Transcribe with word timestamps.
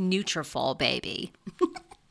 "Nutrafol, 0.00 0.76
baby." 0.78 1.32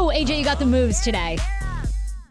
Oh, 0.00 0.12
AJ, 0.14 0.38
you 0.38 0.44
got 0.44 0.60
the 0.60 0.64
moves 0.66 1.00
today. 1.00 1.36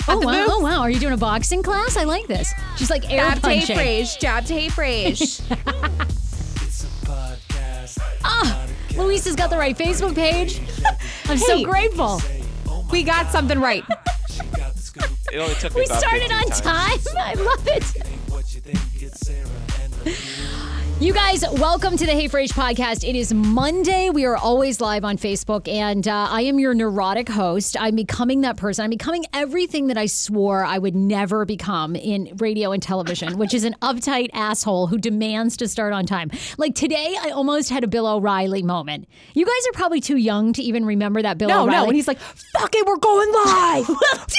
Oh 0.08 0.20
wow. 0.20 0.46
oh 0.48 0.60
wow! 0.62 0.80
Are 0.80 0.90
you 0.90 1.02
doing 1.02 1.12
a 1.12 1.18
boxing 1.18 1.62
class? 1.62 1.98
I 1.98 2.06
like 2.06 2.26
this. 2.28 2.54
She's 2.78 2.90
like 2.90 3.12
air 3.12 3.18
Jab 3.30 3.42
to 3.42 3.50
hate 3.50 3.58
punching. 3.60 3.78
rage. 3.78 4.18
Jab 4.20 4.46
to 4.46 4.54
hate 4.54 4.78
rage. 4.78 5.42
Ah, 8.24 8.68
Luis 8.96 9.24
has 9.26 9.36
got 9.36 9.50
the 9.50 9.58
right 9.58 9.78
Facebook 9.78 10.14
page. 10.16 10.60
I'm 11.26 11.38
so 11.38 11.64
grateful. 11.64 12.22
we 12.92 13.04
got 13.04 13.32
something 13.32 13.60
right. 13.60 13.84
It 15.32 15.38
only 15.38 15.56
took 15.56 15.74
me 15.76 15.82
We 15.82 15.86
about 15.86 16.00
started 16.00 16.32
on 16.32 16.46
times. 16.46 17.04
time. 17.06 17.18
I 17.18 17.34
love 17.36 17.68
it. 17.68 17.84
You 21.00 21.14
guys, 21.14 21.44
welcome 21.54 21.96
to 21.96 22.08
the 22.08 22.12
Hey 22.12 22.28
Frase 22.28 22.52
podcast. 22.52 23.08
It 23.08 23.16
is 23.16 23.32
Monday. 23.32 24.10
We 24.10 24.26
are 24.26 24.36
always 24.36 24.82
live 24.82 25.06
on 25.06 25.16
Facebook, 25.20 25.68
and 25.68 26.08
uh, 26.08 26.26
I 26.28 26.42
am 26.42 26.58
your 26.58 26.74
neurotic 26.74 27.30
host. 27.30 27.78
I'm 27.80 27.96
becoming 27.96 28.42
that 28.42 28.58
person. 28.58 28.84
I'm 28.84 28.90
becoming 28.90 29.24
everything 29.32 29.88
that 29.88 29.98
I 29.98 30.08
swore 30.08 30.66
I 30.66 30.80
would 30.80 30.96
never 30.96 31.46
become 31.46 31.96
in 31.96 32.34
radio 32.38 32.72
and 32.72 32.82
television, 32.82 33.38
which 33.38 33.54
is 33.54 33.64
an 33.64 33.76
uptight 33.84 34.30
asshole 34.34 34.88
who 34.88 34.98
demands 34.98 35.56
to 35.58 35.68
start 35.68 35.94
on 35.94 36.08
time. 36.08 36.32
Like 36.58 36.74
today, 36.74 37.16
I 37.22 37.30
almost 37.30 37.70
had 37.70 37.84
a 37.84 37.88
Bill 37.88 38.08
O'Reilly 38.08 38.64
moment. 38.64 39.08
You 39.36 39.46
guys 39.46 39.68
are 39.70 39.74
probably 39.74 40.02
too 40.02 40.18
young 40.18 40.52
to 40.54 40.64
even 40.64 40.84
remember 40.84 41.22
that 41.22 41.38
Bill 41.38 41.50
No, 41.50 41.66
O'Reilly. 41.66 41.78
no. 41.78 41.86
And 41.90 41.96
he's 41.96 42.08
like, 42.08 42.18
fuck 42.20 42.74
it, 42.74 42.88
we're 42.88 42.98
going 42.98 43.32
live. 43.34 43.88
we'll 43.90 43.98
Fuck 44.18 44.32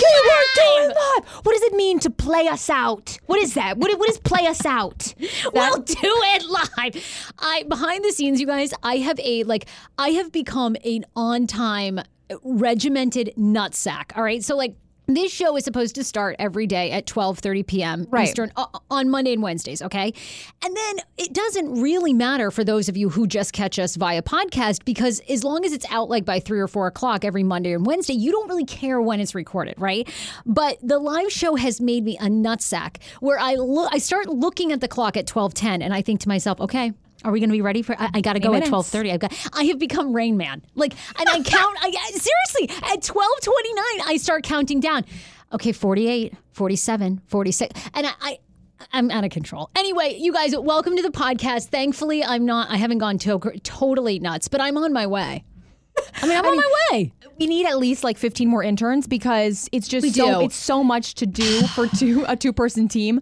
it, 0.00 0.26
we're 0.26 0.64
doing 0.86 0.88
live. 0.96 1.28
What 1.44 1.52
does 1.52 1.62
it 1.64 1.74
mean 1.74 1.98
to 2.00 2.08
play 2.10 2.48
us 2.48 2.70
out? 2.70 3.18
What 3.26 3.40
is 3.42 3.52
that? 3.54 3.76
What, 3.76 3.96
what 3.98 4.08
is 4.08 4.18
play 4.18 4.46
us 4.46 4.64
out? 4.64 5.14
We'll 5.52 5.78
do 5.80 5.97
it 6.02 6.44
live. 6.46 7.32
I 7.38 7.64
behind 7.64 8.04
the 8.04 8.12
scenes, 8.12 8.40
you 8.40 8.46
guys, 8.46 8.72
I 8.82 8.96
have 8.96 9.18
a 9.20 9.44
like 9.44 9.66
I 9.98 10.10
have 10.10 10.32
become 10.32 10.76
an 10.84 11.04
on 11.16 11.46
time 11.46 12.00
regimented 12.42 13.32
nutsack. 13.38 14.16
All 14.16 14.22
right. 14.22 14.42
So 14.44 14.56
like 14.56 14.74
this 15.16 15.32
show 15.32 15.56
is 15.56 15.64
supposed 15.64 15.94
to 15.94 16.04
start 16.04 16.36
every 16.38 16.66
day 16.66 16.90
at 16.90 17.06
12:30 17.06 17.66
p.m. 17.66 18.06
Right. 18.10 18.28
Eastern 18.28 18.52
uh, 18.56 18.66
on 18.90 19.08
Monday 19.08 19.32
and 19.32 19.42
Wednesdays, 19.42 19.82
okay? 19.82 20.12
And 20.64 20.76
then 20.76 20.96
it 21.16 21.32
doesn't 21.32 21.80
really 21.80 22.12
matter 22.12 22.50
for 22.50 22.64
those 22.64 22.88
of 22.88 22.96
you 22.96 23.08
who 23.08 23.26
just 23.26 23.52
catch 23.52 23.78
us 23.78 23.96
via 23.96 24.22
podcast 24.22 24.84
because 24.84 25.20
as 25.28 25.44
long 25.44 25.64
as 25.64 25.72
it's 25.72 25.86
out 25.90 26.08
like 26.08 26.24
by 26.24 26.40
three 26.40 26.60
or 26.60 26.68
four 26.68 26.86
o'clock 26.86 27.24
every 27.24 27.42
Monday 27.42 27.72
and 27.72 27.86
Wednesday, 27.86 28.14
you 28.14 28.30
don't 28.30 28.48
really 28.48 28.64
care 28.64 29.00
when 29.00 29.20
it's 29.20 29.34
recorded, 29.34 29.74
right? 29.78 30.08
But 30.44 30.78
the 30.82 30.98
live 30.98 31.32
show 31.32 31.56
has 31.56 31.80
made 31.80 32.04
me 32.04 32.16
a 32.18 32.26
nutsack 32.26 32.96
where 33.20 33.38
I 33.38 33.54
look, 33.54 33.90
I 33.92 33.98
start 33.98 34.28
looking 34.28 34.72
at 34.72 34.80
the 34.80 34.88
clock 34.88 35.16
at 35.16 35.26
12:10 35.26 35.82
and 35.82 35.94
I 35.94 36.02
think 36.02 36.20
to 36.20 36.28
myself, 36.28 36.60
okay. 36.60 36.92
Are 37.24 37.32
we 37.32 37.40
going 37.40 37.50
to 37.50 37.54
be 37.54 37.62
ready 37.62 37.82
for? 37.82 37.96
I, 38.00 38.10
I 38.14 38.20
got 38.20 38.34
to 38.34 38.40
go 38.40 38.50
minutes. 38.50 38.66
at 38.66 38.70
twelve 38.70 38.86
thirty. 38.86 39.10
I've 39.12 39.20
got. 39.20 39.32
I 39.52 39.64
have 39.64 39.78
become 39.78 40.12
Rain 40.14 40.36
Man. 40.36 40.62
Like, 40.74 40.94
and 41.18 41.28
I 41.28 41.42
count. 41.42 41.76
I 41.80 41.90
seriously 42.10 42.76
at 42.92 43.02
twelve 43.02 43.40
twenty 43.42 43.74
nine. 43.74 44.06
I 44.06 44.16
start 44.18 44.44
counting 44.44 44.80
down. 44.80 45.04
Okay, 45.52 45.72
48, 45.72 46.34
47, 46.52 47.22
46. 47.26 47.80
and 47.94 48.06
I. 48.06 48.12
I 48.20 48.38
I'm 48.92 49.10
out 49.10 49.24
of 49.24 49.30
control. 49.30 49.70
Anyway, 49.76 50.16
you 50.20 50.32
guys, 50.32 50.56
welcome 50.56 50.94
to 50.94 51.02
the 51.02 51.10
podcast. 51.10 51.64
Thankfully, 51.64 52.22
I'm 52.22 52.46
not. 52.46 52.70
I 52.70 52.76
haven't 52.76 52.98
gone 52.98 53.18
to- 53.18 53.40
totally 53.64 54.20
nuts, 54.20 54.46
but 54.46 54.60
I'm 54.60 54.78
on 54.78 54.92
my 54.92 55.04
way. 55.04 55.42
I 56.22 56.26
mean, 56.26 56.36
I'm 56.36 56.44
on 56.46 56.56
my 56.56 56.74
way. 56.92 57.12
We 57.38 57.46
need 57.46 57.66
at 57.66 57.78
least 57.78 58.02
like 58.02 58.18
15 58.18 58.48
more 58.48 58.64
interns 58.64 59.06
because 59.06 59.68
it's 59.70 59.86
just 59.86 60.02
We 60.02 60.10
so 60.10 60.40
do. 60.40 60.46
it's 60.46 60.56
so 60.56 60.82
much 60.82 61.14
to 61.16 61.26
do 61.26 61.62
for 61.68 61.86
two 61.96 62.24
a 62.26 62.36
two 62.36 62.52
person 62.52 62.88
team. 62.88 63.20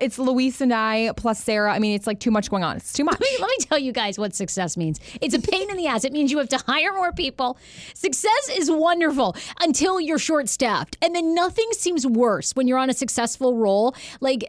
It's 0.00 0.18
Luis 0.18 0.60
and 0.60 0.72
I 0.72 1.10
plus 1.16 1.42
Sarah. 1.42 1.72
I 1.72 1.78
mean, 1.80 1.94
it's 1.94 2.06
like 2.06 2.20
too 2.20 2.30
much 2.30 2.48
going 2.48 2.62
on. 2.62 2.76
It's 2.76 2.92
too 2.92 3.02
much. 3.04 3.18
Let 3.20 3.30
me, 3.32 3.38
let 3.40 3.48
me 3.48 3.56
tell 3.64 3.78
you 3.78 3.92
guys 3.92 4.18
what 4.18 4.34
success 4.34 4.76
means. 4.76 5.00
It's 5.20 5.34
a 5.34 5.40
pain 5.40 5.68
in 5.70 5.76
the 5.76 5.86
ass. 5.88 6.04
It 6.04 6.12
means 6.12 6.30
you 6.30 6.38
have 6.38 6.48
to 6.50 6.58
hire 6.58 6.92
more 6.92 7.12
people. 7.12 7.58
Success 7.94 8.50
is 8.54 8.70
wonderful 8.70 9.34
until 9.60 10.00
you're 10.00 10.18
short 10.18 10.48
staffed. 10.48 10.96
And 11.02 11.14
then 11.14 11.34
nothing 11.34 11.66
seems 11.72 12.06
worse 12.06 12.52
when 12.52 12.68
you're 12.68 12.78
on 12.78 12.88
a 12.90 12.94
successful 12.94 13.56
role. 13.56 13.96
Like, 14.20 14.44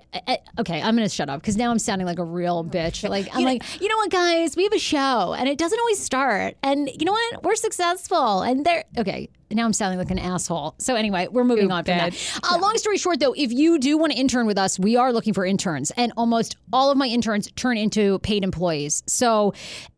okay, 0.60 0.82
I'm 0.82 0.96
going 0.96 1.08
to 1.08 1.14
shut 1.14 1.30
up 1.30 1.42
because 1.42 1.58
now 1.58 1.72
I'm 1.72 1.80
sounding 1.80 2.06
like 2.06 2.20
a 2.20 2.24
real 2.24 2.64
bitch. 2.64 3.08
Like, 3.08 3.30
I'm 3.34 3.44
like, 3.44 3.64
you 3.82 3.88
know 3.88 3.98
what, 3.98 4.12
guys? 4.12 4.56
We 4.56 4.64
have 4.64 4.74
a 4.74 4.80
show 4.80 5.34
and 5.34 5.50
it 5.50 5.58
doesn't 5.58 5.80
always 5.80 6.00
start. 6.00 6.56
And 6.62 6.88
you 6.90 7.06
know 7.06 7.14
what? 7.14 7.44
We're 7.44 7.56
successful. 7.68 8.42
And 8.42 8.66
they're, 8.66 8.84
okay. 8.98 9.30
Now 9.52 9.66
I'm 9.66 9.74
sounding 9.74 9.98
like 10.00 10.12
an 10.12 10.20
asshole. 10.20 10.76
So 10.78 10.96
anyway, 10.96 11.28
we're 11.32 11.46
moving 11.46 11.72
on 11.72 11.84
from 11.86 11.98
that. 11.98 12.40
Uh, 12.44 12.58
Long 12.60 12.78
story 12.78 12.98
short, 12.98 13.20
though, 13.20 13.34
if 13.34 13.52
you 13.52 13.80
do 13.80 13.98
want 13.98 14.12
to 14.12 14.18
intern 14.18 14.46
with 14.46 14.58
us, 14.58 14.78
we 14.78 14.98
are 14.98 15.14
looking 15.14 15.34
for 15.34 15.46
interns, 15.46 15.92
and 15.92 16.12
almost 16.18 16.58
all 16.74 16.92
of 16.92 16.98
my 16.98 17.08
interns 17.08 17.50
turn 17.52 17.78
into 17.78 18.20
paid 18.20 18.44
employees. 18.44 19.04
So 19.08 19.54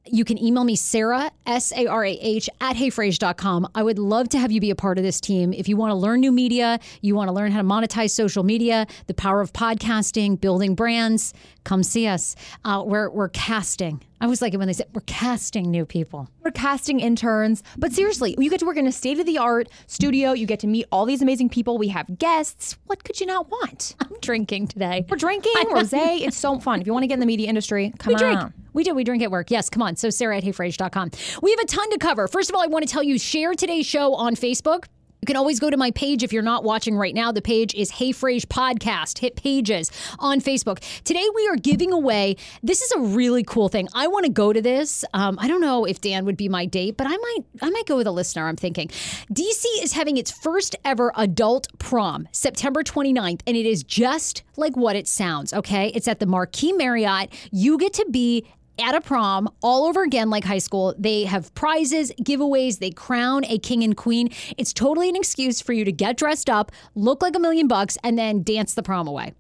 you 0.06 0.24
can 0.24 0.38
email 0.44 0.64
me 0.64 0.76
Sarah 0.76 1.32
S 1.48 1.72
A 1.76 1.88
R 1.88 2.06
A 2.06 2.12
H 2.12 2.48
at 2.62 2.76
heyfrase.com. 2.76 3.70
I 3.74 3.82
would 3.82 3.98
love 3.98 4.30
to 4.30 4.40
have 4.40 4.52
you 4.52 4.62
be 4.62 4.70
a 4.70 4.76
part 4.76 5.00
of 5.00 5.04
this 5.04 5.20
team. 5.20 5.52
If 5.52 5.68
you 5.68 5.78
want 5.78 5.92
to 5.92 5.96
learn 5.96 6.20
new 6.20 6.32
media, 6.32 6.80
you 7.02 7.16
want 7.16 7.30
to 7.30 7.34
learn 7.34 7.52
how 7.52 7.62
to 7.62 7.68
monetize 7.68 8.12
social 8.12 8.44
media, 8.44 8.86
the 9.08 9.16
power 9.16 9.42
of 9.42 9.52
podcasting, 9.52 10.40
building 10.40 10.76
brands, 10.76 11.34
come 11.64 11.82
see 11.82 12.06
us. 12.06 12.36
Uh, 12.66 12.84
we're 12.86 13.10
we're 13.10 13.30
casting. 13.30 14.04
I 14.22 14.26
always 14.26 14.42
like 14.42 14.54
it 14.54 14.58
when 14.58 14.68
they 14.68 14.74
say 14.74 14.84
we're 14.94 15.02
casting 15.06 15.72
new 15.72 15.86
people. 15.86 16.30
We're 16.44 16.52
casting 16.52 17.00
interns, 17.00 17.64
but 17.78 17.94
seriously, 17.94 18.36
you 18.38 18.50
get 18.50 18.60
to 18.60 18.66
work 18.66 18.76
in 18.78 18.86
a 18.86 18.92
state 18.92 19.18
of 19.20 19.26
the 19.26 19.38
art 19.38 19.70
studio. 19.88 20.34
You 20.34 20.46
get 20.46 20.60
to 20.62 20.68
meet 20.68 20.88
all 20.92 21.06
these 21.06 21.22
amazing 21.22 21.50
people. 21.50 21.78
We 21.78 21.88
have 21.90 22.18
guests. 22.18 22.78
What 22.88 23.04
could 23.04 23.20
you 23.22 23.26
not 23.26 23.50
want? 23.50 23.96
I'm 24.02 24.20
drinking 24.22 24.68
today. 24.68 25.06
We're 25.10 25.16
drinking 25.18 25.54
rosé. 25.68 26.22
It's 26.22 26.38
so 26.38 26.60
fun. 26.60 26.82
If 26.82 26.88
you 26.88 26.94
want 26.94 27.04
to 27.04 27.08
get 27.08 27.14
in 27.16 27.20
the 27.22 27.26
media 27.26 27.48
industry, 27.48 27.94
come 27.98 28.14
We 28.14 28.18
drink. 28.18 28.40
on. 28.42 28.54
We 28.74 28.84
do. 28.84 28.94
We 28.94 29.04
drink 29.04 29.24
at 29.24 29.32
work. 29.32 29.52
Yes, 29.52 29.70
come 29.70 29.82
on. 29.82 29.96
So 29.96 30.10
Sarah 30.10 30.38
at 30.38 30.44
heyfrase.com. 30.44 31.12
We 31.42 31.52
have 31.52 31.60
a 31.60 31.66
ton 31.66 31.90
to 31.92 31.98
cover. 31.98 32.28
First 32.28 32.50
of 32.50 32.56
all, 32.56 32.62
I 32.62 32.68
want 32.68 32.86
to 32.86 32.92
tell 32.92 33.04
you, 33.04 33.18
share 33.18 33.54
today's 33.54 33.86
show 33.86 34.14
on 34.16 34.36
Facebook. 34.36 34.86
You 35.22 35.26
can 35.26 35.36
always 35.36 35.60
go 35.60 35.70
to 35.70 35.76
my 35.76 35.92
page 35.92 36.24
if 36.24 36.32
you're 36.32 36.42
not 36.42 36.64
watching 36.64 36.96
right 36.96 37.14
now. 37.14 37.34
The 37.34 37.42
page 37.42 37.76
is 37.76 37.92
Hey 37.92 38.12
Frase 38.14 38.46
Podcast. 38.46 39.20
Hit 39.20 39.36
pages 39.36 39.92
on 40.18 40.40
Facebook. 40.40 40.80
Today 41.04 41.26
we 41.36 41.48
are 41.50 41.58
giving 41.58 41.92
away. 41.92 42.38
This 42.64 42.82
is 42.82 42.92
a 42.94 43.00
really 43.02 43.44
cool 43.44 43.68
thing. 43.68 43.90
I 43.94 44.08
want 44.08 44.26
to 44.28 44.32
go 44.32 44.54
to 44.54 44.62
this. 44.62 45.04
Um, 45.14 45.38
I 45.42 45.50
don't 45.50 45.60
know 45.60 45.84
if 45.84 46.00
Dan 46.00 46.24
would 46.24 46.38
be 46.38 46.48
my 46.48 46.66
date, 46.66 46.96
but 46.96 47.06
I 47.06 47.18
might. 47.18 47.40
I 47.62 47.70
might 47.70 47.86
go 47.86 47.98
with 47.98 48.08
a 48.08 48.12
listener. 48.12 48.48
I'm 48.48 48.56
thinking. 48.56 48.88
DC 49.34 49.66
is 49.82 49.92
having 49.92 50.16
its 50.16 50.32
first 50.32 50.78
ever 50.86 51.12
adult 51.18 51.68
prom, 51.80 52.30
September 52.32 52.82
29th, 52.82 53.42
and 53.46 53.58
it 53.58 53.66
is 53.66 53.84
just 53.84 54.44
like 54.56 54.78
what 54.78 54.96
it 54.96 55.08
sounds. 55.08 55.54
Okay, 55.54 55.90
it's 55.90 56.08
at 56.08 56.20
the 56.20 56.28
Marquis 56.28 56.72
Marriott. 56.72 57.30
You 57.52 57.78
get 57.78 57.92
to 57.96 58.06
be 58.10 58.46
at 58.82 58.96
a 58.96 59.02
prom 59.02 59.50
all 59.62 59.86
over 59.86 60.04
again 60.04 60.30
like 60.30 60.44
high 60.44 60.60
school. 60.60 60.96
They 60.98 61.26
have 61.26 61.54
prizes, 61.56 62.12
giveaways, 62.22 62.80
they 62.80 62.92
crown 62.92 63.46
a 63.46 63.58
king 63.60 63.84
and 63.84 63.96
queen. 63.96 64.30
It's 64.58 64.74
totally 64.74 65.10
an 65.10 65.16
excuse 65.16 65.62
for 65.62 65.74
you 65.74 65.86
to 65.86 65.92
get 65.92 66.18
dressed 66.18 66.50
up, 66.50 66.72
look 66.96 67.22
like 67.22 67.36
a 67.36 67.40
million 67.40 67.68
bucks, 67.68 67.98
and 68.04 68.18
then 68.18 68.44
dance 68.44 68.74
the 68.74 68.84
prom 68.84 69.08
away. 69.08 69.34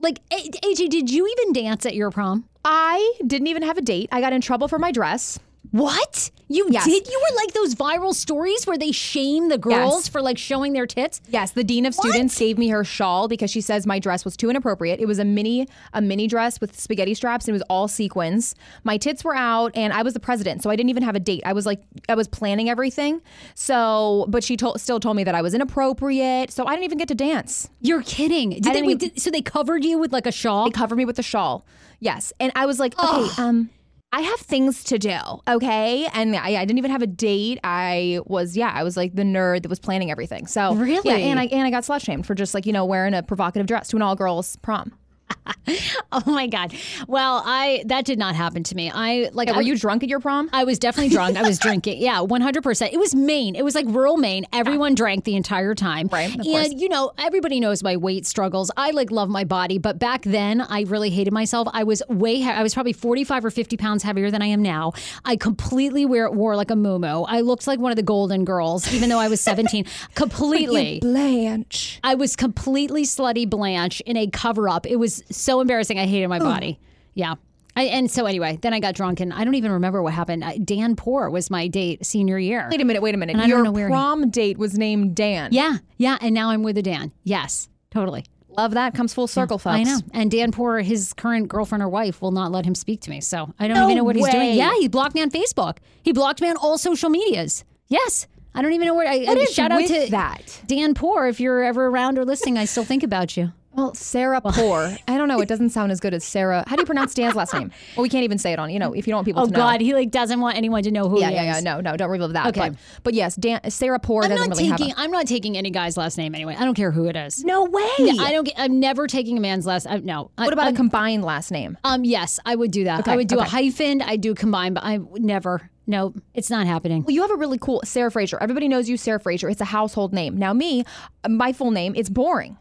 Like, 0.00 0.20
AJ, 0.30 0.90
did 0.90 1.10
you 1.10 1.26
even 1.26 1.52
dance 1.52 1.84
at 1.84 1.94
your 1.94 2.10
prom? 2.10 2.48
I 2.64 3.14
didn't 3.26 3.48
even 3.48 3.62
have 3.62 3.78
a 3.78 3.82
date. 3.82 4.08
I 4.12 4.20
got 4.20 4.32
in 4.32 4.40
trouble 4.40 4.68
for 4.68 4.78
my 4.78 4.92
dress. 4.92 5.38
What? 5.70 6.30
You 6.50 6.66
Yes. 6.70 6.86
did? 6.86 7.06
You 7.06 7.20
were 7.30 7.36
like 7.36 7.52
those 7.52 7.74
viral 7.74 8.14
stories 8.14 8.66
where 8.66 8.78
they 8.78 8.90
shame 8.90 9.50
the 9.50 9.58
girls 9.58 10.04
Yes. 10.04 10.08
for 10.08 10.22
like 10.22 10.38
showing 10.38 10.72
their 10.72 10.86
tits? 10.86 11.20
Yes, 11.28 11.50
the 11.50 11.62
dean 11.62 11.84
of 11.84 11.94
students 11.94 12.38
gave 12.38 12.56
me 12.56 12.68
her 12.68 12.84
shawl 12.84 13.28
because 13.28 13.50
she 13.50 13.60
says 13.60 13.86
my 13.86 13.98
dress 13.98 14.24
was 14.24 14.34
too 14.34 14.48
inappropriate. 14.48 14.98
It 14.98 15.04
was 15.06 15.18
a 15.18 15.26
mini 15.26 15.68
a 15.92 16.00
mini 16.00 16.26
dress 16.26 16.58
with 16.58 16.78
spaghetti 16.80 17.12
straps 17.12 17.46
and 17.46 17.50
it 17.50 17.56
was 17.56 17.62
all 17.68 17.86
sequins. 17.86 18.54
My 18.82 18.96
tits 18.96 19.22
were 19.24 19.34
out 19.36 19.72
and 19.74 19.92
I 19.92 20.00
was 20.02 20.14
the 20.14 20.20
president, 20.20 20.62
so 20.62 20.70
I 20.70 20.76
didn't 20.76 20.88
even 20.90 21.02
have 21.02 21.14
a 21.16 21.20
date. 21.20 21.42
I 21.44 21.52
was 21.52 21.66
like 21.66 21.82
I 22.08 22.14
was 22.14 22.28
planning 22.28 22.70
everything. 22.70 23.20
So, 23.54 24.24
but 24.28 24.42
she 24.42 24.56
told 24.56 24.80
still 24.80 25.00
told 25.00 25.16
me 25.16 25.24
that 25.24 25.34
I 25.34 25.42
was 25.42 25.52
inappropriate, 25.52 26.50
so 26.50 26.64
I 26.66 26.70
didn't 26.70 26.84
even 26.84 26.96
get 26.98 27.08
to 27.08 27.14
dance. 27.14 27.68
You're 27.82 28.02
kidding. 28.02 28.50
Did 28.50 28.64
they, 28.64 28.78
even- 28.82 28.96
did, 28.98 29.20
so 29.20 29.30
they 29.30 29.42
covered 29.42 29.84
you 29.84 29.98
with 29.98 30.12
like 30.14 30.26
a 30.26 30.32
shawl? 30.32 30.64
They 30.66 30.70
covered 30.70 30.96
me 30.96 31.04
with 31.04 31.18
a 31.18 31.22
shawl. 31.22 31.66
Yes, 32.00 32.32
and 32.40 32.52
I 32.54 32.64
was 32.64 32.78
like, 32.78 32.98
okay, 32.98 33.42
um 33.42 33.68
I 34.10 34.22
have 34.22 34.40
things 34.40 34.84
to 34.84 34.98
do, 34.98 35.18
okay? 35.46 36.06
And 36.14 36.34
I, 36.34 36.56
I 36.56 36.64
didn't 36.64 36.78
even 36.78 36.90
have 36.90 37.02
a 37.02 37.06
date. 37.06 37.58
I 37.62 38.20
was, 38.24 38.56
yeah, 38.56 38.72
I 38.74 38.82
was 38.82 38.96
like 38.96 39.14
the 39.14 39.22
nerd 39.22 39.62
that 39.62 39.68
was 39.68 39.78
planning 39.78 40.10
everything. 40.10 40.46
So 40.46 40.74
Really? 40.74 41.10
yeah, 41.10 41.16
and 41.16 41.38
I 41.38 41.44
and 41.44 41.66
I 41.66 41.70
got 41.70 41.82
slut 41.84 42.02
shamed 42.02 42.26
for 42.26 42.34
just 42.34 42.54
like 42.54 42.64
you 42.64 42.72
know 42.72 42.84
wearing 42.86 43.12
a 43.14 43.22
provocative 43.22 43.66
dress 43.66 43.88
to 43.88 43.96
an 43.96 44.02
all 44.02 44.16
girls 44.16 44.56
prom. 44.56 44.97
oh 46.12 46.22
my 46.26 46.46
god. 46.46 46.74
Well, 47.06 47.42
I 47.44 47.82
that 47.86 48.04
did 48.04 48.18
not 48.18 48.34
happen 48.34 48.62
to 48.64 48.74
me. 48.74 48.90
I 48.92 49.30
like 49.32 49.48
Were 49.48 49.56
I, 49.56 49.60
you 49.60 49.76
drunk 49.76 50.02
at 50.02 50.08
your 50.08 50.20
prom? 50.20 50.48
I 50.52 50.64
was 50.64 50.78
definitely 50.78 51.10
drunk. 51.10 51.36
I 51.36 51.42
was 51.42 51.58
drinking. 51.68 52.00
Yeah, 52.00 52.18
100%. 52.18 52.92
It 52.92 52.98
was 52.98 53.14
Maine. 53.14 53.54
It 53.54 53.64
was 53.64 53.74
like 53.74 53.86
rural 53.86 54.16
Maine. 54.16 54.46
Everyone 54.52 54.94
drank 54.94 55.24
the 55.24 55.36
entire 55.36 55.74
time. 55.74 56.08
Right, 56.08 56.34
and, 56.34 56.42
course. 56.42 56.72
you 56.72 56.88
know, 56.88 57.12
everybody 57.18 57.60
knows 57.60 57.82
my 57.82 57.96
weight 57.96 58.26
struggles. 58.26 58.70
I 58.76 58.90
like 58.90 59.10
love 59.10 59.28
my 59.28 59.44
body, 59.44 59.78
but 59.78 59.98
back 59.98 60.22
then 60.22 60.60
I 60.60 60.82
really 60.82 61.10
hated 61.10 61.32
myself. 61.32 61.68
I 61.72 61.84
was 61.84 62.02
way, 62.08 62.42
I 62.42 62.62
was 62.62 62.74
probably 62.74 62.92
45 62.92 63.44
or 63.44 63.50
50 63.50 63.76
pounds 63.76 64.02
heavier 64.02 64.30
than 64.30 64.42
I 64.42 64.46
am 64.46 64.62
now. 64.62 64.92
I 65.24 65.36
completely 65.36 66.06
wear, 66.06 66.30
wore 66.30 66.56
like 66.56 66.70
a 66.70 66.76
moo 66.76 66.98
I 66.98 67.42
looked 67.42 67.66
like 67.66 67.78
one 67.78 67.92
of 67.92 67.96
the 67.96 68.02
golden 68.02 68.44
girls, 68.44 68.92
even 68.92 69.08
though 69.08 69.18
I 69.18 69.28
was 69.28 69.40
17. 69.40 69.84
completely. 70.14 70.98
Blanche. 71.00 72.00
I 72.02 72.14
was 72.14 72.34
completely 72.34 73.04
slutty 73.04 73.48
Blanche 73.48 74.00
in 74.00 74.16
a 74.16 74.26
cover 74.26 74.68
up. 74.68 74.86
It 74.86 74.96
was 74.96 75.17
so 75.30 75.60
embarrassing. 75.60 75.98
I 75.98 76.06
hated 76.06 76.28
my 76.28 76.38
body. 76.38 76.78
Yeah. 77.14 77.34
I, 77.76 77.82
and 77.84 78.10
so 78.10 78.26
anyway, 78.26 78.58
then 78.60 78.72
I 78.74 78.80
got 78.80 78.94
drunk 78.96 79.20
and 79.20 79.32
I 79.32 79.44
don't 79.44 79.54
even 79.54 79.70
remember 79.70 80.02
what 80.02 80.12
happened. 80.12 80.42
Uh, 80.42 80.54
Dan 80.64 80.96
Poor 80.96 81.30
was 81.30 81.48
my 81.48 81.68
date 81.68 82.04
senior 82.04 82.36
year. 82.38 82.66
Wait 82.70 82.80
a 82.80 82.84
minute, 82.84 83.02
wait 83.02 83.14
a 83.14 83.18
minute. 83.18 83.34
And 83.34 83.40
I 83.42 83.46
don't 83.46 83.50
your 83.58 83.62
know 83.64 83.70
where 83.70 83.86
he- 83.86 83.92
prom 83.92 84.30
date 84.30 84.58
was 84.58 84.76
named 84.76 85.14
Dan. 85.14 85.50
Yeah, 85.52 85.76
yeah, 85.96 86.18
and 86.20 86.34
now 86.34 86.50
I'm 86.50 86.64
with 86.64 86.76
a 86.76 86.82
Dan. 86.82 87.12
Yes, 87.22 87.68
totally. 87.92 88.24
Love 88.48 88.72
that. 88.72 88.94
Comes 88.94 89.14
full 89.14 89.28
circle, 89.28 89.58
folks. 89.58 89.76
I 89.76 89.82
know. 89.84 89.98
And 90.12 90.28
Dan 90.28 90.50
Poor, 90.50 90.80
his 90.80 91.12
current 91.12 91.46
girlfriend 91.46 91.80
or 91.84 91.88
wife, 91.88 92.20
will 92.20 92.32
not 92.32 92.50
let 92.50 92.64
him 92.66 92.74
speak 92.74 93.00
to 93.02 93.10
me. 93.10 93.20
So 93.20 93.54
I 93.60 93.68
don't 93.68 93.76
No 93.76 93.84
even 93.84 93.98
know 93.98 94.02
what 94.04 94.16
he's 94.16 94.28
doing. 94.28 94.54
Yeah, 94.54 94.74
he 94.80 94.88
blocked 94.88 95.14
me 95.14 95.22
on 95.22 95.30
Facebook. 95.30 95.76
He 96.02 96.12
blocked 96.12 96.40
me 96.40 96.48
on 96.50 96.56
all 96.56 96.78
social 96.78 97.10
medias. 97.10 97.64
Yes. 97.86 98.26
I 98.56 98.62
don't 98.62 98.72
even 98.72 98.88
know 98.88 98.94
where 98.96 99.06
I 99.06 99.18
What 99.18 99.38
I- 99.38 99.42
is 99.42 99.54
shout 99.54 99.70
out 99.70 99.76
with 99.82 99.86
to 99.92 100.10
that? 100.10 100.62
Dan 100.66 100.94
Poor. 100.94 101.28
If 101.28 101.38
you're 101.38 101.62
ever 101.62 101.86
around 101.86 102.18
or 102.18 102.24
listening, 102.24 102.58
I 102.58 102.64
still 102.64 102.82
think 102.84 103.04
about 103.04 103.36
you. 103.36 103.52
Well, 103.78 103.94
Sarah 103.94 104.40
Poor. 104.40 104.96
I 105.08 105.16
don't 105.16 105.28
know. 105.28 105.40
It 105.40 105.48
doesn't 105.48 105.70
sound 105.70 105.92
as 105.92 106.00
good 106.00 106.12
as 106.12 106.24
Sarah. 106.24 106.64
How 106.66 106.74
do 106.74 106.82
you 106.82 106.86
pronounce 106.92 107.14
Dan's 107.14 107.36
last 107.36 107.54
name? 107.54 107.70
Well, 107.96 108.02
we 108.02 108.08
can't 108.08 108.24
even 108.24 108.36
say 108.36 108.52
it 108.52 108.58
on, 108.58 108.70
you 108.70 108.78
know, 108.80 108.92
if 108.92 109.06
you 109.06 109.12
don't 109.12 109.18
want 109.18 109.26
people 109.26 109.42
Oh 109.42 109.46
to 109.46 109.52
know. 109.52 109.56
God, 109.56 109.80
he 109.80 109.94
like 109.94 110.10
doesn't 110.10 110.40
want 110.40 110.56
anyone 110.56 110.82
to 110.82 110.90
know 110.90 111.08
who 111.08 111.20
Yeah, 111.20 111.28
he 111.28 111.36
yeah, 111.36 111.42
yeah. 111.44 111.56
is. 111.58 111.62
No, 111.62 111.80
no, 111.80 111.96
don't 111.96 112.10
reveal 112.10 112.26
that. 112.28 112.48
Okay. 112.48 112.70
But, 112.70 112.78
but 113.04 113.14
yes, 113.14 113.36
Dan, 113.36 113.60
Sarah 113.70 114.00
Poor 114.00 114.24
I'm 114.24 114.30
doesn't 114.30 114.48
not 114.50 114.58
really 114.58 114.70
taking. 114.70 114.88
have 114.88 114.98
a. 114.98 115.00
I'm 115.00 115.12
not 115.12 115.26
taking 115.28 115.56
any 115.56 115.70
guy's 115.70 115.96
last 115.96 116.18
name 116.18 116.34
anyway. 116.34 116.56
I 116.58 116.64
don't 116.64 116.74
care 116.74 116.90
who 116.90 117.04
it 117.06 117.14
is. 117.14 117.44
No 117.44 117.64
way. 117.66 117.88
Yeah, 117.98 118.20
I 118.20 118.32
don't. 118.32 118.44
Get, 118.44 118.54
I'm 118.58 118.80
never 118.80 119.06
taking 119.06 119.38
a 119.38 119.40
man's 119.40 119.64
last. 119.64 119.86
I, 119.86 119.98
no. 119.98 120.32
I- 120.36 120.44
what 120.44 120.52
about 120.52 120.64
I'm- 120.66 120.74
a 120.74 120.76
combined 120.76 121.24
last 121.24 121.52
name? 121.52 121.78
Um. 121.84 122.04
Yes, 122.04 122.40
I 122.44 122.56
would 122.56 122.72
do 122.72 122.82
that. 122.84 123.00
Okay, 123.00 123.12
I 123.12 123.16
would 123.16 123.28
do 123.28 123.38
a 123.38 123.44
hyphen. 123.44 124.02
I 124.02 124.16
do 124.16 124.34
combine, 124.34 124.74
but 124.74 124.82
I 124.82 124.98
never. 125.14 125.70
No, 125.86 126.12
it's 126.34 126.50
not 126.50 126.66
happening. 126.66 127.04
Well, 127.04 127.14
you 127.14 127.22
have 127.22 127.30
a 127.30 127.36
really 127.36 127.58
cool 127.58 127.80
Sarah 127.84 128.10
Fraser. 128.10 128.38
Everybody 128.40 128.66
knows 128.68 128.88
you, 128.90 128.96
Sarah 128.96 129.20
Fraser. 129.20 129.48
It's 129.48 129.60
a 129.60 129.64
household 129.66 130.12
name. 130.12 130.36
Now, 130.36 130.52
me, 130.52 130.84
my 131.28 131.52
full 131.54 131.70
name, 131.70 131.94
it's 131.96 132.10
boring. 132.10 132.58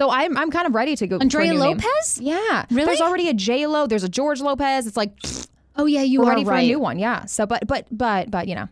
So 0.00 0.10
I'm, 0.10 0.34
I'm 0.38 0.50
kind 0.50 0.66
of 0.66 0.74
ready 0.74 0.96
to 0.96 1.06
go. 1.06 1.18
Andrea 1.18 1.52
new 1.52 1.58
name. 1.58 1.76
Lopez? 1.76 2.18
Yeah. 2.22 2.64
Really? 2.70 2.86
There's 2.86 3.02
already 3.02 3.28
a 3.28 3.34
J 3.34 3.66
Lo. 3.66 3.86
There's 3.86 4.02
a 4.02 4.08
George 4.08 4.40
Lopez. 4.40 4.86
It's 4.86 4.96
like 4.96 5.12
Oh 5.76 5.84
yeah, 5.84 6.02
you 6.02 6.22
are 6.22 6.28
ready 6.28 6.44
for 6.44 6.54
a 6.54 6.62
new 6.62 6.78
one. 6.78 6.98
Yeah. 6.98 7.26
So, 7.26 7.44
but, 7.46 7.66
but, 7.66 7.86
but, 7.90 8.30
but, 8.30 8.48
you 8.48 8.54
know. 8.54 8.68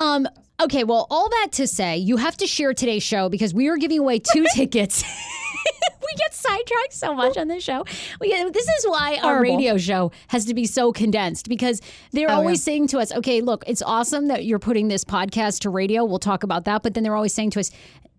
Um. 0.00 0.26
Okay. 0.60 0.82
Well, 0.82 1.06
all 1.10 1.28
that 1.28 1.48
to 1.52 1.66
say, 1.68 1.96
you 1.98 2.16
have 2.16 2.36
to 2.38 2.46
share 2.48 2.74
today's 2.74 3.02
show 3.04 3.28
because 3.28 3.54
we 3.54 3.68
are 3.68 3.76
giving 3.76 4.00
away 4.00 4.18
two 4.18 4.46
tickets. 4.54 5.02
we 6.00 6.14
get 6.16 6.34
sidetracked 6.34 6.92
so 6.92 7.14
much 7.14 7.36
on 7.36 7.46
this 7.48 7.62
show. 7.62 7.84
We 8.20 8.28
get, 8.28 8.52
this 8.52 8.66
is 8.66 8.84
why 8.86 9.18
our 9.22 9.40
radio 9.40 9.78
show 9.78 10.10
has 10.28 10.44
to 10.46 10.54
be 10.54 10.64
so 10.66 10.92
condensed 10.92 11.48
because 11.48 11.80
they're 12.12 12.30
Oh, 12.30 12.34
always 12.34 12.62
saying 12.62 12.88
to 12.88 12.98
us, 12.98 13.12
"Okay, 13.12 13.40
look, 13.42 13.62
it's 13.68 13.82
awesome 13.82 14.26
that 14.28 14.44
you're 14.44 14.58
putting 14.58 14.88
this 14.88 15.04
podcast 15.04 15.60
to 15.60 15.70
radio. 15.70 16.04
We'll 16.04 16.18
talk 16.18 16.42
about 16.42 16.64
that." 16.64 16.82
But 16.82 16.94
then 16.94 17.04
they're 17.04 17.16
always 17.16 17.32
saying 17.34 17.50
to 17.50 17.60
us. 17.60 17.70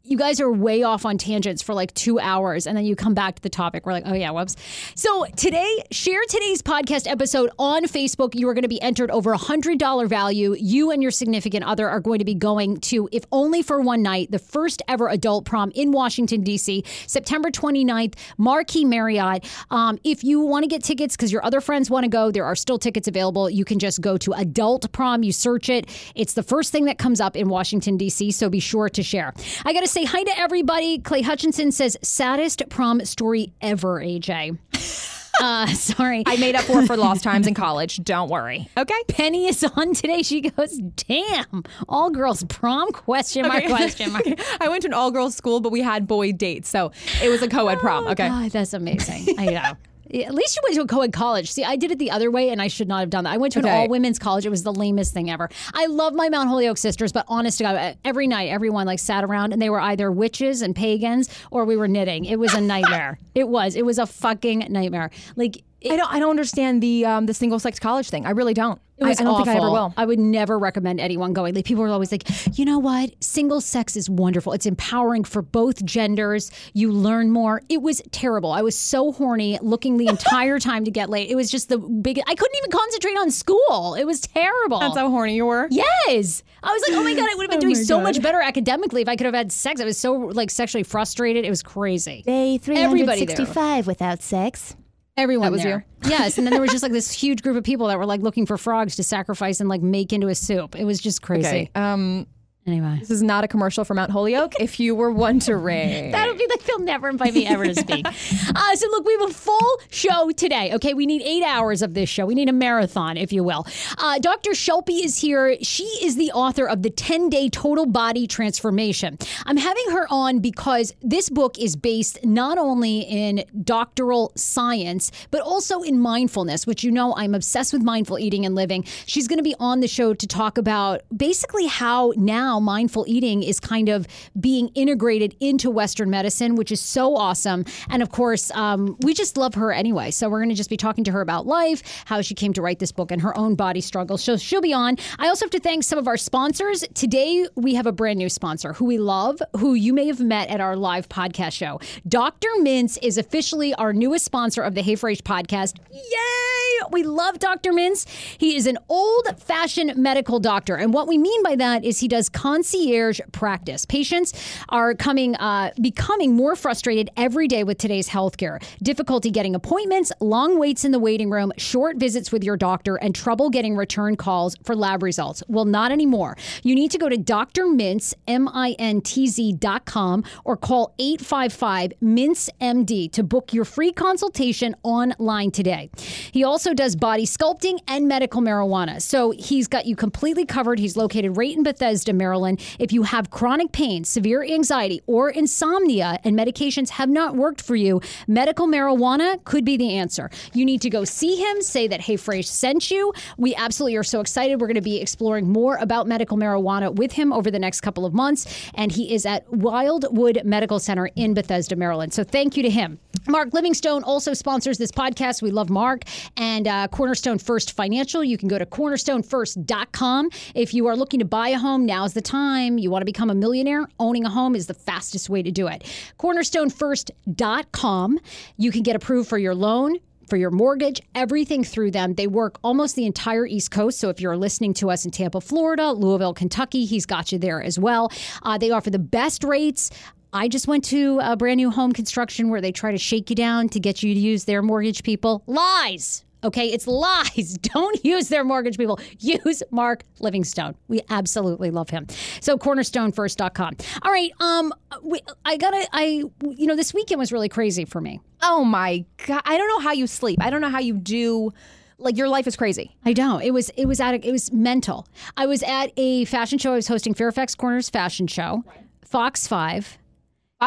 You 0.07 0.19
guys 0.19 0.39
are 0.39 0.51
way 0.51 0.83
off 0.83 1.03
on 1.03 1.17
tangents 1.17 1.63
for 1.63 1.73
like 1.73 1.91
two 1.95 2.19
hours 2.19 2.67
and 2.67 2.77
then 2.77 2.85
you 2.85 2.95
come 2.95 3.15
back 3.15 3.37
to 3.37 3.41
the 3.41 3.49
topic. 3.49 3.87
We're 3.87 3.93
like, 3.93 4.03
oh 4.05 4.13
yeah, 4.13 4.29
whoops. 4.29 4.55
So 4.93 5.25
today, 5.35 5.83
share 5.89 6.21
today's 6.29 6.61
podcast 6.61 7.09
episode 7.09 7.49
on 7.57 7.85
Facebook. 7.85 8.35
You 8.35 8.47
are 8.49 8.53
going 8.53 8.61
to 8.61 8.67
be 8.67 8.79
entered 8.83 9.09
over 9.09 9.31
a 9.31 9.37
hundred 9.37 9.79
dollar 9.79 10.05
value. 10.05 10.55
You 10.59 10.91
and 10.91 11.01
your 11.01 11.09
significant 11.09 11.65
other 11.65 11.89
are 11.89 11.99
going 11.99 12.19
to 12.19 12.25
be 12.25 12.35
going 12.35 12.81
to, 12.81 13.09
if 13.11 13.25
only 13.31 13.63
for 13.63 13.81
one 13.81 14.03
night, 14.03 14.29
the 14.29 14.37
first 14.37 14.83
ever 14.87 15.07
adult 15.07 15.45
prom 15.45 15.71
in 15.73 15.91
Washington, 15.91 16.43
D.C., 16.43 16.83
September 17.07 17.49
29th, 17.49 18.13
Marquis 18.37 18.85
Marriott. 18.85 19.43
Um, 19.71 19.97
if 20.03 20.23
you 20.23 20.39
want 20.41 20.61
to 20.61 20.67
get 20.67 20.83
tickets 20.83 21.17
because 21.17 21.31
your 21.31 21.43
other 21.43 21.61
friends 21.61 21.89
want 21.89 22.03
to 22.03 22.09
go, 22.09 22.29
there 22.29 22.45
are 22.45 22.55
still 22.55 22.77
tickets 22.77 23.07
available. 23.07 23.49
You 23.49 23.65
can 23.65 23.79
just 23.79 24.01
go 24.01 24.17
to 24.19 24.33
adult 24.33 24.91
prom, 24.91 25.23
you 25.23 25.31
search 25.31 25.67
it. 25.67 25.89
It's 26.13 26.33
the 26.33 26.43
first 26.43 26.71
thing 26.71 26.85
that 26.85 26.99
comes 26.99 27.19
up 27.19 27.35
in 27.35 27.49
Washington, 27.49 27.97
D.C., 27.97 28.29
so 28.33 28.51
be 28.51 28.59
sure 28.59 28.87
to 28.87 29.01
share. 29.01 29.33
I 29.65 29.73
got 29.73 29.81
to 29.81 29.94
say 29.95 30.03
hi 30.03 30.23
to 30.23 30.37
everybody. 30.37 30.99
Clay 30.99 31.21
Hutchinson 31.21 31.71
says, 31.71 31.95
saddest 32.01 32.61
prom 32.67 33.05
story 33.05 33.53
ever, 33.61 34.01
AJ. 34.01 34.57
Uh, 35.37 35.67
sorry. 35.67 36.23
I 36.25 36.37
made 36.37 36.55
up 36.55 36.63
for 36.63 36.79
it 36.79 36.87
for 36.87 36.95
lost 36.95 37.21
times 37.21 37.45
in 37.45 37.53
college. 37.53 38.01
Don't 38.01 38.29
worry. 38.29 38.69
Okay. 38.77 39.03
Penny 39.09 39.47
is 39.47 39.65
on 39.65 39.93
today. 39.93 40.21
She 40.21 40.39
goes, 40.39 40.77
"Damn, 40.95 41.65
all 41.89 42.09
girls 42.09 42.45
prom 42.45 42.93
question 42.93 43.45
mark 43.45 43.65
question 43.65 44.13
mark." 44.13 44.23
I 44.61 44.69
went 44.69 44.83
to 44.83 44.87
an 44.87 44.93
all 44.93 45.11
girls 45.11 45.35
school, 45.35 45.59
but 45.59 45.73
we 45.73 45.81
had 45.81 46.07
boy 46.07 46.31
dates, 46.31 46.69
so 46.69 46.93
it 47.21 47.27
was 47.27 47.41
a 47.41 47.49
co 47.49 47.67
ed 47.67 47.79
prom. 47.79 48.07
Okay. 48.07 48.29
God, 48.29 48.51
that's 48.51 48.71
amazing. 48.71 49.37
I 49.37 49.47
know. 49.47 49.73
At 50.13 50.33
least 50.35 50.55
you 50.55 50.61
went 50.63 50.75
to 50.75 50.81
a 50.81 50.87
co-ed 50.87 51.11
college. 51.13 51.51
See, 51.51 51.63
I 51.63 51.75
did 51.75 51.91
it 51.91 51.97
the 51.99 52.11
other 52.11 52.29
way, 52.29 52.49
and 52.49 52.61
I 52.61 52.67
should 52.67 52.87
not 52.87 52.99
have 52.99 53.09
done 53.09 53.23
that. 53.23 53.33
I 53.33 53.37
went 53.37 53.53
to 53.53 53.59
an 53.59 53.65
Okay. 53.65 53.75
all-women's 53.75 54.19
college. 54.19 54.45
It 54.45 54.49
was 54.49 54.63
the 54.63 54.73
lamest 54.73 55.13
thing 55.13 55.31
ever. 55.31 55.49
I 55.73 55.87
love 55.87 56.13
my 56.13 56.29
Mount 56.29 56.47
Holyoke 56.49 56.77
sisters, 56.77 57.11
but 57.11 57.25
honest 57.27 57.57
to 57.57 57.63
God, 57.63 57.97
every 58.05 58.27
night 58.27 58.49
everyone 58.49 58.85
like 58.85 58.99
sat 58.99 59.23
around 59.23 59.51
and 59.53 59.61
they 59.61 59.69
were 59.69 59.81
either 59.81 60.11
witches 60.11 60.61
and 60.61 60.75
pagans 60.75 61.29
or 61.51 61.65
we 61.65 61.75
were 61.75 61.87
knitting. 61.87 62.25
It 62.25 62.37
was 62.39 62.53
a 62.53 62.61
nightmare. 62.61 63.17
it 63.35 63.47
was. 63.49 63.75
It 63.75 63.85
was 63.85 63.97
a 63.97 64.05
fucking 64.05 64.67
nightmare. 64.69 65.09
Like 65.35 65.63
it, 65.85 65.91
I 65.93 65.97
don't. 65.97 66.13
I 66.13 66.19
don't 66.19 66.29
understand 66.29 66.81
the 66.81 67.05
um, 67.05 67.25
the 67.25 67.33
single 67.33 67.59
sex 67.59 67.79
college 67.79 68.09
thing. 68.09 68.25
I 68.25 68.31
really 68.31 68.53
don't. 68.53 68.79
I, 69.01 69.09
I 69.09 69.13
don't 69.13 69.27
awful. 69.27 69.43
think 69.43 69.57
I 69.57 69.59
ever 69.59 69.71
will. 69.71 69.93
I 69.97 70.05
would 70.05 70.19
never 70.19 70.57
recommend 70.57 71.01
anyone 71.01 71.33
going. 71.33 71.53
Like 71.53 71.65
people 71.65 71.83
are 71.83 71.89
always 71.89 72.13
like, 72.13 72.23
you 72.57 72.63
know 72.63 72.79
what? 72.79 73.11
Single 73.21 73.59
sex 73.59 73.97
is 73.97 74.09
wonderful. 74.09 74.53
It's 74.53 74.65
empowering 74.65 75.25
for 75.25 75.41
both 75.41 75.83
genders. 75.83 76.49
You 76.73 76.93
learn 76.93 77.29
more. 77.31 77.61
It 77.67 77.81
was 77.81 78.01
terrible. 78.11 78.53
I 78.53 78.61
was 78.61 78.77
so 78.77 79.11
horny 79.11 79.59
looking 79.61 79.97
the 79.97 80.07
entire 80.07 80.59
time 80.59 80.85
to 80.85 80.91
get 80.91 81.09
late. 81.09 81.29
It 81.29 81.35
was 81.35 81.51
just 81.51 81.67
the 81.67 81.77
big. 81.77 82.19
I 82.25 82.35
couldn't 82.35 82.57
even 82.57 82.71
concentrate 82.71 83.17
on 83.17 83.31
school. 83.31 83.95
It 83.95 84.05
was 84.05 84.21
terrible. 84.21 84.79
That's 84.79 84.97
how 84.97 85.09
horny 85.09 85.35
you 85.35 85.45
were. 85.45 85.67
Yes. 85.71 86.41
I 86.63 86.71
was 86.71 86.81
like, 86.87 86.97
oh 86.97 87.03
my 87.03 87.13
God, 87.13 87.29
I 87.29 87.35
would 87.35 87.43
have 87.43 87.49
been 87.51 87.57
Oh 87.69 87.73
doing 87.73 87.75
so 87.75 87.97
God. 87.97 88.03
much 88.03 88.21
better 88.21 88.41
academically 88.41 89.01
if 89.01 89.09
I 89.09 89.17
could 89.17 89.25
have 89.25 89.35
had 89.35 89.51
sex. 89.51 89.81
I 89.81 89.85
was 89.85 89.97
so 89.97 90.13
like 90.13 90.49
sexually 90.49 90.83
frustrated. 90.83 91.43
It 91.43 91.49
was 91.49 91.61
crazy. 91.63 92.21
Day 92.25 92.55
Everybody 92.55 93.25
365 93.25 93.87
without 93.87 94.21
sex. 94.21 94.75
Everyone 95.17 95.51
was 95.51 95.63
there. 95.63 95.85
yes. 96.05 96.37
And 96.37 96.45
then 96.45 96.51
there 96.51 96.61
was 96.61 96.71
just 96.71 96.83
like 96.83 96.91
this 96.91 97.11
huge 97.11 97.41
group 97.41 97.55
of 97.55 97.63
people 97.63 97.87
that 97.87 97.97
were 97.97 98.05
like 98.05 98.21
looking 98.21 98.45
for 98.45 98.57
frogs 98.57 98.97
to 98.97 99.03
sacrifice 99.03 99.59
and 99.61 99.69
like 99.69 99.81
make 99.81 100.11
into 100.11 100.27
a 100.27 100.35
soup. 100.35 100.75
It 100.75 100.83
was 100.83 100.99
just 100.99 101.21
crazy. 101.21 101.47
Okay. 101.47 101.71
Um, 101.75 102.27
Anyway. 102.67 102.97
this 102.99 103.11
is 103.11 103.21
not 103.21 103.43
a 103.43 103.47
commercial 103.47 103.85
for 103.85 103.93
Mount 103.93 104.09
Holyoke. 104.09 104.53
if 104.59 104.79
you 104.79 104.95
were 104.95 105.11
wondering, 105.11 106.11
That'll 106.11 106.33
be 106.35 106.47
like 106.49 106.63
they'll 106.63 106.79
never 106.79 107.07
invite 107.09 107.33
me 107.35 107.45
ever 107.45 107.65
to 107.65 107.75
speak. 107.75 108.07
uh, 108.55 108.75
so 108.75 108.87
look, 108.89 109.05
we 109.05 109.13
have 109.19 109.29
a 109.29 109.33
full 109.33 109.79
show 109.91 110.31
today. 110.31 110.73
Okay, 110.73 110.95
we 110.95 111.05
need 111.05 111.21
eight 111.21 111.43
hours 111.43 111.83
of 111.83 111.93
this 111.93 112.09
show. 112.09 112.25
We 112.25 112.33
need 112.33 112.49
a 112.49 112.53
marathon, 112.53 113.17
if 113.17 113.31
you 113.31 113.43
will. 113.43 113.67
Uh, 113.99 114.17
Dr. 114.17 114.51
Shilpi 114.51 115.03
is 115.03 115.19
here. 115.19 115.57
She 115.61 115.83
is 116.01 116.15
the 116.15 116.31
author 116.31 116.67
of 116.67 116.81
the 116.81 116.89
10 116.89 117.29
Day 117.29 117.49
Total 117.49 117.85
Body 117.85 118.25
Transformation. 118.25 119.19
I'm 119.45 119.57
having 119.57 119.91
her 119.91 120.07
on 120.09 120.39
because 120.39 120.93
this 121.03 121.29
book 121.29 121.59
is 121.59 121.75
based 121.75 122.25
not 122.25 122.57
only 122.57 123.01
in 123.01 123.43
doctoral 123.63 124.31
science 124.35 125.11
but 125.29 125.41
also 125.41 125.81
in 125.81 125.99
mindfulness, 125.99 126.65
which 126.65 126.83
you 126.83 126.89
know 126.89 127.13
I'm 127.15 127.35
obsessed 127.35 127.73
with 127.73 127.83
mindful 127.83 128.17
eating 128.17 128.43
and 128.43 128.55
living. 128.55 128.85
She's 129.05 129.27
going 129.27 129.37
to 129.37 129.43
be 129.43 129.55
on 129.59 129.81
the 129.81 129.87
show 129.87 130.15
to 130.15 130.27
talk 130.27 130.57
about 130.57 131.01
basically 131.15 131.67
how 131.67 132.13
now 132.15 132.54
mindful 132.59 133.05
eating 133.07 133.43
is 133.43 133.59
kind 133.59 133.89
of 133.89 134.07
being 134.39 134.69
integrated 134.69 135.35
into 135.39 135.69
Western 135.69 136.09
medicine, 136.09 136.55
which 136.55 136.71
is 136.71 136.81
so 136.81 137.15
awesome. 137.15 137.65
And 137.89 138.01
of 138.01 138.09
course, 138.09 138.51
um, 138.51 138.97
we 139.01 139.13
just 139.13 139.37
love 139.37 139.53
her 139.55 139.71
anyway. 139.71 140.11
So 140.11 140.29
we're 140.29 140.39
going 140.39 140.49
to 140.49 140.55
just 140.55 140.69
be 140.69 140.77
talking 140.77 141.03
to 141.05 141.11
her 141.11 141.21
about 141.21 141.45
life, 141.45 141.81
how 142.05 142.21
she 142.21 142.33
came 142.33 142.53
to 142.53 142.61
write 142.61 142.79
this 142.79 142.91
book, 142.91 143.11
and 143.11 143.21
her 143.21 143.37
own 143.37 143.55
body 143.55 143.81
struggles. 143.81 144.23
So 144.23 144.37
she'll 144.37 144.61
be 144.61 144.73
on. 144.73 144.97
I 145.19 145.27
also 145.27 145.45
have 145.45 145.51
to 145.51 145.59
thank 145.59 145.83
some 145.83 145.99
of 145.99 146.07
our 146.07 146.17
sponsors. 146.17 146.83
Today, 146.93 147.47
we 147.55 147.75
have 147.75 147.85
a 147.85 147.91
brand 147.91 148.17
new 148.17 148.29
sponsor 148.29 148.73
who 148.73 148.85
we 148.85 148.97
love, 148.97 149.41
who 149.57 149.73
you 149.73 149.93
may 149.93 150.07
have 150.07 150.19
met 150.19 150.49
at 150.49 150.61
our 150.61 150.75
live 150.75 151.09
podcast 151.09 151.53
show. 151.53 151.79
Dr. 152.07 152.49
Mintz 152.59 152.97
is 153.01 153.17
officially 153.17 153.73
our 153.75 153.93
newest 153.93 154.25
sponsor 154.25 154.61
of 154.61 154.75
the 154.75 154.81
Hey 154.81 154.95
Frase 154.95 155.21
podcast. 155.21 155.77
Yay! 155.91 156.89
We 156.91 157.03
love 157.03 157.39
Dr. 157.39 157.71
Mintz. 157.71 158.07
He 158.37 158.55
is 158.55 158.67
an 158.67 158.77
old 158.89 159.27
fashioned 159.39 159.95
medical 159.97 160.39
doctor. 160.39 160.75
And 160.75 160.93
what 160.93 161.07
we 161.07 161.17
mean 161.17 161.43
by 161.43 161.55
that 161.55 161.83
is 161.83 161.99
he 161.99 162.07
does 162.07 162.29
concierge 162.45 163.19
practice. 163.31 163.87
Patients 163.87 164.31
are 164.69 164.93
coming, 164.93 165.35
uh, 165.37 165.71
becoming 165.81 166.35
more 166.35 166.55
frustrated 166.55 167.09
every 167.17 167.47
day 167.47 167.63
with 167.63 167.79
today's 167.79 168.07
healthcare. 168.07 168.61
Difficulty 168.83 169.31
getting 169.31 169.55
appointments, 169.55 170.11
long 170.19 170.59
waits 170.59 170.85
in 170.85 170.91
the 170.91 170.99
waiting 170.99 171.31
room, 171.31 171.51
short 171.57 171.97
visits 171.97 172.31
with 172.31 172.43
your 172.43 172.55
doctor, 172.55 172.97
and 172.97 173.15
trouble 173.15 173.49
getting 173.49 173.75
return 173.75 174.15
calls 174.15 174.55
for 174.63 174.75
lab 174.75 175.01
results. 175.01 175.41
Well, 175.47 175.65
not 175.65 175.91
anymore. 175.91 176.37
You 176.61 176.75
need 176.75 176.91
to 176.91 176.99
go 176.99 177.09
to 177.09 177.17
Dr. 177.17 177.63
Mintz, 177.63 178.13
M 178.27 178.47
I 178.49 178.75
N 178.77 179.01
T 179.01 179.25
Z 179.25 179.53
dot 179.53 179.85
com, 179.85 180.23
or 180.43 180.55
call 180.55 180.93
855 180.99 181.93
Mintz 182.03 182.47
MD 182.61 183.11
to 183.13 183.23
book 183.23 183.53
your 183.53 183.65
free 183.65 183.91
consultation 183.91 184.75
online 184.83 185.49
today. 185.49 185.89
He 186.31 186.43
also 186.43 186.75
does 186.75 186.95
body 186.95 187.25
sculpting 187.25 187.79
and 187.87 188.07
medical 188.07 188.39
marijuana. 188.39 189.01
So 189.01 189.31
he's 189.31 189.67
got 189.67 189.87
you 189.87 189.95
completely 189.95 190.45
covered. 190.45 190.77
He's 190.77 190.95
located 190.95 191.37
right 191.37 191.57
in 191.57 191.63
Bethesda, 191.63 192.13
Maryland. 192.13 192.34
If 192.79 192.91
you 192.91 193.03
have 193.03 193.29
chronic 193.29 193.71
pain, 193.71 194.03
severe 194.03 194.43
anxiety, 194.43 195.01
or 195.07 195.29
insomnia, 195.29 196.19
and 196.23 196.37
medications 196.37 196.89
have 196.89 197.09
not 197.09 197.35
worked 197.35 197.61
for 197.61 197.75
you, 197.75 198.01
medical 198.27 198.67
marijuana 198.67 199.43
could 199.43 199.65
be 199.65 199.77
the 199.77 199.95
answer. 199.97 200.29
You 200.53 200.65
need 200.65 200.81
to 200.81 200.89
go 200.89 201.03
see 201.03 201.35
him, 201.35 201.61
say 201.61 201.87
that 201.87 202.01
Hey 202.01 202.15
Frase 202.15 202.45
sent 202.45 202.91
you. 202.91 203.13
We 203.37 203.55
absolutely 203.55 203.95
are 203.97 204.03
so 204.03 204.19
excited. 204.19 204.59
We're 204.59 204.67
going 204.67 204.75
to 204.75 204.81
be 204.81 205.01
exploring 205.01 205.49
more 205.49 205.77
about 205.77 206.07
medical 206.07 206.37
marijuana 206.37 206.93
with 206.93 207.13
him 207.13 207.31
over 207.31 207.49
the 207.49 207.59
next 207.59 207.81
couple 207.81 208.05
of 208.05 208.13
months. 208.13 208.69
And 208.75 208.91
he 208.91 209.13
is 209.13 209.25
at 209.25 209.51
Wildwood 209.51 210.41
Medical 210.43 210.79
Center 210.79 211.09
in 211.15 211.33
Bethesda, 211.33 211.75
Maryland. 211.75 212.13
So 212.13 212.23
thank 212.23 212.57
you 212.57 212.63
to 212.63 212.69
him. 212.69 212.99
Mark 213.27 213.53
Livingstone 213.53 214.03
also 214.03 214.33
sponsors 214.33 214.77
this 214.77 214.91
podcast. 214.91 215.41
We 215.41 215.49
love 215.49 215.69
Mark 215.69 216.03
and 216.37 216.67
uh, 216.67 216.87
Cornerstone 216.89 217.39
First 217.39 217.71
Financial. 217.71 218.23
You 218.23 218.37
can 218.37 218.47
go 218.47 218.59
to 218.59 218.65
cornerstonefirst.com. 218.65 220.29
If 220.53 220.73
you 220.73 220.87
are 220.87 220.95
looking 220.95 221.19
to 221.19 221.25
buy 221.25 221.49
a 221.49 221.57
home, 221.57 221.85
now's 221.85 222.13
the 222.13 222.21
time. 222.25 222.77
You 222.77 222.91
want 222.91 223.01
to 223.01 223.05
become 223.05 223.29
a 223.29 223.35
millionaire? 223.35 223.87
Owning 223.99 224.25
a 224.25 224.29
home 224.29 224.55
is 224.55 224.67
the 224.67 224.73
fastest 224.73 225.29
way 225.29 225.43
to 225.43 225.51
do 225.51 225.67
it. 225.67 225.83
Cornerstonefirst.com. 226.19 228.19
You 228.57 228.71
can 228.71 228.83
get 228.83 228.95
approved 228.95 229.29
for 229.29 229.37
your 229.37 229.55
loan 229.55 229.97
for 230.27 230.37
your 230.37 230.51
mortgage, 230.51 231.01
everything 231.13 231.63
through 231.63 231.91
them. 231.91 232.15
They 232.15 232.27
work 232.27 232.57
almost 232.63 232.95
the 232.95 233.05
entire 233.05 233.45
East 233.45 233.71
Coast. 233.71 233.99
So 233.99 234.09
if 234.09 234.19
you're 234.19 234.37
listening 234.37 234.73
to 234.75 234.89
us 234.89 235.05
in 235.05 235.11
Tampa, 235.11 235.41
Florida, 235.41 235.91
Louisville, 235.91 236.33
Kentucky, 236.33 236.85
he's 236.85 237.05
got 237.05 237.31
you 237.31 237.37
there 237.37 237.61
as 237.61 237.77
well. 237.77 238.11
Uh, 238.43 238.57
they 238.57 238.71
offer 238.71 238.89
the 238.89 238.99
best 238.99 239.43
rates. 239.43 239.91
I 240.33 240.47
just 240.47 240.67
went 240.67 240.83
to 240.85 241.19
a 241.23 241.37
brand 241.37 241.57
new 241.57 241.71
home 241.71 241.93
construction 241.93 242.49
where 242.49 242.59
they 242.59 242.71
try 242.71 242.91
to 242.91 242.97
shake 242.97 243.29
you 243.29 243.35
down 243.35 243.69
to 243.69 243.79
get 243.79 244.03
you 244.03 244.13
to 244.13 244.19
use 244.19 244.45
their 244.45 244.61
mortgage 244.61 245.03
people. 245.03 245.43
Lies. 245.47 246.24
Okay, 246.45 246.67
it's 246.67 246.85
lies. 246.85 247.57
Don't 247.61 248.05
use 248.05 248.29
their 248.29 248.43
mortgage 248.43 248.77
people. 248.77 248.99
Use 249.19 249.63
Mark 249.71 250.03
Livingstone. 250.19 250.75
We 250.87 251.01
absolutely 251.09 251.71
love 251.71 251.89
him. 251.89 252.05
So 252.39 252.57
cornerstonefirst.com. 252.57 253.77
All 254.03 254.11
right, 254.11 254.31
um 254.39 254.71
we, 255.03 255.19
I 255.43 255.57
got 255.57 255.71
to 255.71 255.87
I 255.91 256.23
you 256.47 256.67
know 256.67 256.75
this 256.75 256.93
weekend 256.93 257.19
was 257.19 257.31
really 257.31 257.49
crazy 257.49 257.83
for 257.85 257.99
me. 257.99 258.19
Oh 258.41 258.63
my 258.63 259.05
god. 259.25 259.41
I 259.43 259.57
don't 259.57 259.67
know 259.69 259.79
how 259.79 259.91
you 259.91 260.05
sleep. 260.07 260.39
I 260.41 260.49
don't 260.49 260.61
know 260.61 260.69
how 260.69 260.79
you 260.79 260.93
do 260.93 261.51
like 261.97 262.17
your 262.17 262.29
life 262.29 262.45
is 262.45 262.55
crazy. 262.55 262.95
I 263.05 263.13
don't. 263.13 263.41
It 263.41 263.51
was 263.51 263.69
it 263.71 263.87
was 263.87 263.99
at 263.99 264.13
a, 264.13 264.27
it 264.27 264.31
was 264.31 264.51
mental. 264.51 265.07
I 265.35 265.47
was 265.47 265.63
at 265.63 265.91
a 265.97 266.25
fashion 266.25 266.59
show. 266.59 266.73
I 266.73 266.75
was 266.75 266.87
hosting 266.87 267.13
Fairfax 267.13 267.55
Corners 267.55 267.89
fashion 267.89 268.27
show. 268.27 268.63
Fox 269.03 269.47
5 269.47 269.97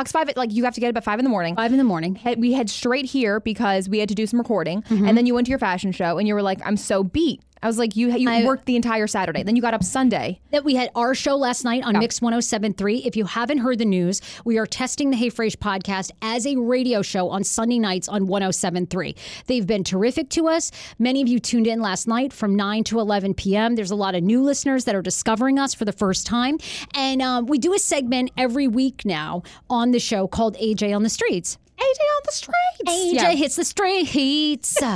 Five, 0.07 0.31
like 0.37 0.53
you 0.53 0.65
have 0.65 0.75
to 0.75 0.81
get 0.81 0.91
up 0.91 0.97
at 0.97 1.05
five 1.05 1.19
in 1.19 1.25
the 1.25 1.31
morning. 1.31 1.57
Five 1.57 1.73
in 1.73 1.79
the 1.79 1.85
morning. 1.85 2.21
We 2.37 2.53
head 2.53 2.71
straight 2.71 3.07
here 3.07 3.41
because 3.41 3.89
we 3.89 3.99
had 3.99 4.09
to 4.09 4.15
do 4.15 4.27
some 4.27 4.39
recording, 4.39 4.83
mm-hmm. 4.83 5.07
and 5.07 5.19
then 5.19 5.27
you 5.27 5.35
went 5.35 5.47
to 5.47 5.51
your 5.51 5.59
fashion 5.59 5.93
show, 5.93 6.19
and 6.19 6.29
you 6.29 6.35
were 6.35 6.43
like, 6.43 6.61
"I'm 6.65 6.77
so 6.77 7.03
beat." 7.03 7.43
I 7.63 7.67
was 7.67 7.79
like, 7.79 7.97
you 7.97 8.15
you 8.17 8.47
worked 8.47 8.67
the 8.67 8.77
entire 8.77 9.07
Saturday, 9.07 9.43
then 9.43 9.57
you 9.57 9.63
got 9.63 9.75
up 9.75 9.83
Sunday. 9.83 10.41
that 10.51 10.65
we 10.65 10.75
had 10.75 10.91
our 10.95 11.15
show 11.15 11.37
last 11.37 11.65
night 11.65 11.83
on 11.85 11.99
Mix 11.99 12.21
1073. 12.21 12.99
If 12.99 13.17
you 13.17 13.25
haven't 13.25 13.59
heard 13.59 13.79
the 13.79 13.85
news, 13.85 14.21
we 14.45 14.59
are 14.59 14.67
testing 14.67 15.11
the 15.11 15.17
Hey 15.17 15.31
Frase 15.31 15.57
podcast 15.57 16.11
as 16.23 16.47
a 16.47 16.57
radio 16.57 17.03
show 17.03 17.29
on 17.31 17.45
Sunday 17.45 17.79
nights 17.79 18.09
on 18.09 18.27
1073. 18.27 19.15
They've 19.47 19.67
been 19.67 19.85
terrific 19.85 20.29
to 20.31 20.49
us. 20.49 20.71
Many 20.99 21.23
of 21.23 21.29
you 21.29 21.39
tuned 21.39 21.67
in 21.67 21.81
last 21.81 22.07
night 22.09 22.33
from 22.33 22.55
9 22.55 22.85
to 22.85 23.01
11 23.01 23.35
p.m. 23.35 23.75
There's 23.75 23.91
a 23.91 23.97
lot 23.97 24.15
of 24.15 24.23
new 24.23 24.43
listeners 24.43 24.85
that 24.85 24.95
are 24.95 25.03
discovering 25.03 25.59
us 25.59 25.75
for 25.75 25.85
the 25.85 25.93
first 25.93 26.27
time. 26.27 26.59
And 26.95 27.21
um, 27.23 27.47
we 27.47 27.59
do 27.59 27.75
a 27.75 27.79
segment 27.79 28.31
every 28.37 28.69
week 28.69 29.05
now 29.05 29.43
on 29.69 29.91
the 29.91 30.01
show 30.01 30.27
called 30.29 30.57
AJ 30.57 30.95
on 30.95 31.03
the 31.03 31.09
Streets. 31.11 31.59
AJ 31.79 32.01
on 32.17 32.23
the 32.25 32.33
streets. 32.33 32.59
AJ 32.87 33.13
Yeah. 33.15 33.33
hits 33.33 33.57
the 33.57 33.65
streets. 33.65 34.77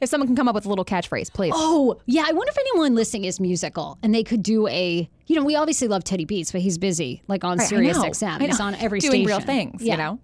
If 0.00 0.08
someone 0.08 0.26
can 0.28 0.34
come 0.36 0.48
up 0.48 0.54
with 0.54 0.64
a 0.64 0.68
little 0.70 0.84
catchphrase, 0.86 1.30
please. 1.30 1.52
Oh, 1.54 2.00
yeah. 2.06 2.24
I 2.26 2.32
wonder 2.32 2.50
if 2.50 2.56
anyone 2.56 2.94
listening 2.94 3.24
is 3.26 3.38
musical 3.38 3.98
and 4.02 4.14
they 4.14 4.24
could 4.24 4.42
do 4.42 4.66
a, 4.68 5.06
you 5.26 5.36
know, 5.36 5.44
we 5.44 5.56
obviously 5.56 5.88
love 5.88 6.04
Teddy 6.04 6.24
Beats, 6.24 6.52
but 6.52 6.62
he's 6.62 6.78
busy, 6.78 7.22
like 7.28 7.44
on 7.44 7.58
Right, 7.58 7.68
Sirius. 7.68 7.98
XM. 7.98 8.40
He's 8.40 8.60
on 8.60 8.74
every 8.76 9.00
Doing 9.00 9.10
station. 9.10 9.26
real 9.26 9.40
things, 9.40 9.82
you 9.82 9.98
know? 9.98 10.18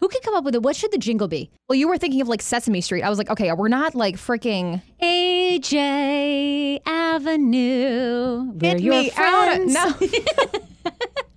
Who 0.00 0.08
could 0.08 0.22
come 0.22 0.34
up 0.34 0.44
with 0.44 0.54
it? 0.54 0.62
What 0.62 0.76
should 0.76 0.90
the 0.92 0.98
jingle 0.98 1.28
be? 1.28 1.50
Well, 1.68 1.76
you 1.78 1.88
were 1.88 1.96
thinking 1.96 2.20
of 2.20 2.28
like 2.28 2.42
Sesame 2.42 2.82
Street. 2.82 3.00
I 3.02 3.08
was 3.08 3.16
like, 3.16 3.30
okay, 3.30 3.50
we're 3.54 3.68
not 3.68 3.94
like 3.94 4.16
freaking 4.16 4.82
AJ 5.02 6.80
Avenue. 6.84 8.50
We're 8.52 8.58
Get 8.58 8.80
your 8.82 8.94
me 9.00 9.10
out 9.16 9.48
of- 9.60 9.72
friends. 9.72 9.74
No. 9.74 10.90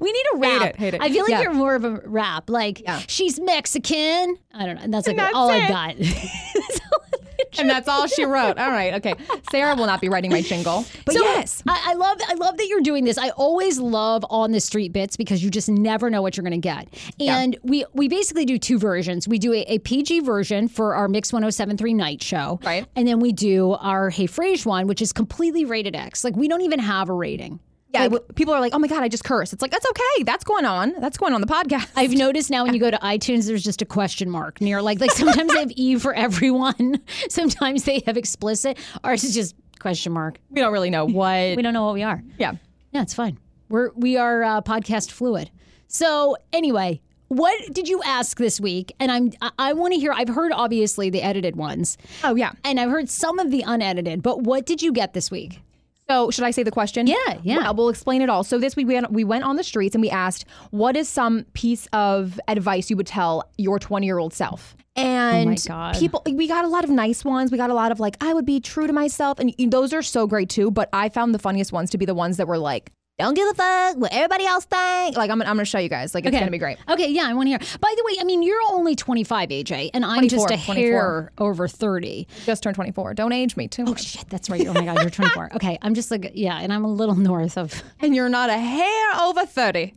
We 0.00 0.10
need 0.12 0.24
a 0.34 0.36
rap. 0.38 0.62
it, 0.70 0.76
hate 0.76 0.94
it. 0.94 1.00
I 1.00 1.08
feel 1.10 1.22
like 1.22 1.30
Yeah. 1.30 1.42
you're 1.42 1.54
more 1.54 1.74
of 1.74 1.84
a 1.84 2.00
rap. 2.04 2.50
Like 2.50 2.80
Yeah. 2.80 3.00
she's 3.06 3.38
Mexican. 3.40 4.36
I 4.52 4.66
don't 4.66 4.74
know. 4.76 4.82
And 4.82 4.92
that's 4.92 5.06
like 5.06 5.16
that's 5.16 5.34
all 5.34 5.50
I 5.50 5.68
got. 5.68 5.94
and 7.58 7.68
that's 7.68 7.86
all 7.88 8.06
she 8.06 8.24
wrote. 8.24 8.58
All 8.58 8.70
right, 8.70 8.94
okay. 8.94 9.14
Sarah 9.50 9.74
will 9.74 9.86
not 9.86 10.00
be 10.00 10.08
writing 10.08 10.30
my 10.30 10.40
jingle. 10.42 10.84
But 11.04 11.14
So, 11.14 11.22
yes. 11.22 11.62
I, 11.68 11.90
I 11.90 11.94
love 11.94 12.18
I 12.26 12.34
love 12.34 12.56
that 12.56 12.66
you're 12.66 12.80
doing 12.80 13.04
this. 13.04 13.18
I 13.18 13.30
always 13.30 13.78
love 13.78 14.24
on 14.30 14.52
the 14.52 14.60
street 14.60 14.92
bits 14.92 15.16
because 15.16 15.42
you 15.44 15.50
just 15.50 15.68
never 15.68 16.10
know 16.10 16.22
what 16.22 16.36
you're 16.36 16.42
going 16.42 16.60
to 16.60 16.68
get. 16.68 16.88
And 17.20 17.56
we 17.62 17.84
we 17.92 18.08
basically 18.08 18.44
do 18.44 18.58
two 18.58 18.78
versions. 18.78 19.28
We 19.28 19.38
do 19.38 19.52
a, 19.52 19.60
a 19.68 19.78
PG 19.80 20.20
version 20.20 20.68
for 20.68 20.94
our 20.94 21.08
Mix 21.08 21.32
1073 21.32 21.94
night 21.94 22.22
show, 22.22 22.58
Right. 22.64 22.86
And 22.96 23.06
then 23.06 23.20
we 23.20 23.32
do 23.32 23.72
our 23.72 24.10
Hey 24.10 24.26
Frase 24.26 24.64
one, 24.66 24.86
which 24.86 25.02
is 25.02 25.12
completely 25.12 25.64
rated 25.64 25.94
X. 25.94 26.24
Like 26.24 26.36
we 26.36 26.48
don't 26.48 26.62
even 26.62 26.78
have 26.78 27.08
a 27.08 27.12
rating. 27.14 27.60
Yeah, 27.92 28.04
w- 28.04 28.24
people 28.34 28.54
are 28.54 28.60
like, 28.60 28.72
"Oh 28.74 28.78
my 28.78 28.88
god, 28.88 29.02
I 29.02 29.08
just 29.08 29.24
cursed." 29.24 29.52
It's 29.52 29.60
like 29.62 29.70
that's 29.70 29.86
okay. 29.86 30.22
That's 30.24 30.44
going 30.44 30.64
on. 30.64 30.94
That's 31.00 31.18
going 31.18 31.32
on 31.34 31.40
the 31.40 31.46
podcast. 31.46 31.90
I've 31.96 32.12
noticed 32.26 32.50
now 32.50 32.64
when 32.64 32.72
you 32.74 32.80
go 32.80 32.90
to 32.90 32.96
iTunes, 32.98 33.46
there's 33.46 33.62
just 33.64 33.82
a 33.82 33.86
question 33.86 34.30
mark 34.30 34.60
near 34.60 34.80
like 34.82 35.00
like 35.00 35.10
sometimes 35.12 35.52
they 35.52 35.60
have 35.60 35.72
E 35.76 35.98
for 35.98 36.14
everyone, 36.14 37.00
sometimes 37.28 37.84
they 37.84 38.02
have 38.06 38.16
explicit. 38.16 38.78
Ours 39.04 39.24
is 39.24 39.34
just 39.34 39.54
question 39.78 40.12
mark. 40.12 40.38
we 40.50 40.60
don't 40.60 40.72
really 40.72 40.90
know 40.90 41.04
what. 41.04 41.56
We 41.56 41.62
don't 41.62 41.74
know 41.74 41.84
what 41.84 41.94
we 41.94 42.02
are. 42.02 42.22
yeah. 42.38 42.52
Yeah, 42.92 43.02
it's 43.02 43.14
fine. 43.14 43.38
We're 43.68 43.90
we 43.94 44.16
are 44.16 44.42
uh, 44.42 44.60
podcast 44.62 45.10
fluid. 45.10 45.50
So 45.88 46.36
anyway, 46.52 47.00
what 47.28 47.54
did 47.72 47.88
you 47.88 48.02
ask 48.04 48.38
this 48.38 48.60
week? 48.60 48.94
And 49.00 49.10
I'm 49.10 49.32
I, 49.40 49.50
I 49.58 49.72
want 49.72 49.92
to 49.94 49.98
hear. 50.00 50.12
I've 50.12 50.28
heard 50.28 50.52
obviously 50.52 51.10
the 51.10 51.22
edited 51.22 51.56
ones, 51.56 51.96
Oh 52.24 52.34
yeah. 52.34 52.52
and 52.64 52.78
I've 52.80 52.90
heard 52.90 53.08
some 53.08 53.38
of 53.38 53.50
the 53.50 53.62
unedited. 53.66 54.22
But 54.22 54.42
what 54.42 54.66
did 54.66 54.82
you 54.82 54.92
get 54.92 55.12
this 55.14 55.30
week? 55.30 55.60
So 56.08 56.30
should 56.30 56.44
I 56.44 56.50
say 56.50 56.62
the 56.62 56.70
question? 56.70 57.06
Yeah, 57.06 57.16
yeah. 57.42 57.58
Well, 57.58 57.74
we'll 57.74 57.88
explain 57.88 58.22
it 58.22 58.28
all. 58.28 58.44
So 58.44 58.58
this 58.58 58.76
week 58.76 58.86
we 58.86 58.94
went, 58.94 59.12
we 59.12 59.24
went 59.24 59.44
on 59.44 59.56
the 59.56 59.64
streets 59.64 59.94
and 59.94 60.02
we 60.02 60.10
asked, 60.10 60.44
"What 60.70 60.96
is 60.96 61.08
some 61.08 61.44
piece 61.54 61.86
of 61.92 62.40
advice 62.48 62.90
you 62.90 62.96
would 62.96 63.06
tell 63.06 63.50
your 63.56 63.78
20 63.78 64.06
year 64.06 64.18
old 64.18 64.34
self?" 64.34 64.76
Oh 64.94 65.00
and 65.00 65.64
God. 65.66 65.96
people, 65.96 66.22
we 66.26 66.46
got 66.46 66.66
a 66.66 66.68
lot 66.68 66.84
of 66.84 66.90
nice 66.90 67.24
ones. 67.24 67.50
We 67.50 67.56
got 67.56 67.70
a 67.70 67.74
lot 67.74 67.92
of 67.92 68.00
like, 68.00 68.16
"I 68.20 68.34
would 68.34 68.44
be 68.44 68.60
true 68.60 68.86
to 68.86 68.92
myself," 68.92 69.38
and 69.38 69.54
those 69.70 69.92
are 69.94 70.02
so 70.02 70.26
great 70.26 70.50
too. 70.50 70.70
But 70.70 70.90
I 70.92 71.08
found 71.08 71.34
the 71.34 71.38
funniest 71.38 71.72
ones 71.72 71.88
to 71.90 71.98
be 71.98 72.04
the 72.04 72.14
ones 72.14 72.36
that 72.36 72.46
were 72.46 72.58
like, 72.58 72.92
"Don't 73.18 73.34
give 73.34 73.46
a 73.48 73.54
fuck 73.54 73.96
what 73.98 74.12
everybody 74.12 74.46
else 74.46 74.64
think." 74.64 75.16
Like 75.16 75.30
I'm, 75.30 75.40
I'm 75.42 75.46
gonna 75.48 75.64
show 75.64 75.78
you 75.78 75.88
guys. 75.88 76.14
Like 76.14 76.24
it's 76.26 76.36
gonna 76.36 76.50
be 76.50 76.58
great. 76.58 76.78
Okay, 76.88 77.08
yeah, 77.10 77.26
I 77.26 77.34
want 77.34 77.46
to 77.46 77.50
hear. 77.50 77.58
By 77.80 77.92
the 77.96 78.02
way, 78.04 78.16
I 78.20 78.24
mean 78.24 78.42
you're 78.42 78.60
only 78.70 78.94
25, 78.96 79.48
AJ, 79.50 79.90
and 79.94 80.04
I'm 80.04 80.28
just 80.28 80.46
24, 80.48 80.54
a 80.54 80.56
hair 80.56 81.32
over 81.38 81.68
30. 81.68 82.26
Just 82.44 82.62
turned 82.62 82.74
24. 82.74 83.14
Don't 83.14 83.32
age 83.32 83.56
me 83.56 83.68
too 83.68 83.84
Oh 83.86 83.94
shit, 83.94 84.28
that's 84.28 84.48
right. 84.50 84.66
Oh 84.66 84.72
my 84.74 84.84
god, 84.84 85.00
you're 85.00 85.10
24. 85.10 85.50
Okay, 85.56 85.78
I'm 85.82 85.94
just 85.94 86.10
like 86.10 86.32
yeah, 86.34 86.58
and 86.58 86.72
I'm 86.72 86.84
a 86.84 86.92
little 86.92 87.14
north 87.16 87.58
of. 87.58 87.82
And 88.00 88.14
you're 88.14 88.28
not 88.28 88.50
a 88.50 88.58
hair 88.58 89.20
over 89.20 89.44
30. 89.46 89.94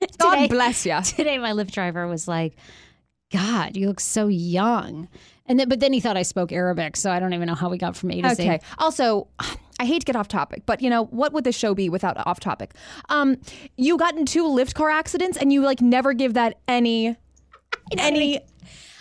God 0.18 0.34
Today- 0.34 0.48
bless 0.48 0.86
you. 0.86 0.98
today 1.02 1.38
my 1.38 1.52
Lyft 1.52 1.70
driver 1.72 2.06
was 2.06 2.26
like, 2.26 2.56
God, 3.32 3.76
you 3.76 3.86
look 3.86 4.00
so 4.00 4.26
young. 4.28 5.08
And 5.50 5.58
then, 5.58 5.68
but 5.68 5.80
then 5.80 5.92
he 5.92 5.98
thought 5.98 6.16
I 6.16 6.22
spoke 6.22 6.52
Arabic, 6.52 6.96
so 6.96 7.10
I 7.10 7.18
don't 7.18 7.34
even 7.34 7.48
know 7.48 7.56
how 7.56 7.68
we 7.68 7.76
got 7.76 7.96
from 7.96 8.12
A 8.12 8.22
to 8.22 8.36
Z. 8.36 8.42
Okay. 8.44 8.60
Also, 8.78 9.26
I 9.80 9.84
hate 9.84 9.98
to 9.98 10.06
get 10.06 10.14
off 10.14 10.28
topic, 10.28 10.62
but 10.64 10.80
you 10.80 10.88
know 10.88 11.06
what 11.06 11.32
would 11.32 11.42
the 11.42 11.50
show 11.50 11.74
be 11.74 11.88
without 11.88 12.24
off 12.24 12.38
topic? 12.38 12.72
Um, 13.08 13.36
you 13.76 13.96
got 13.96 14.16
in 14.16 14.26
two 14.26 14.44
Lyft 14.44 14.74
car 14.74 14.90
accidents, 14.90 15.36
and 15.36 15.52
you 15.52 15.62
like 15.62 15.80
never 15.80 16.12
give 16.12 16.34
that 16.34 16.60
any 16.68 17.16
any 17.98 18.38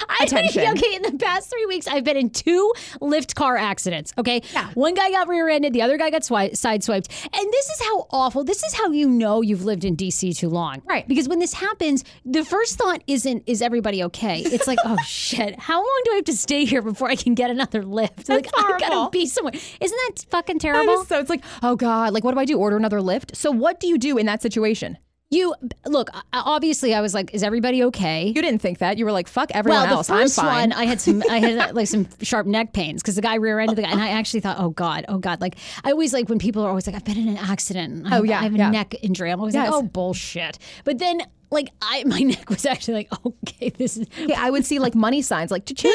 I- 0.08 0.24
attention. 0.24 0.68
okay, 0.78 0.96
in 0.96 1.02
the 1.02 1.18
past 1.18 1.50
three 1.50 1.66
weeks, 1.66 1.88
I've 1.88 2.04
been 2.04 2.18
in 2.18 2.30
two 2.30 2.72
Lyft 3.02 3.36
car 3.36 3.58
accidents. 3.58 4.14
Okay, 4.18 4.42
Yeah. 4.54 4.70
one 4.74 4.94
guy 4.94 5.12
got 5.12 5.28
rear-ended, 5.28 5.74
the 5.74 5.82
other 5.82 5.98
guy 5.98 6.10
got 6.10 6.22
swi- 6.22 6.52
sideswiped, 6.52 7.08
and 7.34 7.52
this 7.54 7.70
is 7.70 7.82
how 7.82 8.08
awful. 8.12 8.44
This 8.44 8.64
is 8.64 8.74
how 8.74 8.90
you 8.92 9.08
know 9.10 9.42
you've 9.42 9.66
lived 9.66 9.84
in 9.86 9.96
DC 9.96 10.34
too 10.38 10.50
long, 10.50 10.82
Right. 10.86 11.08
Because 11.08 11.28
when 11.28 11.40
this 11.40 11.54
happens, 11.54 12.04
the 12.26 12.44
first 12.46 12.78
thought 12.78 13.04
isn't 13.08 13.44
"Is 13.48 13.62
everybody 13.62 14.04
okay?" 14.04 14.42
It's 14.42 14.68
like, 14.68 14.80
"Oh 14.86 14.98
shit, 15.06 15.60
how 15.60 15.78
long 15.78 16.02
do 16.06 16.12
I 16.12 16.16
have 16.16 16.26
to 16.26 16.34
stay 16.38 16.66
here 16.66 16.82
before 16.82 17.10
I 17.10 17.16
can 17.16 17.34
get 17.34 17.50
another 17.50 17.84
lift?" 17.84 18.30
like 18.30 18.48
I 18.56 18.62
horrible. 18.62 18.80
gotta 18.88 19.10
be 19.12 19.26
somewhere. 19.26 19.54
Isn't 19.82 19.98
that 20.08 20.26
fucking 20.30 20.60
terrible? 20.60 21.04
so 21.06 21.20
it's 21.20 21.30
like, 21.30 21.44
oh 21.64 21.76
god, 21.76 22.14
like 22.14 22.24
what 22.24 22.34
do 22.34 22.40
I 22.40 22.46
do? 22.46 22.58
Order 22.58 22.78
another 22.78 23.02
lift? 23.02 23.36
So 23.36 23.52
what 23.52 23.80
do 23.80 23.88
you 23.88 23.98
do 23.98 24.18
in 24.18 24.26
that 24.28 24.42
situation? 24.42 24.98
You 25.32 25.54
look. 25.86 26.10
Obviously, 26.34 26.96
I 26.96 27.02
was 27.02 27.14
like, 27.14 27.36
"Is 27.36 27.44
everybody 27.44 27.84
okay?" 27.84 28.28
You 28.36 28.42
didn't 28.42 28.60
think 28.62 28.80
that. 28.80 28.98
You 28.98 29.06
were 29.06 29.12
like, 29.12 29.28
fuck 29.28 29.52
everyone 29.54 29.84
well, 29.84 29.98
else. 30.00 30.08
first 30.10 30.40
I'm 30.40 30.46
fine. 30.46 30.70
one, 30.72 30.74
I 30.74 30.86
had 30.86 31.00
some, 31.00 31.22
I 31.30 31.38
had 31.38 31.76
like 31.76 31.86
some 31.88 32.08
sharp 32.24 32.48
neck 32.48 32.74
pains 32.74 33.04
because 33.04 33.16
the 33.16 33.22
guy 33.22 33.36
rear-ended 33.36 33.78
the 33.78 33.84
guy, 33.84 33.92
and 33.92 34.02
I 34.02 34.10
actually 34.10 34.40
thought, 34.40 34.58
"Oh 34.60 34.72
God, 34.72 35.06
oh 35.08 35.20
God!" 35.20 35.40
Like 35.40 35.56
I 35.84 35.92
always 35.92 36.14
like 36.14 36.30
when 36.30 36.40
people 36.40 36.64
are 36.64 36.70
always 36.70 36.88
like, 36.88 36.96
"I've 36.96 37.06
been 37.06 37.18
in 37.20 37.28
an 37.28 37.38
accident." 37.38 38.08
I 38.12 38.18
Oh, 38.18 38.24
yeah, 38.24 38.40
I 38.40 38.44
have 38.44 38.56
a 38.56 38.58
yeah. 38.58 38.72
neck 38.72 38.96
injury. 39.04 39.30
I'm 39.32 39.40
always 39.40 39.54
Yes. 39.54 39.70
like, 39.70 39.80
"Oh 39.80 39.84
bullshit!" 39.86 40.58
But 40.84 40.98
then, 40.98 41.22
like, 41.52 41.70
I 41.80 42.04
my 42.06 42.20
neck 42.34 42.50
was 42.50 42.66
actually 42.66 42.96
like, 42.96 43.10
"Okay, 43.26 43.70
this 43.70 43.98
is." 43.98 44.08
Okay, 44.24 44.34
I 44.34 44.50
would 44.50 44.66
see 44.66 44.80
like 44.80 44.96
money 44.96 45.22
signs 45.22 45.52
like 45.52 45.64
cha-ching, 45.68 45.92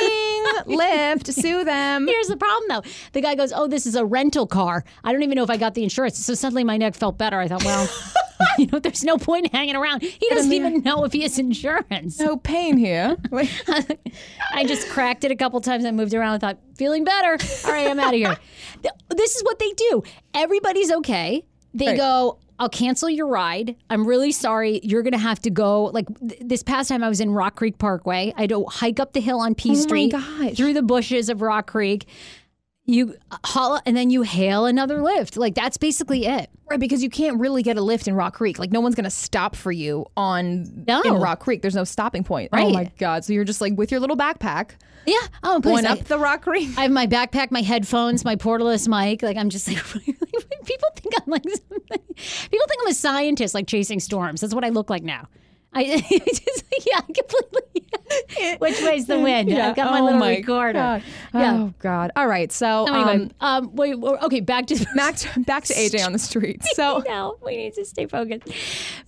Lyft, 0.77 1.27
sue 1.35 1.65
them. 1.65 2.07
Here's 2.07 2.29
the 2.29 2.37
problem, 2.37 2.69
though. 2.69 2.83
The 3.15 3.21
guy 3.21 3.35
goes, 3.35 3.53
"Oh, 3.53 3.67
this 3.67 3.85
is 3.85 3.97
a 3.97 4.05
rental 4.05 4.47
car. 4.47 4.85
I 5.03 5.13
don't 5.13 5.25
even 5.25 5.35
know 5.35 5.43
if 5.43 5.51
I 5.51 5.57
got 5.57 5.75
the 5.75 5.83
insurance." 5.83 6.25
So 6.25 6.35
suddenly, 6.35 6.63
my 6.63 6.77
neck 6.77 6.95
felt 6.95 7.19
better. 7.19 7.41
I 7.41 7.49
thought, 7.49 7.65
well, 7.65 7.89
you 8.59 8.67
know, 8.67 8.79
there's 8.79 9.05
no 9.05 9.17
point 9.19 9.53
hanging 9.53 9.77
around. 9.77 10.03
He 10.03 10.29
doesn't 10.31 10.53
even 10.53 10.83
know 10.83 11.05
if 11.05 11.13
he 11.13 11.23
has 11.23 11.39
insurance. 11.39 12.19
No 12.19 12.37
pain 12.37 12.77
here. 12.77 13.17
I 14.53 14.65
just 14.65 14.89
cracked 14.89 15.25
it 15.25 15.31
a 15.31 15.37
couple 15.37 15.61
times. 15.61 15.85
I 15.85 15.91
moved 15.91 16.15
around 16.15 16.33
and 16.35 16.41
thought, 16.41 16.59
feeling 16.77 17.05
better. 17.05 17.39
All 17.67 17.73
right, 17.73 17.89
I'm 17.89 18.01
out 18.01 18.15
of 18.15 18.19
here. 18.19 18.37
This 19.17 19.35
is 19.37 19.43
what 19.45 19.59
they 19.59 19.71
do. 19.71 20.03
Everybody's 20.35 20.91
okay. 20.91 21.43
They 21.73 21.87
Right. 21.89 21.97
go, 21.97 22.39
I'll 22.59 22.69
cancel 22.69 23.09
your 23.09 23.27
ride. 23.27 23.77
I'm 23.89 24.07
really 24.07 24.31
sorry. 24.31 24.81
You're 24.83 25.03
going 25.03 25.13
to 25.15 25.19
have 25.19 25.41
to 25.43 25.51
go. 25.51 25.85
Like 25.85 26.07
th- 26.19 26.41
this 26.45 26.63
past 26.63 26.91
time, 26.91 27.03
I 27.03 27.09
was 27.09 27.21
in 27.21 27.31
Rock 27.31 27.57
Creek 27.57 27.79
Parkway. 27.79 28.35
I 28.37 28.43
had 28.43 28.51
to 28.51 28.65
hike 28.67 29.01
up 29.01 29.15
the 29.15 29.21
hill 29.21 29.41
on 29.41 29.55
P 29.55 29.71
oh 29.71 29.75
Street 29.75 30.13
gosh. 30.13 30.55
through 30.55 30.75
the 30.75 30.83
bushes 30.83 31.31
of 31.31 31.41
Rock 31.41 31.69
Creek. 31.71 32.07
You 32.87 33.17
haul, 33.45 33.81
and 33.87 33.97
then 33.97 34.11
you 34.11 34.23
hail 34.23 34.67
another 34.67 35.01
lift. 35.03 35.37
Like 35.39 35.55
that's 35.55 35.79
basically 35.79 36.27
it. 36.27 36.51
Right, 36.71 36.79
because 36.81 37.03
you 37.03 37.09
can't 37.11 37.39
really 37.41 37.63
get 37.63 37.77
a 37.79 37.81
lift 37.83 38.09
in 38.09 38.15
Rock 38.15 38.35
Creek. 38.35 38.59
Like 38.59 38.73
no 38.73 38.81
one's 38.81 38.95
gonna 38.95 39.11
stop 39.11 39.57
for 39.57 39.73
you 39.73 40.05
on 40.19 40.85
No. 40.87 41.01
in 41.03 41.15
Rock 41.15 41.41
Creek. 41.41 41.63
There's 41.63 41.75
no 41.75 41.85
stopping 41.85 42.25
point. 42.25 42.51
Oh 42.53 42.71
my 42.71 42.91
god! 42.99 43.25
So 43.25 43.33
you're 43.33 43.45
just 43.45 43.61
like 43.63 43.73
with 43.77 43.91
your 43.91 44.01
little 44.01 44.17
backpack 44.19 44.73
Yeah. 45.07 45.17
Oh, 45.43 45.61
please. 45.63 45.71
going 45.83 45.87
I- 45.87 45.93
up 45.93 46.05
the 46.05 46.19
Rock 46.19 46.43
Creek. 46.43 46.71
I 46.77 46.83
have 46.83 46.91
my 46.91 47.07
backpack, 47.07 47.51
my 47.51 47.63
headphones, 47.63 48.23
my 48.25 48.37
portalist 48.37 48.87
mic. 48.89 49.23
Like 49.23 49.39
I'm 49.39 49.49
just 49.49 49.67
like 49.67 49.83
people 49.95 50.89
think 50.97 51.15
I'm 51.17 51.23
like 51.31 51.43
people 51.83 51.97
think 52.17 52.81
I'm 52.83 52.89
a 52.89 52.95
scientist, 52.95 53.55
like 53.55 53.67
chasing 53.67 53.99
storms. 54.01 54.43
That's 54.43 54.55
what 54.55 54.65
I 54.65 54.69
look 54.69 54.91
like 54.91 55.03
now. 55.03 55.27
I 55.77 55.85
just, 56.27 56.65
yeah, 56.87 57.01
completely. 57.01 57.61
Which 58.59 58.81
way's 58.83 59.07
the 59.07 59.19
wind? 59.19 59.49
Yeah. 59.49 59.71
I've 59.71 59.77
got 59.77 59.91
my 59.91 60.01
Oh 60.01 60.05
little 60.05 60.19
my 60.21 60.37
recorder. 60.37 60.73
God. 60.79 61.03
Yeah. 61.33 61.55
Oh 61.55 61.75
god. 61.81 62.11
All 62.17 62.27
right. 62.29 62.53
So 62.53 62.87
Anyway, 62.87 63.31
um, 63.41 63.65
um, 63.65 63.75
wait, 63.75 63.95
okay, 63.97 64.41
back 64.41 64.67
to 64.67 64.87
back 64.95 65.17
to 65.17 65.41
back 65.41 65.65
to 65.65 65.75
AJ 65.75 66.05
on 66.05 66.13
the 66.13 66.19
street. 66.19 66.63
So 66.75 67.03
no, 67.07 67.39
we 67.45 67.57
need 67.57 67.75
to 67.75 67.85
stay 67.85 68.07
focused. 68.07 68.47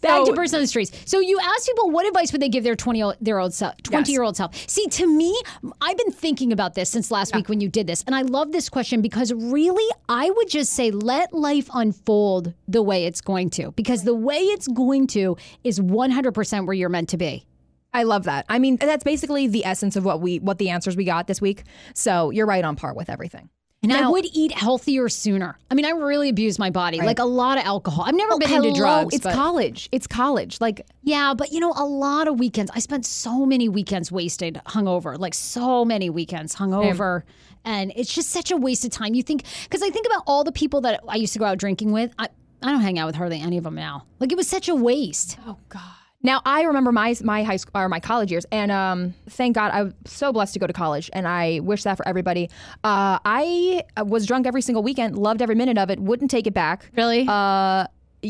Back 0.01 0.21
to 0.21 0.27
So- 0.27 0.35
person 0.35 0.57
on 0.57 0.63
the 0.63 0.67
streets. 0.67 0.93
So 1.05 1.21
you 1.21 1.39
ask 1.41 1.67
people 1.67 1.91
what 1.91 2.07
advice 2.07 2.33
would 2.33 2.41
they 2.43 2.49
give 2.49 2.65
their 2.65 2.75
twenty 2.77 3.01
year 3.01 3.13
their 3.21 3.39
old 3.39 3.53
self, 3.55 3.75
twenty 3.83 4.13
year 4.13 4.23
old 4.23 4.37
self. 4.37 4.55
See, 4.69 4.87
to 4.89 5.07
me, 5.07 5.39
I've 5.81 5.99
been 5.99 6.13
thinking 6.13 6.53
about 6.53 6.75
this 6.75 6.91
since 6.91 7.11
last 7.11 7.35
week 7.35 7.49
when 7.49 7.61
you 7.61 7.69
did 7.69 7.87
this, 7.87 8.03
and 8.07 8.15
I 8.15 8.23
love 8.23 8.53
this 8.53 8.69
question 8.69 9.03
because 9.03 9.33
really, 9.33 9.89
I 10.09 10.31
would 10.31 10.49
just 10.49 10.73
say 10.73 10.91
let 10.91 11.33
life 11.35 11.69
unfold 11.75 12.55
the 12.67 12.83
way 12.83 13.05
it's 13.05 13.21
going 13.21 13.51
to, 13.51 13.73
because 13.73 14.05
the 14.05 14.15
way 14.15 14.39
it's 14.39 14.67
going 14.69 15.07
to 15.09 15.37
is 15.65 15.81
one 15.81 16.11
hundred 16.11 16.33
percent 16.33 16.56
where 16.65 16.75
you're 16.75 16.89
meant 16.89 17.11
to 17.11 17.19
be. 17.19 17.45
I 17.93 18.03
love 18.03 18.25
that. 18.25 18.47
I 18.49 18.59
mean, 18.59 18.77
that's 18.77 19.05
basically 19.05 19.47
the 19.47 19.65
essence 19.65 19.97
of 19.97 20.05
what 20.05 20.21
we 20.21 20.39
what 20.39 20.59
the 20.59 20.71
answers 20.71 20.97
we 20.97 21.05
got 21.05 21.27
this 21.27 21.41
week. 21.41 21.65
So 21.95 22.31
you're 22.31 22.47
right 22.47 22.65
on 22.65 22.77
par 22.77 22.95
with 22.95 23.11
everything. 23.11 23.49
And 23.83 23.93
I 23.93 24.09
would 24.09 24.25
eat 24.33 24.53
healthier 24.53 25.09
sooner. 25.09 25.57
I 25.71 25.75
mean, 25.75 25.85
I 25.85 25.91
really 25.91 26.29
abused 26.29 26.59
my 26.59 26.71
body, 26.71 27.01
like 27.01 27.19
a 27.19 27.25
lot 27.25 27.59
of 27.59 27.65
alcohol. 27.65 28.05
I've 28.05 28.15
never 28.15 28.33
oh, 28.33 28.39
been 28.39 28.49
Hello, 28.49 28.69
into 28.69 28.79
drugs. 28.79 29.15
It's 29.15 29.25
but- 29.25 29.35
college. 29.35 29.89
It's 29.93 30.07
college. 30.07 30.61
Like 30.61 30.87
Yeah, 31.03 31.35
but 31.35 31.53
you 31.53 31.61
know, 31.61 31.73
a 31.77 31.85
lot 31.85 32.29
of 32.29 32.39
weekends. 32.39 32.71
I 32.75 32.81
spent 32.81 33.07
so 33.07 33.47
many 33.47 33.69
weekends 33.69 34.11
wasted 34.11 34.61
hungover, 34.67 35.19
like 35.19 35.35
so 35.35 35.85
many 35.85 36.11
weekends 36.11 36.55
hungover. 36.57 37.23
And 37.65 37.93
it's 37.97 38.13
just 38.13 38.31
such 38.31 38.51
a 38.51 38.57
waste 38.57 38.85
of 38.85 38.91
time. 38.91 39.15
You 39.15 39.23
think, 39.23 39.45
because 39.65 39.83
I 39.83 39.91
think 39.91 40.07
about 40.07 40.23
all 40.27 40.45
the 40.45 40.53
people 40.53 40.81
that 40.83 41.01
I 41.09 41.17
used 41.17 41.33
to 41.35 41.39
go 41.39 41.45
out 41.45 41.59
drinking 41.59 41.93
with. 41.93 42.13
I, 42.19 42.29
I 42.63 42.73
don't 42.73 42.81
hang 42.81 42.99
out 42.99 43.07
with 43.07 43.15
hardly 43.15 43.41
any 43.41 43.59
of 43.59 43.65
them 43.65 43.75
now. 43.75 44.07
Like 44.19 44.33
it 44.33 44.37
was 44.37 44.49
such 44.49 44.69
a 44.69 44.75
waste. 44.75 45.39
Oh 45.47 45.59
God. 45.69 45.83
Now 46.27 46.43
I 46.45 46.63
remember 46.63 46.91
my 46.91 47.15
my 47.23 47.45
high 47.45 47.57
school 47.57 47.81
or 47.81 47.89
my 47.89 48.01
college 48.01 48.33
years, 48.33 48.45
and 48.51 48.73
um, 48.73 49.15
thank 49.31 49.55
God 49.55 49.71
I'm 49.73 49.95
so 50.07 50.33
blessed 50.33 50.55
to 50.55 50.59
go 50.59 50.67
to 50.67 50.73
college, 50.73 51.09
and 51.13 51.29
I 51.29 51.61
wish 51.61 51.85
that 51.85 51.97
for 51.97 52.07
everybody. 52.07 52.51
Uh, 52.83 53.21
I 53.25 53.85
was 54.05 54.27
drunk 54.27 54.45
every 54.45 54.61
single 54.61 54.83
weekend, 54.83 55.17
loved 55.17 55.41
every 55.41 55.55
minute 55.55 55.79
of 55.79 55.89
it, 55.89 56.01
wouldn't 56.01 56.33
take 56.33 56.49
it 56.49 56.53
back. 56.53 56.91
Really? 56.97 57.27
Uh, 57.29 57.87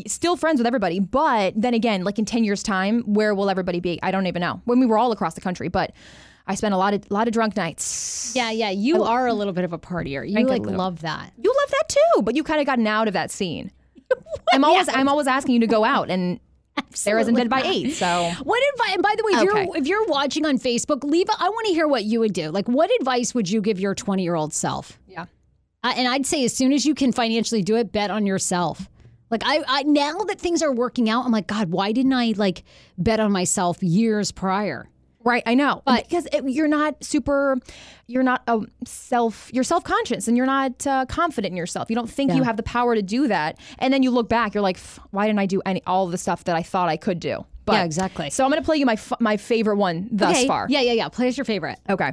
still 0.07 0.37
friends 0.37 0.59
with 0.59 0.67
everybody, 0.67 1.01
but 1.01 1.55
then 1.57 1.73
again, 1.73 2.05
like 2.05 2.19
in 2.19 2.27
ten 2.27 2.45
years' 2.45 2.63
time, 2.63 3.01
where 3.05 3.35
will 3.35 3.49
everybody 3.49 3.81
be? 3.81 3.99
I 4.03 4.11
don't 4.11 4.27
even 4.27 4.41
know. 4.41 4.61
When 4.67 4.79
we 4.79 4.85
were 4.85 4.99
all 4.99 5.11
across 5.11 5.33
the 5.33 5.41
country, 5.41 5.69
but 5.69 5.93
I 6.47 6.55
spent 6.55 6.75
a 6.75 6.77
lot 6.77 6.93
of 6.93 7.11
lot 7.11 7.29
of 7.29 7.33
drunk 7.33 7.57
nights. 7.57 8.35
yeah, 8.37 8.51
yeah. 8.51 8.69
You 8.69 9.05
are 9.05 9.27
a 9.27 9.33
little 9.33 9.55
bit 9.55 9.65
of 9.65 9.73
a 9.73 9.79
partier. 9.79 10.29
You 10.29 10.47
like 10.47 10.67
love 10.67 11.01
that. 11.01 11.33
You 11.43 11.49
love 11.63 11.71
that 11.71 11.89
too, 11.89 12.23
but 12.25 12.37
you 12.37 12.45
kind 12.45 12.61
of 12.61 12.67
gotten 12.67 12.87
out 12.87 13.09
of 13.09 13.15
that 13.15 13.31
scene. 13.31 13.73
I'm 14.53 14.65
always 14.65 14.87
I'm 14.91 15.09
always 15.09 15.27
asking 15.27 15.55
you 15.55 15.61
to 15.61 15.67
go 15.67 15.83
out, 15.83 16.11
and 16.11 16.41
Sarah 16.93 17.21
isn't 17.21 17.35
dead 17.35 17.51
by 17.51 17.63
eight, 17.63 17.93
so. 17.95 18.31
What 18.43 18.63
advice? 18.75 18.95
And 18.95 19.03
by 19.03 19.15
the 19.17 19.25
way, 19.25 19.33
if 19.33 19.49
Okay. 19.51 19.65
you're 19.67 19.77
if 19.77 19.87
you're 19.87 20.07
watching 20.07 20.47
on 20.47 20.59
Facebook, 20.59 21.05
leave. 21.05 21.29
a- 21.29 21.37
I 21.43 21.49
want 21.49 21.67
to 21.67 21.73
hear 21.73 21.87
what 21.89 22.05
you 22.05 22.21
would 22.21 22.33
do. 22.33 22.51
Like, 22.51 22.67
what 22.69 22.91
advice 23.01 23.35
would 23.35 23.51
you 23.51 23.61
give 23.61 23.79
your 23.81 23.95
20 23.95 24.23
year 24.23 24.35
old 24.35 24.53
self? 24.55 24.99
Yeah. 25.09 25.27
Uh, 25.85 25.93
and 25.97 26.09
I'd 26.09 26.27
say 26.27 26.45
as 26.45 26.55
soon 26.55 26.73
as 26.73 26.85
you 26.87 26.95
can 26.95 27.13
financially 27.13 27.63
do 27.63 27.77
it, 27.77 27.93
bet 27.93 28.11
on 28.11 28.27
yourself. 28.27 28.89
Like 29.31 29.43
I, 29.45 29.63
I 29.67 29.83
now 29.83 30.19
that 30.29 30.41
things 30.41 30.63
are 30.63 30.73
working 30.73 31.11
out, 31.11 31.25
I'm 31.27 31.33
like, 31.33 31.47
God, 31.49 31.71
why 31.71 31.93
didn't 31.93 32.13
I 32.13 32.35
like 32.37 32.63
bet 32.97 33.21
on 33.21 33.33
myself 33.33 33.83
years 33.83 34.31
prior? 34.33 34.89
Right, 35.27 35.43
I 35.45 35.55
know, 35.55 35.83
but 35.85 36.09
because 36.09 36.29
it, 36.33 36.45
you're 36.49 36.69
not 36.69 37.03
super, 37.03 37.59
you're 38.07 38.23
not 38.23 38.45
a 38.47 38.61
self, 38.85 39.51
you're 39.53 39.65
self 39.65 39.83
conscious, 39.83 40.29
and 40.29 40.37
you're 40.37 40.47
not 40.47 40.87
uh, 40.87 41.05
confident 41.07 41.51
in 41.51 41.57
yourself. 41.57 41.91
You 41.91 41.97
don't 41.97 42.09
think 42.09 42.33
you 42.33 42.45
have 42.45 42.57
the 42.57 42.63
power 42.63 42.95
to 42.95 43.03
do 43.03 43.27
that, 43.27 43.59
and 43.81 43.93
then 43.93 44.05
you 44.05 44.13
look 44.13 44.29
back, 44.29 44.55
you're 44.55 44.63
like, 44.63 44.79
why 45.11 45.27
didn't 45.27 45.41
I 45.41 45.47
do 45.47 45.61
any 45.67 45.83
all 45.85 46.05
of 46.05 46.13
the 46.13 46.19
stuff 46.19 46.45
that 46.45 46.55
I 46.55 46.63
thought 46.63 46.89
I 46.89 46.97
could 46.97 47.19
do? 47.19 47.45
But, 47.65 47.73
Yeah, 47.73 47.83
exactly. 47.83 48.31
So 48.31 48.45
I'm 48.45 48.51
gonna 48.51 48.63
play 48.63 48.77
you 48.77 48.87
my 48.87 48.93
f- 48.93 49.15
my 49.19 49.37
favorite 49.37 49.79
one 49.79 50.09
thus 50.13 50.37
okay. 50.37 50.47
far. 50.47 50.69
Yeah, 50.71 50.83
yeah, 50.83 50.93
yeah. 50.93 51.09
Play 51.09 51.27
as 51.27 51.37
your 51.37 51.45
favorite. 51.45 51.81
Okay. 51.91 52.13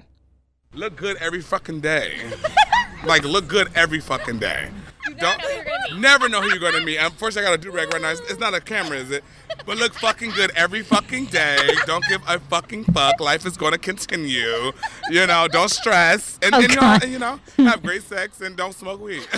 Look 0.73 0.95
good 0.95 1.17
every 1.17 1.41
fucking 1.41 1.81
day. 1.81 2.15
like 3.05 3.23
look 3.25 3.47
good 3.47 3.69
every 3.75 3.99
fucking 3.99 4.39
day. 4.39 4.69
Don't 5.17 5.99
never 5.99 6.29
know 6.29 6.41
who 6.41 6.49
you're 6.49 6.59
gonna 6.59 6.83
meet. 6.83 6.99
First, 7.13 7.37
I 7.37 7.41
got 7.41 7.53
a 7.53 7.57
do 7.57 7.71
rag 7.71 7.93
right 7.93 8.01
now. 8.01 8.11
It's, 8.11 8.21
it's 8.21 8.39
not 8.39 8.53
a 8.53 8.61
camera, 8.61 8.97
is 8.97 9.11
it? 9.11 9.23
But 9.65 9.77
look 9.77 9.93
fucking 9.93 10.31
good 10.31 10.51
every 10.55 10.81
fucking 10.81 11.25
day. 11.25 11.57
Don't 11.85 12.05
give 12.07 12.21
a 12.27 12.39
fucking 12.39 12.85
fuck. 12.85 13.19
Life 13.19 13.45
is 13.45 13.57
gonna 13.57 13.77
continue. 13.77 14.71
You 15.09 15.27
know, 15.27 15.47
don't 15.47 15.69
stress, 15.69 16.39
and, 16.41 16.55
oh, 16.55 16.59
and 16.59 16.69
you, 16.69 16.75
know, 16.75 16.97
and, 17.01 17.11
you 17.11 17.19
know, 17.19 17.39
have 17.57 17.83
great 17.83 18.03
sex 18.03 18.41
and 18.41 18.55
don't 18.55 18.73
smoke 18.73 19.01
weed. 19.01 19.27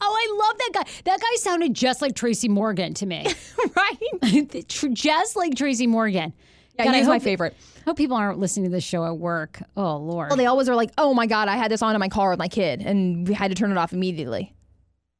Oh, 0.00 0.16
I 0.16 0.46
love 0.46 0.58
that 0.58 0.70
guy. 0.74 1.02
That 1.04 1.20
guy 1.20 1.36
sounded 1.36 1.74
just 1.74 2.02
like 2.02 2.14
Tracy 2.14 2.48
Morgan 2.48 2.94
to 2.94 3.06
me. 3.06 3.26
right? 3.76 4.64
Just 4.94 5.36
like 5.36 5.54
Tracy 5.54 5.86
Morgan. 5.86 6.32
Yeah, 6.78 6.84
God, 6.84 6.94
he's 6.94 7.08
my 7.08 7.18
favorite. 7.18 7.56
Hope 7.88 7.96
people 7.96 8.16
aren't 8.16 8.38
listening 8.38 8.64
to 8.64 8.70
this 8.70 8.84
show 8.84 9.04
at 9.04 9.16
work. 9.18 9.62
Oh 9.76 9.96
Lord. 9.96 10.28
Well, 10.28 10.36
they 10.36 10.46
always 10.46 10.68
are 10.68 10.74
like, 10.76 10.90
oh 10.98 11.14
my 11.14 11.26
god, 11.26 11.48
I 11.48 11.56
had 11.56 11.70
this 11.70 11.82
on 11.82 11.94
in 11.94 12.00
my 12.00 12.08
car 12.08 12.30
with 12.30 12.38
my 12.38 12.48
kid, 12.48 12.82
and 12.82 13.26
we 13.26 13.34
had 13.34 13.50
to 13.50 13.54
turn 13.54 13.70
it 13.72 13.78
off 13.78 13.92
immediately. 13.92 14.54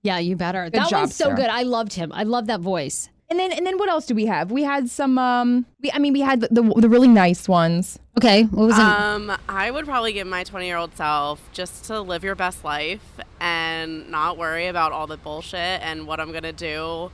yeah, 0.02 0.18
you 0.18 0.36
better. 0.36 0.68
that 0.70 0.90
job, 0.90 1.00
one's 1.00 1.16
so 1.16 1.26
Sarah. 1.26 1.36
good. 1.36 1.46
I 1.46 1.62
loved 1.62 1.94
him. 1.94 2.12
I 2.12 2.22
love 2.24 2.46
that 2.46 2.60
voice. 2.60 3.08
And 3.30 3.38
then 3.38 3.52
and 3.52 3.66
then 3.66 3.78
what 3.78 3.88
else 3.88 4.06
do 4.06 4.14
we 4.14 4.26
have? 4.26 4.50
We 4.50 4.62
had 4.62 4.88
some. 4.88 5.18
um 5.18 5.66
we, 5.82 5.90
I 5.92 5.98
mean, 5.98 6.12
we 6.12 6.20
had 6.20 6.40
the, 6.40 6.48
the 6.50 6.62
the 6.76 6.88
really 6.88 7.08
nice 7.08 7.48
ones. 7.48 7.98
Okay, 8.16 8.44
what 8.44 8.66
was 8.68 8.78
it? 8.78 8.84
Um, 8.84 9.32
I 9.48 9.70
would 9.70 9.84
probably 9.84 10.12
give 10.12 10.26
my 10.26 10.44
20 10.44 10.66
year 10.66 10.76
old 10.76 10.96
self 10.96 11.40
just 11.52 11.84
to 11.86 12.00
live 12.00 12.24
your 12.24 12.34
best 12.34 12.64
life 12.64 13.20
and 13.40 14.10
not 14.10 14.38
worry 14.38 14.66
about 14.66 14.92
all 14.92 15.06
the 15.06 15.16
bullshit 15.16 15.80
and 15.82 16.06
what 16.06 16.20
I'm 16.20 16.32
gonna 16.32 16.52
do 16.52 17.10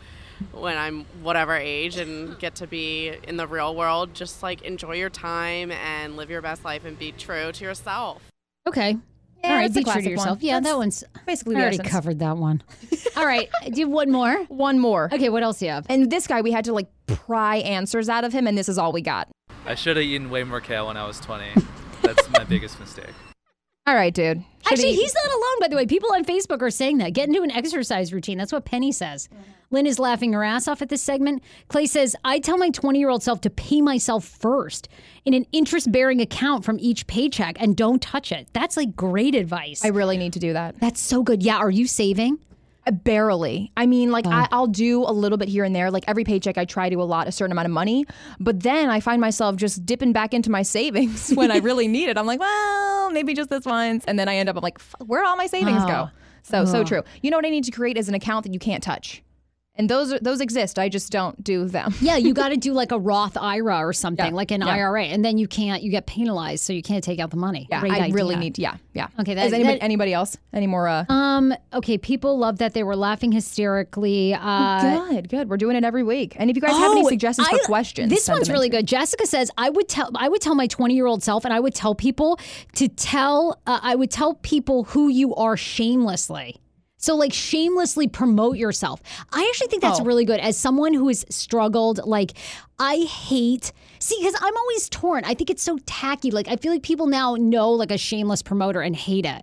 when 0.52 0.76
I'm 0.76 1.04
whatever 1.22 1.54
age 1.56 1.96
and 1.96 2.38
get 2.38 2.54
to 2.56 2.66
be 2.66 3.12
in 3.28 3.36
the 3.36 3.46
real 3.46 3.74
world. 3.74 4.14
Just 4.14 4.42
like 4.42 4.62
enjoy 4.62 4.96
your 4.96 5.10
time 5.10 5.70
and 5.70 6.16
live 6.16 6.30
your 6.30 6.42
best 6.42 6.64
life 6.64 6.84
and 6.84 6.98
be 6.98 7.12
true 7.12 7.52
to 7.52 7.64
yourself. 7.64 8.22
okay. 8.68 8.96
Yeah, 9.42 9.50
All 9.50 9.56
right, 9.58 9.74
be 9.74 9.84
true 9.84 10.00
to 10.00 10.08
yourself. 10.10 10.38
one. 10.38 10.46
Yeah, 10.46 10.54
That's 10.60 10.72
that 10.72 10.78
one's. 10.78 11.04
Basically, 11.26 11.56
I 11.56 11.60
already 11.60 11.76
essence. 11.76 11.90
covered 11.90 12.18
that 12.20 12.38
one. 12.38 12.62
All 13.16 13.26
right, 13.26 13.50
do 13.70 13.78
you 13.78 13.84
have 13.86 13.92
one 13.92 14.10
more? 14.10 14.36
One 14.44 14.78
more. 14.78 15.10
Okay, 15.12 15.28
what 15.28 15.42
else 15.42 15.58
do 15.58 15.66
you 15.66 15.70
have? 15.72 15.84
And 15.90 16.10
this 16.10 16.26
guy, 16.26 16.40
we 16.40 16.50
had 16.50 16.64
to 16.64 16.72
like 16.72 16.88
pry 17.06 17.56
answers 17.56 18.08
out 18.08 18.24
of 18.24 18.32
him, 18.32 18.46
and 18.46 18.56
this 18.56 18.70
is 18.70 18.78
all 18.78 18.90
we 18.90 19.02
got. 19.02 19.28
I 19.66 19.74
should 19.74 19.98
have 19.98 20.06
eaten 20.06 20.30
way 20.30 20.44
more 20.44 20.62
kale 20.62 20.86
when 20.86 20.96
I 20.96 21.06
was 21.06 21.20
20. 21.20 21.44
That's 22.00 22.26
my 22.30 22.44
biggest 22.48 22.80
mistake. 22.80 23.12
All 23.86 23.94
right, 23.94 24.14
dude. 24.14 24.38
Should 24.66 24.72
Actually, 24.72 24.92
he- 24.94 25.02
he's 25.02 25.14
not 25.14 25.26
alone, 25.34 25.60
by 25.60 25.68
the 25.68 25.76
way. 25.76 25.84
People 25.86 26.10
on 26.14 26.24
Facebook 26.24 26.62
are 26.62 26.70
saying 26.70 26.98
that. 26.98 27.12
Get 27.12 27.28
into 27.28 27.42
an 27.42 27.50
exercise 27.50 28.12
routine. 28.14 28.38
That's 28.38 28.52
what 28.52 28.64
Penny 28.64 28.92
says. 28.92 29.28
Lynn 29.70 29.86
is 29.86 29.98
laughing 29.98 30.32
her 30.32 30.42
ass 30.44 30.68
off 30.68 30.80
at 30.80 30.88
this 30.88 31.02
segment. 31.02 31.42
Clay 31.68 31.84
says, 31.86 32.16
I 32.24 32.38
tell 32.38 32.56
my 32.56 32.70
20 32.70 32.98
year 32.98 33.10
old 33.10 33.22
self 33.22 33.40
to 33.42 33.50
pay 33.50 33.82
myself 33.82 34.24
first 34.24 34.88
in 35.26 35.34
an 35.34 35.44
interest 35.52 35.90
bearing 35.92 36.20
account 36.20 36.64
from 36.64 36.78
each 36.80 37.06
paycheck 37.06 37.60
and 37.60 37.76
don't 37.76 38.00
touch 38.00 38.32
it. 38.32 38.48
That's 38.54 38.76
like 38.76 38.94
great 38.96 39.34
advice. 39.34 39.84
I 39.84 39.88
really 39.88 40.16
need 40.16 40.32
to 40.34 40.38
do 40.38 40.52
that. 40.54 40.78
That's 40.80 41.00
so 41.00 41.22
good. 41.22 41.42
Yeah. 41.42 41.56
Are 41.56 41.70
you 41.70 41.86
saving? 41.86 42.38
Uh, 42.86 42.90
Barely. 42.90 43.72
I 43.76 43.86
mean, 43.86 44.10
like 44.10 44.26
I, 44.26 44.46
I'll 44.52 44.66
do 44.66 45.02
a 45.02 45.12
little 45.12 45.38
bit 45.38 45.48
here 45.48 45.64
and 45.64 45.74
there. 45.74 45.90
Like 45.90 46.04
every 46.06 46.24
paycheck, 46.24 46.58
I 46.58 46.64
try 46.64 46.88
to 46.88 46.96
allot 47.00 47.28
a 47.28 47.32
certain 47.32 47.52
amount 47.52 47.66
of 47.66 47.72
money, 47.72 48.04
but 48.38 48.62
then 48.62 48.90
I 48.90 49.00
find 49.00 49.20
myself 49.20 49.56
just 49.56 49.84
dipping 49.86 50.12
back 50.12 50.34
into 50.34 50.50
my 50.50 50.62
savings 50.62 51.30
when 51.34 51.50
I 51.50 51.58
really 51.58 51.88
need 51.88 52.08
it. 52.08 52.18
I'm 52.18 52.26
like, 52.26 52.40
well, 52.40 53.10
maybe 53.10 53.34
just 53.34 53.50
this 53.50 53.64
once, 53.64 54.04
and 54.06 54.18
then 54.18 54.28
I 54.28 54.36
end 54.36 54.48
up. 54.48 54.56
I'm 54.56 54.62
like, 54.62 54.80
where'd 54.98 55.24
all 55.24 55.36
my 55.36 55.46
savings 55.46 55.84
go? 55.84 56.10
So 56.42 56.66
so 56.66 56.84
true. 56.84 57.02
You 57.22 57.30
know 57.30 57.38
what 57.38 57.46
I 57.46 57.50
need 57.50 57.64
to 57.64 57.70
create 57.72 57.96
is 57.96 58.08
an 58.10 58.14
account 58.14 58.44
that 58.44 58.52
you 58.52 58.58
can't 58.58 58.82
touch, 58.82 59.22
and 59.76 59.88
those 59.90 60.12
are, 60.12 60.18
those 60.20 60.40
exist. 60.40 60.78
I 60.78 60.88
just 60.88 61.10
don't 61.10 61.42
do 61.42 61.66
them. 61.66 61.92
Yeah. 62.00 62.16
You 62.16 62.32
got 62.42 62.50
to 62.50 62.56
do 62.56 62.72
like 62.72 62.92
a 62.92 62.98
Roth 62.98 63.36
IRA 63.36 63.78
or 63.78 63.92
something, 63.92 64.26
Yeah, 64.26 64.32
like 64.32 64.50
an 64.50 64.60
yeah. 64.60 64.68
IRA. 64.68 65.04
And 65.06 65.24
then 65.24 65.36
you 65.38 65.48
can't, 65.48 65.82
you 65.82 65.90
get 65.90 66.06
penalized. 66.06 66.64
So 66.64 66.72
you 66.72 66.82
can't 66.82 67.02
take 67.02 67.18
out 67.18 67.30
the 67.30 67.36
money. 67.36 67.66
Yeah, 67.70 67.80
Great 67.80 67.92
I 67.92 68.08
really 68.08 68.34
idea. 68.36 68.44
need. 68.44 68.58
Yeah, 68.58 68.76
yeah. 68.92 69.08
Okay, 69.20 69.34
that- 69.34 69.46
Is 69.46 69.52
anybody, 69.52 69.78
that- 69.78 69.84
anybody 69.84 70.12
else? 70.12 70.36
Any 70.52 70.66
more? 70.66 70.86
Uh, 70.86 71.04
Um, 71.08 71.54
okay, 71.72 71.98
people 71.98 72.38
love 72.38 72.58
that 72.58 72.74
they 72.74 72.82
were 72.84 72.96
laughing 72.96 73.32
hysterically. 73.32 74.34
Uh, 74.34 75.08
good, 75.10 75.28
good. 75.28 75.48
We're 75.50 75.56
doing 75.56 75.76
it 75.76 75.84
every 75.84 76.02
week. 76.02 76.36
And 76.38 76.50
if 76.50 76.56
you 76.56 76.62
guys 76.62 76.72
have 76.76 76.92
any 76.92 77.04
Oh, 77.04 77.08
suggestions 77.08 77.48
for 77.48 77.56
I- 77.56 77.64
questions, 77.66 78.10
This 78.10 78.28
one's 78.28 78.50
really 78.50 78.68
good. 78.68 78.86
Jessica 78.86 79.26
says 79.26 79.50
I 79.58 79.70
would 79.70 79.88
tell 79.88 80.10
I 80.14 80.28
would 80.28 80.40
tell 80.40 80.54
my 80.54 80.66
20 80.66 80.94
year 80.94 81.06
old 81.06 81.22
self, 81.22 81.44
and 81.44 81.52
I 81.52 81.60
would 81.60 81.74
tell 81.74 81.94
people 81.94 82.38
to 82.76 82.88
tell 82.88 83.60
uh, 83.66 83.80
I 83.82 83.94
would 83.96 84.10
tell 84.10 84.34
people 84.34 84.84
who 84.84 85.08
you 85.08 85.34
are 85.34 85.56
shamelessly. 85.56 86.56
So 87.04 87.14
like 87.16 87.32
shamelessly 87.34 88.08
promote 88.08 88.56
yourself. 88.56 89.02
I 89.30 89.46
actually 89.50 89.68
think 89.68 89.82
that's 89.82 90.00
Oh. 90.00 90.04
really 90.04 90.24
good. 90.24 90.40
As 90.40 90.56
someone 90.56 90.94
who 90.94 91.08
has 91.08 91.24
struggled, 91.28 92.00
like 92.06 92.32
I 92.78 92.96
hate 93.00 93.72
see 93.98 94.16
because 94.20 94.34
I'm 94.40 94.56
always 94.56 94.88
torn. 94.88 95.24
I 95.24 95.34
think 95.34 95.50
it's 95.50 95.62
so 95.62 95.78
tacky. 95.86 96.30
Like 96.30 96.48
I 96.48 96.56
feel 96.56 96.72
like 96.72 96.82
people 96.82 97.06
now 97.06 97.34
know 97.38 97.70
like 97.72 97.90
a 97.90 97.98
shameless 97.98 98.42
promoter 98.42 98.80
and 98.80 98.96
hate 98.96 99.26
it. 99.26 99.42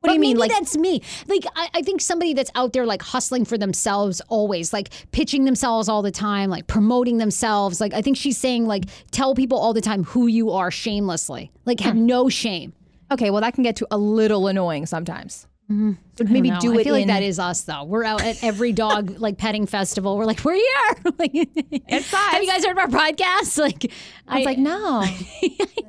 What 0.00 0.08
do 0.10 0.14
you 0.14 0.20
mean? 0.20 0.36
Like 0.38 0.50
that's 0.50 0.76
me. 0.78 1.02
Like 1.28 1.44
I, 1.54 1.68
I 1.74 1.82
think 1.82 2.00
somebody 2.00 2.32
that's 2.34 2.50
out 2.54 2.72
there 2.72 2.86
like 2.86 3.02
hustling 3.02 3.44
for 3.44 3.58
themselves 3.58 4.20
always, 4.28 4.72
like 4.72 4.88
pitching 5.12 5.44
themselves 5.44 5.88
all 5.90 6.00
the 6.02 6.10
time, 6.10 6.48
like 6.50 6.66
promoting 6.66 7.18
themselves. 7.18 7.80
Like 7.82 7.92
I 7.94 8.00
think 8.02 8.16
she's 8.16 8.38
saying 8.38 8.66
like 8.66 8.84
tell 9.12 9.34
people 9.34 9.58
all 9.58 9.74
the 9.74 9.82
time 9.82 10.02
who 10.04 10.26
you 10.26 10.50
are 10.52 10.70
shamelessly. 10.70 11.52
Like 11.66 11.80
have 11.80 11.94
Hmm. 11.94 12.06
no 12.06 12.28
shame. 12.28 12.72
okay. 13.12 13.30
Well, 13.30 13.42
that 13.42 13.54
can 13.54 13.62
get 13.62 13.76
to 13.76 13.86
a 13.90 13.98
little 13.98 14.46
annoying 14.48 14.86
sometimes. 14.86 15.46
Mm-hmm. 15.70 15.92
So 16.16 16.24
maybe 16.24 16.50
do 16.60 16.72
it. 16.72 16.80
I 16.80 16.84
feel 16.84 16.94
like 16.94 17.06
that 17.06 17.22
is 17.22 17.38
us 17.38 17.62
though. 17.62 17.84
We're 17.84 18.02
out 18.02 18.22
at 18.22 18.42
every 18.42 18.72
dog 18.84 19.20
like 19.20 19.38
petting 19.38 19.66
festival. 19.66 20.18
We're 20.18 20.24
like, 20.24 20.44
we're 20.44 20.54
here. 20.54 21.12
like, 21.18 21.32
have 21.88 22.42
you 22.42 22.48
guys 22.48 22.64
heard 22.64 22.76
of 22.76 22.78
our 22.78 22.88
podcast? 22.88 23.56
Like, 23.56 23.92
I 24.26 24.38
was 24.38 24.46
like, 24.46 24.58
no. 24.58 25.04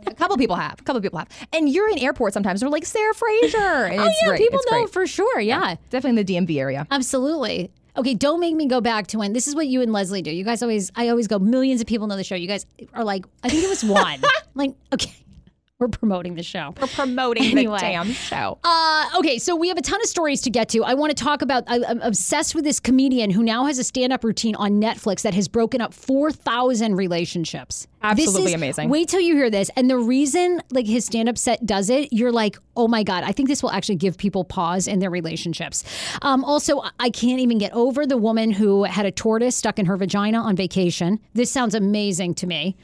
a 0.06 0.14
couple 0.14 0.38
people 0.38 0.56
have. 0.56 0.80
A 0.80 0.84
couple 0.84 1.02
people 1.02 1.18
have. 1.18 1.30
And 1.52 1.68
you're 1.68 1.90
in 1.90 1.98
airports 1.98 2.36
sometimes. 2.36 2.60
They're 2.60 2.70
like 2.70 2.86
Sarah 2.86 3.14
Fraser. 3.16 3.58
And 3.58 4.00
oh 4.00 4.06
it's 4.06 4.22
yeah, 4.22 4.28
great. 4.30 4.40
people 4.40 4.60
it's 4.60 4.72
know 4.72 4.82
great. 4.82 4.94
for 4.94 5.08
sure. 5.08 5.40
yeah. 5.40 5.76
Definitely 5.90 6.22
in 6.22 6.46
the 6.46 6.54
DMV 6.54 6.60
area. 6.60 6.88
Absolutely. 6.92 7.72
Okay, 7.98 8.14
don't 8.14 8.40
make 8.40 8.56
me 8.56 8.68
go 8.68 8.80
back 8.80 9.08
to 9.08 9.18
when 9.18 9.34
this 9.34 9.48
is 9.48 9.56
what 9.56 9.68
you 9.68 9.82
and 9.82 9.92
Leslie 9.92 10.22
do. 10.22 10.32
You 10.32 10.46
guys 10.46 10.62
always, 10.62 10.92
I 10.96 11.10
always 11.10 11.28
go, 11.28 11.40
millions 11.40 11.82
of 11.82 11.88
people 11.88 12.08
know 12.08 12.16
the 12.16 12.24
show. 12.24 12.36
You 12.36 12.48
guys 12.48 12.66
are 12.94 13.04
like, 13.04 13.26
I 13.44 13.50
think 13.50 13.64
it 13.64 13.70
was 13.70 13.84
one. 13.84 14.22
like, 14.54 14.76
okay, 14.94 15.14
We're 15.82 15.88
promoting 15.88 16.36
the 16.36 16.44
show. 16.44 16.76
We're 16.80 16.86
promoting 16.90 17.44
Anyway. 17.44 17.78
the 17.80 17.82
damn 17.82 18.12
show. 18.12 18.60
Uh, 18.64 19.10
okay, 19.18 19.40
so 19.40 19.56
we 19.56 19.68
have 19.68 19.80
a 19.80 19.82
ton 19.82 20.00
of 20.00 20.06
stories 20.06 20.40
to 20.42 20.52
get 20.52 20.70
to. 20.70 20.84
I 20.84 20.94
want 20.94 21.10
to 21.10 21.22
talk 21.24 21.42
about. 21.42 21.64
I, 21.66 21.80
I'm 21.88 22.00
obsessed 22.02 22.54
with 22.54 22.64
this 22.64 22.80
comedian 22.80 23.32
who 23.32 23.42
now 23.42 23.66
has 23.66 23.80
a 23.80 23.84
stand-up 23.84 24.24
routine 24.24 24.54
on 24.54 24.74
Netflix 24.80 25.24
that 25.24 25.34
has 25.34 25.48
broken 25.48 25.82
up 25.82 25.92
four 25.92 26.32
thousand 26.32 26.98
relationships. 26.98 27.88
This 28.16 28.28
Absolutely 28.28 28.52
is- 28.52 28.56
amazing. 28.56 28.90
Wait 28.90 29.10
till 29.10 29.22
you 29.22 29.34
hear 29.36 29.50
this. 29.50 29.72
And 29.76 29.90
the 29.90 29.98
reason 29.98 30.62
like 30.70 30.86
his 30.86 31.04
stand-up 31.06 31.40
set 31.40 31.66
does 31.66 31.90
it, 31.90 32.14
you're 32.14 32.32
like, 32.32 32.60
oh 32.78 32.88
my 32.88 33.02
god, 33.02 33.24
I 33.24 33.32
think 33.32 33.50
this 33.50 33.64
will 33.64 33.72
actually 33.72 33.96
give 33.96 34.20
people 34.20 34.44
pause 34.44 34.88
in 34.88 35.00
their 35.00 35.10
relationships. 35.10 35.84
Um, 36.22 36.44
also, 36.46 36.84
I 37.00 37.10
can't 37.10 37.40
even 37.40 37.58
get 37.58 37.74
over 37.74 38.06
the 38.06 38.18
woman 38.18 38.52
who 38.52 38.84
had 38.84 39.08
a 39.08 39.12
tortoise 39.12 39.56
stuck 39.56 39.80
in 39.80 39.88
her 39.88 39.98
vagina 39.98 40.42
on 40.42 40.56
vacation. 40.56 41.20
This 41.34 41.50
sounds 41.50 41.74
amazing 41.74 42.36
to 42.36 42.46
me. 42.46 42.76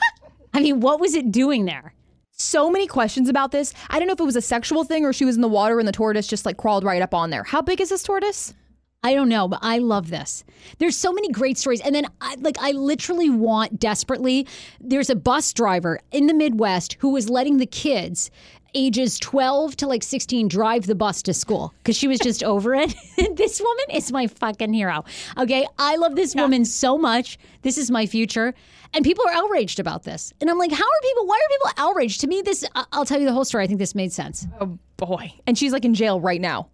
I 0.52 0.58
mean, 0.60 0.80
what 0.80 0.98
was 0.98 1.14
it 1.14 1.30
doing 1.30 1.64
there? 1.66 1.94
So 2.40 2.70
many 2.70 2.86
questions 2.86 3.28
about 3.28 3.52
this. 3.52 3.74
I 3.88 3.98
don't 3.98 4.06
know 4.08 4.14
if 4.14 4.20
it 4.20 4.24
was 4.24 4.36
a 4.36 4.42
sexual 4.42 4.84
thing 4.84 5.04
or 5.04 5.12
she 5.12 5.24
was 5.24 5.36
in 5.36 5.42
the 5.42 5.48
water 5.48 5.78
and 5.78 5.86
the 5.86 5.92
tortoise 5.92 6.26
just 6.26 6.46
like 6.46 6.56
crawled 6.56 6.84
right 6.84 7.02
up 7.02 7.14
on 7.14 7.30
there. 7.30 7.44
How 7.44 7.62
big 7.62 7.80
is 7.80 7.90
this 7.90 8.02
tortoise? 8.02 8.54
I 9.02 9.14
don't 9.14 9.30
know, 9.30 9.48
but 9.48 9.60
I 9.62 9.78
love 9.78 10.10
this. 10.10 10.44
There's 10.78 10.96
so 10.96 11.10
many 11.10 11.30
great 11.30 11.56
stories. 11.56 11.80
And 11.80 11.94
then 11.94 12.04
I 12.20 12.34
like 12.38 12.56
I 12.60 12.72
literally 12.72 13.30
want 13.30 13.80
desperately 13.80 14.46
there's 14.78 15.08
a 15.08 15.16
bus 15.16 15.52
driver 15.54 16.00
in 16.10 16.26
the 16.26 16.34
Midwest 16.34 16.96
who 17.00 17.10
was 17.10 17.30
letting 17.30 17.56
the 17.56 17.66
kids 17.66 18.30
ages 18.74 19.18
12 19.18 19.76
to 19.76 19.86
like 19.86 20.02
16 20.02 20.48
drive 20.48 20.86
the 20.86 20.94
bus 20.94 21.22
to 21.22 21.34
school 21.34 21.74
because 21.78 21.96
she 21.96 22.08
was 22.08 22.18
just 22.22 22.42
over 22.42 22.74
it. 22.74 22.94
this 23.36 23.60
woman 23.60 23.84
is 23.92 24.12
my 24.12 24.26
fucking 24.26 24.72
hero. 24.72 25.04
Okay. 25.38 25.66
I 25.78 25.96
love 25.96 26.16
this 26.16 26.34
woman 26.34 26.64
so 26.64 26.98
much. 26.98 27.38
This 27.62 27.78
is 27.78 27.90
my 27.90 28.06
future. 28.06 28.54
And 28.92 29.04
people 29.04 29.24
are 29.28 29.32
outraged 29.32 29.78
about 29.78 30.02
this. 30.02 30.32
And 30.40 30.50
I'm 30.50 30.58
like, 30.58 30.72
how 30.72 30.84
are 30.84 31.00
people, 31.02 31.26
why 31.26 31.36
are 31.36 31.48
people 31.48 31.84
outraged? 31.84 32.20
To 32.22 32.26
me, 32.26 32.42
this, 32.42 32.64
I'll 32.92 33.04
tell 33.04 33.20
you 33.20 33.26
the 33.26 33.32
whole 33.32 33.44
story. 33.44 33.64
I 33.64 33.66
think 33.66 33.78
this 33.78 33.94
made 33.94 34.12
sense. 34.12 34.46
Oh 34.60 34.78
boy. 34.96 35.32
And 35.46 35.56
she's 35.56 35.72
like 35.72 35.84
in 35.84 35.94
jail 35.94 36.20
right 36.20 36.40
now. 36.40 36.68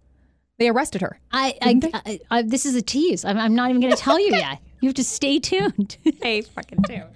They 0.57 0.69
arrested 0.69 1.01
her. 1.01 1.19
I, 1.31 1.55
I, 1.61 1.79
I, 1.93 2.19
I 2.31 2.41
this 2.41 2.65
is 2.65 2.73
a 2.73 2.81
tease. 2.81 3.23
I'm, 3.23 3.37
I'm 3.37 3.53
not 3.53 3.69
even 3.69 3.79
going 3.79 3.93
to 3.93 3.99
tell 3.99 4.19
you 4.19 4.31
yet. 4.35 4.59
You 4.81 4.89
have 4.89 4.95
to 4.95 5.03
stay 5.03 5.39
tuned. 5.39 5.97
Hey, 6.21 6.41
fucking 6.41 6.83
tuned. 6.83 7.03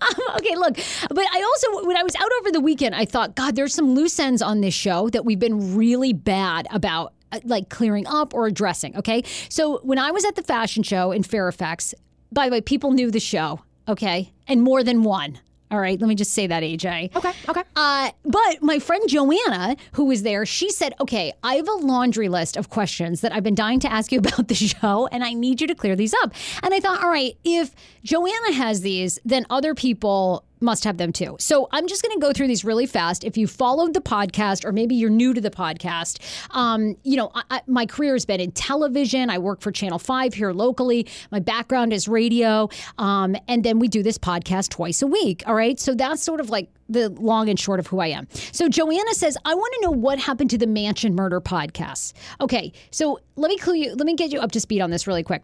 Um, 0.00 0.36
okay, 0.36 0.56
look, 0.56 0.76
but 1.08 1.24
I 1.32 1.42
also, 1.42 1.86
when 1.86 1.96
I 1.96 2.02
was 2.02 2.14
out 2.16 2.28
over 2.40 2.50
the 2.52 2.60
weekend, 2.60 2.94
I 2.94 3.04
thought, 3.04 3.34
God, 3.34 3.56
there's 3.56 3.72
some 3.74 3.94
loose 3.94 4.18
ends 4.18 4.42
on 4.42 4.60
this 4.60 4.74
show 4.74 5.08
that 5.10 5.24
we've 5.24 5.38
been 5.38 5.74
really 5.76 6.12
bad 6.12 6.66
about. 6.70 7.14
uh, 7.32 7.40
Like 7.44 7.68
clearing 7.70 8.06
up 8.06 8.34
or 8.34 8.46
addressing. 8.46 8.96
Okay. 8.96 9.22
So 9.48 9.78
when 9.82 9.98
I 9.98 10.10
was 10.10 10.24
at 10.24 10.34
the 10.34 10.42
fashion 10.42 10.82
show 10.82 11.12
in 11.12 11.22
Fairfax, 11.22 11.94
by 12.32 12.46
the 12.48 12.52
way, 12.52 12.60
people 12.60 12.90
knew 12.90 13.10
the 13.10 13.20
show. 13.20 13.60
Okay. 13.88 14.32
And 14.48 14.62
more 14.62 14.82
than 14.82 15.02
one. 15.02 15.38
All 15.70 15.80
right. 15.80 16.00
Let 16.00 16.06
me 16.08 16.14
just 16.14 16.32
say 16.32 16.46
that, 16.46 16.62
AJ. 16.62 17.16
Okay, 17.16 17.32
okay. 17.48 17.62
Uh, 17.74 18.10
but 18.24 18.62
my 18.62 18.78
friend 18.78 19.02
Joanna, 19.08 19.76
who 19.92 20.04
was 20.04 20.22
there, 20.22 20.46
she 20.46 20.70
said, 20.70 20.94
Okay, 21.00 21.32
I 21.42 21.54
have 21.56 21.68
a 21.68 21.72
laundry 21.72 22.28
list 22.28 22.56
of 22.56 22.70
questions 22.70 23.22
that 23.22 23.32
I've 23.34 23.42
been 23.42 23.54
dying 23.54 23.80
to 23.80 23.90
ask 23.92 24.12
you 24.12 24.18
about 24.24 24.48
the 24.48 24.54
show, 24.54 25.08
and 25.08 25.24
I 25.24 25.32
need 25.32 25.60
you 25.60 25.66
to 25.66 25.74
clear 25.74 25.96
these 25.96 26.14
up. 26.22 26.32
And 26.62 26.72
I 26.74 26.80
thought, 26.80 27.02
All 27.02 27.10
right, 27.10 27.36
if 27.44 27.74
Joanna 28.04 28.52
has 28.52 28.82
these, 28.82 29.18
then 29.24 29.46
other 29.50 29.74
people 29.74 30.44
must 30.64 30.84
have 30.84 30.96
them 30.96 31.12
too. 31.12 31.36
So 31.38 31.68
I'm 31.70 31.86
just 31.86 32.02
going 32.02 32.14
to 32.14 32.20
go 32.20 32.32
through 32.32 32.48
these 32.48 32.64
really 32.64 32.86
fast. 32.86 33.24
If 33.24 33.36
you 33.36 33.46
followed 33.46 33.94
the 33.94 34.00
podcast, 34.00 34.64
or 34.64 34.72
maybe 34.72 34.94
you're 34.94 35.10
new 35.10 35.34
to 35.34 35.40
the 35.40 35.50
podcast, 35.50 36.18
um, 36.50 36.96
you 37.04 37.16
know, 37.16 37.30
I, 37.34 37.42
I, 37.50 37.60
my 37.66 37.86
career 37.86 38.14
has 38.14 38.24
been 38.24 38.40
in 38.40 38.52
television. 38.52 39.30
I 39.30 39.38
work 39.38 39.60
for 39.60 39.70
Channel 39.70 39.98
5 39.98 40.34
here 40.34 40.52
locally. 40.52 41.06
My 41.30 41.40
background 41.40 41.92
is 41.92 42.08
radio. 42.08 42.68
Um, 42.98 43.36
and 43.48 43.64
then 43.64 43.78
we 43.78 43.88
do 43.88 44.02
this 44.02 44.18
podcast 44.18 44.70
twice 44.70 45.02
a 45.02 45.06
week. 45.06 45.42
All 45.46 45.54
right. 45.54 45.78
So 45.78 45.94
that's 45.94 46.22
sort 46.22 46.40
of 46.40 46.50
like 46.50 46.70
the 46.88 47.08
long 47.10 47.48
and 47.48 47.58
short 47.58 47.80
of 47.80 47.86
who 47.86 48.00
I 48.00 48.08
am. 48.08 48.28
So 48.52 48.68
Joanna 48.68 49.14
says, 49.14 49.36
I 49.44 49.54
want 49.54 49.74
to 49.74 49.80
know 49.82 49.90
what 49.90 50.18
happened 50.18 50.50
to 50.50 50.58
the 50.58 50.66
Mansion 50.66 51.14
Murder 51.14 51.40
podcast. 51.40 52.12
Okay. 52.40 52.72
So 52.90 53.20
let 53.36 53.48
me 53.48 53.56
clue 53.56 53.74
you, 53.74 53.94
let 53.94 54.06
me 54.06 54.14
get 54.14 54.32
you 54.32 54.40
up 54.40 54.52
to 54.52 54.60
speed 54.60 54.80
on 54.80 54.90
this 54.90 55.06
really 55.06 55.22
quick. 55.22 55.42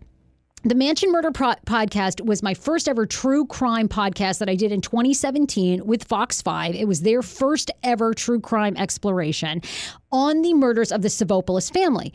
The 0.63 0.75
Mansion 0.75 1.11
Murder 1.11 1.31
Pro- 1.31 1.55
podcast 1.65 2.23
was 2.23 2.43
my 2.43 2.53
first 2.53 2.87
ever 2.87 3.07
true 3.07 3.47
crime 3.47 3.89
podcast 3.89 4.41
that 4.41 4.51
I 4.51 4.55
did 4.55 4.73
in 4.73 4.83
2017 4.83 5.87
with 5.87 6.05
Fox 6.05 6.43
5. 6.43 6.75
It 6.75 6.87
was 6.87 7.01
their 7.01 7.23
first 7.23 7.71
ever 7.83 8.13
true 8.13 8.41
crime 8.41 8.77
exploration 8.77 9.63
on 10.13 10.43
the 10.43 10.53
murders 10.53 10.93
of 10.93 11.01
the 11.01 11.09
Savopoulos 11.09 11.73
family. 11.73 12.13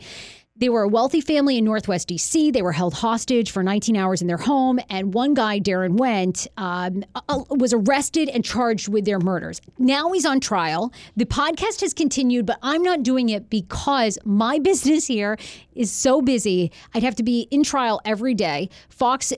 They 0.58 0.70
were 0.70 0.82
a 0.82 0.88
wealthy 0.88 1.20
family 1.20 1.58
in 1.58 1.64
Northwest 1.64 2.08
DC. 2.08 2.50
They 2.50 2.62
were 2.62 2.72
held 2.72 2.94
hostage 2.94 3.50
for 3.50 3.62
19 3.62 3.94
hours 3.94 4.22
in 4.22 4.26
their 4.26 4.38
home, 4.38 4.80
and 4.88 5.12
one 5.12 5.34
guy, 5.34 5.60
Daron 5.60 5.98
Wint, 5.98 6.46
um, 6.56 7.04
was 7.50 7.74
arrested 7.74 8.30
and 8.30 8.42
charged 8.42 8.88
with 8.88 9.04
their 9.04 9.18
murders. 9.18 9.60
Now 9.78 10.12
he's 10.12 10.24
on 10.24 10.40
trial. 10.40 10.94
The 11.14 11.26
podcast 11.26 11.82
has 11.82 11.92
continued, 11.92 12.46
but 12.46 12.58
I'm 12.62 12.82
not 12.82 13.02
doing 13.02 13.28
it 13.28 13.50
because 13.50 14.18
my 14.24 14.58
business 14.66 15.06
here 15.06 15.36
is 15.76 15.90
so 15.90 16.22
busy. 16.22 16.72
I'd 16.94 17.02
have 17.02 17.16
to 17.16 17.22
be 17.22 17.48
in 17.50 17.62
trial 17.62 18.00
every 18.04 18.34
day. 18.34 18.70
Fox 18.88 19.32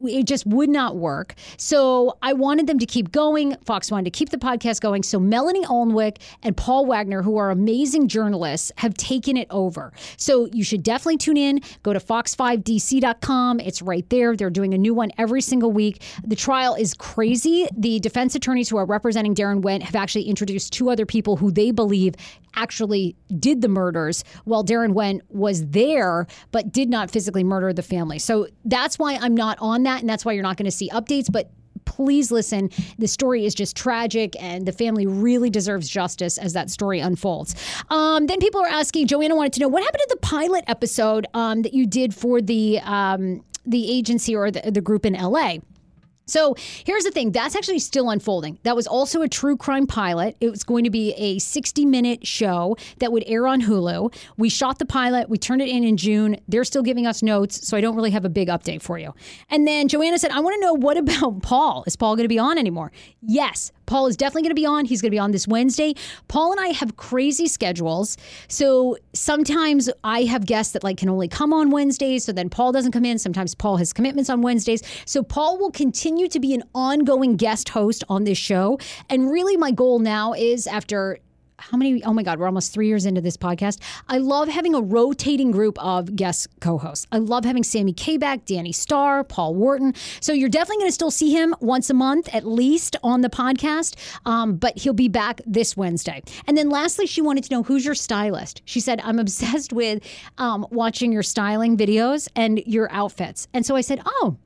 it 0.00 0.26
just 0.26 0.46
would 0.46 0.68
not 0.68 0.96
work. 0.96 1.34
So 1.56 2.18
I 2.22 2.32
wanted 2.32 2.66
them 2.66 2.78
to 2.78 2.86
keep 2.86 3.12
going. 3.12 3.56
Fox 3.64 3.90
wanted 3.90 4.04
to 4.04 4.10
keep 4.10 4.30
the 4.30 4.36
podcast 4.36 4.80
going. 4.80 5.02
So 5.02 5.18
Melanie 5.18 5.64
Alnwick 5.64 6.18
and 6.42 6.56
Paul 6.56 6.86
Wagner, 6.86 7.22
who 7.22 7.36
are 7.36 7.50
amazing 7.50 8.08
journalists, 8.08 8.72
have 8.78 8.94
taken 8.94 9.36
it 9.36 9.46
over. 9.50 9.92
So 10.16 10.46
you 10.52 10.64
should 10.64 10.82
definitely 10.82 11.18
tune 11.18 11.36
in. 11.36 11.60
Go 11.82 11.92
to 11.92 12.00
fox5dc.com. 12.00 13.60
It's 13.60 13.82
right 13.82 14.08
there. 14.10 14.36
They're 14.36 14.50
doing 14.50 14.74
a 14.74 14.78
new 14.78 14.94
one 14.94 15.10
every 15.18 15.40
single 15.40 15.72
week. 15.72 16.02
The 16.24 16.36
trial 16.36 16.74
is 16.74 16.94
crazy. 16.94 17.66
The 17.76 18.00
defense 18.00 18.34
attorneys 18.34 18.68
who 18.68 18.76
are 18.76 18.86
representing 18.86 19.34
Daron 19.34 19.62
Wint 19.62 19.82
have 19.82 19.94
actually 19.94 20.24
introduced 20.24 20.72
two 20.72 20.90
other 20.90 21.06
people 21.06 21.36
who 21.36 21.50
they 21.50 21.70
believe 21.70 22.14
actually 22.56 23.16
did 23.38 23.62
the 23.62 23.68
murders 23.68 24.24
while 24.44 24.64
Daron 24.64 24.94
Wint 24.94 25.22
was 25.28 25.66
there 25.74 26.26
but 26.52 26.72
did 26.72 26.88
not 26.88 27.10
physically 27.10 27.44
murder 27.44 27.72
the 27.72 27.82
family. 27.82 28.18
So 28.18 28.46
that's 28.64 28.98
why 28.98 29.16
I'm 29.20 29.34
not 29.34 29.58
on 29.60 29.82
that 29.82 30.00
and 30.00 30.08
that's 30.08 30.24
why 30.24 30.32
you're 30.32 30.42
not 30.42 30.56
going 30.56 30.64
to 30.64 30.70
see 30.70 30.88
updates 30.88 31.30
but 31.30 31.50
please 31.84 32.30
listen. 32.30 32.70
The 32.98 33.06
story 33.06 33.44
is 33.44 33.54
just 33.54 33.76
tragic, 33.76 34.34
and 34.42 34.66
the 34.66 34.72
family 34.72 35.06
really 35.06 35.50
deserves 35.50 35.88
justice 35.88 36.38
as 36.38 36.52
that 36.54 36.70
story 36.70 37.00
unfolds. 37.00 37.54
Um, 37.90 38.26
then 38.26 38.40
people 38.40 38.60
are 38.62 38.68
asking. 38.68 39.06
Joanna 39.06 39.36
wanted 39.36 39.52
to 39.54 39.60
know 39.60 39.68
what 39.68 39.82
happened 39.82 40.02
to 40.08 40.08
the 40.10 40.26
pilot 40.26 40.64
episode 40.66 41.26
um, 41.34 41.62
that 41.62 41.74
you 41.74 41.86
did 41.86 42.14
for 42.14 42.40
the 42.40 42.80
um, 42.80 43.44
the 43.66 43.90
agency 43.90 44.34
or 44.34 44.50
the, 44.50 44.70
the 44.70 44.80
group 44.80 45.06
in 45.06 45.14
LA. 45.14 45.56
So 46.26 46.54
here's 46.58 47.04
the 47.04 47.10
thing 47.10 47.32
that's 47.32 47.54
actually 47.54 47.78
still 47.78 48.10
unfolding. 48.10 48.58
That 48.62 48.76
was 48.76 48.86
also 48.86 49.22
a 49.22 49.28
true 49.28 49.56
crime 49.56 49.86
pilot. 49.86 50.36
It 50.40 50.50
was 50.50 50.64
going 50.64 50.84
to 50.84 50.90
be 50.90 51.12
a 51.12 51.38
60 51.38 51.84
minute 51.84 52.26
show 52.26 52.76
that 52.98 53.12
would 53.12 53.24
air 53.26 53.46
on 53.46 53.62
Hulu. 53.62 54.14
We 54.36 54.48
shot 54.48 54.78
the 54.78 54.86
pilot, 54.86 55.28
we 55.28 55.38
turned 55.38 55.62
it 55.62 55.68
in 55.68 55.84
in 55.84 55.96
June. 55.96 56.36
They're 56.48 56.64
still 56.64 56.82
giving 56.82 57.06
us 57.06 57.22
notes, 57.22 57.66
so 57.66 57.76
I 57.76 57.80
don't 57.80 57.96
really 57.96 58.10
have 58.10 58.24
a 58.24 58.30
big 58.30 58.48
update 58.48 58.82
for 58.82 58.98
you. 58.98 59.14
And 59.50 59.66
then 59.66 59.88
Joanna 59.88 60.18
said, 60.18 60.30
I 60.30 60.40
want 60.40 60.54
to 60.54 60.60
know 60.60 60.74
what 60.74 60.96
about 60.96 61.42
Paul? 61.42 61.84
Is 61.86 61.96
Paul 61.96 62.16
going 62.16 62.24
to 62.24 62.28
be 62.28 62.38
on 62.38 62.58
anymore? 62.58 62.92
Yes. 63.20 63.70
Paul 63.86 64.06
is 64.06 64.16
definitely 64.16 64.42
going 64.42 64.50
to 64.50 64.60
be 64.60 64.66
on. 64.66 64.84
He's 64.84 65.00
going 65.00 65.10
to 65.10 65.14
be 65.14 65.18
on 65.18 65.32
this 65.32 65.46
Wednesday. 65.46 65.94
Paul 66.28 66.52
and 66.52 66.60
I 66.60 66.68
have 66.68 66.96
crazy 66.96 67.46
schedules. 67.46 68.16
So 68.48 68.96
sometimes 69.12 69.90
I 70.02 70.22
have 70.22 70.46
guests 70.46 70.72
that 70.72 70.84
like 70.84 70.98
can 70.98 71.08
only 71.08 71.28
come 71.28 71.52
on 71.52 71.70
Wednesdays. 71.70 72.24
So 72.24 72.32
then 72.32 72.48
Paul 72.48 72.72
doesn't 72.72 72.92
come 72.92 73.04
in. 73.04 73.18
Sometimes 73.18 73.54
Paul 73.54 73.76
has 73.76 73.92
commitments 73.92 74.30
on 74.30 74.42
Wednesdays. 74.42 74.82
So 75.04 75.22
Paul 75.22 75.58
will 75.58 75.70
continue 75.70 76.28
to 76.28 76.40
be 76.40 76.54
an 76.54 76.62
ongoing 76.74 77.36
guest 77.36 77.68
host 77.68 78.04
on 78.08 78.24
this 78.24 78.38
show. 78.38 78.78
And 79.10 79.30
really 79.30 79.56
my 79.56 79.70
goal 79.70 79.98
now 79.98 80.32
is 80.32 80.66
after 80.66 81.18
how 81.70 81.76
many 81.76 82.02
oh 82.04 82.12
my 82.12 82.22
god 82.22 82.38
we're 82.38 82.46
almost 82.46 82.72
three 82.72 82.86
years 82.86 83.06
into 83.06 83.20
this 83.20 83.36
podcast. 83.36 83.80
I 84.08 84.18
love 84.18 84.48
having 84.48 84.74
a 84.74 84.80
rotating 84.80 85.50
group 85.50 85.82
of 85.82 86.14
guest 86.14 86.48
co-hosts. 86.60 87.06
I 87.10 87.18
love 87.18 87.44
having 87.44 87.62
sammy 87.64 87.92
k 87.92 88.16
back 88.16 88.44
danny 88.44 88.72
starr 88.72 89.24
paul 89.24 89.54
wharton. 89.54 89.94
So 90.20 90.32
you're 90.32 90.48
definitely 90.48 90.82
going 90.82 90.88
to 90.88 90.94
still 90.94 91.10
see 91.10 91.32
him 91.32 91.54
once 91.60 91.88
a 91.90 91.94
month 91.94 92.28
at 92.34 92.46
least 92.46 92.96
on 93.02 93.22
the 93.22 93.30
podcast 93.30 93.96
um, 94.26 94.56
but 94.56 94.76
he'll 94.78 94.92
be 94.92 95.08
back 95.08 95.40
this 95.46 95.76
wednesday. 95.76 96.22
And 96.46 96.56
then 96.56 96.68
lastly 96.68 97.06
she 97.06 97.22
wanted 97.22 97.44
to 97.44 97.54
know 97.54 97.62
who's 97.62 97.84
your 97.84 97.94
stylist? 97.94 98.62
She 98.64 98.80
said 98.80 99.00
i'm 99.02 99.18
obsessed 99.18 99.72
with 99.72 100.02
um, 100.38 100.66
watching 100.70 101.12
your 101.12 101.22
styling 101.22 101.76
videos 101.76 102.28
and 102.36 102.58
your 102.66 102.90
outfits. 102.92 103.48
And 103.54 103.64
so 103.64 103.76
i 103.76 103.80
said 103.80 104.00
oh 104.04 104.36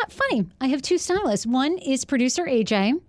uh, 0.00 0.06
funny. 0.08 0.46
I 0.60 0.68
have 0.68 0.82
two 0.82 0.98
stylists. 0.98 1.46
One 1.46 1.76
is 1.78 2.04
producer 2.04 2.44
aj 2.44 3.00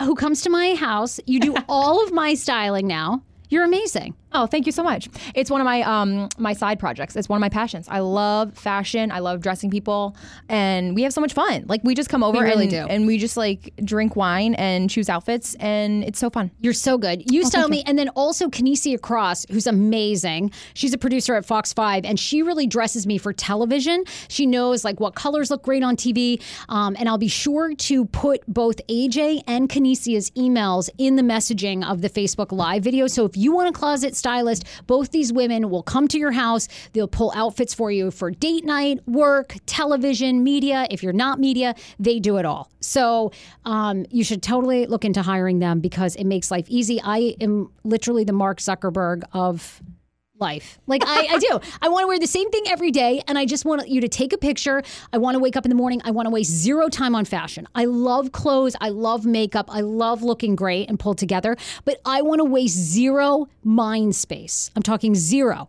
who 0.00 0.14
comes 0.14 0.42
to 0.42 0.50
my 0.50 0.74
house. 0.74 1.20
You 1.26 1.40
do 1.40 1.54
all 1.68 2.02
of 2.02 2.12
my 2.12 2.34
styling 2.34 2.86
now. 2.86 3.22
You're 3.48 3.64
amazing. 3.64 4.14
Oh, 4.32 4.46
thank 4.46 4.66
you 4.66 4.72
so 4.72 4.82
much. 4.82 5.08
It's 5.34 5.50
one 5.50 5.60
of 5.60 5.64
my 5.64 5.82
um 5.82 6.28
my 6.38 6.52
side 6.52 6.78
projects. 6.78 7.16
It's 7.16 7.28
one 7.28 7.36
of 7.36 7.40
my 7.40 7.48
passions. 7.48 7.88
I 7.88 8.00
love 8.00 8.56
fashion. 8.56 9.10
I 9.10 9.18
love 9.18 9.40
dressing 9.40 9.70
people, 9.70 10.16
and 10.48 10.94
we 10.94 11.02
have 11.02 11.12
so 11.12 11.20
much 11.20 11.32
fun. 11.32 11.64
Like 11.66 11.80
we 11.82 11.94
just 11.94 12.08
come 12.08 12.22
over 12.22 12.40
really 12.40 12.64
and, 12.64 12.70
do. 12.70 12.86
and 12.88 13.06
we 13.06 13.18
just 13.18 13.36
like 13.36 13.72
drink 13.84 14.14
wine 14.14 14.54
and 14.54 14.88
choose 14.88 15.08
outfits, 15.08 15.54
and 15.56 16.04
it's 16.04 16.18
so 16.18 16.30
fun. 16.30 16.50
You're 16.60 16.72
so 16.72 16.96
good. 16.96 17.22
Oh, 17.22 17.32
You 17.32 17.44
style 17.44 17.68
me. 17.68 17.82
And 17.86 17.98
then 17.98 18.08
also 18.10 18.48
Kinesia 18.48 19.00
Cross, 19.00 19.46
who's 19.50 19.66
amazing. 19.66 20.52
She's 20.74 20.92
a 20.92 20.98
producer 20.98 21.34
at 21.34 21.44
Fox 21.44 21.72
5, 21.72 22.04
and 22.04 22.18
she 22.18 22.42
really 22.42 22.66
dresses 22.66 23.06
me 23.06 23.18
for 23.18 23.32
television. 23.32 24.04
She 24.28 24.46
knows 24.46 24.84
like 24.84 25.00
what 25.00 25.14
colors 25.14 25.50
look 25.50 25.62
great 25.62 25.82
on 25.82 25.96
TV. 25.96 26.40
Um, 26.68 26.96
and 26.98 27.08
I'll 27.08 27.18
be 27.18 27.28
sure 27.28 27.74
to 27.74 28.04
put 28.06 28.42
both 28.46 28.80
AJ 28.88 29.42
and 29.46 29.68
Kinesia's 29.68 30.30
emails 30.32 30.88
in 30.98 31.16
the 31.16 31.22
messaging 31.22 31.84
of 31.88 32.00
the 32.02 32.10
Facebook 32.10 32.52
Live 32.52 32.84
video. 32.84 33.06
So 33.06 33.24
if 33.24 33.36
you 33.36 33.52
want 33.52 33.68
a 33.68 33.72
closet 33.72 34.14
stylist, 34.20 34.64
both 34.86 35.10
these 35.10 35.32
women 35.32 35.70
will 35.70 35.82
come 35.82 36.06
to 36.08 36.18
your 36.18 36.32
house. 36.32 36.68
They'll 36.92 37.08
pull 37.08 37.32
outfits 37.34 37.74
for 37.74 37.90
you 37.90 38.10
for 38.10 38.30
date 38.30 38.64
night, 38.64 39.00
work, 39.08 39.56
television, 39.66 40.44
media. 40.44 40.86
If 40.90 41.02
you're 41.02 41.12
not 41.12 41.40
media, 41.40 41.74
they 41.98 42.20
do 42.20 42.36
it 42.36 42.44
all. 42.44 42.70
So 42.80 43.32
um, 43.64 44.06
you 44.10 44.22
should 44.22 44.42
totally 44.42 44.86
look 44.86 45.04
into 45.04 45.22
hiring 45.22 45.58
them 45.58 45.80
because 45.80 46.14
it 46.16 46.24
makes 46.24 46.50
life 46.50 46.66
easy. 46.68 47.00
I 47.02 47.34
am 47.40 47.70
literally 47.84 48.24
the 48.24 48.32
Mark 48.32 48.58
Zuckerberg 48.58 49.24
of 49.32 49.82
life. 50.40 50.78
Like 50.86 51.02
I, 51.06 51.26
I 51.34 51.38
do. 51.38 51.60
I 51.82 51.88
want 51.88 52.04
to 52.04 52.08
wear 52.08 52.18
the 52.18 52.26
same 52.26 52.50
thing 52.50 52.64
every 52.68 52.90
day, 52.90 53.22
and 53.28 53.38
I 53.38 53.44
just 53.44 53.64
want 53.64 53.88
you 53.88 54.00
to 54.00 54.08
take 54.08 54.32
a 54.32 54.38
picture. 54.38 54.82
I 55.12 55.18
want 55.18 55.34
to 55.34 55.38
wake 55.38 55.56
up 55.56 55.64
in 55.64 55.68
the 55.68 55.76
morning. 55.76 56.00
I 56.04 56.10
want 56.10 56.26
to 56.26 56.30
waste 56.30 56.50
zero 56.50 56.88
time 56.88 57.14
on 57.14 57.24
fashion. 57.24 57.66
I 57.74 57.84
love 57.84 58.32
clothes. 58.32 58.76
I 58.80 58.88
love 58.88 59.26
makeup. 59.26 59.66
I 59.68 59.80
love 59.80 60.22
looking 60.22 60.56
great 60.56 60.88
and 60.88 60.98
pulled 60.98 61.18
together. 61.18 61.56
But 61.84 62.00
I 62.04 62.22
want 62.22 62.40
to 62.40 62.44
waste 62.44 62.76
zero 62.76 63.48
mind 63.64 64.16
space. 64.16 64.70
I'm 64.74 64.82
talking 64.82 65.14
zero 65.14 65.68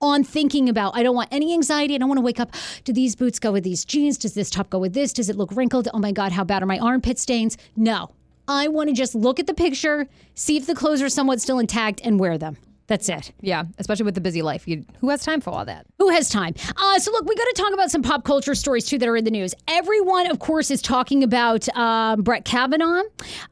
on 0.00 0.22
thinking 0.22 0.68
about 0.68 0.96
I 0.96 1.02
don't 1.02 1.14
want 1.14 1.28
any 1.32 1.52
anxiety. 1.52 1.94
I 1.94 1.98
don't 1.98 2.08
want 2.08 2.18
to 2.18 2.24
wake 2.24 2.40
up. 2.40 2.52
Do 2.84 2.92
these 2.92 3.16
boots 3.16 3.38
go 3.38 3.52
with 3.52 3.64
these 3.64 3.84
jeans? 3.84 4.18
Does 4.18 4.34
this 4.34 4.50
top 4.50 4.70
go 4.70 4.78
with 4.78 4.94
this? 4.94 5.12
Does 5.12 5.28
it 5.28 5.36
look 5.36 5.52
wrinkled? 5.52 5.88
Oh 5.92 5.98
my 5.98 6.12
God, 6.12 6.32
how 6.32 6.44
bad 6.44 6.62
are 6.62 6.66
my 6.66 6.78
armpit 6.78 7.18
stains? 7.18 7.56
No. 7.76 8.10
I 8.46 8.68
want 8.68 8.88
to 8.88 8.94
just 8.94 9.14
look 9.14 9.38
at 9.38 9.46
the 9.46 9.52
picture, 9.52 10.08
see 10.34 10.56
if 10.56 10.66
the 10.66 10.74
clothes 10.74 11.02
are 11.02 11.10
somewhat 11.10 11.38
still 11.38 11.58
intact, 11.58 12.00
and 12.02 12.18
wear 12.18 12.38
them. 12.38 12.56
That's 12.88 13.08
it. 13.10 13.32
Yeah, 13.42 13.64
especially 13.76 14.06
with 14.06 14.14
the 14.14 14.22
busy 14.22 14.40
life. 14.40 14.66
You, 14.66 14.84
who 15.00 15.10
has 15.10 15.22
time 15.22 15.42
for 15.42 15.50
all 15.50 15.64
that? 15.66 15.86
Who 15.98 16.08
has 16.08 16.30
time? 16.30 16.54
Uh, 16.74 16.98
so, 16.98 17.12
look, 17.12 17.26
we 17.26 17.34
got 17.34 17.44
to 17.44 17.54
talk 17.54 17.74
about 17.74 17.90
some 17.90 18.00
pop 18.02 18.24
culture 18.24 18.54
stories 18.54 18.86
too 18.86 18.96
that 18.98 19.06
are 19.06 19.16
in 19.16 19.24
the 19.24 19.30
news. 19.30 19.54
Everyone, 19.68 20.30
of 20.30 20.38
course, 20.38 20.70
is 20.70 20.80
talking 20.80 21.22
about 21.22 21.68
uh, 21.74 22.16
Brett 22.16 22.46
Kavanaugh. 22.46 23.02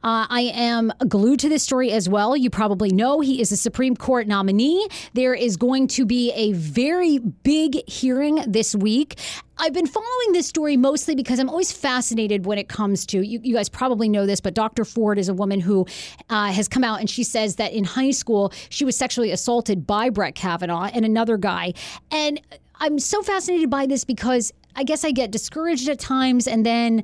Uh, 0.03 0.25
I 0.29 0.51
am 0.55 0.91
glued 1.07 1.39
to 1.41 1.49
this 1.49 1.61
story 1.61 1.91
as 1.91 2.09
well. 2.09 2.35
You 2.35 2.49
probably 2.49 2.89
know 2.89 3.21
he 3.21 3.39
is 3.39 3.51
a 3.51 3.57
Supreme 3.57 3.95
Court 3.95 4.27
nominee. 4.27 4.87
There 5.13 5.35
is 5.35 5.55
going 5.55 5.87
to 5.89 6.05
be 6.05 6.31
a 6.31 6.53
very 6.53 7.19
big 7.19 7.87
hearing 7.87 8.43
this 8.47 8.75
week. 8.75 9.19
I've 9.59 9.73
been 9.73 9.87
following 9.87 10.33
this 10.33 10.47
story 10.47 10.77
mostly 10.77 11.15
because 11.15 11.39
I'm 11.39 11.49
always 11.49 11.71
fascinated 11.71 12.45
when 12.45 12.57
it 12.57 12.69
comes 12.69 13.05
to 13.07 13.25
you, 13.25 13.39
you 13.43 13.55
guys 13.55 13.69
probably 13.69 14.07
know 14.07 14.25
this, 14.25 14.39
but 14.39 14.53
Dr. 14.53 14.85
Ford 14.85 15.17
is 15.17 15.29
a 15.29 15.33
woman 15.33 15.59
who 15.59 15.85
uh, 16.29 16.51
has 16.51 16.67
come 16.67 16.83
out 16.83 16.99
and 16.99 17.09
she 17.09 17.23
says 17.23 17.55
that 17.55 17.73
in 17.73 17.83
high 17.83 18.11
school 18.11 18.53
she 18.69 18.85
was 18.85 18.95
sexually 18.95 19.31
assaulted 19.31 19.87
by 19.87 20.09
Brett 20.09 20.35
Kavanaugh 20.35 20.89
and 20.93 21.05
another 21.05 21.37
guy. 21.37 21.73
And 22.11 22.39
I'm 22.75 22.99
so 22.99 23.21
fascinated 23.21 23.69
by 23.69 23.87
this 23.87 24.03
because 24.03 24.53
I 24.75 24.83
guess 24.83 25.03
I 25.03 25.11
get 25.11 25.31
discouraged 25.31 25.89
at 25.89 25.99
times 25.99 26.47
and 26.47 26.65
then 26.65 27.03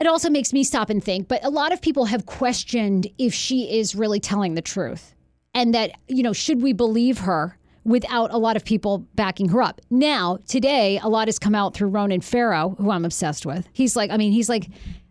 it 0.00 0.06
also 0.06 0.30
makes 0.30 0.52
me 0.52 0.64
stop 0.64 0.90
and 0.90 1.02
think. 1.02 1.28
But 1.28 1.44
a 1.44 1.50
lot 1.50 1.72
of 1.72 1.80
people 1.80 2.06
have 2.06 2.26
questioned 2.26 3.06
if 3.18 3.32
she 3.34 3.78
is 3.78 3.94
really 3.94 4.20
telling 4.20 4.54
the 4.54 4.62
truth 4.62 5.14
and 5.54 5.74
that, 5.74 5.92
you 6.08 6.22
know, 6.22 6.32
should 6.32 6.62
we 6.62 6.72
believe 6.72 7.18
her? 7.18 7.57
Without 7.88 8.32
a 8.32 8.36
lot 8.36 8.54
of 8.54 8.64
people 8.64 8.98
backing 9.14 9.48
her 9.48 9.62
up. 9.62 9.80
Now, 9.90 10.38
today, 10.46 11.00
a 11.02 11.08
lot 11.08 11.26
has 11.26 11.38
come 11.38 11.54
out 11.54 11.72
through 11.72 11.88
Ronan 11.88 12.20
Farrow, 12.20 12.76
who 12.78 12.90
I'm 12.90 13.06
obsessed 13.06 13.46
with. 13.46 13.66
He's 13.72 13.96
like, 13.96 14.10
I 14.10 14.18
mean, 14.18 14.30
he's 14.30 14.50
like, 14.50 14.68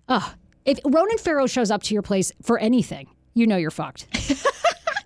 oh, 0.07 0.33
if 0.63 0.79
Ronan 0.85 1.17
Farrow 1.17 1.47
shows 1.47 1.71
up 1.71 1.81
to 1.83 1.95
your 1.95 2.03
place 2.03 2.31
for 2.43 2.59
anything, 2.59 3.09
you 3.33 3.47
know 3.47 3.57
you're 3.57 3.71
fucked. 3.71 4.05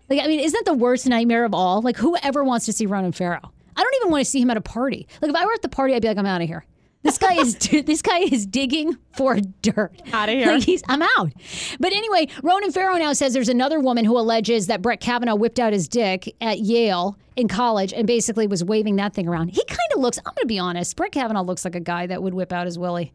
like, 0.09 0.19
I 0.21 0.27
mean, 0.27 0.41
isn't 0.41 0.65
that 0.65 0.69
the 0.69 0.77
worst 0.77 1.07
nightmare 1.07 1.45
of 1.45 1.53
all? 1.53 1.81
Like, 1.81 1.95
whoever 1.95 2.43
wants 2.43 2.65
to 2.65 2.73
see 2.73 2.85
Ronan 2.85 3.13
Farrow? 3.13 3.53
I 3.77 3.83
don't 3.83 3.95
even 4.01 4.11
want 4.11 4.25
to 4.25 4.29
see 4.29 4.41
him 4.41 4.51
at 4.51 4.57
a 4.57 4.61
party. 4.61 5.07
Like, 5.21 5.29
if 5.29 5.35
I 5.35 5.45
were 5.45 5.53
at 5.53 5.61
the 5.61 5.69
party, 5.69 5.95
I'd 5.95 6.01
be 6.01 6.09
like, 6.09 6.17
I'm 6.17 6.25
out 6.25 6.41
of 6.41 6.47
here. 6.47 6.65
This 7.03 7.17
guy 7.17 7.33
is 7.35 7.55
this 7.85 8.01
guy 8.01 8.19
is 8.19 8.45
digging 8.45 8.97
for 9.13 9.39
dirt. 9.61 10.01
Out 10.13 10.29
of 10.29 10.35
here. 10.35 10.47
Like 10.47 10.63
he's 10.63 10.83
I'm 10.87 11.01
out. 11.01 11.31
But 11.79 11.93
anyway, 11.93 12.27
Ronan 12.43 12.71
Farrow 12.71 12.95
now 12.97 13.13
says 13.13 13.33
there's 13.33 13.49
another 13.49 13.79
woman 13.79 14.05
who 14.05 14.17
alleges 14.17 14.67
that 14.67 14.81
Brett 14.81 14.99
Kavanaugh 14.99 15.35
whipped 15.35 15.59
out 15.59 15.73
his 15.73 15.87
dick 15.87 16.35
at 16.41 16.59
Yale 16.59 17.17
in 17.35 17.47
college 17.47 17.93
and 17.93 18.05
basically 18.05 18.47
was 18.47 18.63
waving 18.63 18.97
that 18.97 19.13
thing 19.13 19.27
around. 19.27 19.49
He 19.49 19.63
kind 19.65 19.79
of 19.95 20.01
looks. 20.01 20.17
I'm 20.19 20.33
going 20.35 20.43
to 20.43 20.47
be 20.47 20.59
honest. 20.59 20.95
Brett 20.95 21.11
Kavanaugh 21.11 21.43
looks 21.43 21.65
like 21.65 21.75
a 21.75 21.79
guy 21.79 22.07
that 22.07 22.21
would 22.21 22.33
whip 22.33 22.53
out 22.53 22.65
his 22.65 22.77
willy. 22.77 23.13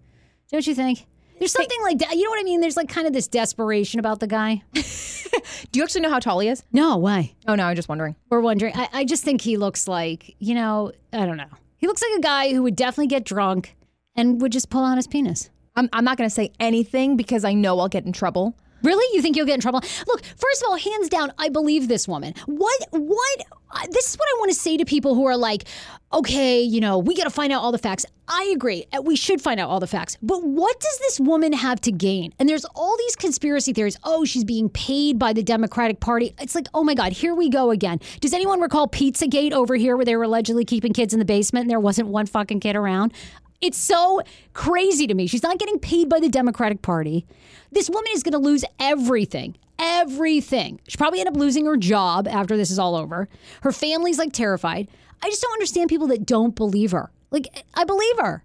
Don't 0.51 0.67
you 0.67 0.75
think? 0.75 1.07
There's 1.39 1.53
something 1.53 1.83
like 1.83 1.99
that. 1.99 2.17
You 2.17 2.25
know 2.25 2.31
what 2.31 2.41
I 2.41 2.45
mean? 2.45 2.61
There's 2.61 2.77
like 2.77 2.89
kind 2.89 3.07
of 3.07 3.13
this 3.13 3.29
desperation 3.29 4.01
about 4.01 4.21
the 4.21 4.27
guy. 4.27 4.63
Do 4.73 5.79
you 5.79 5.83
actually 5.83 6.01
know 6.01 6.11
how 6.11 6.19
tall 6.19 6.41
he 6.41 6.49
is? 6.49 6.63
No 6.73 6.97
why? 6.97 7.35
Oh 7.47 7.55
no, 7.55 7.65
I'm 7.65 7.77
just 7.77 7.89
wondering. 7.89 8.17
We're 8.31 8.41
wondering. 8.41 8.75
I, 8.75 8.89
I 8.93 9.05
just 9.05 9.23
think 9.23 9.43
he 9.43 9.59
looks 9.59 9.87
like, 9.87 10.35
you 10.39 10.55
know, 10.55 10.93
I 11.13 11.27
don't 11.27 11.37
know. 11.37 11.51
He 11.77 11.87
looks 11.87 12.03
like 12.03 12.19
a 12.19 12.23
guy 12.23 12.55
who 12.55 12.63
would 12.63 12.75
definitely 12.77 13.09
get 13.09 13.25
drunk 13.25 13.76
and 14.17 14.41
would 14.41 14.53
just 14.53 14.71
pull 14.71 14.85
out 14.85 14.97
his 14.97 15.07
penis. 15.07 15.51
I'm, 15.77 15.89
I'm 15.93 16.05
not 16.05 16.17
going 16.17 16.29
to 16.29 16.35
say 16.35 16.53
anything 16.59 17.17
because 17.17 17.45
I 17.45 17.53
know 17.53 17.79
I'll 17.79 17.89
get 17.89 18.05
in 18.07 18.13
trouble. 18.13 18.57
Really? 18.83 19.17
You 19.17 19.23
think 19.23 19.37
you'll 19.37 19.47
get 19.47 19.55
in 19.55 19.61
trouble? 19.61 19.81
Look, 20.07 20.23
first 20.25 20.63
of 20.63 20.69
all, 20.69 20.77
hands 20.77 21.09
down, 21.09 21.33
I 21.39 21.49
believe 21.49 21.89
this 21.89 22.07
woman. 22.07 22.35
What, 22.45 22.87
what, 22.91 23.43
uh, 23.71 23.87
this 23.91 24.11
is 24.11 24.17
what 24.19 24.29
I 24.29 24.37
want 24.39 24.53
to 24.53 24.59
say 24.59 24.77
to 24.77 24.85
people 24.85 25.15
who 25.15 25.25
are 25.25 25.37
like, 25.37 25.65
okay, 26.13 26.61
you 26.61 26.81
know, 26.81 26.99
we 26.99 27.17
got 27.17 27.25
to 27.25 27.31
find 27.31 27.53
out 27.53 27.63
all 27.63 27.73
the 27.73 27.79
facts. 27.79 28.05
I 28.29 28.53
agree. 28.55 28.85
uh, 28.97 29.03
We 29.03 29.17
should 29.17 29.41
find 29.41 29.59
out 29.59 29.71
all 29.71 29.81
the 29.81 29.87
facts. 29.87 30.19
But 30.23 30.43
what 30.45 30.79
does 30.79 30.99
this 31.01 31.19
woman 31.19 31.53
have 31.55 31.81
to 31.83 31.91
gain? 31.93 32.33
And 32.39 32.49
there's 32.49 32.65
all 32.75 32.97
these 32.99 33.17
conspiracy 33.17 33.73
theories. 33.73 33.97
Oh, 34.05 34.25
she's 34.25 34.45
being 34.45 34.69
paid 34.69 35.19
by 35.19 35.33
the 35.33 35.43
Democratic 35.43 35.99
Party. 35.99 36.35
It's 36.39 36.55
like, 36.55 36.69
oh 36.75 36.85
my 36.85 36.95
God, 36.95 37.13
here 37.13 37.35
we 37.35 37.49
go 37.49 37.71
again. 37.71 37.99
Does 38.21 38.35
anyone 38.35 38.61
recall 38.61 38.89
Pizzagate 38.89 39.53
over 39.53 39.75
here 39.75 39.97
where 39.97 40.05
they 40.05 40.17
were 40.17 40.25
allegedly 40.25 40.65
keeping 40.65 40.93
kids 40.93 41.13
in 41.13 41.19
the 41.19 41.25
basement 41.25 41.65
and 41.65 41.71
there 41.71 41.81
wasn't 41.81 42.09
one 42.09 42.27
fucking 42.27 42.61
kid 42.61 42.77
around? 42.77 43.13
It's 43.61 43.79
so 43.79 44.21
crazy 44.53 45.07
to 45.07 45.15
me. 45.15 45.27
She's 45.27 45.43
not 45.43 45.59
getting 45.59 45.79
paid 45.79 46.09
by 46.09 46.21
the 46.21 46.29
Democratic 46.29 46.83
Party. 46.83 47.27
This 47.73 47.89
woman 47.91 48.11
is 48.13 48.23
going 48.23 48.33
to 48.33 48.39
lose 48.39 48.65
everything. 48.79 49.57
Everything. 49.79 50.81
She'll 50.89 50.99
probably 50.99 51.21
end 51.21 51.29
up 51.29 51.37
losing 51.37 51.67
her 51.67 51.77
job 51.77 52.27
after 52.29 52.57
this 52.57 52.71
is 52.71 52.79
all 52.79 52.97
over. 52.97 53.29
Her 53.63 53.73
family's 53.73 54.19
like 54.19 54.33
terrified. 54.33 54.89
I 55.23 55.29
just 55.31 55.43
don't 55.43 55.53
understand 55.53 55.89
people 55.89 56.07
that 56.09 56.25
don't 56.27 56.55
believe 56.55 56.93
her. 56.93 57.11
Like, 57.31 57.49
I 57.75 57.85
believe 57.85 58.19
her. 58.19 58.43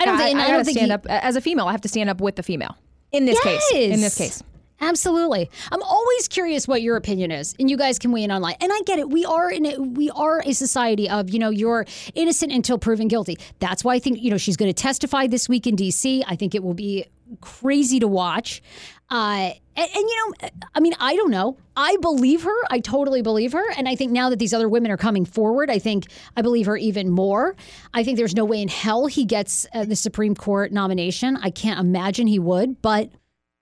I 0.00 0.06
don't 0.06 0.14
I, 0.16 0.24
think, 0.24 0.38
I 0.38 0.42
I, 0.42 0.46
gotta 0.46 0.56
don't 0.56 0.64
think 0.64 0.78
stand 0.78 0.90
he- 0.90 0.94
up 0.94 1.06
as 1.08 1.36
a 1.36 1.40
female. 1.40 1.66
I 1.66 1.72
have 1.72 1.82
to 1.82 1.88
stand 1.88 2.08
up 2.10 2.20
with 2.20 2.36
the 2.36 2.42
female 2.42 2.76
in 3.12 3.26
this 3.26 3.38
case. 3.40 3.62
In 3.72 4.00
this 4.00 4.16
case, 4.16 4.42
Absolutely. 4.80 5.50
I'm 5.70 5.82
always 5.82 6.26
curious 6.28 6.66
what 6.66 6.80
your 6.80 6.96
opinion 6.96 7.30
is, 7.30 7.54
and 7.58 7.68
you 7.68 7.76
guys 7.76 7.98
can 7.98 8.12
weigh 8.12 8.22
in 8.22 8.32
online. 8.32 8.56
And 8.60 8.72
I 8.72 8.80
get 8.86 8.98
it. 8.98 9.10
We 9.10 9.24
are 9.24 9.50
in 9.50 9.66
a, 9.66 9.76
we 9.78 10.10
are 10.10 10.42
a 10.44 10.52
society 10.52 11.08
of 11.08 11.30
you 11.30 11.38
know 11.38 11.50
you're 11.50 11.84
innocent 12.14 12.52
until 12.52 12.78
proven 12.78 13.08
guilty. 13.08 13.38
That's 13.58 13.84
why 13.84 13.94
I 13.94 13.98
think 13.98 14.22
you 14.22 14.30
know 14.30 14.38
she's 14.38 14.56
going 14.56 14.72
to 14.72 14.82
testify 14.82 15.26
this 15.26 15.48
week 15.48 15.66
in 15.66 15.76
D.C. 15.76 16.24
I 16.26 16.36
think 16.36 16.54
it 16.54 16.62
will 16.62 16.74
be 16.74 17.06
crazy 17.40 18.00
to 18.00 18.08
watch. 18.08 18.62
Uh, 19.10 19.52
and, 19.76 19.88
and 19.94 20.08
you 20.08 20.16
know, 20.16 20.48
I 20.74 20.80
mean, 20.80 20.94
I 20.98 21.14
don't 21.16 21.30
know. 21.30 21.56
I 21.76 21.96
believe 22.00 22.42
her. 22.42 22.56
I 22.70 22.80
totally 22.80 23.22
believe 23.22 23.52
her. 23.52 23.70
And 23.72 23.88
I 23.88 23.96
think 23.96 24.12
now 24.12 24.30
that 24.30 24.38
these 24.38 24.52
other 24.52 24.68
women 24.68 24.90
are 24.90 24.96
coming 24.96 25.24
forward, 25.24 25.70
I 25.70 25.78
think 25.78 26.06
I 26.36 26.42
believe 26.42 26.66
her 26.66 26.76
even 26.76 27.10
more. 27.10 27.56
I 27.94 28.02
think 28.04 28.18
there's 28.18 28.34
no 28.34 28.44
way 28.44 28.62
in 28.62 28.68
hell 28.68 29.06
he 29.06 29.24
gets 29.24 29.66
uh, 29.74 29.84
the 29.84 29.96
Supreme 29.96 30.34
Court 30.34 30.72
nomination. 30.72 31.36
I 31.36 31.50
can't 31.50 31.80
imagine 31.80 32.26
he 32.26 32.38
would, 32.38 32.80
but 32.82 33.10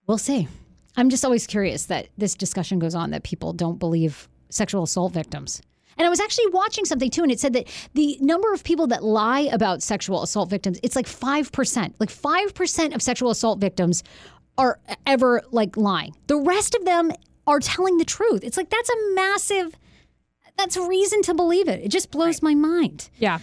we'll 0.06 0.18
see. 0.18 0.48
I'm 0.98 1.10
just 1.10 1.24
always 1.24 1.46
curious 1.46 1.86
that 1.86 2.08
this 2.18 2.34
discussion 2.34 2.80
goes 2.80 2.94
on 2.96 3.10
that 3.10 3.22
people 3.22 3.52
don't 3.52 3.78
believe 3.78 4.28
sexual 4.50 4.82
assault 4.82 5.12
victims. 5.12 5.62
And 5.96 6.04
I 6.04 6.10
was 6.10 6.18
actually 6.18 6.48
watching 6.48 6.84
something 6.84 7.08
too, 7.08 7.22
and 7.22 7.30
it 7.30 7.38
said 7.38 7.52
that 7.52 7.68
the 7.94 8.18
number 8.20 8.52
of 8.52 8.64
people 8.64 8.88
that 8.88 9.04
lie 9.04 9.48
about 9.52 9.80
sexual 9.80 10.24
assault 10.24 10.50
victims, 10.50 10.80
it's 10.82 10.96
like 10.96 11.06
5%. 11.06 11.94
Like 12.00 12.10
5% 12.10 12.94
of 12.94 13.02
sexual 13.02 13.30
assault 13.30 13.60
victims 13.60 14.02
are 14.56 14.80
ever 15.06 15.42
like 15.52 15.76
lying. 15.76 16.16
The 16.26 16.36
rest 16.36 16.74
of 16.74 16.84
them 16.84 17.12
are 17.46 17.60
telling 17.60 17.98
the 17.98 18.04
truth. 18.04 18.42
It's 18.42 18.56
like 18.56 18.70
that's 18.70 18.90
a 18.90 19.14
massive, 19.14 19.76
that's 20.56 20.76
a 20.76 20.86
reason 20.86 21.22
to 21.22 21.34
believe 21.34 21.68
it. 21.68 21.80
It 21.84 21.90
just 21.90 22.10
blows 22.10 22.42
my 22.42 22.56
mind. 22.56 23.08
yeah. 23.18 23.38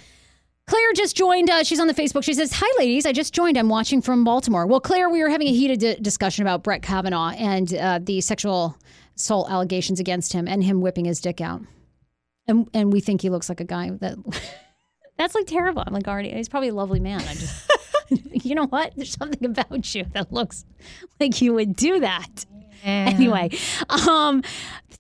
Claire 0.68 0.94
just 0.96 1.16
joined. 1.16 1.50
Uh, 1.50 1.64
she's 1.64 1.80
on 1.80 1.88
the 1.88 1.94
Facebook. 1.94 2.24
She 2.24 2.34
says, 2.34 2.52
"Hi, 2.56 2.80
ladies. 2.80 3.06
I 3.06 3.12
just 3.12 3.34
joined. 3.34 3.58
I'm 3.58 3.70
watching 3.70 4.02
from 4.02 4.24
Baltimore." 4.24 4.66
Well, 4.66 4.80
Claire, 4.80 5.10
we 5.10 5.22
were 5.22 5.30
having 5.30 5.48
a 5.48 5.52
heated 5.52 5.80
di- 5.80 5.96
discussion 6.02 6.42
about 6.44 6.64
Brett 6.64 6.82
Kavanaugh 6.82 7.30
and 7.32 7.74
uh, 7.74 8.00
the 8.02 8.22
sexual 8.22 8.76
assault 9.16 9.50
allegations 9.50 10.00
against 10.00 10.34
him 10.34 10.48
and 10.48 10.64
him 10.64 10.82
whipping 10.82 11.06
his 11.06 11.20
dick 11.22 11.40
out, 11.40 11.62
and 12.48 12.68
and 12.74 12.92
we 12.92 13.00
think 13.00 13.22
he 13.22 13.30
looks 13.30 13.50
like 13.50 13.60
a 13.60 13.66
guy 13.66 13.90
that. 13.92 14.18
That's 15.18 15.34
like 15.34 15.48
terrible. 15.48 15.82
I'm 15.88 15.94
like 15.94 16.10
already. 16.10 16.32
He's 16.32 16.50
probably 16.50 16.68
a 16.68 16.74
lovely 16.74 17.00
man. 17.00 17.22
I 17.22 17.36
just, 17.36 17.72
you 18.46 18.54
know 18.56 18.66
what? 18.68 18.94
There's 18.96 19.16
something 19.16 19.46
about 19.46 19.96
you 19.96 20.06
that 20.14 20.32
looks 20.32 20.66
like 21.20 21.42
you 21.42 21.54
would 21.54 21.76
do 21.76 22.00
that. 22.02 22.46
Anyway, 22.84 23.50
um, 24.08 24.44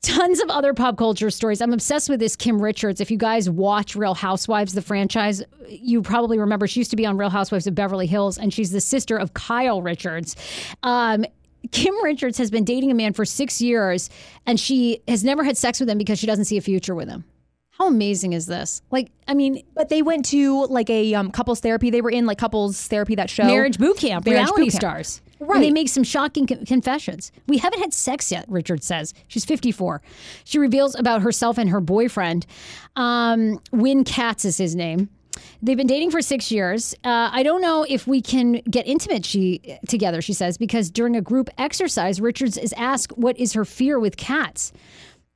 tons 0.01 0.39
of 0.39 0.49
other 0.49 0.73
pop 0.73 0.97
culture 0.97 1.29
stories. 1.29 1.61
I'm 1.61 1.73
obsessed 1.73 2.09
with 2.09 2.19
this 2.19 2.35
Kim 2.35 2.61
Richards. 2.61 3.01
If 3.01 3.09
you 3.11 3.17
guys 3.17 3.49
watch 3.49 3.95
Real 3.95 4.13
Housewives, 4.13 4.73
the 4.73 4.81
franchise, 4.81 5.43
you 5.67 6.01
probably 6.01 6.37
remember 6.37 6.67
she 6.67 6.79
used 6.79 6.91
to 6.91 6.97
be 6.97 7.05
on 7.05 7.17
Real 7.17 7.29
Housewives 7.29 7.67
of 7.67 7.75
Beverly 7.75 8.07
Hills, 8.07 8.37
and 8.37 8.53
she's 8.53 8.71
the 8.71 8.81
sister 8.81 9.17
of 9.17 9.33
Kyle 9.33 9.81
Richards. 9.81 10.35
Um, 10.83 11.25
Kim 11.71 11.95
Richards 12.03 12.37
has 12.37 12.51
been 12.51 12.63
dating 12.63 12.91
a 12.91 12.95
man 12.95 13.13
for 13.13 13.25
six 13.25 13.61
years, 13.61 14.09
and 14.45 14.59
she 14.59 15.01
has 15.07 15.23
never 15.23 15.43
had 15.43 15.57
sex 15.57 15.79
with 15.79 15.89
him 15.89 15.97
because 15.97 16.19
she 16.19 16.27
doesn't 16.27 16.45
see 16.45 16.57
a 16.57 16.61
future 16.61 16.93
with 16.93 17.09
him. 17.09 17.23
How 17.77 17.87
amazing 17.87 18.31
is 18.31 18.45
this? 18.45 18.81
Like, 18.89 19.11
I 19.27 19.33
mean, 19.33 19.61
But 19.73 19.89
they 19.89 20.01
went 20.01 20.25
to 20.27 20.65
like 20.67 20.89
a 20.89 21.13
um, 21.13 21.29
couples 21.29 21.59
therapy. 21.59 21.89
They 21.89 22.01
were 22.01 22.09
in 22.09 22.25
like 22.25 22.37
couples 22.37 22.87
therapy 22.87 23.15
that 23.15 23.29
show. 23.29 23.43
marriage 23.43 23.77
boot 23.77 23.97
camp, 23.97 24.25
Marriage 24.25 24.43
reality 24.43 24.63
boot 24.63 24.71
camp. 24.71 24.81
stars. 24.81 25.21
Right. 25.41 25.55
And 25.57 25.63
they 25.65 25.71
make 25.71 25.89
some 25.89 26.05
shocking 26.05 26.47
con- 26.47 26.65
confessions. 26.65 27.33
We 27.47 27.57
haven't 27.57 27.79
had 27.81 27.93
sex 27.93 28.31
yet, 28.31 28.45
Richard 28.47 28.81
says. 28.81 29.13
She's 29.27 29.43
54. 29.43 30.01
She 30.45 30.57
reveals 30.57 30.95
about 30.95 31.21
herself 31.21 31.57
and 31.57 31.69
her 31.69 31.81
boyfriend. 31.81 32.45
Um, 32.95 33.59
Win 33.73 34.05
Katz 34.05 34.45
is 34.45 34.57
his 34.57 34.73
name. 34.75 35.09
They've 35.61 35.75
been 35.75 35.87
dating 35.87 36.11
for 36.11 36.21
six 36.21 36.49
years. 36.49 36.95
Uh, 37.03 37.29
I 37.31 37.43
don't 37.43 37.61
know 37.61 37.85
if 37.89 38.07
we 38.07 38.21
can 38.21 38.61
get 38.69 38.87
intimate 38.87 39.25
she, 39.25 39.59
together, 39.85 40.21
she 40.21 40.31
says, 40.31 40.57
because 40.57 40.89
during 40.89 41.17
a 41.17 41.21
group 41.21 41.49
exercise, 41.57 42.21
Richards 42.21 42.57
is 42.57 42.73
asked 42.77 43.17
what 43.17 43.37
is 43.37 43.51
her 43.51 43.65
fear 43.65 43.99
with 43.99 44.15
Katz. 44.15 44.71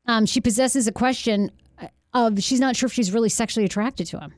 Um, 0.07 0.25
she 0.25 0.39
possesses 0.39 0.87
a 0.87 0.93
question 0.93 1.51
of 2.13 2.41
she's 2.41 2.59
not 2.59 2.75
sure 2.75 2.87
if 2.87 2.93
she's 2.93 3.11
really 3.11 3.29
sexually 3.29 3.65
attracted 3.65 4.07
to 4.07 4.19
him. 4.19 4.33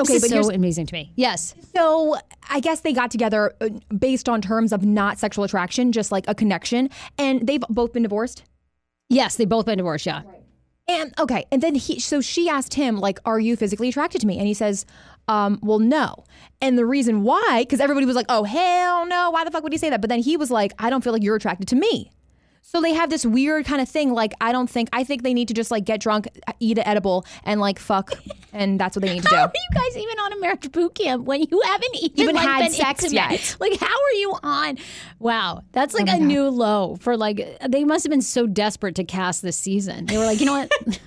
Okay, 0.00 0.14
This 0.14 0.32
but 0.32 0.44
so 0.44 0.50
amazing 0.50 0.86
to 0.86 0.94
me. 0.94 1.12
Yes. 1.16 1.54
So 1.74 2.16
I 2.48 2.60
guess 2.60 2.80
they 2.80 2.92
got 2.92 3.10
together 3.10 3.54
uh, 3.60 3.68
based 3.96 4.28
on 4.28 4.40
terms 4.40 4.72
of 4.72 4.84
not 4.84 5.18
sexual 5.18 5.44
attraction, 5.44 5.92
just 5.92 6.10
like 6.10 6.24
a 6.26 6.34
connection. 6.34 6.88
And 7.18 7.46
they've 7.46 7.60
both 7.68 7.92
been 7.92 8.02
divorced. 8.02 8.44
Yes, 9.10 9.36
they 9.36 9.44
both 9.44 9.66
been 9.66 9.76
divorced. 9.76 10.06
Yeah. 10.06 10.22
And 10.88 11.12
okay, 11.20 11.44
and 11.52 11.62
then 11.62 11.74
he, 11.74 12.00
so 12.00 12.20
she 12.20 12.48
asked 12.48 12.74
him, 12.74 12.98
like, 12.98 13.20
"Are 13.24 13.38
you 13.38 13.54
physically 13.56 13.90
attracted 13.90 14.20
to 14.22 14.26
me?" 14.26 14.38
And 14.38 14.46
he 14.48 14.54
says, 14.54 14.86
um, 15.28 15.60
"Well, 15.62 15.78
no." 15.78 16.24
And 16.60 16.76
the 16.76 16.86
reason 16.86 17.22
why, 17.22 17.58
because 17.60 17.78
everybody 17.78 18.06
was 18.06 18.16
like, 18.16 18.26
"Oh 18.28 18.42
hell 18.42 19.06
no! 19.06 19.30
Why 19.30 19.44
the 19.44 19.52
fuck 19.52 19.62
would 19.62 19.72
he 19.72 19.78
say 19.78 19.90
that?" 19.90 20.00
But 20.00 20.10
then 20.10 20.20
he 20.20 20.36
was 20.36 20.50
like, 20.50 20.72
"I 20.80 20.90
don't 20.90 21.04
feel 21.04 21.12
like 21.12 21.22
you're 21.22 21.36
attracted 21.36 21.68
to 21.68 21.76
me." 21.76 22.10
So 22.62 22.80
they 22.80 22.92
have 22.94 23.10
this 23.10 23.26
weird 23.26 23.64
kind 23.66 23.80
of 23.80 23.88
thing. 23.88 24.12
Like, 24.12 24.32
I 24.40 24.52
don't 24.52 24.70
think 24.70 24.88
I 24.92 25.02
think 25.02 25.22
they 25.24 25.34
need 25.34 25.48
to 25.48 25.54
just 25.54 25.70
like 25.72 25.84
get 25.84 25.98
drunk, 26.00 26.28
eat 26.60 26.78
an 26.78 26.86
edible, 26.86 27.24
and 27.44 27.60
like 27.60 27.78
fuck, 27.80 28.12
and 28.52 28.78
that's 28.78 28.94
what 28.96 29.02
they 29.04 29.12
need 29.12 29.22
to 29.24 29.28
do. 29.28 29.34
How 29.34 29.42
are 29.46 29.52
you 29.52 29.74
guys 29.74 29.96
even 29.96 30.18
on 30.20 30.32
a 30.34 30.40
marriage 30.40 30.70
boot 30.70 30.94
camp 30.94 31.24
when 31.24 31.42
you 31.42 31.60
haven't 31.64 31.96
even, 31.96 32.20
Even 32.20 32.34
like, 32.36 32.46
had 32.46 32.58
been 32.60 32.72
sex 32.72 33.04
intimate? 33.04 33.30
yet? 33.32 33.56
Like, 33.58 33.80
how 33.80 33.86
are 33.86 34.12
you 34.18 34.36
on? 34.44 34.78
Wow, 35.18 35.62
that's 35.72 35.94
oh 35.94 35.98
like 35.98 36.08
Oh 36.10 36.16
a 36.16 36.18
God. 36.18 36.26
new 36.26 36.48
low 36.48 36.96
for 37.00 37.16
like. 37.16 37.58
They 37.68 37.84
must 37.84 38.04
have 38.04 38.10
been 38.10 38.22
so 38.22 38.46
desperate 38.46 38.94
to 38.96 39.04
cast 39.04 39.42
this 39.42 39.56
season. 39.56 40.06
They 40.06 40.16
were 40.18 40.24
like, 40.26 40.38
you 40.38 40.46
know 40.46 40.52
what? 40.52 41.00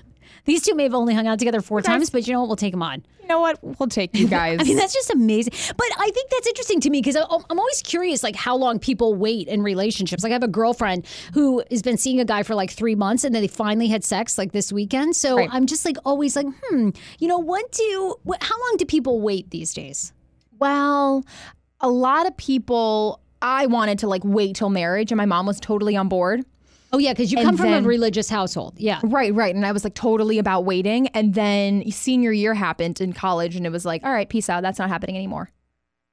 These 0.45 0.63
two 0.63 0.75
may 0.75 0.83
have 0.83 0.93
only 0.93 1.13
hung 1.13 1.25
out 1.27 1.39
together 1.39 1.61
four 1.61 1.81
times, 1.81 2.09
but 2.09 2.27
you 2.27 2.33
know 2.33 2.41
what? 2.41 2.47
We'll 2.47 2.55
take 2.57 2.73
them 2.73 2.83
on. 2.83 3.05
You 3.21 3.27
know 3.29 3.39
what? 3.39 3.57
We'll 3.61 3.87
take 3.87 4.13
you 4.15 4.27
guys. 4.39 4.59
I 4.59 4.63
mean, 4.63 4.75
that's 4.75 4.93
just 4.93 5.09
amazing. 5.09 5.53
But 5.77 5.87
I 5.97 6.11
think 6.11 6.29
that's 6.29 6.47
interesting 6.47 6.81
to 6.81 6.89
me 6.89 6.99
because 7.01 7.15
I'm 7.15 7.59
always 7.59 7.81
curious, 7.81 8.23
like 8.23 8.35
how 8.35 8.57
long 8.57 8.77
people 8.79 9.15
wait 9.15 9.47
in 9.47 9.61
relationships. 9.63 10.21
Like 10.23 10.31
I 10.31 10.33
have 10.33 10.43
a 10.43 10.47
girlfriend 10.49 11.05
who 11.33 11.63
has 11.71 11.81
been 11.81 11.95
seeing 11.97 12.19
a 12.19 12.25
guy 12.25 12.43
for 12.43 12.55
like 12.55 12.71
three 12.71 12.95
months, 12.95 13.23
and 13.23 13.33
then 13.33 13.41
they 13.41 13.47
finally 13.47 13.87
had 13.87 14.03
sex 14.03 14.37
like 14.37 14.51
this 14.51 14.73
weekend. 14.73 15.15
So 15.15 15.37
Right. 15.37 15.49
I'm 15.51 15.65
just 15.65 15.85
like 15.85 15.95
always 16.03 16.35
like, 16.35 16.47
hmm, 16.65 16.89
you 17.19 17.27
know, 17.29 17.37
what 17.39 17.71
do? 17.71 18.15
What, 18.23 18.43
how 18.43 18.55
long 18.59 18.75
do 18.77 18.85
people 18.85 19.21
wait 19.21 19.49
these 19.51 19.73
days? 19.73 20.11
Well, 20.59 21.23
a 21.79 21.89
lot 21.89 22.27
of 22.27 22.35
people. 22.37 23.19
I 23.45 23.65
wanted 23.65 23.99
to 23.99 24.07
like 24.07 24.21
wait 24.23 24.55
till 24.55 24.69
marriage, 24.69 25.11
and 25.11 25.17
my 25.17 25.25
mom 25.25 25.45
was 25.45 25.59
totally 25.59 25.97
on 25.97 26.07
board. 26.07 26.45
Oh 26.93 26.99
yeah, 26.99 27.11
because 27.11 27.31
you 27.31 27.39
And 27.39 27.47
come 27.47 27.57
from 27.57 27.73
a 27.73 27.81
religious 27.81 28.29
household. 28.29 28.75
Yeah. 28.77 28.99
Right, 29.03 29.33
right. 29.33 29.53
And 29.53 29.65
I 29.65 29.71
was 29.71 29.83
like 29.83 29.95
totally 29.95 30.37
about 30.37 30.63
waiting. 30.63 31.07
And 31.07 31.33
then 31.33 31.89
senior 31.91 32.31
year 32.31 32.53
happened 32.53 33.01
in 33.01 33.13
college, 33.13 33.55
and 33.55 33.65
it 33.65 33.71
was 33.71 33.83
like, 33.83 34.03
all 34.03 34.13
right, 34.13 34.29
peace 34.29 34.47
out. 34.47 34.61
That's 34.61 34.77
not 34.77 34.89
happening 34.89 35.17
anymore. 35.17 35.49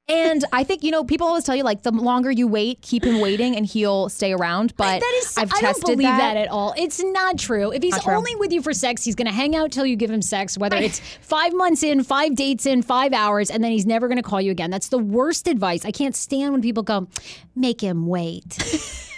And 0.07 0.43
I 0.51 0.65
think, 0.65 0.83
you 0.83 0.91
know, 0.91 1.05
people 1.05 1.27
always 1.27 1.45
tell 1.45 1.55
you 1.55 1.63
like 1.63 1.83
the 1.83 1.91
longer 1.91 2.31
you 2.31 2.47
wait, 2.47 2.81
keep 2.81 3.05
him 3.05 3.21
waiting 3.21 3.55
and 3.55 3.65
he'll 3.65 4.09
stay 4.09 4.33
around. 4.33 4.75
But 4.75 4.99
that 4.99 5.21
is, 5.21 5.37
I've 5.37 5.53
I 5.53 5.59
tested 5.61 5.85
don't 5.85 5.95
believe 5.95 6.07
that. 6.09 6.33
that. 6.33 6.37
at 6.37 6.47
all. 6.49 6.73
It's 6.75 7.01
not 7.01 7.37
true. 7.37 7.71
If 7.71 7.81
he's 7.81 7.97
true. 8.01 8.15
only 8.15 8.35
with 8.35 8.51
you 8.51 8.61
for 8.61 8.73
sex, 8.73 9.05
he's 9.05 9.15
going 9.15 9.27
to 9.27 9.33
hang 9.33 9.55
out 9.55 9.71
till 9.71 9.85
you 9.85 9.95
give 9.95 10.09
him 10.09 10.21
sex, 10.21 10.57
whether 10.57 10.75
it's 10.75 10.99
five 11.21 11.53
months 11.53 11.81
in, 11.81 12.03
five 12.03 12.35
dates 12.35 12.65
in, 12.65 12.81
five 12.81 13.13
hours, 13.13 13.49
and 13.49 13.63
then 13.63 13.71
he's 13.71 13.85
never 13.85 14.09
going 14.09 14.17
to 14.17 14.23
call 14.23 14.41
you 14.41 14.51
again. 14.51 14.69
That's 14.69 14.89
the 14.89 14.97
worst 14.97 15.47
advice. 15.47 15.85
I 15.85 15.91
can't 15.91 16.15
stand 16.15 16.51
when 16.51 16.61
people 16.61 16.83
go, 16.83 17.07
make 17.55 17.79
him 17.79 18.07
wait. 18.07 19.07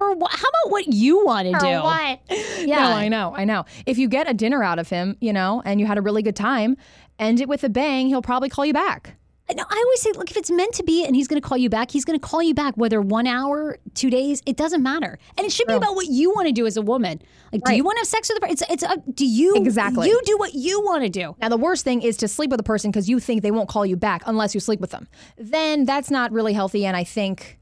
or 0.00 0.14
wha- 0.14 0.28
how 0.30 0.48
about 0.48 0.72
what 0.72 0.86
you 0.88 1.24
want 1.24 1.46
to 1.46 1.52
do? 1.58 1.66
Yeah. 2.66 2.80
No, 2.80 2.84
I 2.92 3.08
know, 3.08 3.34
I 3.36 3.44
know. 3.44 3.64
If 3.86 3.98
you 3.98 4.08
get 4.08 4.28
a 4.28 4.34
dinner 4.34 4.62
out 4.62 4.78
of 4.78 4.88
him, 4.88 5.16
you 5.20 5.32
know, 5.32 5.62
and 5.64 5.80
you 5.80 5.86
had 5.86 5.98
a 5.98 6.02
really 6.02 6.22
good 6.22 6.36
time, 6.36 6.76
end 7.18 7.40
it 7.40 7.48
with 7.48 7.64
a 7.64 7.68
bang, 7.68 8.08
he'll 8.08 8.22
probably 8.22 8.48
call 8.48 8.66
you 8.66 8.72
back. 8.72 9.16
No, 9.56 9.64
I 9.68 9.82
always 9.84 10.00
say, 10.00 10.12
look, 10.12 10.30
if 10.30 10.36
it's 10.36 10.50
meant 10.50 10.74
to 10.74 10.84
be 10.84 11.04
and 11.04 11.16
he's 11.16 11.26
going 11.26 11.40
to 11.42 11.46
call 11.48 11.58
you 11.58 11.68
back, 11.68 11.90
he's 11.90 12.04
going 12.04 12.16
to 12.16 12.24
call 12.24 12.40
you 12.40 12.54
back, 12.54 12.74
whether 12.76 13.00
one 13.02 13.26
hour, 13.26 13.78
two 13.94 14.08
days, 14.08 14.40
it 14.46 14.56
doesn't 14.56 14.80
matter. 14.80 15.18
And 15.36 15.44
it 15.44 15.50
should 15.50 15.66
be 15.66 15.72
about 15.74 15.96
what 15.96 16.06
you 16.06 16.30
want 16.30 16.46
to 16.46 16.52
do 16.52 16.66
as 16.66 16.76
a 16.76 16.82
woman. 16.82 17.20
Like, 17.52 17.62
do 17.64 17.74
you 17.74 17.82
want 17.82 17.96
to 17.96 18.00
have 18.02 18.06
sex 18.06 18.28
with 18.28 18.38
a 18.38 18.40
person? 18.42 18.52
It's, 18.52 18.62
it's, 18.70 18.82
uh, 18.84 18.94
do 19.12 19.26
you, 19.26 19.56
Exactly. 19.56 20.06
you 20.06 20.20
do 20.24 20.38
what 20.38 20.54
you 20.54 20.80
want 20.82 21.02
to 21.02 21.08
do. 21.08 21.34
Now, 21.40 21.48
the 21.48 21.56
worst 21.56 21.82
thing 21.82 22.00
is 22.02 22.16
to 22.18 22.28
sleep 22.28 22.52
with 22.52 22.60
a 22.60 22.64
person 22.64 22.92
because 22.92 23.08
you 23.08 23.18
think 23.18 23.42
they 23.42 23.50
won't 23.50 23.68
call 23.68 23.84
you 23.84 23.96
back 23.96 24.22
unless 24.26 24.54
you 24.54 24.60
sleep 24.60 24.78
with 24.78 24.90
them. 24.92 25.08
Then 25.36 25.84
that's 25.84 26.12
not 26.12 26.30
really 26.30 26.52
healthy. 26.52 26.86
And 26.86 26.96
I 26.96 27.02
think 27.02 27.58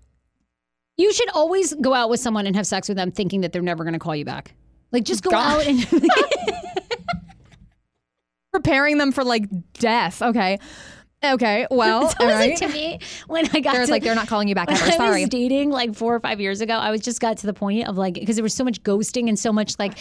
You 0.99 1.13
should 1.13 1.31
always 1.31 1.73
go 1.75 1.95
out 1.95 2.11
with 2.11 2.21
someone 2.21 2.47
and 2.47 2.55
have 2.55 2.67
sex 2.67 2.89
with 2.89 2.97
them 2.97 3.11
thinking 3.11 3.41
that 3.41 3.53
they're 3.53 3.63
never 3.63 3.85
going 3.85 3.95
to 3.95 3.99
call 3.99 4.15
you 4.15 4.25
back. 4.25 4.55
Like, 4.93 5.05
just 5.05 5.23
go 5.23 5.31
God. 5.31 5.61
out 5.61 5.67
and. 5.67 5.87
preparing 8.53 8.99
them 8.99 9.13
for 9.13 9.25
like 9.25 9.45
death. 9.75 10.21
Okay. 10.21 10.59
Okay. 11.25 11.67
Well, 11.69 12.03
all 12.21 12.27
was 12.27 12.35
right. 12.35 12.51
like 12.51 12.59
to 12.59 12.69
me 12.69 13.01
when 13.27 13.49
I 13.53 13.59
got 13.59 13.73
There's 13.75 13.89
to, 13.89 13.93
like 13.93 14.05
they're 14.05 14.15
not 14.15 14.29
calling 14.29 14.47
you 14.47 14.55
back 14.55 14.71
ever. 14.71 15.03
I 15.03 15.21
was 15.21 15.29
dating 15.29 15.71
like 15.71 15.95
four 15.97 16.15
or 16.15 16.21
five 16.21 16.41
years 16.41 16.61
ago, 16.61 16.75
I 16.75 16.93
was 16.93 17.01
just 17.01 17.21
got 17.21 17.39
to 17.39 17.47
the 17.47 17.53
point 17.53 17.89
of 17.89 17.97
like 17.99 18.15
because 18.15 18.37
there 18.37 18.43
was 18.45 18.55
so 18.55 18.63
much 18.63 18.83
ghosting 18.85 19.29
and 19.29 19.37
so 19.37 19.53
much 19.53 19.77
like, 19.81 19.95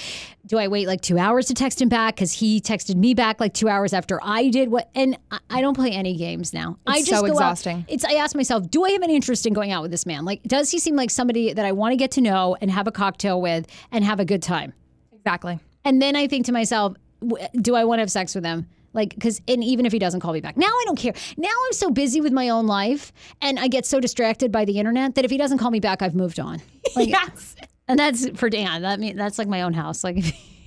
do 0.46 0.60
I 0.60 0.68
wait 0.68 0.86
like 0.86 1.02
two 1.02 1.18
hours 1.18 1.48
to 1.48 1.56
text 1.56 1.82
him 1.82 1.90
back 1.90 2.16
because 2.16 2.32
he 2.34 2.62
texted 2.62 2.96
me 2.96 3.16
back 3.16 3.40
like 3.40 3.56
two 3.56 3.68
hours 3.68 3.94
after 3.94 4.20
I 4.22 4.50
did 4.50 4.70
what? 4.70 4.92
And 4.94 5.18
I, 5.32 5.40
I 5.50 5.62
don't 5.62 5.74
play 5.74 5.92
any 5.92 6.16
games 6.16 6.54
now. 6.54 6.78
I 6.86 7.00
just 7.00 7.10
so 7.10 7.22
go 7.22 7.28
out- 7.28 7.32
exhausting. 7.32 7.86
It's 7.88 8.06
I 8.06 8.14
ask 8.14 8.36
myself, 8.36 8.70
do 8.70 8.86
I 8.86 8.92
have 8.92 9.02
any 9.02 9.16
interest 9.16 9.48
in 9.48 9.54
going 9.54 9.72
out 9.72 9.82
with 9.82 9.90
this 9.90 10.06
man? 10.06 10.24
Like, 10.24 10.44
does 10.44 10.70
he 10.70 10.78
seem 10.78 10.96
like 10.96 11.10
somebody 11.10 11.52
that 11.52 11.66
I 11.66 11.72
want 11.72 11.94
to 11.94 11.98
get 11.98 12.12
to 12.12 12.22
know 12.22 12.56
and 12.62 12.70
have 12.70 12.86
a 12.86 12.92
cocktail 12.92 13.42
with 13.42 13.66
and 13.92 14.04
have 14.06 14.20
a 14.20 14.26
good 14.26 14.44
time? 14.44 14.72
Exactly. 15.14 15.60
And 15.84 16.00
then 16.00 16.16
I 16.16 16.28
think 16.28 16.46
to 16.46 16.52
myself, 16.52 16.96
w- 17.22 17.44
do 17.60 17.74
I 17.74 17.86
want 17.86 17.98
to 17.98 18.02
have 18.02 18.12
sex 18.12 18.36
with 18.36 18.46
him? 18.46 18.68
Like, 18.98 19.14
because, 19.14 19.40
and 19.48 19.64
even 19.64 19.86
if 19.86 19.92
he 19.94 20.00
doesn't 20.00 20.22
call 20.22 20.34
me 20.34 20.42
back, 20.42 20.58
now 20.58 20.66
I 20.66 20.84
don't 20.86 20.98
care. 20.98 21.14
Now 21.38 21.50
I'm 21.50 21.74
so 21.74 21.92
busy 21.92 22.20
with 22.20 22.34
my 22.34 22.50
own 22.50 22.66
life 22.66 23.14
and 23.44 23.60
I 23.60 23.68
get 23.68 23.86
so 23.86 24.00
distracted 24.00 24.52
by 24.52 24.66
the 24.66 24.80
internet 24.80 25.14
that 25.16 25.24
if 25.24 25.30
he 25.30 25.38
doesn't 25.38 25.60
call 25.60 25.70
me 25.70 25.80
back, 25.80 26.02
I've 26.02 26.16
moved 26.16 26.40
on. 26.40 26.64
Like, 26.96 27.10
yes. 27.10 27.56
And 27.88 28.00
that's 28.00 28.28
for 28.30 28.50
Dan. 28.50 28.82
That 28.82 29.00
mean 29.00 29.16
that's 29.16 29.38
like 29.38 29.48
my 29.48 29.62
own 29.62 29.74
house. 29.74 30.04
Like, 30.04 30.18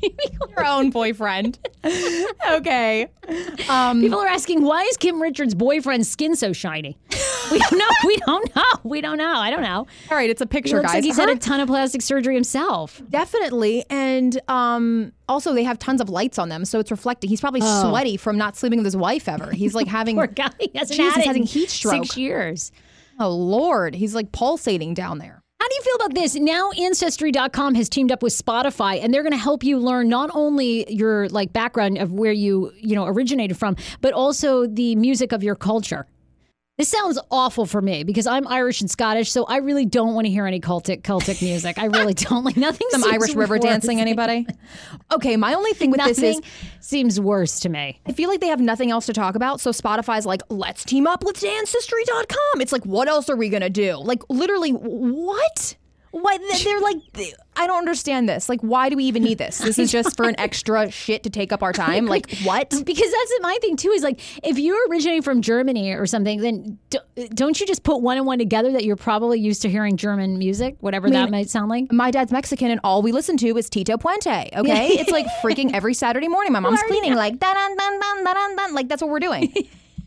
Your 0.51 0.67
own 0.67 0.91
boyfriend. 0.91 1.59
okay. 2.51 3.09
Um, 3.69 4.01
people 4.01 4.19
are 4.19 4.27
asking, 4.27 4.63
why 4.63 4.83
is 4.85 4.97
Kim 4.97 5.21
Richards' 5.21 5.55
boyfriend's 5.55 6.09
skin 6.11 6.35
so 6.37 6.53
shiny? 6.53 6.99
We 7.53 7.59
don't 7.59 7.79
know. 7.79 7.87
We 8.07 8.17
don't 8.19 8.57
know. 8.57 8.63
We 8.85 9.01
don't 9.01 9.19
know. 9.19 9.35
I 9.37 9.51
don't 9.51 9.63
know. 9.63 9.87
all 10.11 10.17
right. 10.17 10.31
It's 10.31 10.41
a 10.41 10.45
He 10.45 10.49
picture, 10.49 10.77
looks 10.77 10.87
guys. 10.89 10.95
like 10.97 11.05
he's 11.05 11.17
Her- 11.17 11.23
had 11.29 11.37
a 11.37 11.39
ton 11.39 11.61
of 11.61 11.69
plastic 11.69 12.01
surgery 12.03 12.35
himself. 12.35 13.01
Definitely. 13.11 13.85
And 13.91 14.41
um, 14.49 15.13
also, 15.29 15.53
they 15.53 15.65
have 15.65 15.79
tons 15.79 16.01
of 16.01 16.09
lights 16.09 16.39
on 16.39 16.49
them, 16.49 16.65
so 16.65 16.79
it's 16.81 16.91
reflecting. 16.91 17.29
He's 17.31 17.41
probably 17.41 17.61
sweaty 17.61 18.17
from 18.17 18.37
not 18.39 18.57
sleeping 18.57 18.79
with 18.79 18.87
his 18.87 18.97
wife 18.97 19.29
ever. 19.29 19.51
He's 19.53 19.75
like 19.75 19.87
having, 19.87 20.17
Poor 20.17 20.27
guy. 20.29 20.51
He 20.59 20.71
hasn't 20.75 20.97
Jesus, 20.97 21.15
had 21.17 21.25
having 21.25 21.43
heat 21.45 21.71
stroke. 21.71 22.05
Six 22.05 22.17
years. 22.17 22.73
oh, 23.19 23.29
Lord. 23.31 23.95
He's 23.95 24.15
like 24.15 24.33
pulsating 24.33 24.95
down 24.95 25.19
there. 25.19 25.40
You 25.81 25.85
feel 25.97 26.07
about 26.07 26.15
this? 26.15 26.35
Now 26.35 26.73
ancestry.com 26.73 27.75
has 27.75 27.89
teamed 27.89 28.13
up 28.13 28.23
with 28.23 28.35
Spotify 28.35 29.03
and 29.03 29.15
they're 29.15 29.23
going 29.23 29.33
to 29.33 29.39
help 29.39 29.65
you 29.65 29.79
learn 29.79 30.11
not 30.11 30.31
only 30.35 30.85
your 30.93 31.27
like 31.31 31.55
background 31.55 31.97
of 31.97 32.13
where 32.13 32.33
you, 32.33 32.71
you 32.77 32.95
know, 32.95 33.07
originated 33.07 33.57
from, 33.57 33.77
but 34.03 34.13
also 34.13 34.67
the 34.67 34.95
music 34.97 35.33
of 35.33 35.43
your 35.43 35.55
culture. 35.55 36.07
This 36.81 36.89
sounds 36.89 37.19
awful 37.31 37.67
for 37.67 37.83
me 37.83 38.05
because 38.05 38.27
I'm 38.27 38.49
Irish 38.49 38.81
and 38.81 38.91
Scottish, 38.91 39.31
so 39.31 39.45
I 39.45 39.59
really 39.59 39.85
don't 39.85 40.15
want 40.15 40.25
to 40.25 40.31
hear 40.31 40.47
any 40.47 40.61
Celtic 40.61 41.03
Celtic 41.03 41.43
music. 41.43 41.79
I 41.79 41.85
really 41.85 42.15
don't 42.15 42.43
like 42.43 42.57
nothing. 42.57 42.87
Some 42.89 43.05
Irish 43.05 43.35
river 43.35 43.59
dancing, 43.59 44.01
anybody? 44.01 44.47
Okay, 45.13 45.37
my 45.37 45.53
only 45.53 45.75
thing 45.75 45.91
with 45.91 46.03
this 46.03 46.23
is 46.23 46.41
seems 46.81 47.21
worse 47.21 47.61
to 47.61 47.69
me. 47.69 48.01
I 48.07 48.13
feel 48.13 48.31
like 48.31 48.41
they 48.41 48.47
have 48.47 48.63
nothing 48.63 48.91
else 48.91 49.05
to 49.05 49.13
talk 49.13 49.35
about. 49.35 49.61
So 49.61 49.73
Spotify's 49.73 50.25
like, 50.25 50.41
let's 50.49 50.83
team 50.83 51.07
up 51.07 51.23
with 51.23 51.45
Ancestry.com. 51.45 52.63
It's 52.63 52.73
like, 52.73 52.87
what 52.87 53.09
else 53.09 53.29
are 53.29 53.37
we 53.37 53.51
going 53.51 53.61
to 53.61 53.69
do? 53.69 53.97
Like, 53.97 54.23
literally, 54.31 54.71
what? 54.71 55.77
Why 56.13 56.39
they're 56.39 56.81
like 56.81 57.35
I 57.57 57.67
don't 57.67 57.79
understand 57.79 58.29
this. 58.29 58.49
Like 58.49 58.61
why 58.63 58.89
do 58.89 58.97
we 58.97 59.05
even 59.05 59.23
need 59.23 59.39
this? 59.39 59.59
This 59.59 59.79
is 59.79 59.93
just 59.93 60.17
for 60.17 60.29
an 60.29 60.35
extra 60.39 60.91
shit 60.91 61.23
to 61.23 61.31
take 61.31 61.53
up 61.53 61.63
our 61.63 61.73
time. 61.73 62.07
Like 62.07 62.39
what? 62.43 62.71
Because 62.91 63.13
that's 63.13 63.33
my 63.41 63.57
thing 63.61 63.77
too. 63.77 63.91
Is 63.91 64.03
like 64.03 64.21
if 64.43 64.59
you're 64.59 64.89
originating 64.89 65.23
from 65.23 65.43
Germany 65.43 65.93
or 65.93 66.07
something, 66.07 66.41
then 66.41 66.79
don't 67.35 67.61
you 67.61 67.67
just 67.67 67.85
put 67.85 67.99
one 67.99 68.17
and 68.17 68.27
one 68.27 68.39
together 68.39 68.73
that 68.73 68.85
you're 68.85 68.97
probably 68.97 69.39
used 69.39 69.63
to 69.63 69.71
hearing 69.71 69.97
German 69.97 70.39
music, 70.39 70.77
whatever 70.81 71.09
that 71.11 71.31
might 71.31 71.49
sound 71.49 71.69
like. 71.69 71.93
My 71.93 72.11
dad's 72.11 72.33
Mexican, 72.33 72.71
and 72.71 72.81
all 72.83 73.03
we 73.03 73.13
listen 73.13 73.37
to 73.39 73.57
is 73.57 73.71
Tito 73.71 73.97
Puente. 73.97 74.49
Okay, 74.57 74.89
it's 74.91 75.11
like 75.11 75.27
freaking 75.43 75.73
every 75.75 75.95
Saturday 75.95 76.29
morning. 76.29 76.53
My 76.53 76.61
mom's 76.61 76.83
cleaning, 76.83 77.15
like 77.15 77.39
dun 77.39 77.55
dun 77.55 77.77
dun 77.77 78.01
dun 78.01 78.25
dun 78.25 78.57
dun. 78.57 78.75
Like 78.75 78.89
that's 78.89 79.03
what 79.03 79.11
we're 79.11 79.21
doing. 79.21 79.53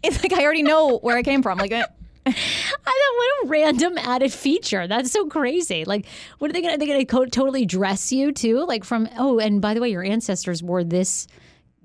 it's 0.03 0.21
like 0.21 0.33
I 0.33 0.43
already 0.43 0.63
know 0.63 0.97
where 0.97 1.15
I 1.15 1.23
came 1.23 1.41
from. 1.41 1.57
Like. 1.59 1.71
Uh, 1.71 1.85
I 2.25 2.31
thought, 2.31 3.17
what 3.17 3.45
a 3.45 3.47
random 3.47 3.97
added 3.97 4.31
feature. 4.31 4.87
That's 4.87 5.11
so 5.11 5.27
crazy. 5.27 5.83
Like, 5.85 6.05
what 6.39 6.49
are 6.49 6.53
they 6.53 6.61
gonna? 6.61 6.75
Are 6.75 6.77
they 6.77 6.87
gonna 6.87 7.05
co- 7.05 7.25
totally 7.25 7.65
dress 7.65 8.11
you 8.11 8.31
too? 8.31 8.65
Like 8.65 8.83
from 8.83 9.09
oh, 9.17 9.39
and 9.39 9.61
by 9.61 9.73
the 9.73 9.81
way, 9.81 9.89
your 9.89 10.03
ancestors 10.03 10.63
wore 10.63 10.83
this. 10.83 11.27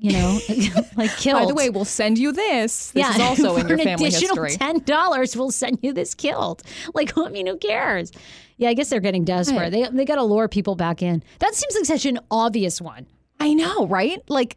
You 0.00 0.12
know, 0.12 0.38
like 0.96 1.10
kilt. 1.16 1.40
By 1.40 1.46
the 1.46 1.56
way, 1.56 1.70
we'll 1.70 1.84
send 1.84 2.18
you 2.18 2.30
this. 2.30 2.92
This 2.92 3.08
is 3.08 3.20
also 3.20 3.56
in 3.56 3.66
your 3.66 3.78
an 3.78 3.84
family 3.84 4.08
additional 4.08 4.44
history. 4.44 4.56
Ten 4.56 4.78
dollars, 4.84 5.36
we'll 5.36 5.50
send 5.50 5.80
you 5.82 5.92
this 5.92 6.14
kilt. 6.14 6.62
Like, 6.94 7.18
I 7.18 7.28
mean, 7.30 7.48
who 7.48 7.56
cares? 7.56 8.12
Yeah, 8.58 8.68
I 8.68 8.74
guess 8.74 8.90
they're 8.90 9.00
getting 9.00 9.24
desperate. 9.24 9.70
They 9.70 9.88
they 9.88 10.04
got 10.04 10.16
to 10.16 10.22
lure 10.22 10.46
people 10.46 10.76
back 10.76 11.02
in. 11.02 11.24
That 11.40 11.54
seems 11.56 11.74
like 11.74 11.84
such 11.84 12.06
an 12.06 12.20
obvious 12.30 12.80
one. 12.80 13.06
I 13.40 13.54
know, 13.54 13.88
right? 13.88 14.20
Like 14.28 14.56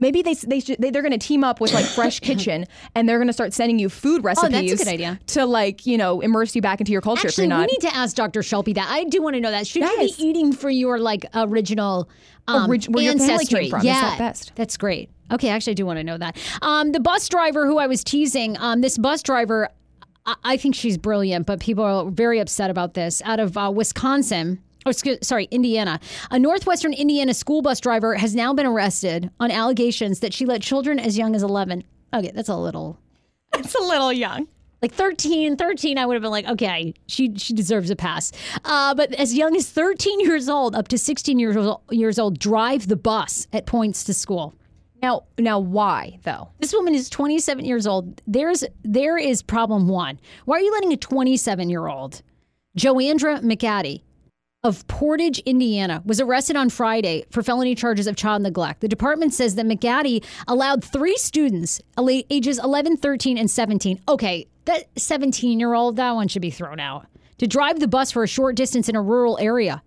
maybe 0.00 0.22
they 0.22 0.34
they 0.34 0.60
should, 0.60 0.76
they, 0.80 0.90
they're 0.90 1.02
going 1.02 1.12
to 1.18 1.18
team 1.18 1.44
up 1.44 1.60
with 1.60 1.72
like 1.72 1.84
Fresh 1.86 2.20
Kitchen 2.28 2.66
and 2.94 3.08
they're 3.08 3.18
going 3.18 3.26
to 3.28 3.32
start 3.32 3.52
sending 3.52 3.78
you 3.78 3.88
food 3.88 4.22
recipes. 4.24 4.48
Oh, 4.56 4.60
that's 4.60 4.72
a 4.72 4.84
good 4.84 4.92
idea. 4.92 5.18
To 5.28 5.46
like 5.46 5.86
you 5.86 5.96
know 5.98 6.20
immerse 6.20 6.54
you 6.54 6.62
back 6.62 6.80
into 6.80 6.92
your 6.92 7.00
culture. 7.00 7.26
if 7.28 7.32
Actually, 7.32 7.48
you're 7.48 7.58
we 7.58 7.66
need 7.66 7.80
to 7.80 7.94
ask 7.94 8.16
Dr. 8.16 8.40
Shilpi 8.40 8.74
that. 8.74 8.88
I 8.90 9.04
do 9.04 9.22
want 9.22 9.34
to 9.34 9.40
know 9.40 9.50
that. 9.50 9.66
Should 9.66 9.82
Yes. 9.82 10.18
you 10.18 10.24
be 10.24 10.30
eating 10.30 10.52
for 10.52 10.70
your 10.70 10.98
like 10.98 11.26
original 11.34 12.08
um, 12.48 12.68
Orig- 12.70 12.84
where 12.86 13.04
your 13.04 13.12
ancestry? 13.12 13.60
came 13.62 13.70
from. 13.70 13.78
Is 13.80 13.84
Yeah, 13.86 14.00
that 14.00 14.18
best? 14.18 14.52
That's 14.54 14.76
great. 14.76 15.10
Okay, 15.32 15.48
actually, 15.48 15.70
I 15.70 15.74
do 15.74 15.86
want 15.86 15.98
to 15.98 16.04
know 16.04 16.18
that. 16.18 16.36
Um, 16.60 16.92
the 16.92 17.00
bus 17.00 17.28
driver 17.28 17.66
who 17.66 17.78
I 17.78 17.86
was 17.86 18.04
teasing, 18.04 18.58
um, 18.58 18.82
this 18.82 18.98
bus 18.98 19.22
driver, 19.22 19.70
I, 20.26 20.34
I 20.44 20.56
think 20.58 20.74
she's 20.74 20.98
brilliant, 20.98 21.46
but 21.46 21.60
people 21.60 21.82
are 21.84 22.10
very 22.10 22.38
upset 22.40 22.68
about 22.70 22.92
this. 22.94 23.22
Out 23.24 23.40
of 23.40 23.56
uh, 23.56 23.72
Wisconsin. 23.74 24.60
Oh, 24.86 24.90
excuse, 24.90 25.18
sorry, 25.22 25.48
Indiana. 25.50 25.98
A 26.30 26.38
northwestern 26.38 26.92
Indiana 26.92 27.32
school 27.32 27.62
bus 27.62 27.80
driver 27.80 28.14
has 28.16 28.34
now 28.34 28.52
been 28.52 28.66
arrested 28.66 29.30
on 29.40 29.50
allegations 29.50 30.20
that 30.20 30.34
she 30.34 30.44
let 30.44 30.60
children 30.60 30.98
as 30.98 31.16
young 31.16 31.34
as 31.34 31.42
11. 31.42 31.84
Okay, 32.12 32.30
that's 32.34 32.50
a 32.50 32.56
little 32.56 32.98
it's 33.54 33.74
a 33.74 33.80
little 33.80 34.12
young. 34.12 34.46
like 34.82 34.92
13 34.92 35.56
13 35.56 35.96
i 35.96 36.04
would 36.04 36.14
have 36.14 36.22
been 36.22 36.30
like 36.30 36.46
okay 36.46 36.92
she 37.06 37.32
she 37.36 37.54
deserves 37.54 37.88
a 37.88 37.96
pass 37.96 38.30
uh, 38.64 38.94
but 38.94 39.12
as 39.14 39.32
young 39.32 39.56
as 39.56 39.68
13 39.70 40.20
years 40.20 40.48
old 40.48 40.74
up 40.74 40.88
to 40.88 40.98
16 40.98 41.38
years 41.38 41.56
old, 41.56 41.80
years 41.90 42.18
old 42.18 42.38
drive 42.38 42.88
the 42.88 42.96
bus 42.96 43.46
at 43.52 43.64
points 43.66 44.04
to 44.04 44.12
school 44.12 44.54
Now 45.02 45.22
now 45.38 45.58
why 45.60 46.18
though? 46.24 46.48
this 46.58 46.72
woman 46.74 46.94
is 46.94 47.08
27 47.08 47.64
years 47.64 47.86
old 47.86 48.20
there's 48.26 48.64
there 48.82 49.16
is 49.16 49.40
problem 49.42 49.88
one 49.88 50.18
why 50.44 50.56
are 50.58 50.60
you 50.60 50.72
letting 50.72 50.92
a 50.92 50.96
27 50.96 51.70
year 51.70 51.86
old 51.86 52.22
joandra 52.76 53.40
mcaddy 53.40 54.02
of 54.64 54.86
Portage, 54.88 55.38
Indiana, 55.40 56.02
was 56.06 56.20
arrested 56.20 56.56
on 56.56 56.70
Friday 56.70 57.26
for 57.30 57.42
felony 57.42 57.74
charges 57.74 58.06
of 58.06 58.16
child 58.16 58.42
neglect. 58.42 58.80
The 58.80 58.88
department 58.88 59.34
says 59.34 59.54
that 59.56 59.66
McGaddy 59.66 60.24
allowed 60.48 60.82
three 60.82 61.16
students, 61.18 61.82
ages 61.98 62.58
11, 62.58 62.96
13, 62.96 63.36
and 63.36 63.50
17. 63.50 64.00
Okay, 64.08 64.46
that 64.64 64.84
17 64.96 65.60
year 65.60 65.74
old, 65.74 65.96
that 65.96 66.12
one 66.12 66.28
should 66.28 66.42
be 66.42 66.50
thrown 66.50 66.80
out, 66.80 67.06
to 67.38 67.46
drive 67.46 67.78
the 67.78 67.86
bus 67.86 68.10
for 68.10 68.22
a 68.22 68.26
short 68.26 68.56
distance 68.56 68.88
in 68.88 68.96
a 68.96 69.02
rural 69.02 69.38
area. 69.38 69.82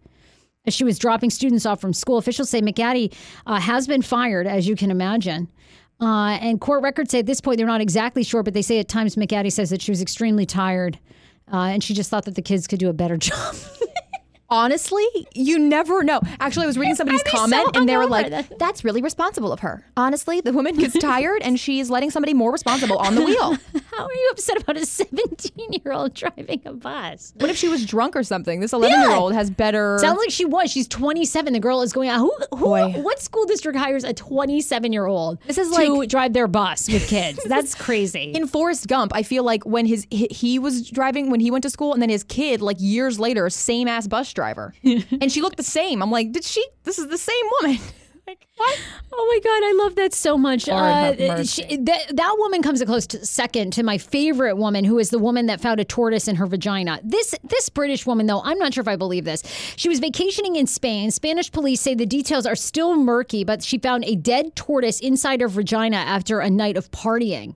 As 0.68 0.76
she 0.76 0.84
was 0.84 1.00
dropping 1.00 1.32
students 1.32 1.66
off 1.66 1.82
from 1.82 1.94
school, 1.94 2.18
officials 2.18 2.50
say 2.50 2.62
McGaddy 2.62 3.14
uh, 3.48 3.60
has 3.60 3.88
been 3.88 4.04
fired, 4.04 4.46
as 4.46 4.68
you 4.68 4.76
can 4.76 4.92
imagine. 4.92 5.48
Uh, 6.00 6.38
and 6.42 6.62
court 6.62 6.84
records 6.84 7.10
say 7.10 7.20
at 7.20 7.26
this 7.26 7.42
point 7.42 7.58
they're 7.58 7.66
not 7.66 7.82
exactly 7.82 8.22
sure, 8.22 8.44
but 8.44 8.54
they 8.54 8.62
say 8.62 8.78
at 8.78 8.88
times 8.88 9.16
McGaddy 9.16 9.52
says 9.52 9.72
that 9.72 9.82
she 9.82 9.90
was 9.90 10.02
extremely 10.02 10.46
tired 10.46 11.00
uh, 11.52 11.58
and 11.58 11.84
she 11.84 11.94
just 11.96 12.10
thought 12.10 12.26
that 12.26 12.36
the 12.36 12.42
kids 12.42 12.68
could 12.68 12.80
do 12.80 12.90
a 12.90 12.94
better 12.94 13.18
job. 13.18 13.56
Honestly, 14.50 15.04
you 15.34 15.60
never 15.60 16.04
know. 16.04 16.22
Actually, 16.40 16.64
I 16.64 16.68
was 16.68 16.78
reading 16.78 16.96
somebody's 16.96 17.22
I'd 17.26 17.32
so 17.32 17.38
comment 17.38 17.76
and 17.76 17.88
they 17.88 17.98
were 17.98 18.06
like, 18.06 18.30
That- 18.30 18.58
"That's 18.60 18.84
really 18.86 19.02
responsible 19.02 19.52
of 19.52 19.60
her." 19.60 19.84
Honestly, 19.98 20.40
the 20.40 20.54
woman 20.54 20.76
gets 20.76 20.98
tired 21.00 21.42
and 21.42 21.60
she's 21.60 21.90
letting 21.90 22.12
somebody 22.12 22.34
more 22.34 22.52
responsible 22.52 22.98
on 22.98 23.16
the 23.16 23.22
wheel. 23.26 23.58
How 23.92 24.06
are 24.06 24.14
you 24.14 24.30
upset 24.32 24.62
about 24.62 24.78
a 24.78 24.86
17 24.86 25.74
year 25.84 25.92
old 25.94 26.14
driving 26.14 26.62
a 26.66 26.72
bus? 26.74 27.34
What 27.38 27.50
if 27.50 27.58
she 27.58 27.68
was 27.68 27.86
drunk 27.86 28.16
or 28.16 28.24
something? 28.24 28.60
This 28.62 28.72
11 28.74 29.02
year 29.02 29.12
old 29.12 29.34
has 29.34 29.50
better. 29.50 29.98
Sounds 30.00 30.18
like 30.20 30.30
she 30.32 30.46
was. 30.46 30.72
She's 30.72 30.88
27. 30.88 31.52
The 31.52 31.60
girl 31.60 31.82
is 31.82 31.92
going 31.92 32.10
out. 32.10 32.20
Who, 32.20 32.34
who 32.56 32.66
Boy. 32.66 32.92
what 33.02 33.20
school 33.22 33.46
district 33.46 33.78
hires 33.78 34.04
a 34.06 34.14
27 34.14 34.94
year 34.94 35.06
old 35.08 35.42
This 35.46 35.58
is 35.58 35.70
to 35.76 35.94
like- 35.94 36.10
drive 36.10 36.32
their 36.34 36.48
bus 36.48 36.88
with 36.90 37.08
kids? 37.10 37.44
That's 37.44 37.76
crazy. 37.88 38.32
in 38.34 38.48
Forrest 38.48 38.88
Gump, 38.88 39.12
I 39.14 39.24
feel 39.24 39.44
like 39.44 39.66
when 39.66 39.86
his 39.86 40.08
he, 40.10 40.28
he 40.32 40.58
was 40.60 40.90
driving 40.90 41.30
when 41.30 41.40
he 41.42 41.52
went 41.52 41.64
to 41.64 41.70
school, 41.70 41.92
and 41.94 42.02
then 42.02 42.10
his 42.10 42.24
kid, 42.24 42.62
like 42.62 42.78
years 42.80 43.20
later, 43.20 43.50
same 43.50 43.88
ass 43.90 44.08
bus 44.08 44.28
driver, 44.38 44.72
and 44.84 45.32
she 45.32 45.42
looked 45.42 45.58
the 45.58 45.64
same. 45.64 46.04
I'm 46.04 46.12
like, 46.12 46.32
did 46.32 46.44
she? 46.44 46.64
This 46.84 47.00
is 47.00 47.08
the 47.08 47.18
same 47.18 47.46
woman. 47.60 47.80
like 48.28 48.46
what? 48.56 48.80
Oh 49.12 49.26
my 49.34 49.40
god, 49.44 49.68
I 49.68 49.84
love 49.84 49.96
that 49.96 50.14
so 50.14 50.38
much. 50.38 50.70
Uh, 50.70 51.16
mercy. 51.18 51.64
she, 51.64 51.78
that, 51.78 52.16
that 52.16 52.36
woman 52.38 52.62
comes 52.62 52.80
a 52.80 52.86
close 52.86 53.08
to 53.08 53.26
second 53.26 53.74
to 53.74 53.82
my 53.82 53.98
favorite 53.98 54.58
woman, 54.58 54.86
who 54.86 55.00
is 55.00 55.10
the 55.10 55.18
woman 55.18 55.48
that 55.48 55.60
found 55.60 55.80
a 55.80 55.86
tortoise 55.86 56.28
in 56.28 56.36
her 56.36 56.46
vagina. 56.46 57.00
This 57.04 57.34
this 57.44 57.68
British 57.70 58.06
woman, 58.06 58.28
though, 58.28 58.44
I'm 58.44 58.60
not 58.60 58.76
sure 58.76 58.84
if 58.84 58.88
I 58.88 58.96
believe 58.96 59.26
this. 59.26 59.42
She 59.76 59.90
was 59.90 60.00
vacationing 60.00 60.56
in 60.56 60.68
Spain. 60.68 61.10
Spanish 61.10 61.52
police 61.52 61.82
say 61.82 61.96
the 61.96 62.06
details 62.06 62.46
are 62.46 62.56
still 62.56 62.96
murky, 62.96 63.44
but 63.44 63.64
she 63.64 63.80
found 63.80 64.06
a 64.06 64.16
dead 64.16 64.56
tortoise 64.56 65.00
inside 65.00 65.42
her 65.42 65.48
vagina 65.48 65.98
after 65.98 66.40
a 66.40 66.50
night 66.52 66.78
of 66.78 66.92
partying. 66.92 67.56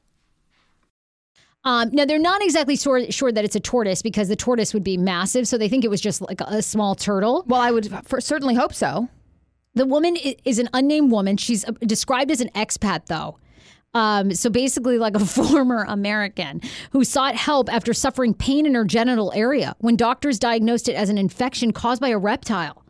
Um, 1.63 1.89
now 1.91 2.05
they're 2.05 2.19
not 2.19 2.41
exactly 2.43 2.75
sure, 2.75 3.11
sure 3.11 3.31
that 3.31 3.45
it's 3.45 3.55
a 3.55 3.59
tortoise 3.59 4.01
because 4.01 4.27
the 4.27 4.35
tortoise 4.35 4.73
would 4.73 4.83
be 4.83 4.97
massive, 4.97 5.47
so 5.47 5.57
they 5.57 5.69
think 5.69 5.85
it 5.85 5.89
was 5.89 6.01
just 6.01 6.21
like 6.21 6.41
a, 6.41 6.61
small 6.61 6.95
turtle. 6.95 7.43
Well, 7.47 7.61
I 7.61 7.71
would 7.71 7.91
for, 8.05 8.19
certainly 8.19 8.55
hope 8.55 8.73
so. 8.73 9.09
The 9.75 9.85
woman 9.85 10.15
is 10.15 10.59
an 10.59 10.69
unnamed 10.73 11.11
woman. 11.11 11.37
She's 11.37 11.63
uh, 11.65 11.71
described 11.81 12.31
as 12.31 12.41
an 12.41 12.49
expat, 12.55 13.05
though. 13.05 13.37
Um, 13.93 14.33
so 14.33 14.49
basically, 14.49 14.97
like 14.97 15.15
a 15.15 15.19
former 15.25 15.85
American 15.87 16.61
who 16.91 17.03
sought 17.03 17.35
help 17.35 17.71
after 17.71 17.93
suffering 17.93 18.33
pain 18.33 18.65
in 18.65 18.73
her 18.73 18.85
genital 18.85 19.31
area 19.35 19.75
when 19.79 19.95
doctors 19.95 20.39
diagnosed 20.39 20.89
it 20.89 20.93
as 20.93 21.09
an 21.09 21.17
infection 21.17 21.73
caused 21.73 22.01
by 22.01 22.09
a 22.09 22.17
reptile. 22.17 22.80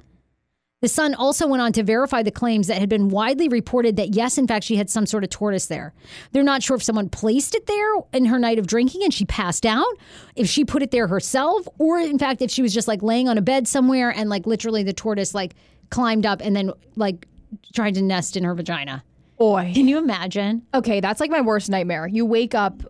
The 0.82 0.88
Sun 0.88 1.14
also 1.14 1.46
went 1.46 1.62
on 1.62 1.74
to 1.74 1.84
verify 1.84 2.24
the 2.24 2.32
claims 2.32 2.66
that 2.66 2.80
had 2.80 2.90
been 2.90 3.10
widely 3.10 3.48
reported 3.48 3.98
that, 3.98 4.16
yes, 4.16 4.40
in 4.40 4.48
fact, 4.48 4.66
she 4.66 4.78
had 4.78 4.90
some 4.90 5.06
sort 5.06 5.24
of 5.24 5.30
tortoise 5.30 5.68
there. 5.68 5.94
They're 6.32 6.42
not 6.42 6.64
sure 6.64 6.76
if 6.76 6.82
someone 6.82 7.08
placed 7.08 7.54
it 7.54 7.68
there 7.68 7.94
in 8.14 8.26
her 8.26 8.40
night 8.40 8.58
of 8.58 8.66
drinking 8.66 9.04
and 9.04 9.14
she 9.14 9.26
passed 9.26 9.64
out, 9.64 9.96
if 10.36 10.48
she 10.48 10.66
put 10.66 10.82
it 10.82 10.90
there 10.90 11.06
herself, 11.06 11.68
or 11.78 12.00
in 12.00 12.18
fact, 12.18 12.42
if 12.42 12.50
she 12.50 12.64
was 12.64 12.74
just 12.74 12.88
like 12.88 13.04
laying 13.04 13.30
on 13.30 13.38
a 13.38 13.42
bed 13.42 13.68
somewhere 13.68 14.10
and 14.10 14.28
like 14.28 14.48
literally 14.48 14.82
the 14.82 14.92
tortoise 14.92 15.36
like 15.36 15.54
climbed 15.92 16.26
up 16.26 16.42
and 16.42 16.56
then 16.56 16.72
like 16.96 17.28
tried 17.76 17.94
to 17.94 18.02
nest 18.02 18.36
in 18.36 18.44
her 18.44 18.56
vagina. 18.56 19.04
Boy. 19.38 19.72
Can 19.76 19.88
you 19.88 20.00
imagine? 20.00 20.64
Okay, 20.74 21.00
that's 21.00 21.22
like 21.22 21.30
my 21.30 21.42
worst 21.42 21.70
nightmare. 21.70 22.08
You 22.08 22.26
wake 22.26 22.56
up 22.56 22.82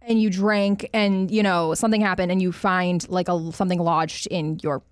and 0.00 0.20
you 0.20 0.30
drank 0.30 0.88
and 0.94 1.30
you 1.30 1.42
know 1.42 1.74
something 1.74 2.00
happened 2.00 2.32
and 2.32 2.40
you 2.40 2.52
find 2.52 3.06
like 3.10 3.28
a 3.28 3.52
something 3.52 3.80
lodged 3.80 4.28
in 4.28 4.58
your 4.62 4.82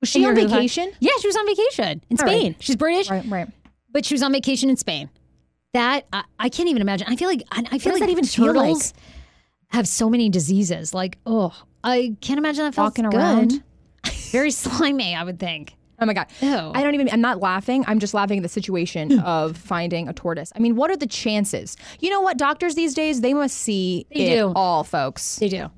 was 0.00 0.08
she 0.08 0.24
on 0.24 0.34
vacation? 0.34 0.92
Yeah, 1.00 1.12
she 1.20 1.26
was 1.26 1.36
on 1.36 1.46
vacation 1.46 2.02
in 2.10 2.18
All 2.20 2.26
right. 2.26 2.38
Spain. 2.38 2.56
She's 2.60 2.76
British, 2.76 3.10
Right, 3.10 3.24
right. 3.26 3.48
but 3.90 4.04
she 4.04 4.14
was 4.14 4.22
on 4.22 4.32
vacation 4.32 4.70
in 4.70 4.76
Spain. 4.76 5.10
That 5.74 6.06
I, 6.12 6.24
I 6.38 6.48
can't 6.48 6.68
even 6.68 6.82
imagine. 6.82 7.08
I 7.10 7.16
feel 7.16 7.28
like 7.28 7.42
I, 7.50 7.60
I 7.70 7.78
feel 7.78 7.92
does 7.92 8.00
like 8.00 8.00
that 8.00 8.10
even 8.10 8.24
feel 8.24 8.46
turtles 8.46 8.94
have 9.68 9.86
so 9.86 10.08
many 10.08 10.30
diseases. 10.30 10.94
Like, 10.94 11.18
oh, 11.26 11.54
I 11.84 12.16
can't 12.20 12.38
imagine 12.38 12.64
that 12.64 12.76
Walking 12.76 13.04
good. 13.04 13.14
around. 13.14 13.62
Very 14.30 14.50
slimy, 14.50 15.14
I 15.14 15.24
would 15.24 15.38
think. 15.38 15.74
Oh 16.00 16.06
my 16.06 16.14
god. 16.14 16.28
Ew. 16.40 16.70
I 16.74 16.82
don't 16.82 16.94
even 16.94 17.08
I'm 17.10 17.20
not 17.20 17.40
laughing. 17.40 17.84
I'm 17.88 17.98
just 17.98 18.14
laughing 18.14 18.38
at 18.38 18.42
the 18.42 18.48
situation 18.48 19.10
hmm. 19.10 19.18
of 19.20 19.56
finding 19.56 20.08
a 20.08 20.12
tortoise. 20.12 20.52
I 20.54 20.60
mean, 20.60 20.76
what 20.76 20.90
are 20.90 20.96
the 20.96 21.06
chances? 21.08 21.76
You 21.98 22.10
know 22.10 22.20
what? 22.20 22.38
Doctors 22.38 22.76
these 22.76 22.94
days, 22.94 23.20
they 23.20 23.34
must 23.34 23.56
see 23.56 24.06
They 24.14 24.32
it 24.32 24.36
do. 24.36 24.52
all, 24.54 24.84
folks. 24.84 25.36
They 25.36 25.48
do. 25.48 25.70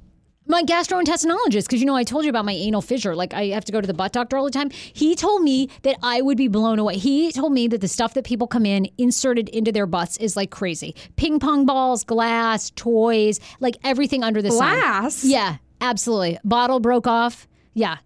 My 0.51 0.63
gastroenterologist, 0.63 1.65
because 1.65 1.81
you 1.81 1.87
know 1.87 1.97
I 1.97 2.05
told 2.05 2.25
you 2.25 2.31
about 2.31 2.45
my 2.45 2.53
anal 2.53 2.83
fissure. 2.83 3.15
Like 3.15 3.33
I 3.33 3.47
have 3.47 3.65
to 3.67 3.73
go 3.73 3.81
to 3.81 3.87
the 3.87 3.95
butt 3.95 4.13
doctor 4.13 4.37
all 4.37 4.45
the 4.45 4.51
time. 4.51 4.71
He 4.71 5.15
told 5.15 5.43
me 5.43 5.69
that 5.83 5.97
I 6.03 6.21
would 6.21 6.37
be 6.37 6.49
blown 6.49 6.79
away. 6.79 6.97
He 6.97 7.33
told 7.33 7.53
me 7.53 7.69
that 7.69 7.81
the 7.81 7.89
stuff 7.89 8.15
that 8.15 8.25
people 8.25 8.47
come 8.47 8.67
in 8.67 8.89
inserted 8.99 9.49
into 9.51 9.73
their 9.73 9.87
butts 9.87 10.17
is 10.19 10.37
like 10.37 10.51
crazy. 10.51 10.95
Ping 11.17 11.39
pong 11.39 11.67
balls, 11.67 12.05
glass, 12.05 12.71
toys, 12.71 13.41
like 13.61 13.77
everything 13.85 14.23
under 14.25 14.43
the 14.43 14.51
sun. 14.51 14.79
Glass? 14.79 15.25
Yeah, 15.25 15.57
absolutely. 15.81 16.39
Bottle 16.45 16.81
broke 16.81 17.07
off. 17.07 17.47
Yeah. 17.75 17.99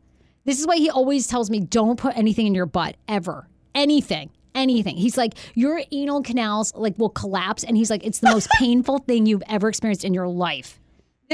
This 0.44 0.60
is 0.60 0.66
why 0.66 0.76
he 0.76 0.90
always 0.90 1.26
tells 1.26 1.48
me 1.50 1.60
don't 1.60 1.98
put 1.98 2.16
anything 2.16 2.46
in 2.46 2.54
your 2.54 2.66
butt 2.66 2.96
ever. 3.08 3.48
Anything. 3.74 4.30
Anything. 4.54 4.96
He's 4.96 5.16
like, 5.16 5.34
your 5.54 5.82
anal 5.90 6.22
canals 6.22 6.72
like 6.74 6.98
will 6.98 7.08
collapse. 7.08 7.64
And 7.64 7.76
he's 7.76 7.90
like, 7.90 8.04
it's 8.04 8.20
the 8.20 8.30
most 8.30 8.48
painful 8.58 8.98
thing 9.00 9.26
you've 9.26 9.42
ever 9.48 9.68
experienced 9.68 10.04
in 10.04 10.14
your 10.14 10.28
life. 10.28 10.78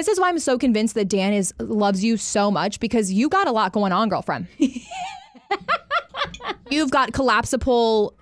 This 0.01 0.09
is 0.09 0.19
why 0.19 0.31
I'm 0.31 0.39
so 0.39 0.57
convinced 0.57 0.95
that 0.95 1.11
Dan 1.11 1.35
is 1.35 1.53
loves 1.59 2.03
you 2.03 2.17
so 2.17 2.51
much 2.51 2.81
because 2.81 3.13
you 3.13 3.29
got 3.29 3.47
a 3.47 3.53
lot 3.53 3.73
going 3.73 3.93
on, 3.93 4.09
girlfriend. 4.09 4.47
You've 6.71 6.91
got 6.91 7.13
collapsible 7.13 8.15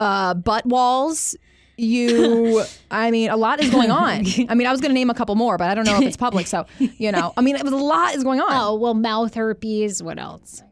uh, 0.00 0.32
butt 0.32 0.64
walls. 0.64 1.36
You, 1.76 2.64
I 2.90 3.10
mean, 3.10 3.28
a 3.28 3.36
lot 3.36 3.60
is 3.60 3.68
going 3.68 3.90
on. 3.90 4.24
I 4.48 4.54
mean, 4.54 4.66
I 4.66 4.72
was 4.72 4.80
going 4.80 4.88
to 4.88 4.94
name 4.94 5.10
a 5.10 5.14
couple 5.14 5.34
more, 5.34 5.58
but 5.58 5.68
I 5.68 5.74
don't 5.74 5.84
know 5.84 5.98
if 5.98 6.04
it's 6.04 6.16
public. 6.16 6.46
So, 6.46 6.64
you 6.78 7.12
know, 7.12 7.34
I 7.36 7.42
mean, 7.42 7.56
it 7.56 7.64
was 7.64 7.74
a 7.74 7.76
lot 7.76 8.14
is 8.14 8.24
going 8.24 8.40
on. 8.40 8.48
Oh, 8.50 8.74
well, 8.74 8.94
mouth 8.94 9.34
herpes. 9.34 10.02
What 10.02 10.18
else? 10.18 10.62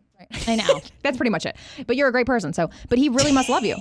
I 0.47 0.57
know. 0.57 0.81
That's 1.03 1.19
pretty 1.19 1.29
much 1.29 1.45
it. 1.45 1.57
But 1.87 1.97
you're 1.97 2.09
a 2.09 2.13
great 2.13 2.25
person. 2.25 2.55
So, 2.55 2.71
but 2.89 2.97
he 2.97 3.11
really 3.11 3.33
must 3.33 3.51
love 3.51 3.67
you. 3.67 3.77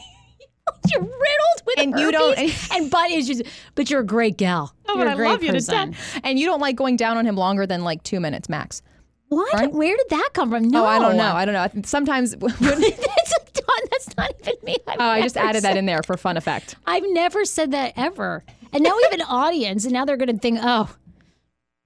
You're 0.91 1.01
riddled 1.01 1.61
with 1.65 1.79
And 1.79 1.99
you 1.99 2.11
don't- 2.11 2.37
herpes 2.37 2.69
and 2.71 2.89
butt 2.91 3.11
issues, 3.11 3.41
but 3.75 3.89
you're 3.89 4.01
a 4.01 4.05
great 4.05 4.37
gal. 4.37 4.73
Oh, 4.87 4.97
you're 4.97 5.07
a 5.07 5.15
great 5.15 5.41
person. 5.41 5.95
And 6.23 6.39
you 6.39 6.45
don't 6.45 6.59
like 6.59 6.75
going 6.75 6.95
down 6.97 7.17
on 7.17 7.25
him 7.25 7.35
longer 7.35 7.65
than 7.65 7.83
like 7.83 8.03
two 8.03 8.19
minutes 8.19 8.47
max. 8.49 8.81
What? 9.29 9.71
Where 9.73 9.95
did 9.97 10.09
that 10.09 10.29
come 10.33 10.51
from? 10.51 10.69
No, 10.69 10.83
Oh, 10.83 10.87
I 10.87 10.99
don't 10.99 11.17
know. 11.17 11.33
I 11.33 11.45
don't 11.45 11.53
know. 11.53 11.61
I 11.61 11.67
think 11.67 11.87
Sometimes 11.87 12.35
when, 12.37 12.53
that's, 12.59 13.33
that's 13.91 14.17
not 14.17 14.31
even 14.41 14.53
me. 14.63 14.77
I've 14.87 14.97
oh, 14.99 15.03
I 15.03 15.21
just 15.21 15.37
added 15.37 15.63
that 15.63 15.75
in 15.77 15.85
there 15.85 16.03
for 16.03 16.17
fun 16.17 16.37
effect. 16.37 16.75
I've 16.85 17.03
never 17.07 17.43
said 17.45 17.71
that 17.71 17.93
ever. 17.95 18.43
And 18.71 18.83
now 18.83 18.95
we 18.95 19.03
have 19.03 19.13
an 19.13 19.21
audience, 19.27 19.85
and 19.85 19.93
now 19.93 20.05
they're 20.05 20.17
going 20.17 20.33
to 20.33 20.37
think, 20.37 20.59
oh, 20.61 20.93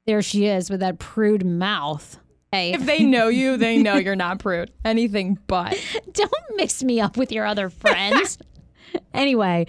there 0.06 0.22
she 0.22 0.46
is 0.48 0.70
with 0.70 0.80
that 0.82 1.00
prude 1.00 1.46
mouth. 1.46 2.18
Hey, 2.52 2.74
If 2.74 2.86
they 2.86 3.04
know 3.04 3.28
you, 3.28 3.58
they 3.58 3.78
know 3.78 3.96
you're 3.96 4.16
not 4.16 4.40
prude. 4.40 4.72
Anything 4.86 5.38
but. 5.48 5.78
don't 6.14 6.32
mix 6.56 6.82
me 6.84 7.00
up 7.02 7.18
with 7.18 7.32
your 7.32 7.46
other 7.46 7.70
friends. 7.70 8.38
anyway, 9.14 9.66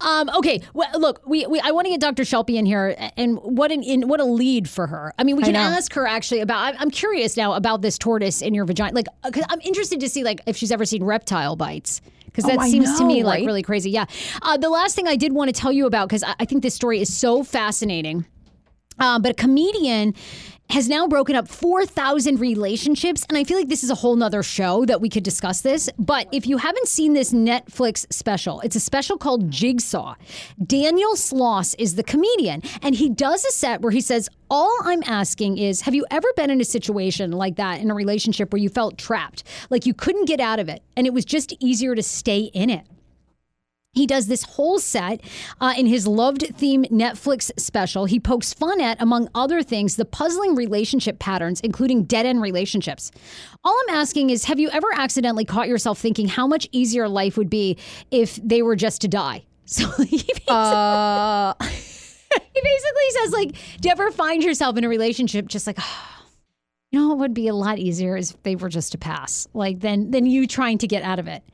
um, 0.00 0.30
okay. 0.36 0.60
Well, 0.74 0.88
look, 0.98 1.22
we, 1.26 1.46
we 1.46 1.60
I 1.60 1.70
want 1.70 1.86
to 1.86 1.90
get 1.90 2.00
Dr. 2.00 2.22
Shilpi 2.22 2.54
in 2.56 2.66
here, 2.66 2.94
and 3.16 3.38
what 3.38 3.72
an 3.72 3.82
in 3.82 4.08
what 4.08 4.20
a 4.20 4.24
lead 4.24 4.68
for 4.68 4.86
her. 4.86 5.12
I 5.18 5.24
mean, 5.24 5.36
we 5.36 5.42
can 5.42 5.56
ask 5.56 5.92
her 5.94 6.06
actually 6.06 6.40
about. 6.40 6.74
I'm, 6.78 6.90
curious 6.90 7.36
now 7.36 7.54
about 7.54 7.82
this 7.82 7.96
tortoise 7.98 8.42
in 8.42 8.52
your 8.52 8.64
vagina. 8.64 8.94
Like, 8.94 9.06
uh, 9.24 9.30
'cause 9.30 9.44
I'm 9.48 9.60
interested 9.62 10.00
to 10.00 10.08
see 10.08 10.22
like 10.24 10.40
if 10.46 10.56
she's 10.56 10.72
ever 10.72 10.84
seen 10.84 11.02
reptile 11.04 11.56
bites. 11.56 12.00
Because 12.26 12.44
that 12.44 12.58
Oh, 12.58 12.62
I 12.62 12.70
seems 12.70 12.96
to 12.98 13.04
me 13.04 13.24
like 13.24 13.38
right? 13.40 13.46
really 13.46 13.62
crazy. 13.62 13.90
Yeah. 13.90 14.04
Uh, 14.42 14.56
the 14.56 14.68
last 14.68 14.94
thing 14.94 15.08
I 15.08 15.16
did 15.16 15.32
want 15.32 15.48
to 15.52 15.52
tell 15.60 15.72
you 15.72 15.86
about, 15.86 16.08
because 16.08 16.22
I, 16.22 16.34
I 16.38 16.44
think 16.44 16.62
this 16.62 16.74
story 16.74 17.00
is 17.00 17.12
so 17.12 17.42
fascinating. 17.42 18.24
Uh, 19.00 19.18
but 19.18 19.32
a 19.32 19.34
comedian 19.34 20.14
has 20.70 20.88
now 20.88 21.06
broken 21.06 21.36
up 21.36 21.48
4,000 21.48 22.38
relationships. 22.38 23.24
And 23.28 23.36
I 23.36 23.44
feel 23.44 23.58
like 23.58 23.68
this 23.68 23.82
is 23.82 23.90
a 23.90 23.94
whole 23.94 24.16
nother 24.16 24.42
show 24.42 24.84
that 24.86 25.00
we 25.00 25.08
could 25.08 25.22
discuss 25.22 25.60
this. 25.60 25.90
But 25.98 26.28
if 26.32 26.46
you 26.46 26.58
haven't 26.58 26.88
seen 26.88 27.12
this 27.12 27.32
Netflix 27.32 28.10
special, 28.12 28.60
it's 28.60 28.76
a 28.76 28.80
special 28.80 29.18
called 29.18 29.50
Jigsaw. 29.50 30.14
Daniel 30.64 31.14
Sloss 31.14 31.74
is 31.78 31.96
the 31.96 32.02
comedian. 32.02 32.62
And 32.82 32.94
he 32.94 33.08
does 33.08 33.44
a 33.44 33.50
set 33.50 33.80
where 33.80 33.92
he 33.92 34.00
says, 34.00 34.28
All 34.50 34.76
I'm 34.84 35.02
asking 35.06 35.58
is, 35.58 35.82
have 35.82 35.94
you 35.94 36.06
ever 36.10 36.28
been 36.36 36.50
in 36.50 36.60
a 36.60 36.64
situation 36.64 37.32
like 37.32 37.56
that 37.56 37.80
in 37.80 37.90
a 37.90 37.94
relationship 37.94 38.52
where 38.52 38.60
you 38.60 38.68
felt 38.68 38.98
trapped? 38.98 39.44
Like 39.70 39.86
you 39.86 39.94
couldn't 39.94 40.26
get 40.26 40.40
out 40.40 40.58
of 40.58 40.68
it 40.68 40.82
and 40.96 41.06
it 41.06 41.12
was 41.12 41.24
just 41.24 41.54
easier 41.60 41.94
to 41.94 42.02
stay 42.02 42.50
in 42.54 42.70
it? 42.70 42.86
He 43.92 44.06
does 44.06 44.28
this 44.28 44.44
whole 44.44 44.78
set 44.78 45.20
uh, 45.60 45.74
in 45.76 45.86
his 45.86 46.06
loved 46.06 46.46
theme 46.56 46.84
Netflix 46.84 47.50
special. 47.58 48.04
He 48.04 48.20
pokes 48.20 48.54
fun 48.54 48.80
at, 48.80 49.00
among 49.02 49.28
other 49.34 49.62
things, 49.64 49.96
the 49.96 50.04
puzzling 50.04 50.54
relationship 50.54 51.18
patterns, 51.18 51.60
including 51.60 52.04
dead 52.04 52.24
end 52.24 52.40
relationships. 52.40 53.10
All 53.64 53.76
I'm 53.88 53.96
asking 53.96 54.30
is 54.30 54.44
have 54.44 54.60
you 54.60 54.70
ever 54.70 54.86
accidentally 54.94 55.44
caught 55.44 55.66
yourself 55.66 55.98
thinking 55.98 56.28
how 56.28 56.46
much 56.46 56.68
easier 56.70 57.08
life 57.08 57.36
would 57.36 57.50
be 57.50 57.78
if 58.12 58.36
they 58.36 58.62
were 58.62 58.76
just 58.76 59.00
to 59.02 59.08
die? 59.08 59.44
So 59.70 59.88
he 60.02 60.16
basically, 60.16 60.44
Uh, 60.48 61.54
he 61.60 62.60
basically 62.60 63.10
says, 63.10 63.32
like, 63.32 63.52
do 63.80 63.88
you 63.88 63.92
ever 63.92 64.10
find 64.10 64.42
yourself 64.42 64.76
in 64.76 64.82
a 64.82 64.88
relationship 64.88 65.46
just 65.46 65.64
like, 65.64 65.78
you 66.90 66.98
know, 66.98 67.08
what 67.10 67.18
would 67.18 67.34
be 67.34 67.46
a 67.46 67.54
lot 67.54 67.78
easier 67.78 68.16
is 68.16 68.32
if 68.32 68.42
they 68.42 68.56
were 68.56 68.68
just 68.68 68.90
to 68.92 68.98
pass, 68.98 69.46
like, 69.54 69.78
than, 69.78 70.10
than 70.10 70.26
you 70.26 70.48
trying 70.48 70.78
to 70.78 70.88
get 70.88 71.04
out 71.04 71.20
of 71.20 71.28
it. 71.28 71.44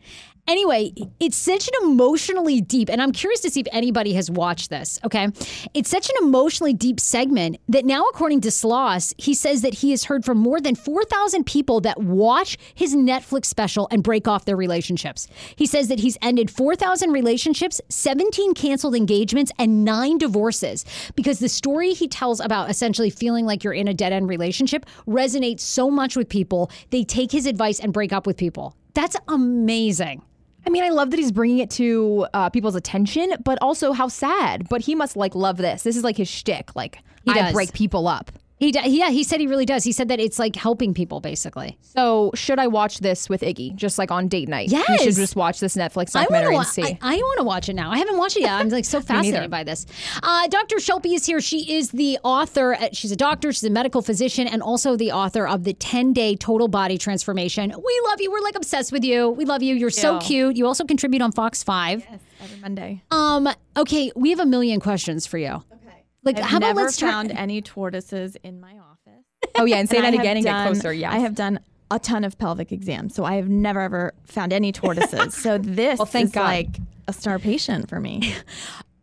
Anyway, 0.48 0.92
it's 1.18 1.36
such 1.36 1.66
an 1.66 1.90
emotionally 1.90 2.60
deep, 2.60 2.88
and 2.88 3.02
I'm 3.02 3.10
curious 3.10 3.40
to 3.40 3.50
see 3.50 3.60
if 3.60 3.66
anybody 3.72 4.12
has 4.12 4.30
watched 4.30 4.70
this. 4.70 5.00
Okay. 5.04 5.28
It's 5.74 5.90
such 5.90 6.08
an 6.08 6.14
emotionally 6.22 6.72
deep 6.72 7.00
segment 7.00 7.58
that 7.68 7.84
now, 7.84 8.04
according 8.04 8.42
to 8.42 8.48
Sloss, 8.48 9.12
he 9.18 9.34
says 9.34 9.62
that 9.62 9.74
he 9.74 9.90
has 9.90 10.04
heard 10.04 10.24
from 10.24 10.38
more 10.38 10.60
than 10.60 10.76
4,000 10.76 11.44
people 11.44 11.80
that 11.80 12.00
watch 12.00 12.58
his 12.74 12.94
Netflix 12.94 13.46
special 13.46 13.88
and 13.90 14.04
break 14.04 14.28
off 14.28 14.44
their 14.44 14.56
relationships. 14.56 15.26
He 15.56 15.66
says 15.66 15.88
that 15.88 15.98
he's 15.98 16.16
ended 16.22 16.50
4,000 16.50 17.10
relationships, 17.10 17.80
17 17.88 18.54
canceled 18.54 18.94
engagements, 18.94 19.50
and 19.58 19.84
nine 19.84 20.16
divorces 20.16 20.84
because 21.16 21.40
the 21.40 21.48
story 21.48 21.92
he 21.92 22.06
tells 22.06 22.38
about 22.38 22.70
essentially 22.70 23.10
feeling 23.10 23.46
like 23.46 23.64
you're 23.64 23.72
in 23.72 23.88
a 23.88 23.94
dead 23.94 24.12
end 24.12 24.28
relationship 24.28 24.86
resonates 25.08 25.60
so 25.60 25.90
much 25.90 26.16
with 26.16 26.28
people. 26.28 26.70
They 26.90 27.02
take 27.02 27.32
his 27.32 27.46
advice 27.46 27.80
and 27.80 27.92
break 27.92 28.12
up 28.12 28.26
with 28.26 28.36
people. 28.36 28.76
That's 28.94 29.16
amazing. 29.28 30.22
I 30.66 30.70
mean, 30.70 30.82
I 30.82 30.88
love 30.88 31.10
that 31.10 31.18
he's 31.18 31.30
bringing 31.32 31.58
it 31.58 31.70
to 31.72 32.26
uh, 32.34 32.50
people's 32.50 32.74
attention, 32.74 33.34
but 33.44 33.56
also 33.62 33.92
how 33.92 34.08
sad. 34.08 34.68
But 34.68 34.80
he 34.80 34.94
must 34.94 35.16
like 35.16 35.34
love 35.34 35.58
this. 35.58 35.82
This 35.84 35.96
is 35.96 36.02
like 36.04 36.16
his 36.16 36.28
shtick. 36.28 36.74
Like 36.74 36.98
He 37.24 37.30
I 37.30 37.34
does. 37.34 37.52
break 37.52 37.72
people 37.72 38.08
up. 38.08 38.32
He 38.58 38.72
d- 38.72 38.80
yeah, 38.86 39.10
he 39.10 39.22
said 39.22 39.38
he 39.40 39.46
really 39.46 39.66
does. 39.66 39.84
He 39.84 39.92
said 39.92 40.08
that 40.08 40.18
it's 40.18 40.38
like 40.38 40.56
helping 40.56 40.94
people 40.94 41.20
basically. 41.20 41.76
So 41.82 42.30
should 42.34 42.58
I 42.58 42.66
watch 42.68 43.00
this 43.00 43.28
with 43.28 43.42
Iggy, 43.42 43.74
just 43.76 43.98
like 43.98 44.10
on 44.10 44.28
date 44.28 44.48
night? 44.48 44.70
Yes. 44.70 44.88
you 44.88 44.98
should 44.98 45.14
just 45.16 45.36
watch 45.36 45.60
this 45.60 45.76
Netflix 45.76 46.12
documentary 46.12 46.54
to. 46.54 46.58
and 46.60 46.66
see. 46.66 46.82
I, 46.82 46.98
I 47.02 47.16
want 47.16 47.38
to 47.38 47.44
watch 47.44 47.68
it 47.68 47.74
now. 47.74 47.90
I 47.90 47.98
haven't 47.98 48.16
watched 48.16 48.38
it 48.38 48.40
yet. 48.42 48.52
I'm 48.54 48.70
like 48.70 48.86
so 48.86 49.00
fascinated 49.02 49.50
by 49.50 49.62
this. 49.62 49.84
Uh, 50.22 50.48
Dr. 50.48 50.76
Shilpi 50.76 51.14
is 51.14 51.26
here. 51.26 51.40
She 51.42 51.74
is 51.76 51.90
the 51.90 52.18
author. 52.24 52.74
uh, 52.74 52.88
She's 52.92 53.12
a 53.12 53.16
doctor. 53.16 53.52
She's 53.52 53.64
a 53.64 53.70
medical 53.70 54.00
physician, 54.00 54.46
and 54.48 54.62
also 54.62 54.96
the 54.96 55.12
author 55.12 55.46
of 55.46 55.64
the 55.64 55.74
10 55.74 56.14
Day 56.14 56.34
Total 56.34 56.66
Body 56.68 56.96
Transformation. 56.96 57.70
We 57.76 58.00
love 58.06 58.20
you. 58.22 58.30
We're 58.30 58.40
like 58.40 58.54
obsessed 58.56 58.90
with 58.90 59.04
you. 59.04 59.28
We 59.28 59.44
love 59.44 59.62
you. 59.62 59.74
You're 59.74 59.90
so 59.90 60.18
cute. 60.20 60.56
You 60.56 60.66
also 60.66 60.84
contribute 60.86 61.20
on 61.20 61.30
Fox 61.32 61.62
Five. 61.62 62.06
Every 62.42 62.58
Monday. 62.60 63.02
Um. 63.10 63.48
Okay, 63.76 64.12
we 64.16 64.30
have 64.30 64.40
a 64.40 64.46
million 64.46 64.80
questions 64.80 65.26
for 65.26 65.36
you. 65.36 65.62
Okay. 65.72 65.85
Like, 66.26 66.38
I've 66.38 66.44
how 66.44 66.56
about 66.58 66.68
never 66.68 66.82
let's 66.82 66.96
try- 66.98 67.10
found 67.10 67.30
any 67.36 67.62
tortoises 67.62 68.36
in 68.42 68.60
my 68.60 68.74
office. 68.78 69.24
oh 69.54 69.64
yeah, 69.64 69.76
and 69.76 69.88
say 69.88 69.96
And 69.98 70.04
that 70.06 70.14
I 70.14 70.20
again 70.20 70.36
and 70.36 70.44
get 70.44 70.66
closer. 70.66 70.92
Yeah, 70.92 71.12
I 71.12 71.18
have 71.18 71.34
done 71.34 71.60
a 71.90 71.98
ton 71.98 72.24
of 72.24 72.36
pelvic 72.36 72.72
exams, 72.72 73.14
so 73.14 73.24
I 73.24 73.36
have 73.36 73.48
never 73.48 73.80
ever 73.80 74.12
found 74.24 74.52
any 74.52 74.72
tortoises. 74.72 75.34
so 75.34 75.56
this 75.62 75.98
Well, 75.98 76.06
thank 76.06 76.26
is 76.26 76.32
God. 76.32 76.42
like 76.42 76.68
a 77.08 77.12
star 77.12 77.38
patient 77.38 77.88
for 77.88 78.00
me. 78.00 78.34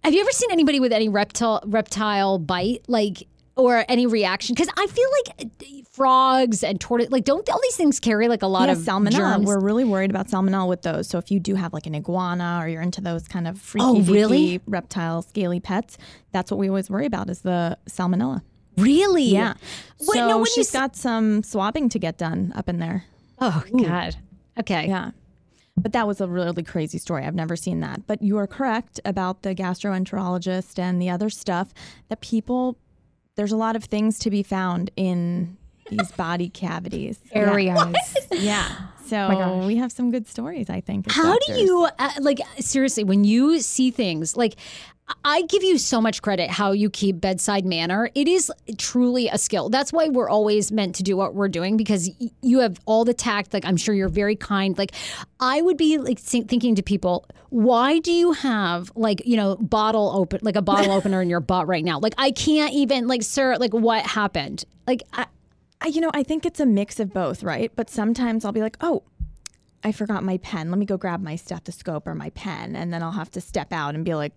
Have 0.04 0.14
you 0.14 0.20
ever 0.20 0.32
seen 0.32 0.52
anybody 0.52 0.82
with 0.82 0.92
any 0.92 1.08
reptile 1.08 1.62
reptile 1.66 2.38
bite, 2.38 2.84
like, 2.90 3.26
or 3.56 3.86
any 3.88 4.06
reaction? 4.08 4.56
Because 4.56 4.70
I 4.78 4.88
feel 4.88 5.10
like 5.26 5.48
uh, 5.62 5.66
frogs 5.92 6.64
and 6.64 6.80
tortoise, 6.82 7.12
like, 7.12 7.24
don't 7.24 7.48
all 7.50 7.60
these 7.62 7.76
things 7.76 8.00
carry 8.00 8.28
like 8.28 8.42
a 8.42 8.48
lot 8.48 8.66
yeah, 8.68 8.74
of 8.74 8.80
salmonella. 8.80 9.12
germs? 9.12 9.46
We're 9.46 9.60
really 9.60 9.84
worried 9.84 10.10
about 10.10 10.28
salmonella 10.28 10.68
with 10.68 10.82
those. 10.82 11.08
So 11.08 11.18
if 11.18 11.30
you 11.32 11.40
do 11.40 11.56
have 11.56 11.72
like 11.74 11.86
an 11.86 11.96
iguana 11.96 12.60
or 12.62 12.68
you're 12.68 12.82
into 12.82 13.02
those 13.02 13.28
kind 13.28 13.48
of 13.48 13.60
freaky, 13.60 13.86
Oh, 13.86 14.02
really? 14.02 14.60
reptile, 14.66 15.22
scaly 15.22 15.60
pets, 15.60 15.98
that's 16.32 16.50
what 16.52 16.58
we 16.58 16.68
always 16.68 16.90
worry 16.90 17.06
about 17.06 17.30
is 17.30 17.42
the 17.42 17.78
salmonella. 17.88 18.42
really? 18.78 19.24
Yeah. 19.26 19.54
Wait, 20.00 20.08
so 20.18 20.28
no, 20.28 20.38
when 20.38 20.40
you 20.40 20.52
she's 20.54 20.68
s- 20.68 20.74
got 20.74 20.96
some 20.96 21.44
swabbing 21.44 21.90
to 21.90 22.00
get 22.00 22.18
done 22.18 22.52
up 22.56 22.68
in 22.70 22.80
there. 22.80 23.06
Oh 23.40 23.64
God. 23.84 24.16
Okay. 24.60 24.88
Yeah. 24.88 25.12
But 25.76 25.92
that 25.94 26.06
was 26.08 26.22
a 26.22 26.28
really 26.28 26.62
crazy 26.64 27.00
story. 27.00 27.24
I've 27.26 27.34
never 27.34 27.56
seen 27.56 27.80
that. 27.80 28.06
But 28.06 28.22
you 28.22 28.38
are 28.38 28.46
correct 28.46 29.00
about 29.06 29.42
the 29.42 29.56
gastroenterologist 29.56 30.78
and 30.78 31.02
the 31.02 31.10
other 31.10 31.30
stuff 31.32 31.74
that 32.10 32.22
people, 32.22 32.78
there's 33.36 33.52
a 33.52 33.58
lot 33.58 33.76
of 33.76 33.84
things 33.86 34.20
to 34.20 34.30
be 34.30 34.44
found 34.44 34.92
in 34.96 35.58
these 35.90 36.12
body 36.12 36.50
cavities. 36.50 37.20
areas. 37.32 37.78
Yeah. 38.32 38.32
yeah. 38.32 38.76
So 39.06 39.66
we 39.66 39.76
have 39.76 39.92
some 39.92 40.12
good 40.12 40.28
stories, 40.28 40.70
I 40.70 40.80
think. 40.80 41.12
How 41.12 41.38
do 41.38 41.54
you 41.60 41.88
uh, 42.00 42.10
like 42.22 42.40
seriously 42.60 43.04
when 43.04 43.26
you 43.26 43.60
see 43.60 43.92
things 43.92 44.38
like 44.38 44.56
I 45.26 45.42
give 45.44 45.64
you 45.64 45.78
so 45.78 46.00
much 46.00 46.22
credit 46.22 46.50
how 46.50 46.72
you 46.72 46.90
keep 46.90 47.20
bedside 47.20 47.66
manner. 47.66 48.10
It 48.16 48.28
is 48.28 48.52
truly 48.78 49.28
a 49.28 49.38
skill. 49.38 49.70
That's 49.70 49.92
why 49.92 50.10
we're 50.10 50.30
always 50.30 50.72
meant 50.72 50.96
to 50.96 51.04
do 51.04 51.18
what 51.18 51.36
we're 51.36 51.50
doing 51.50 51.76
because 51.76 52.10
you 52.42 52.60
have 52.60 52.80
all 52.86 53.04
the 53.04 53.14
tact. 53.14 53.54
Like 53.54 53.66
I'm 53.66 53.78
sure 53.78 53.94
you're 53.94 54.10
very 54.10 54.36
kind. 54.36 54.78
Like 54.78 54.94
I 55.40 55.62
would 55.62 55.78
be 55.78 55.98
like 55.98 56.20
thinking 56.20 56.76
to 56.76 56.84
people, 56.84 57.26
why 57.50 58.00
do 58.00 58.12
you 58.12 58.32
have 58.32 58.92
like 58.96 59.26
you 59.26 59.36
know 59.36 59.56
bottle 59.58 60.12
open 60.16 60.40
like 60.42 60.56
a 60.56 60.62
bottle 60.62 60.92
opener 60.98 61.22
in 61.22 61.30
your 61.30 61.42
butt 61.42 61.68
right 61.68 61.84
now? 61.84 62.00
Like 62.00 62.16
I 62.18 62.32
can't 62.32 62.74
even 62.74 63.08
like 63.08 63.24
sir, 63.24 63.58
like 63.58 63.74
what 63.74 64.06
happened? 64.06 64.64
Like 64.88 65.04
I, 65.14 65.26
I, 65.82 65.88
you 65.88 66.00
know, 66.00 66.12
I 66.14 66.24
think 66.24 66.46
it's 66.46 66.62
a 66.62 66.66
mix 66.66 67.00
of 67.00 67.14
both, 67.14 67.44
right? 67.44 67.72
But 67.76 67.90
sometimes 67.90 68.46
I'll 68.46 68.54
be 68.54 68.62
like, 68.62 68.78
oh, 68.80 69.04
I 69.84 69.92
forgot 69.92 70.24
my 70.24 70.38
pen. 70.38 70.70
Let 70.70 70.80
me 70.80 70.86
go 70.86 70.96
grab 70.96 71.22
my 71.22 71.36
stethoscope 71.36 72.08
or 72.08 72.16
my 72.16 72.30
pen, 72.30 72.76
and 72.76 72.94
then 72.94 73.04
I'll 73.04 73.12
have 73.12 73.32
to 73.32 73.42
step 73.42 73.74
out 73.74 73.96
and 73.96 74.06
be 74.06 74.16
like, 74.16 74.32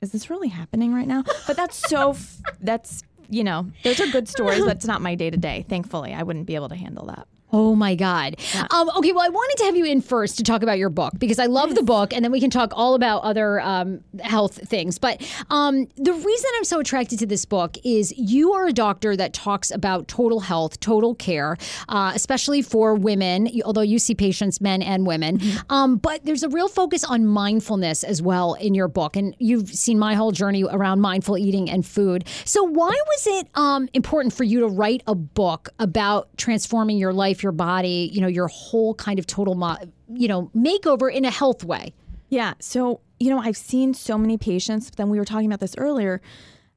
is 0.00 0.12
this 0.12 0.30
really 0.30 0.48
happening 0.48 0.94
right 0.94 1.06
now? 1.08 1.24
But 1.46 1.56
that's 1.56 1.76
so. 1.88 2.10
F- 2.10 2.38
that's 2.60 3.02
you 3.30 3.44
know, 3.44 3.66
those 3.84 4.00
are 4.00 4.06
good 4.06 4.26
stories. 4.28 4.64
That's 4.64 4.86
not 4.86 5.02
my 5.02 5.14
day 5.14 5.28
to 5.30 5.36
day. 5.36 5.64
Thankfully, 5.68 6.14
I 6.14 6.22
wouldn't 6.22 6.46
be 6.46 6.54
able 6.54 6.70
to 6.70 6.76
handle 6.76 7.06
that. 7.06 7.28
Oh 7.52 7.74
my 7.74 7.94
God. 7.94 8.36
Um, 8.70 8.90
okay, 8.96 9.12
well, 9.12 9.24
I 9.24 9.28
wanted 9.28 9.56
to 9.58 9.64
have 9.64 9.76
you 9.76 9.86
in 9.86 10.02
first 10.02 10.36
to 10.36 10.42
talk 10.42 10.62
about 10.62 10.78
your 10.78 10.90
book 10.90 11.14
because 11.18 11.38
I 11.38 11.46
love 11.46 11.74
the 11.74 11.82
book, 11.82 12.12
and 12.12 12.22
then 12.24 12.30
we 12.30 12.40
can 12.40 12.50
talk 12.50 12.72
all 12.74 12.94
about 12.94 13.22
other 13.22 13.60
um, 13.60 14.00
health 14.20 14.68
things. 14.68 14.98
But 14.98 15.22
um, 15.50 15.86
the 15.96 16.12
reason 16.12 16.50
I'm 16.56 16.64
so 16.64 16.80
attracted 16.80 17.18
to 17.20 17.26
this 17.26 17.44
book 17.44 17.76
is 17.84 18.12
you 18.18 18.52
are 18.52 18.66
a 18.66 18.72
doctor 18.72 19.16
that 19.16 19.32
talks 19.32 19.70
about 19.70 20.08
total 20.08 20.40
health, 20.40 20.78
total 20.80 21.14
care, 21.14 21.56
uh, 21.88 22.12
especially 22.14 22.60
for 22.60 22.94
women, 22.94 23.48
although 23.64 23.80
you 23.80 23.98
see 23.98 24.14
patients, 24.14 24.60
men 24.60 24.82
and 24.82 25.06
women. 25.06 25.40
Um, 25.70 25.96
but 25.96 26.24
there's 26.24 26.42
a 26.42 26.48
real 26.48 26.68
focus 26.68 27.04
on 27.04 27.26
mindfulness 27.26 28.04
as 28.04 28.20
well 28.20 28.54
in 28.54 28.74
your 28.74 28.88
book. 28.88 29.16
And 29.16 29.34
you've 29.38 29.68
seen 29.68 29.98
my 29.98 30.14
whole 30.14 30.32
journey 30.32 30.64
around 30.64 31.00
mindful 31.00 31.38
eating 31.38 31.70
and 31.70 31.84
food. 31.86 32.26
So, 32.44 32.62
why 32.62 32.90
was 32.90 33.26
it 33.26 33.48
um, 33.54 33.88
important 33.94 34.34
for 34.34 34.44
you 34.44 34.60
to 34.60 34.66
write 34.66 35.02
a 35.06 35.14
book 35.14 35.70
about 35.78 36.28
transforming 36.36 36.98
your 36.98 37.12
life, 37.12 37.37
your 37.42 37.52
body, 37.52 38.10
you 38.12 38.20
know, 38.20 38.28
your 38.28 38.48
whole 38.48 38.94
kind 38.94 39.18
of 39.18 39.26
total, 39.26 39.54
mo- 39.54 39.78
you 40.08 40.28
know, 40.28 40.50
makeover 40.56 41.12
in 41.12 41.24
a 41.24 41.30
health 41.30 41.64
way? 41.64 41.94
Yeah. 42.28 42.54
So, 42.60 43.00
you 43.18 43.30
know, 43.30 43.38
I've 43.38 43.56
seen 43.56 43.94
so 43.94 44.18
many 44.18 44.36
patients, 44.38 44.90
then 44.90 45.08
we 45.08 45.18
were 45.18 45.24
talking 45.24 45.46
about 45.46 45.60
this 45.60 45.74
earlier. 45.76 46.20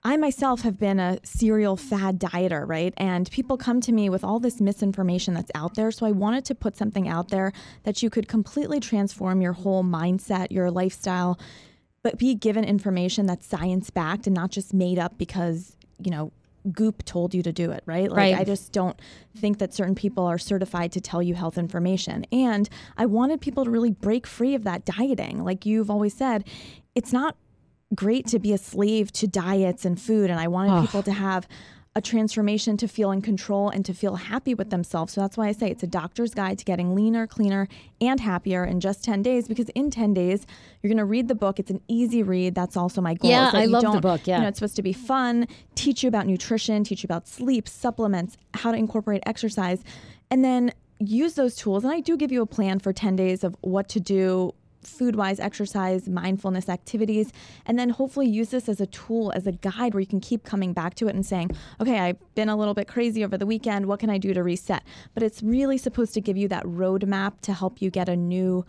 I 0.04 0.18
myself 0.18 0.62
have 0.62 0.80
been 0.80 1.00
a 1.00 1.20
serial 1.24 1.78
fad 1.78 2.20
dieter, 2.20 2.68
right? 2.68 2.94
And 2.98 3.30
people 3.30 3.56
come 3.56 3.82
to 3.82 3.92
me 3.92 4.10
with 4.10 4.24
all 4.24 4.40
this 4.40 4.60
misinformation 4.60 5.36
that's 5.36 5.52
out 5.54 5.76
there. 5.76 5.92
So 5.92 6.08
I 6.08 6.12
wanted 6.12 6.44
to 6.46 6.56
put 6.56 6.76
something 6.76 7.08
out 7.08 7.30
there 7.30 7.54
that 7.84 8.02
you 8.02 8.10
could 8.10 8.28
completely 8.28 8.80
transform 8.80 9.42
your 9.42 9.54
whole 9.54 9.84
mindset, 9.84 10.52
your 10.52 10.72
lifestyle, 10.72 11.40
but 12.02 12.18
be 12.18 12.34
given 12.34 12.64
information 12.64 13.28
that's 13.28 13.46
science 13.46 13.92
backed 13.92 14.26
and 14.26 14.36
not 14.36 14.50
just 14.50 14.74
made 14.74 14.98
up 14.98 15.20
because, 15.20 15.78
you 16.00 16.10
know, 16.10 16.32
Goop 16.72 17.04
told 17.06 17.34
you 17.34 17.42
to 17.44 17.52
do 17.52 17.72
it, 17.72 17.84
right? 17.86 18.10
Like 18.10 18.18
Right. 18.18 18.38
I 18.38 18.44
just 18.44 18.72
don't 18.72 19.00
think 19.36 19.58
that 19.60 19.74
certain 19.74 19.96
people 19.96 20.26
are 20.26 20.38
certified 20.38 20.92
to 20.94 21.02
tell 21.02 21.22
you 21.22 21.36
health 21.36 21.58
information. 21.58 22.26
And 22.32 22.70
I 22.98 23.06
wanted 23.06 23.42
people 23.42 23.66
to 23.66 23.72
really 23.72 23.92
break 23.92 24.28
free 24.28 24.56
of 24.56 24.64
that 24.64 24.86
dieting. 24.86 25.44
Like 25.44 25.66
you've 25.66 25.90
always 25.90 26.14
said, 26.14 26.48
it's 26.94 27.12
not 27.12 27.36
great 27.96 28.28
to 28.28 28.40
be 28.40 28.54
a 28.54 28.58
slave 28.58 29.12
to 29.14 29.28
diets 29.28 29.86
and 29.86 30.00
food. 30.00 30.30
And 30.30 30.40
I 30.40 30.48
wanted 30.48 30.82
people 30.86 31.04
to 31.04 31.12
have 31.12 31.48
a 31.94 32.02
transformation 32.02 32.78
to 32.78 32.88
feel 32.88 33.12
in 33.12 33.22
control 33.22 33.70
and 33.70 33.84
to 33.86 33.94
feel 33.94 34.16
happy 34.16 34.54
with 34.54 34.70
themselves. 34.70 35.12
So 35.12 35.20
that's 35.20 35.36
why 35.36 35.48
I 35.48 35.52
say 35.52 35.70
it's 35.70 35.84
a 35.84 35.88
doctor's 35.88 36.34
guide 36.34 36.58
to 36.60 36.66
getting 36.66 36.96
leaner, 36.96 37.28
cleaner, 37.28 37.68
and 38.00 38.18
happier 38.20 38.64
in 38.64 38.80
just 38.80 39.04
10 39.04 39.22
days. 39.22 39.48
Because 39.48 39.68
in 39.70 39.92
10 39.92 40.14
days, 40.14 40.48
you're 40.82 40.90
going 40.90 40.98
to 40.98 41.06
read 41.06 41.28
the 41.28 41.36
book. 41.36 41.60
It's 41.60 41.70
an 41.70 41.82
easy 41.90 42.24
read. 42.24 42.56
That's 42.56 42.78
also 42.78 43.02
my 43.02 43.16
goal. 43.16 43.30
Yeah, 43.30 43.52
I 43.54 43.66
love 43.66 43.84
the 43.94 44.00
book, 44.00 44.26
yeah. 44.26 44.38
You 44.38 44.44
know, 44.44 44.48
it's 44.48 44.60
supposed 44.60 44.78
to 44.78 44.82
be 44.82 44.94
fun, 44.94 45.48
teach 45.76 46.02
you 46.02 46.08
about 46.08 46.28
nutrition, 46.28 46.86
teach 46.86 47.04
you 47.04 47.08
about 47.08 47.28
sleep, 47.28 47.68
supplements, 47.68 48.38
how 48.54 48.72
to 48.72 48.78
incorporate 48.78 49.22
exercise, 49.26 49.84
and 50.30 50.46
then 50.46 50.72
use 51.00 51.34
those 51.34 51.56
tools. 51.58 51.84
And 51.84 51.92
I 51.92 52.00
do 52.00 52.16
give 52.16 52.32
you 52.32 52.42
a 52.42 52.46
plan 52.46 52.80
for 52.80 52.94
10 52.94 53.18
days 53.18 53.44
of 53.44 53.58
what 53.62 53.90
to 53.90 54.00
do 54.00 54.54
food 54.84 55.16
wise, 55.16 55.40
exercise, 55.40 56.08
mindfulness 56.08 56.70
activities, 56.70 57.32
and 57.66 57.78
then 57.78 57.90
hopefully 57.90 58.28
use 58.28 58.50
this 58.50 58.68
as 58.68 58.82
a 58.82 58.88
tool, 58.88 59.32
as 59.36 59.48
a 59.48 59.52
guide 59.52 59.94
where 59.94 60.02
you 60.02 60.08
can 60.08 60.20
keep 60.20 60.44
coming 60.44 60.74
back 60.74 60.96
to 60.96 61.08
it 61.08 61.16
and 61.16 61.26
saying, 61.26 61.52
okay, 61.80 62.00
I've 62.00 62.36
been 62.36 62.50
a 62.50 62.56
little 62.56 62.74
bit 62.74 62.88
crazy 62.88 63.24
over 63.24 63.38
the 63.38 63.46
weekend. 63.46 63.86
What 63.86 64.00
can 64.00 64.10
I 64.10 64.18
do 64.18 64.34
to 64.34 64.44
reset? 64.44 64.84
But 65.14 65.24
it's 65.24 65.44
really 65.44 65.78
supposed 65.78 66.14
to 66.16 66.22
give 66.22 66.38
you 66.38 66.48
that 66.50 66.64
roadmap 66.66 67.42
to 67.42 67.54
help 67.54 67.82
you 67.82 67.90
get 67.90 68.10
a 68.10 68.16
new 68.16 68.66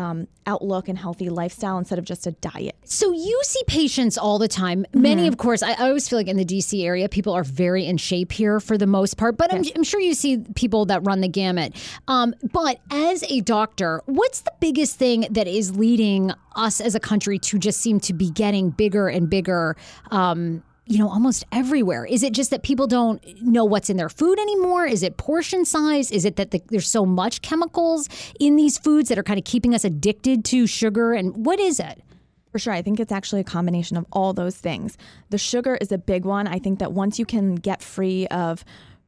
um, 0.00 0.26
outlook 0.46 0.88
and 0.88 0.96
healthy 0.96 1.28
lifestyle 1.28 1.76
instead 1.76 1.98
of 1.98 2.06
just 2.06 2.26
a 2.26 2.32
diet. 2.32 2.74
So 2.84 3.12
you 3.12 3.40
see 3.44 3.62
patients 3.66 4.16
all 4.16 4.38
the 4.38 4.48
time. 4.48 4.86
Many, 4.94 5.26
of 5.26 5.36
course, 5.36 5.62
I, 5.62 5.72
I 5.72 5.88
always 5.88 6.08
feel 6.08 6.18
like 6.18 6.26
in 6.26 6.38
the 6.38 6.44
DC 6.44 6.82
area, 6.82 7.08
people 7.08 7.34
are 7.34 7.44
very 7.44 7.84
in 7.84 7.98
shape 7.98 8.32
here 8.32 8.60
for 8.60 8.78
the 8.78 8.86
most 8.86 9.18
part. 9.18 9.36
But 9.36 9.52
I'm, 9.52 9.62
I'm 9.76 9.84
sure 9.84 10.00
you 10.00 10.14
see 10.14 10.38
people 10.54 10.86
that 10.86 11.04
run 11.04 11.20
the 11.20 11.28
gamut. 11.28 11.76
Um, 12.08 12.34
but 12.52 12.80
as 12.90 13.22
a 13.30 13.40
doctor, 13.42 14.02
what's 14.06 14.40
the 14.40 14.52
biggest 14.58 14.96
thing 14.96 15.26
that 15.30 15.46
is 15.46 15.76
leading 15.76 16.32
us 16.56 16.80
as 16.80 16.94
a 16.94 17.00
country 17.00 17.38
to 17.38 17.58
just 17.58 17.80
seem 17.80 18.00
to 18.00 18.14
be 18.14 18.30
getting 18.30 18.70
bigger 18.70 19.08
and 19.08 19.28
bigger? 19.28 19.76
Um, 20.10 20.62
you 20.90 20.98
know, 20.98 21.08
almost 21.08 21.44
everywhere. 21.52 22.04
Is 22.04 22.24
it 22.24 22.32
just 22.32 22.50
that 22.50 22.64
people 22.64 22.88
don't 22.88 23.22
know 23.40 23.64
what's 23.64 23.88
in 23.88 23.96
their 23.96 24.08
food 24.08 24.40
anymore? 24.40 24.86
Is 24.86 25.04
it 25.04 25.16
portion 25.16 25.64
size? 25.64 26.10
Is 26.10 26.24
it 26.24 26.34
that 26.34 26.50
the, 26.50 26.60
there's 26.66 26.90
so 26.90 27.06
much 27.06 27.42
chemicals 27.42 28.08
in 28.40 28.56
these 28.56 28.76
foods 28.76 29.08
that 29.08 29.16
are 29.16 29.22
kind 29.22 29.38
of 29.38 29.44
keeping 29.44 29.72
us 29.72 29.84
addicted 29.84 30.44
to 30.46 30.66
sugar? 30.66 31.12
And 31.12 31.46
what 31.46 31.60
is 31.60 31.78
it? 31.78 32.02
For 32.50 32.58
sure. 32.58 32.72
I 32.72 32.82
think 32.82 32.98
it's 32.98 33.12
actually 33.12 33.40
a 33.40 33.44
combination 33.44 33.96
of 33.96 34.04
all 34.10 34.32
those 34.32 34.56
things. 34.56 34.98
The 35.28 35.38
sugar 35.38 35.78
is 35.80 35.92
a 35.92 35.98
big 35.98 36.24
one. 36.24 36.48
I 36.48 36.58
think 36.58 36.80
that 36.80 36.90
once 36.90 37.20
you 37.20 37.24
can 37.24 37.54
get 37.54 37.84
free 37.84 38.26
of 38.26 38.64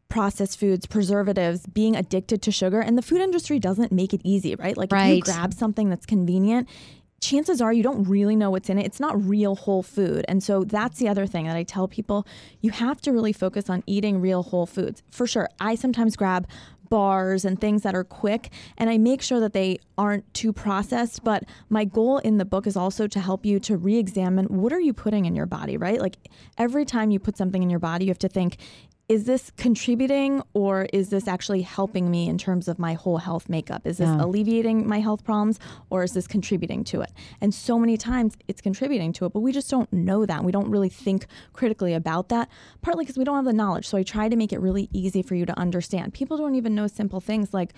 processed 0.08 0.60
foods, 0.60 0.86
preservatives, 0.86 1.66
being 1.66 1.96
addicted 1.96 2.42
to 2.42 2.52
sugar, 2.52 2.80
and 2.80 2.96
the 2.96 3.02
food 3.02 3.20
industry 3.20 3.58
doesn't 3.58 3.90
make 3.90 4.14
it 4.14 4.20
easy, 4.22 4.54
right? 4.54 4.76
Like 4.76 4.92
if 4.92 5.16
you 5.16 5.20
grab 5.20 5.52
something 5.52 5.88
that's 5.88 6.06
convenient, 6.06 6.68
chances 7.22 7.60
are 7.62 7.72
you 7.72 7.82
don't 7.82 8.02
really 8.04 8.36
know 8.36 8.50
what's 8.50 8.68
in 8.68 8.78
it. 8.78 8.84
It's 8.84 9.00
not 9.00 9.22
real 9.24 9.54
whole 9.54 9.82
food. 9.82 10.24
And 10.28 10.42
so 10.42 10.64
that's 10.64 10.98
the 10.98 11.08
other 11.08 11.26
thing 11.26 11.46
that 11.46 11.56
I 11.56 11.62
tell 11.62 11.88
people 11.88 12.26
you 12.60 12.72
have 12.72 13.00
to 13.02 13.12
really 13.12 13.32
focus 13.32 13.70
on 13.70 13.82
eating 13.86 14.20
real 14.20 14.42
whole 14.42 14.66
foods. 14.66 15.02
For 15.10 15.26
sure. 15.26 15.48
I 15.60 15.76
sometimes 15.76 16.16
grab 16.16 16.46
bars 16.90 17.46
and 17.46 17.58
things 17.58 17.84
that 17.84 17.94
are 17.94 18.04
quick 18.04 18.50
and 18.76 18.90
I 18.90 18.98
make 18.98 19.22
sure 19.22 19.40
that 19.40 19.54
they 19.54 19.78
aren't 19.96 20.34
too 20.34 20.52
processed 20.52 21.24
but 21.24 21.44
my 21.70 21.86
goal 21.86 22.18
in 22.18 22.36
the 22.36 22.44
book 22.44 22.66
is 22.66 22.76
also 22.76 23.06
to 23.06 23.18
help 23.18 23.46
you 23.46 23.58
to 23.60 23.78
re-examine 23.78 24.44
what 24.44 24.74
are 24.74 24.80
you 24.80 24.92
putting 24.92 25.24
in 25.24 25.34
your 25.34 25.46
body 25.46 25.78
right 25.78 25.98
like 25.98 26.18
every 26.58 26.84
time 26.84 27.10
you 27.10 27.18
put 27.18 27.38
something 27.38 27.62
in 27.62 27.70
your 27.70 27.78
body 27.78 28.04
you 28.04 28.10
have 28.10 28.18
to 28.18 28.28
think 28.28 28.58
is 29.12 29.24
this 29.24 29.52
contributing 29.58 30.42
or 30.54 30.86
is 30.90 31.10
this 31.10 31.28
actually 31.28 31.60
helping 31.60 32.10
me 32.10 32.30
in 32.30 32.38
terms 32.38 32.66
of 32.66 32.78
my 32.78 32.94
whole 32.94 33.18
health 33.18 33.46
makeup? 33.46 33.86
Is 33.86 33.98
this 33.98 34.08
alleviating 34.08 34.88
my 34.88 35.00
health 35.00 35.22
problems 35.22 35.60
or 35.90 36.02
is 36.02 36.14
this 36.14 36.26
contributing 36.26 36.82
to 36.84 37.02
it? 37.02 37.12
And 37.42 37.54
so 37.54 37.78
many 37.78 37.98
times 37.98 38.38
it's 38.48 38.62
contributing 38.62 39.12
to 39.12 39.26
it, 39.26 39.34
but 39.34 39.40
we 39.40 39.52
just 39.52 39.68
don't 39.68 39.92
know 39.92 40.24
that. 40.24 40.44
We 40.44 40.50
don't 40.50 40.70
really 40.70 40.88
think 40.88 41.26
critically 41.52 41.92
about 41.92 42.30
that, 42.30 42.48
partly 42.80 43.04
because 43.04 43.18
we 43.18 43.24
don't 43.24 43.36
have 43.36 43.44
the 43.44 43.52
knowledge. 43.52 43.86
So 43.86 43.98
I 43.98 44.02
try 44.02 44.30
to 44.30 44.36
make 44.36 44.50
it 44.50 44.60
really 44.60 44.88
easy 44.94 45.20
for 45.20 45.34
you 45.34 45.44
to 45.44 45.58
understand. 45.58 46.14
People 46.14 46.38
don't 46.38 46.54
even 46.54 46.74
know 46.74 46.86
simple 46.86 47.20
things 47.20 47.52
like, 47.52 47.74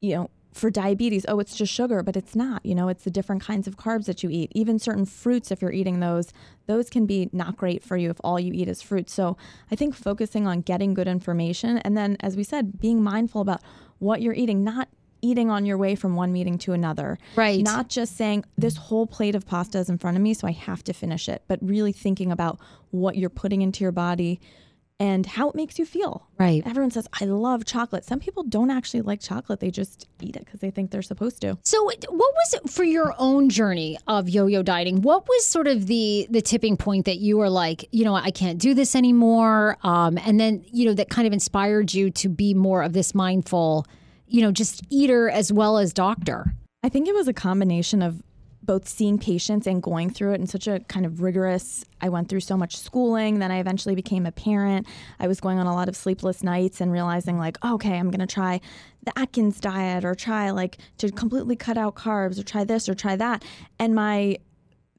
you 0.00 0.14
know, 0.14 0.30
for 0.52 0.70
diabetes, 0.70 1.24
oh, 1.28 1.38
it's 1.40 1.54
just 1.54 1.72
sugar, 1.72 2.02
but 2.02 2.16
it's 2.16 2.34
not. 2.34 2.64
You 2.64 2.74
know, 2.74 2.88
it's 2.88 3.04
the 3.04 3.10
different 3.10 3.42
kinds 3.42 3.66
of 3.68 3.76
carbs 3.76 4.06
that 4.06 4.22
you 4.22 4.30
eat. 4.30 4.50
Even 4.54 4.78
certain 4.78 5.04
fruits, 5.04 5.50
if 5.50 5.62
you're 5.62 5.72
eating 5.72 6.00
those, 6.00 6.32
those 6.66 6.90
can 6.90 7.06
be 7.06 7.28
not 7.32 7.56
great 7.56 7.82
for 7.82 7.96
you 7.96 8.10
if 8.10 8.18
all 8.24 8.40
you 8.40 8.52
eat 8.52 8.68
is 8.68 8.82
fruit. 8.82 9.10
So 9.10 9.36
I 9.70 9.76
think 9.76 9.94
focusing 9.94 10.46
on 10.46 10.62
getting 10.62 10.94
good 10.94 11.08
information 11.08 11.78
and 11.78 11.96
then, 11.96 12.16
as 12.20 12.36
we 12.36 12.44
said, 12.44 12.80
being 12.80 13.02
mindful 13.02 13.40
about 13.40 13.62
what 13.98 14.22
you're 14.22 14.34
eating, 14.34 14.64
not 14.64 14.88
eating 15.20 15.50
on 15.50 15.66
your 15.66 15.76
way 15.76 15.94
from 15.94 16.14
one 16.14 16.32
meeting 16.32 16.58
to 16.58 16.72
another. 16.72 17.18
Right. 17.36 17.62
Not 17.62 17.88
just 17.88 18.16
saying 18.16 18.44
this 18.56 18.76
whole 18.76 19.06
plate 19.06 19.34
of 19.34 19.46
pasta 19.46 19.78
is 19.78 19.88
in 19.88 19.98
front 19.98 20.16
of 20.16 20.22
me, 20.22 20.34
so 20.34 20.46
I 20.46 20.52
have 20.52 20.84
to 20.84 20.92
finish 20.92 21.28
it, 21.28 21.42
but 21.48 21.58
really 21.60 21.92
thinking 21.92 22.30
about 22.30 22.58
what 22.90 23.16
you're 23.16 23.30
putting 23.30 23.62
into 23.62 23.82
your 23.82 23.92
body 23.92 24.40
and 25.00 25.26
how 25.26 25.48
it 25.48 25.54
makes 25.54 25.78
you 25.78 25.86
feel. 25.86 26.26
Right. 26.38 26.62
Everyone 26.66 26.90
says, 26.90 27.06
I 27.20 27.24
love 27.24 27.64
chocolate. 27.64 28.04
Some 28.04 28.18
people 28.18 28.42
don't 28.42 28.70
actually 28.70 29.02
like 29.02 29.20
chocolate. 29.20 29.60
They 29.60 29.70
just 29.70 30.08
eat 30.20 30.36
it 30.36 30.44
because 30.44 30.60
they 30.60 30.70
think 30.70 30.90
they're 30.90 31.02
supposed 31.02 31.40
to. 31.42 31.56
So, 31.64 31.84
what 31.84 32.06
was 32.10 32.54
it 32.54 32.70
for 32.70 32.84
your 32.84 33.14
own 33.18 33.48
journey 33.48 33.98
of 34.06 34.28
yo-yo 34.28 34.62
dieting? 34.62 35.02
What 35.02 35.28
was 35.28 35.46
sort 35.46 35.66
of 35.66 35.86
the 35.86 36.26
the 36.30 36.42
tipping 36.42 36.76
point 36.76 37.04
that 37.04 37.18
you 37.18 37.38
were 37.38 37.50
like, 37.50 37.88
you 37.92 38.04
know, 38.04 38.14
I 38.14 38.30
can't 38.30 38.58
do 38.58 38.74
this 38.74 38.96
anymore, 38.96 39.78
um, 39.82 40.18
and 40.18 40.40
then 40.40 40.64
you 40.72 40.86
know 40.86 40.94
that 40.94 41.10
kind 41.10 41.26
of 41.26 41.32
inspired 41.32 41.94
you 41.94 42.10
to 42.10 42.28
be 42.28 42.54
more 42.54 42.82
of 42.82 42.92
this 42.92 43.14
mindful, 43.14 43.86
you 44.26 44.42
know, 44.42 44.50
just 44.50 44.82
eater 44.90 45.28
as 45.28 45.52
well 45.52 45.78
as 45.78 45.92
doctor. 45.92 46.54
I 46.82 46.88
think 46.88 47.08
it 47.08 47.14
was 47.14 47.28
a 47.28 47.32
combination 47.32 48.02
of 48.02 48.22
both 48.68 48.86
seeing 48.86 49.18
patients 49.18 49.66
and 49.66 49.82
going 49.82 50.10
through 50.10 50.32
it 50.34 50.40
in 50.40 50.46
such 50.46 50.66
a 50.68 50.78
kind 50.80 51.06
of 51.06 51.22
rigorous 51.22 51.86
I 52.02 52.10
went 52.10 52.28
through 52.28 52.40
so 52.40 52.54
much 52.56 52.76
schooling 52.76 53.38
then 53.38 53.50
I 53.50 53.58
eventually 53.60 53.94
became 53.94 54.26
a 54.26 54.30
parent. 54.32 54.86
I 55.18 55.26
was 55.26 55.40
going 55.40 55.58
on 55.58 55.66
a 55.66 55.74
lot 55.74 55.88
of 55.88 55.96
sleepless 55.96 56.42
nights 56.42 56.80
and 56.82 56.92
realizing 56.92 57.38
like 57.38 57.56
oh, 57.62 57.74
okay 57.76 57.96
I'm 57.98 58.10
going 58.10 58.26
to 58.28 58.32
try 58.40 58.60
the 59.04 59.18
Atkins 59.18 59.58
diet 59.58 60.04
or 60.04 60.14
try 60.14 60.50
like 60.50 60.76
to 60.98 61.10
completely 61.10 61.56
cut 61.56 61.78
out 61.78 61.94
carbs 61.94 62.38
or 62.38 62.42
try 62.44 62.62
this 62.62 62.88
or 62.90 62.94
try 62.94 63.16
that. 63.16 63.42
And 63.78 63.94
my 63.94 64.36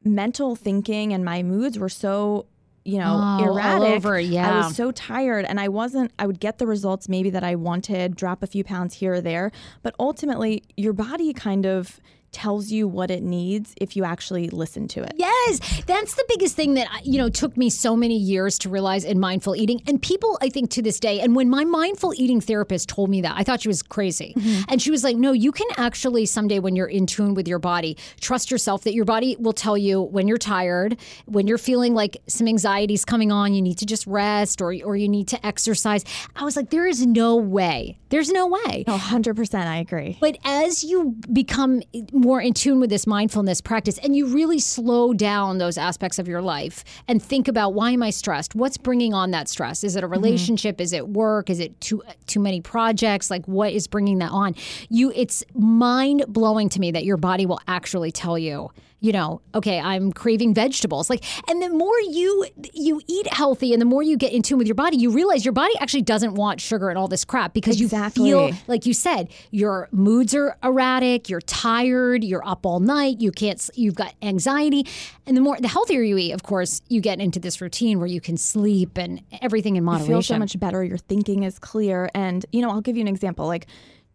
mental 0.04 0.56
thinking 0.56 1.14
and 1.14 1.24
my 1.24 1.44
moods 1.44 1.78
were 1.78 1.90
so 1.90 2.48
you 2.86 2.98
know 2.98 3.20
Oh, 3.22 3.44
erratic. 3.44 3.88
over, 3.98 4.16
i 4.16 4.58
was 4.66 4.76
so 4.76 4.92
tired 4.92 5.46
and 5.46 5.60
i 5.60 5.68
wasn't 5.68 6.12
i 6.18 6.26
would 6.26 6.40
get 6.40 6.58
the 6.58 6.66
results 6.66 7.10
maybe 7.10 7.30
that 7.30 7.44
i 7.44 7.54
wanted 7.56 8.16
drop 8.16 8.42
a 8.42 8.48
few 8.48 8.64
pounds 8.64 8.96
here 8.96 9.16
or 9.16 9.22
there 9.22 9.52
but 9.84 9.94
ultimately 10.00 10.64
your 10.78 10.94
body 10.94 11.34
kind 11.34 11.66
of 11.66 12.00
tells 12.32 12.72
you 12.72 12.88
what 12.88 13.12
it 13.12 13.24
needs 13.24 13.74
if 13.82 13.96
you 13.96 14.04
actually 14.04 14.50
listen 14.50 14.88
to 14.88 15.04
it 15.04 15.14
Yes, 15.16 15.60
that's 15.86 16.16
the 16.16 16.24
biggest 16.30 16.56
thing 16.56 16.76
that 16.76 17.06
you 17.06 17.18
know 17.18 17.30
took 17.30 17.58
me 17.58 17.70
so 17.70 17.96
many 17.96 18.18
years 18.18 18.58
to 18.60 18.70
realize 18.70 19.04
in 19.04 19.20
mindful 19.20 19.56
eating. 19.56 19.82
And 19.88 20.02
people, 20.02 20.38
I 20.42 20.50
think, 20.50 20.70
to 20.72 20.82
this 20.82 21.00
day, 21.00 21.20
and 21.20 21.36
when 21.36 21.50
my 21.50 21.64
mindful 21.66 22.14
eating 22.16 22.40
therapist 22.42 22.88
told 22.88 23.10
me 23.10 23.22
that, 23.22 23.34
I 23.36 23.44
thought 23.44 23.62
she 23.62 23.68
was 23.68 23.82
crazy. 23.82 24.34
Mm-hmm. 24.38 24.62
And 24.70 24.82
she 24.82 24.92
was 24.92 25.04
like, 25.04 25.18
"No, 25.18 25.32
you 25.32 25.52
can 25.52 25.68
actually 25.78 26.26
someday, 26.26 26.60
when 26.60 26.76
you're 26.76 26.88
in 26.88 27.06
tune 27.06 27.34
with 27.34 27.48
your 27.48 27.60
body, 27.60 27.98
trust 28.22 28.50
yourself 28.52 28.84
that 28.84 28.94
your 28.94 29.06
body 29.06 29.36
will 29.40 29.54
tell 29.54 29.78
you 29.78 30.02
when 30.02 30.28
you're 30.28 30.38
tired, 30.38 30.98
when 31.26 31.48
you're 31.48 31.58
feeling 31.58 31.94
like 31.94 32.22
some 32.28 32.48
anxiety's 32.48 33.04
coming 33.04 33.32
on, 33.32 33.54
you 33.54 33.62
need 33.62 33.78
to 33.80 33.86
just 33.86 34.08
rest, 34.08 34.62
or 34.62 34.74
or 34.86 34.96
you 34.96 35.10
need 35.10 35.28
to 35.30 35.46
exercise." 35.46 36.06
I 36.36 36.44
was 36.44 36.56
like, 36.56 36.70
"There 36.70 36.88
is 36.88 37.06
no 37.06 37.36
way. 37.36 37.98
There's 38.10 38.30
no 38.32 38.48
way." 38.48 38.84
no 38.88 38.98
100% 38.98 39.56
i 39.68 39.78
agree 39.78 40.18
But 40.20 40.38
as 40.44 40.84
you 40.84 41.16
become 41.32 41.82
more 42.20 42.42
in 42.42 42.54
tune 42.54 42.80
with 42.80 42.90
this 42.90 43.08
mindfulness 43.08 43.62
practice 43.62 43.98
and 44.00 44.16
you 44.16 44.28
really 44.28 44.60
slow 44.60 45.14
down 45.14 45.58
those 45.58 45.78
aspects 45.78 46.20
of 46.20 46.28
your 46.28 46.42
life 46.42 46.84
and 47.08 47.24
think 47.24 47.48
about 47.48 47.74
why 47.74 47.92
am 47.92 48.04
I 48.04 48.10
stressed? 48.10 48.56
What's 48.56 48.78
bringing 48.78 49.14
on 49.14 49.32
that 49.32 49.48
stress? 49.48 49.84
Is 49.84 49.96
it 49.96 50.04
a 50.04 50.08
mm-hmm. 50.08 50.14
relationship? 50.14 50.82
Is 50.82 50.94
it 50.94 51.10
work? 51.10 51.50
Is 51.50 51.60
it 51.60 51.80
too 51.82 52.04
too 52.28 52.40
many 52.40 52.62
projects? 52.62 53.32
Like 53.32 53.46
what 53.48 53.74
is 53.74 53.88
bringing 53.88 54.20
that 54.20 54.32
on? 54.32 54.56
You 54.90 55.12
it's 55.16 55.44
mind 55.54 56.26
blowing 56.28 56.70
to 56.70 56.80
me 56.80 56.92
that 56.92 57.06
your 57.06 57.18
body 57.18 57.46
will 57.46 57.62
actually 57.68 58.12
tell 58.12 58.38
you 58.38 58.72
you 59.02 59.12
know, 59.14 59.42
okay, 59.56 59.80
I'm 59.80 60.12
craving 60.12 60.54
vegetables. 60.54 61.10
Like, 61.10 61.24
and 61.50 61.62
the 61.62 61.70
more 61.70 61.98
you 62.10 62.46
you 62.74 63.02
eat 63.08 63.28
healthy, 63.32 63.72
and 63.74 63.82
the 63.82 63.86
more 63.86 64.04
you 64.04 64.18
get 64.18 64.34
in 64.34 64.42
tune 64.42 64.58
with 64.58 64.68
your 64.68 64.76
body, 64.76 64.98
you 64.98 65.12
realize 65.12 65.46
your 65.46 65.54
body 65.54 65.74
actually 65.80 66.02
doesn't 66.02 66.34
want 66.36 66.60
sugar 66.60 66.90
and 66.90 66.98
all 66.98 67.08
this 67.08 67.24
crap 67.24 67.54
because 67.54 67.80
Exactly. 67.80 68.28
you 68.30 68.36
feel 68.50 68.58
like 68.68 68.86
you 68.86 68.94
said, 68.94 69.30
your 69.52 69.88
moods 69.92 70.36
are 70.36 70.58
erratic, 70.64 71.30
you're 71.30 71.42
tired, 71.42 72.24
you're 72.24 72.46
up 72.46 72.66
all 72.66 72.80
night, 72.80 73.22
you 73.22 73.32
can't, 73.32 73.70
you've 73.76 73.96
got 73.96 74.14
anxiety, 74.22 74.86
and 75.26 75.38
the 75.38 75.42
more 75.42 75.58
the 75.60 75.68
healthier 75.70 76.02
you 76.02 76.18
eat, 76.18 76.32
of 76.34 76.44
course, 76.44 76.82
you 76.90 77.00
get 77.02 77.20
into 77.22 77.40
this 77.40 77.62
routine 77.62 78.00
where 78.00 78.08
you 78.08 78.20
can 78.22 78.36
sleep 78.38 78.98
and 78.98 79.22
everything 79.42 79.76
in 79.78 79.84
moderation. 79.84 80.10
you 80.12 80.16
feel 80.18 80.22
so 80.24 80.38
much 80.40 80.60
better 80.60 80.84
your 80.84 80.98
thinking 80.98 81.44
is 81.44 81.60
clear 81.60 82.10
and 82.14 82.46
you 82.52 82.62
know 82.62 82.70
i'll 82.70 82.82
give 82.82 82.96
you 82.98 83.02
an 83.02 83.08
example 83.08 83.46
like 83.48 83.68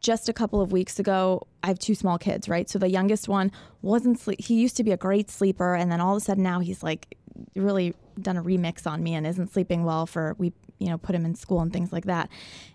just 0.04 0.28
a 0.28 0.34
couple 0.34 0.60
of 0.60 0.70
weeks 0.70 0.98
ago 0.98 1.46
i 1.62 1.66
have 1.68 1.78
two 1.78 1.94
small 1.94 2.18
kids 2.18 2.46
right? 2.46 2.68
So 2.68 2.78
the 2.78 2.90
youngest 2.90 3.26
one 3.26 3.50
wasn't 3.80 4.20
sleep 4.20 4.38
he 4.38 4.54
used 4.54 4.76
to 4.76 4.84
be 4.84 4.92
a 4.92 4.98
great 4.98 5.30
sleeper 5.30 5.74
and 5.74 5.90
then 5.90 6.00
all 6.00 6.14
of 6.14 6.22
a 6.22 6.24
sudden 6.24 6.42
now 6.42 6.60
he's 6.60 6.82
like 6.82 7.16
really 7.56 7.94
done 8.20 8.36
a 8.36 8.42
remix 8.42 8.86
on 8.86 9.02
me 9.02 9.14
and 9.14 9.26
isn't 9.26 9.52
sleeping 9.52 9.82
well 9.84 10.06
for 10.06 10.36
we 10.38 10.52
you 10.78 10.88
know 10.88 10.98
put 10.98 11.14
him 11.14 11.24
in 11.24 11.34
school 11.34 11.60
and 11.60 11.72
things 11.72 11.90
like 11.90 12.04
that. 12.04 12.28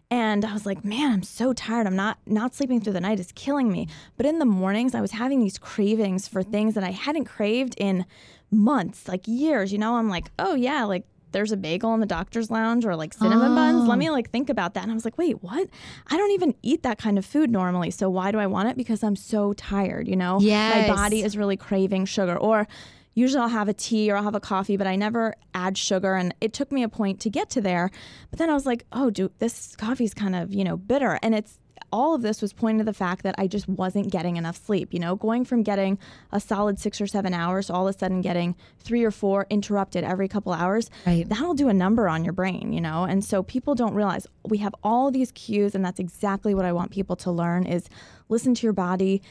And 0.09 0.43
i 0.43 0.53
was 0.53 0.65
like 0.65 0.83
man 0.83 1.11
i'm 1.11 1.23
so 1.23 1.53
tired. 1.53 1.85
I'm 1.85 1.95
not 1.95 2.17
not 2.25 2.55
sleeping 2.55 2.81
through 2.81 2.93
the 2.93 3.01
night 3.01 3.19
is 3.19 3.31
killing 3.33 3.71
me. 3.71 3.87
But 4.17 4.25
in 4.25 4.39
the 4.39 4.45
mornings 4.45 4.95
i 4.95 5.01
was 5.01 5.11
having 5.11 5.39
these 5.39 5.59
cravings 5.59 6.27
for 6.27 6.41
things 6.41 6.73
that 6.73 6.83
i 6.83 6.91
hadn't 6.91 7.25
craved 7.25 7.75
in 7.77 8.07
months 8.49 9.07
like 9.07 9.27
years 9.27 9.71
you 9.71 9.77
know? 9.77 9.97
I'm 9.97 10.09
like 10.09 10.31
oh 10.39 10.55
yeah 10.55 10.83
like 10.85 11.05
there's 11.31 11.51
a 11.51 11.57
bagel 11.57 11.93
in 11.93 11.99
the 11.99 12.05
doctor's 12.05 12.49
lounge 12.49 12.85
or 12.85 12.95
like 12.95 13.13
cinnamon 13.13 13.55
buns. 13.55 13.87
Let 13.87 13.97
me 13.97 14.09
oh. 14.09 14.13
like 14.13 14.29
think 14.29 14.49
about 14.49 14.73
that. 14.73 14.83
And 14.83 14.91
I 14.91 14.93
was 14.93 15.05
like, 15.05 15.17
wait, 15.17 15.43
what? 15.43 15.67
I 16.07 16.17
don't 16.17 16.31
even 16.31 16.55
eat 16.61 16.83
that 16.83 16.97
kind 16.97 17.17
of 17.17 17.25
food 17.25 17.49
normally. 17.49 17.91
So 17.91 18.09
why 18.09 18.31
do 18.31 18.39
I 18.39 18.47
want 18.47 18.69
it? 18.69 18.77
Because 18.77 19.03
I'm 19.03 19.15
so 19.15 19.53
tired, 19.53 20.07
you 20.07 20.15
know? 20.15 20.39
Yeah. 20.39 20.87
My 20.87 20.93
body 20.93 21.23
is 21.23 21.37
really 21.37 21.57
craving 21.57 22.05
sugar. 22.05 22.37
Or 22.37 22.67
usually 23.13 23.41
I'll 23.41 23.49
have 23.49 23.67
a 23.67 23.73
tea 23.73 24.11
or 24.11 24.15
I'll 24.15 24.23
have 24.23 24.35
a 24.35 24.39
coffee, 24.39 24.77
but 24.77 24.87
I 24.87 24.95
never 24.95 25.35
add 25.53 25.77
sugar. 25.77 26.15
And 26.15 26.33
it 26.41 26.53
took 26.53 26.71
me 26.71 26.83
a 26.83 26.89
point 26.89 27.19
to 27.21 27.29
get 27.29 27.49
to 27.51 27.61
there. 27.61 27.91
But 28.29 28.39
then 28.39 28.49
I 28.49 28.53
was 28.53 28.65
like, 28.65 28.85
oh, 28.91 29.09
dude, 29.09 29.31
this 29.39 29.75
coffee's 29.75 30.13
kind 30.13 30.35
of, 30.35 30.53
you 30.53 30.63
know, 30.63 30.77
bitter. 30.77 31.19
And 31.21 31.35
it's 31.35 31.59
all 31.91 32.13
of 32.13 32.21
this 32.21 32.41
was 32.41 32.53
pointing 32.53 32.79
to 32.79 32.83
the 32.83 32.93
fact 32.93 33.23
that 33.23 33.35
I 33.37 33.47
just 33.47 33.67
wasn't 33.67 34.11
getting 34.11 34.37
enough 34.37 34.57
sleep. 34.63 34.93
You 34.93 34.99
know, 34.99 35.15
going 35.15 35.45
from 35.45 35.63
getting 35.63 35.97
a 36.31 36.39
solid 36.39 36.79
six 36.79 36.99
or 37.01 37.07
seven 37.07 37.33
hours 37.33 37.67
to 37.67 37.73
all 37.73 37.87
of 37.87 37.95
a 37.95 37.97
sudden 37.97 38.21
getting 38.21 38.55
three 38.79 39.03
or 39.03 39.11
four 39.11 39.45
interrupted 39.49 40.03
every 40.03 40.27
couple 40.27 40.51
hours, 40.53 40.89
Right. 41.05 41.27
that'll 41.27 41.53
do 41.53 41.69
a 41.69 41.73
number 41.73 42.07
on 42.07 42.23
your 42.23 42.33
brain, 42.33 42.73
you 42.73 42.81
know? 42.81 43.03
And 43.05 43.23
so 43.23 43.43
people 43.43 43.75
don't 43.75 43.93
realize 43.93 44.27
we 44.47 44.59
have 44.59 44.75
all 44.83 45.11
these 45.11 45.31
cues, 45.31 45.75
and 45.75 45.83
that's 45.83 45.99
exactly 45.99 46.53
what 46.53 46.65
I 46.65 46.71
want 46.73 46.91
people 46.91 47.15
to 47.17 47.31
learn 47.31 47.65
is 47.65 47.89
listen 48.29 48.53
to 48.55 48.63
your 48.67 48.73
body. 48.73 49.21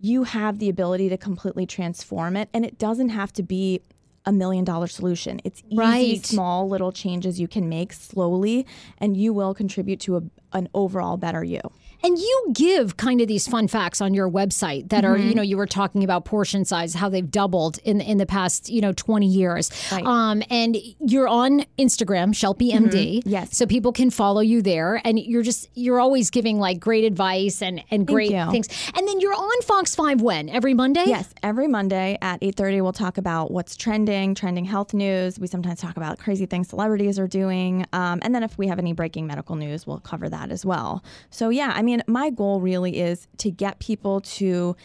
You 0.00 0.24
have 0.24 0.58
the 0.58 0.68
ability 0.68 1.08
to 1.10 1.16
completely 1.16 1.66
transform 1.66 2.36
it, 2.36 2.48
and 2.52 2.64
it 2.64 2.78
doesn't 2.78 3.10
have 3.10 3.32
to 3.34 3.42
be 3.42 3.80
a 4.24 4.32
million 4.32 4.64
dollar 4.64 4.86
solution. 4.86 5.40
It's 5.44 5.62
easy, 5.68 5.76
Right. 5.78 6.24
small 6.26 6.68
little 6.68 6.92
changes 6.92 7.40
you 7.40 7.48
can 7.48 7.68
make 7.68 7.92
slowly, 7.92 8.66
and 8.98 9.16
you 9.16 9.32
will 9.32 9.52
contribute 9.52 9.98
to 10.00 10.16
a, 10.16 10.22
an 10.52 10.68
overall 10.74 11.16
better 11.16 11.42
you. 11.42 11.60
And 12.02 12.18
you 12.18 12.46
give 12.52 12.96
kind 12.96 13.20
of 13.20 13.28
these 13.28 13.46
fun 13.46 13.68
facts 13.68 14.00
on 14.00 14.14
your 14.14 14.28
website 14.28 14.88
that 14.90 15.04
are, 15.04 15.16
you 15.16 15.34
know, 15.34 15.42
you 15.42 15.56
were 15.56 15.66
talking 15.66 16.02
about 16.02 16.24
portion 16.24 16.64
size, 16.64 16.94
how 16.94 17.08
they've 17.08 17.30
doubled 17.30 17.78
in 17.84 18.00
in 18.00 18.18
the 18.18 18.26
past, 18.26 18.68
you 18.68 18.80
know, 18.80 18.92
20 18.92 19.26
years. 19.26 19.70
Right. 19.90 20.04
Um, 20.04 20.42
and 20.50 20.76
you're 21.00 21.28
on 21.28 21.64
Instagram, 21.78 22.32
Shilpi 22.32 22.72
MD. 22.72 23.22
Yes. 23.24 23.56
So 23.56 23.66
people 23.66 23.92
can 23.92 24.10
follow 24.10 24.40
you 24.40 24.62
there. 24.62 25.00
And 25.04 25.18
you're 25.18 25.42
just 25.42 25.68
you're 25.74 26.00
always 26.00 26.30
giving 26.30 26.58
like 26.58 26.80
great 26.80 27.04
advice 27.04 27.62
and, 27.62 27.82
and 27.90 28.06
great 28.06 28.30
things. 28.30 28.68
And 28.96 29.06
then 29.06 29.20
you're 29.20 29.34
on 29.34 29.62
Fox 29.62 29.94
5 29.94 30.22
when? 30.22 30.48
Every 30.48 30.74
Monday? 30.74 31.04
Yes, 31.06 31.32
every 31.42 31.68
Monday 31.68 32.18
at 32.20 32.40
8:30 32.40 32.82
we'll 32.82 32.92
talk 32.92 33.18
about 33.18 33.50
what's 33.50 33.76
trending, 33.76 34.34
trending 34.34 34.64
health 34.64 34.94
news. 34.94 35.38
We 35.38 35.46
sometimes 35.46 35.80
talk 35.80 35.96
about 35.96 36.18
crazy 36.18 36.46
things 36.46 36.68
celebrities 36.68 37.18
are 37.18 37.28
doing, 37.28 37.86
um, 37.92 38.20
and 38.22 38.34
then 38.34 38.42
if 38.42 38.58
we 38.58 38.66
have 38.68 38.78
any 38.78 38.92
breaking 38.92 39.26
medical 39.26 39.56
news, 39.56 39.86
we'll 39.86 40.00
cover 40.00 40.28
that 40.28 40.50
as 40.50 40.64
well. 40.64 41.04
So 41.30 41.48
yeah, 41.48 41.72
I 41.74 41.82
mean, 41.82 41.91
my 42.06 42.30
goal 42.30 42.60
really 42.60 42.98
is 43.00 43.26
to 43.38 43.50
get 43.50 43.78
people 43.78 44.20
to 44.22 44.76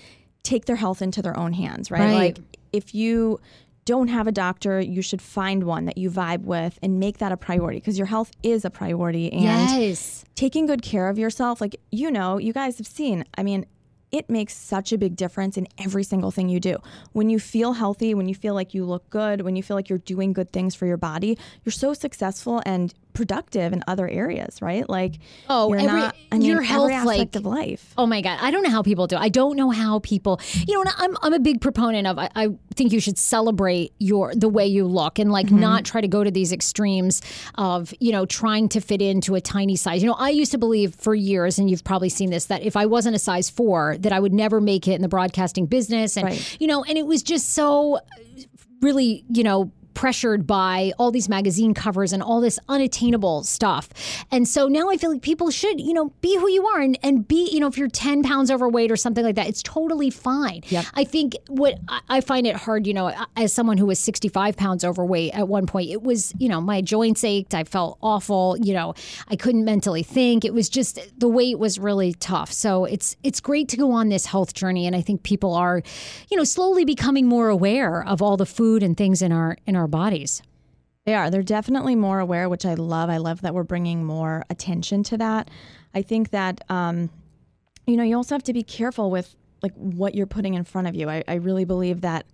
take 0.43 0.65
their 0.65 0.75
health 0.77 1.01
into 1.01 1.21
their 1.21 1.37
own 1.37 1.53
hands, 1.53 1.91
right? 1.91 2.01
Right. 2.01 2.13
Like 2.37 2.39
if 2.73 2.93
you 2.95 3.39
don't 3.85 4.09
have 4.09 4.27
a 4.27 4.31
doctor, 4.31 4.79
you 4.81 5.01
should 5.01 5.21
find 5.21 5.63
one 5.63 5.85
that 5.85 5.97
you 5.97 6.11
vibe 6.11 6.41
with 6.43 6.77
and 6.81 6.99
make 6.99 7.19
that 7.19 7.31
a 7.31 7.37
priority 7.37 7.79
because 7.79 7.97
your 7.97 8.07
health 8.07 8.31
is 8.43 8.65
a 8.65 8.69
priority 8.69 9.31
and 9.31 9.43
Yes. 9.43 10.25
taking 10.35 10.65
good 10.65 10.81
care 10.81 11.07
of 11.09 11.17
yourself, 11.17 11.61
like 11.61 11.79
you 11.91 12.11
know, 12.11 12.37
you 12.37 12.51
guys 12.53 12.77
have 12.79 12.87
seen, 12.87 13.23
I 13.37 13.43
mean, 13.43 13.65
it 14.11 14.29
makes 14.29 14.53
such 14.55 14.93
a 14.93 14.97
big 14.97 15.17
difference 15.17 15.57
in 15.57 15.67
every 15.77 16.03
single 16.03 16.31
thing 16.31 16.47
you 16.47 16.61
do. 16.61 16.77
When 17.11 17.29
you 17.29 17.39
feel 17.39 17.73
healthy, 17.73 18.13
when 18.13 18.29
you 18.29 18.35
feel 18.35 18.53
like 18.53 18.73
you 18.73 18.85
look 18.85 19.09
good, 19.09 19.41
when 19.41 19.57
you 19.57 19.63
feel 19.63 19.75
like 19.75 19.89
you're 19.89 19.99
doing 19.99 20.31
good 20.31 20.53
things 20.53 20.75
for 20.75 20.85
your 20.85 20.95
body, 20.97 21.37
you're 21.65 21.73
so 21.73 21.93
successful 21.93 22.61
and 22.65 22.93
productive 23.18 23.74
in 23.74 23.84
other 23.88 24.07
areas, 24.07 24.61
right? 24.61 24.88
Like, 24.88 25.15
Oh, 25.49 25.70
you're 25.70 25.80
every- 25.80 25.99
not, 25.99 26.15
I 26.32 26.38
mean, 26.38 26.47
your 26.47 26.61
health, 26.61 26.91
like- 27.03 27.36
of 27.36 27.45
life. 27.45 27.93
Oh 27.97 28.05
my 28.05 28.22
God. 28.22 28.38
I 28.41 28.51
don't 28.51 28.63
know 28.63 28.70
how 28.70 28.84
people 28.84 29.07
do. 29.07 29.15
it. 29.15 29.20
I 29.20 29.30
don't 29.30 29.57
know 29.57 29.72
how 29.72 29.99
people, 29.99 30.39
you 30.68 30.74
know, 30.76 30.89
I'm, 30.97 31.18
I'm 31.24 31.34
a 31.34 31.39
big 31.39 31.59
proponent 31.59 32.05
of, 32.07 32.20
I, 32.20 32.30
I 32.36 32.47
think 32.76 32.93
you 32.93 32.99
should 32.99 33.18
celebrate 33.18 33.91
your, 33.97 34.34
the 34.36 34.47
way 34.47 34.68
you 34.68 34.86
look 34.86 35.18
and 35.20 35.32
like 35.32 35.47
mm-hmm. 35.47 35.59
not 35.59 35.84
try 35.84 35.99
to 35.99 36.07
go 36.07 36.24
to 36.24 36.30
these 36.32 36.53
extremes 36.53 37.22
of, 37.55 37.93
you 37.99 38.11
know, 38.11 38.26
trying 38.28 38.70
to 38.70 38.80
fit 38.80 39.01
into 39.01 39.34
a 39.36 39.41
tiny 39.41 39.76
size. 39.76 40.03
You 40.03 40.09
know, 40.09 40.15
I 40.18 40.30
used 40.30 40.51
to 40.51 40.57
believe 40.59 40.93
for 40.95 41.15
years, 41.15 41.57
and 41.57 41.70
you've 41.70 41.84
probably 41.84 42.09
seen 42.09 42.30
this, 42.30 42.45
that 42.45 42.61
if 42.61 42.78
I 42.78 42.86
wasn't 42.86 43.15
a 43.15 43.20
size 43.20 43.49
four, 43.49 43.97
that 43.99 44.13
I 44.13 44.20
would 44.20 44.34
never 44.34 44.61
make 44.61 44.88
it 44.88 44.93
in 44.93 45.01
the 45.01 45.07
broadcasting 45.07 45.65
business. 45.65 46.15
And, 46.18 46.26
Right. 46.26 46.57
you 46.61 46.68
know, 46.68 46.84
and 46.84 46.97
it 46.97 47.07
was 47.07 47.24
just 47.24 47.53
so 47.53 47.99
really, 48.82 49.26
you 49.30 49.41
know, 49.43 49.72
pressured 49.97 50.45
by 50.45 50.93
all 50.99 51.09
these 51.09 51.27
magazine 51.27 51.73
covers 51.73 52.13
and 52.13 52.21
all 52.21 52.39
this 52.39 52.59
unattainable 52.69 53.43
stuff. 53.43 53.89
And 54.31 54.47
so 54.47 54.67
now 54.67 54.89
I 54.91 54.97
feel 54.97 55.11
like 55.11 55.23
people 55.23 55.49
should, 55.49 55.81
you 55.81 55.91
know, 55.91 56.13
be 56.21 56.37
who 56.37 56.47
you 56.47 56.67
are 56.67 56.79
and, 56.81 56.99
and 57.01 57.27
be, 57.27 57.49
you 57.51 57.59
know, 57.59 57.65
if 57.65 57.79
you're 57.79 57.87
10 57.87 58.21
pounds 58.21 58.51
overweight 58.51 58.91
or 58.91 58.95
something 58.95 59.25
like 59.25 59.33
that, 59.35 59.47
it's 59.47 59.63
totally 59.63 60.11
fine. 60.11 60.61
I 60.93 61.03
think 61.03 61.35
what 61.47 61.79
I- 61.89 62.01
I 62.09 62.21
find 62.21 62.45
it 62.45 62.55
hard, 62.55 62.85
you 62.85 62.93
know, 62.93 63.11
as 63.35 63.51
someone 63.53 63.77
who 63.79 63.87
was 63.87 63.99
65 63.99 64.55
pounds 64.55 64.85
overweight 64.85 65.33
at 65.33 65.47
one 65.47 65.65
point, 65.65 65.89
it 65.89 66.03
was, 66.03 66.31
you 66.37 66.47
know, 66.47 66.61
my 66.61 66.79
joints 66.81 67.23
ached. 67.23 67.55
I 67.55 67.63
felt 67.63 67.97
awful. 68.03 68.55
You 68.61 68.73
know, 68.75 68.93
I 69.29 69.35
couldn't 69.35 69.65
mentally 69.65 70.03
think. 70.03 70.45
It 70.45 70.53
was 70.53 70.69
just 70.69 70.99
the 71.19 71.27
weight 71.27 71.57
was 71.57 71.79
really 71.79 72.13
tough. 72.13 72.51
So 72.51 72.85
it's, 72.85 73.15
it's 73.23 73.39
great 73.39 73.67
to 73.69 73.77
go 73.77 73.91
on 73.91 74.09
this 74.09 74.27
health 74.27 74.53
journey. 74.53 74.85
And 74.85 74.95
I 74.95 75.01
think 75.01 75.23
people 75.23 75.55
are, 75.55 75.81
you 76.29 76.37
know, 76.37 76.43
slowly 76.43 76.85
becoming 76.85 77.25
more 77.25 77.49
aware 77.49 78.03
of 78.05 78.21
all 78.21 78.37
the 78.37 78.45
food 78.45 78.83
and 78.83 78.95
things 78.95 79.23
in 79.23 79.31
our, 79.31 79.57
in 79.65 79.75
our 79.75 79.86
bodies. 79.88 80.41
They 81.05 81.15
are. 81.15 81.29
They're 81.29 81.41
definitely 81.43 81.95
more 81.95 82.19
aware, 82.19 82.49
which 82.49 82.65
I 82.65 82.73
love. 82.73 83.09
I 83.09 83.17
love 83.17 83.41
that 83.41 83.53
we're 83.53 83.63
bringing 83.63 84.03
more 84.03 84.43
attention 84.49 85.03
to 85.03 85.17
that. 85.17 85.49
I 85.93 86.01
think 86.01 86.31
that, 86.31 86.61
um, 86.69 87.09
you 87.85 87.95
know, 87.95 88.03
you 88.03 88.15
also 88.17 88.35
have 88.35 88.43
to 88.43 88.53
be 88.53 88.63
careful 88.63 89.09
with 89.09 89.35
like 89.63 89.73
what 89.75 90.15
you're 90.15 90.27
putting 90.27 90.53
in 90.53 90.63
front 90.65 90.88
of 90.88 90.95
you. 90.95 91.09
I, 91.09 91.23
I 91.27 91.35
really 91.35 91.63
believe 91.65 92.01
that, 92.01 92.25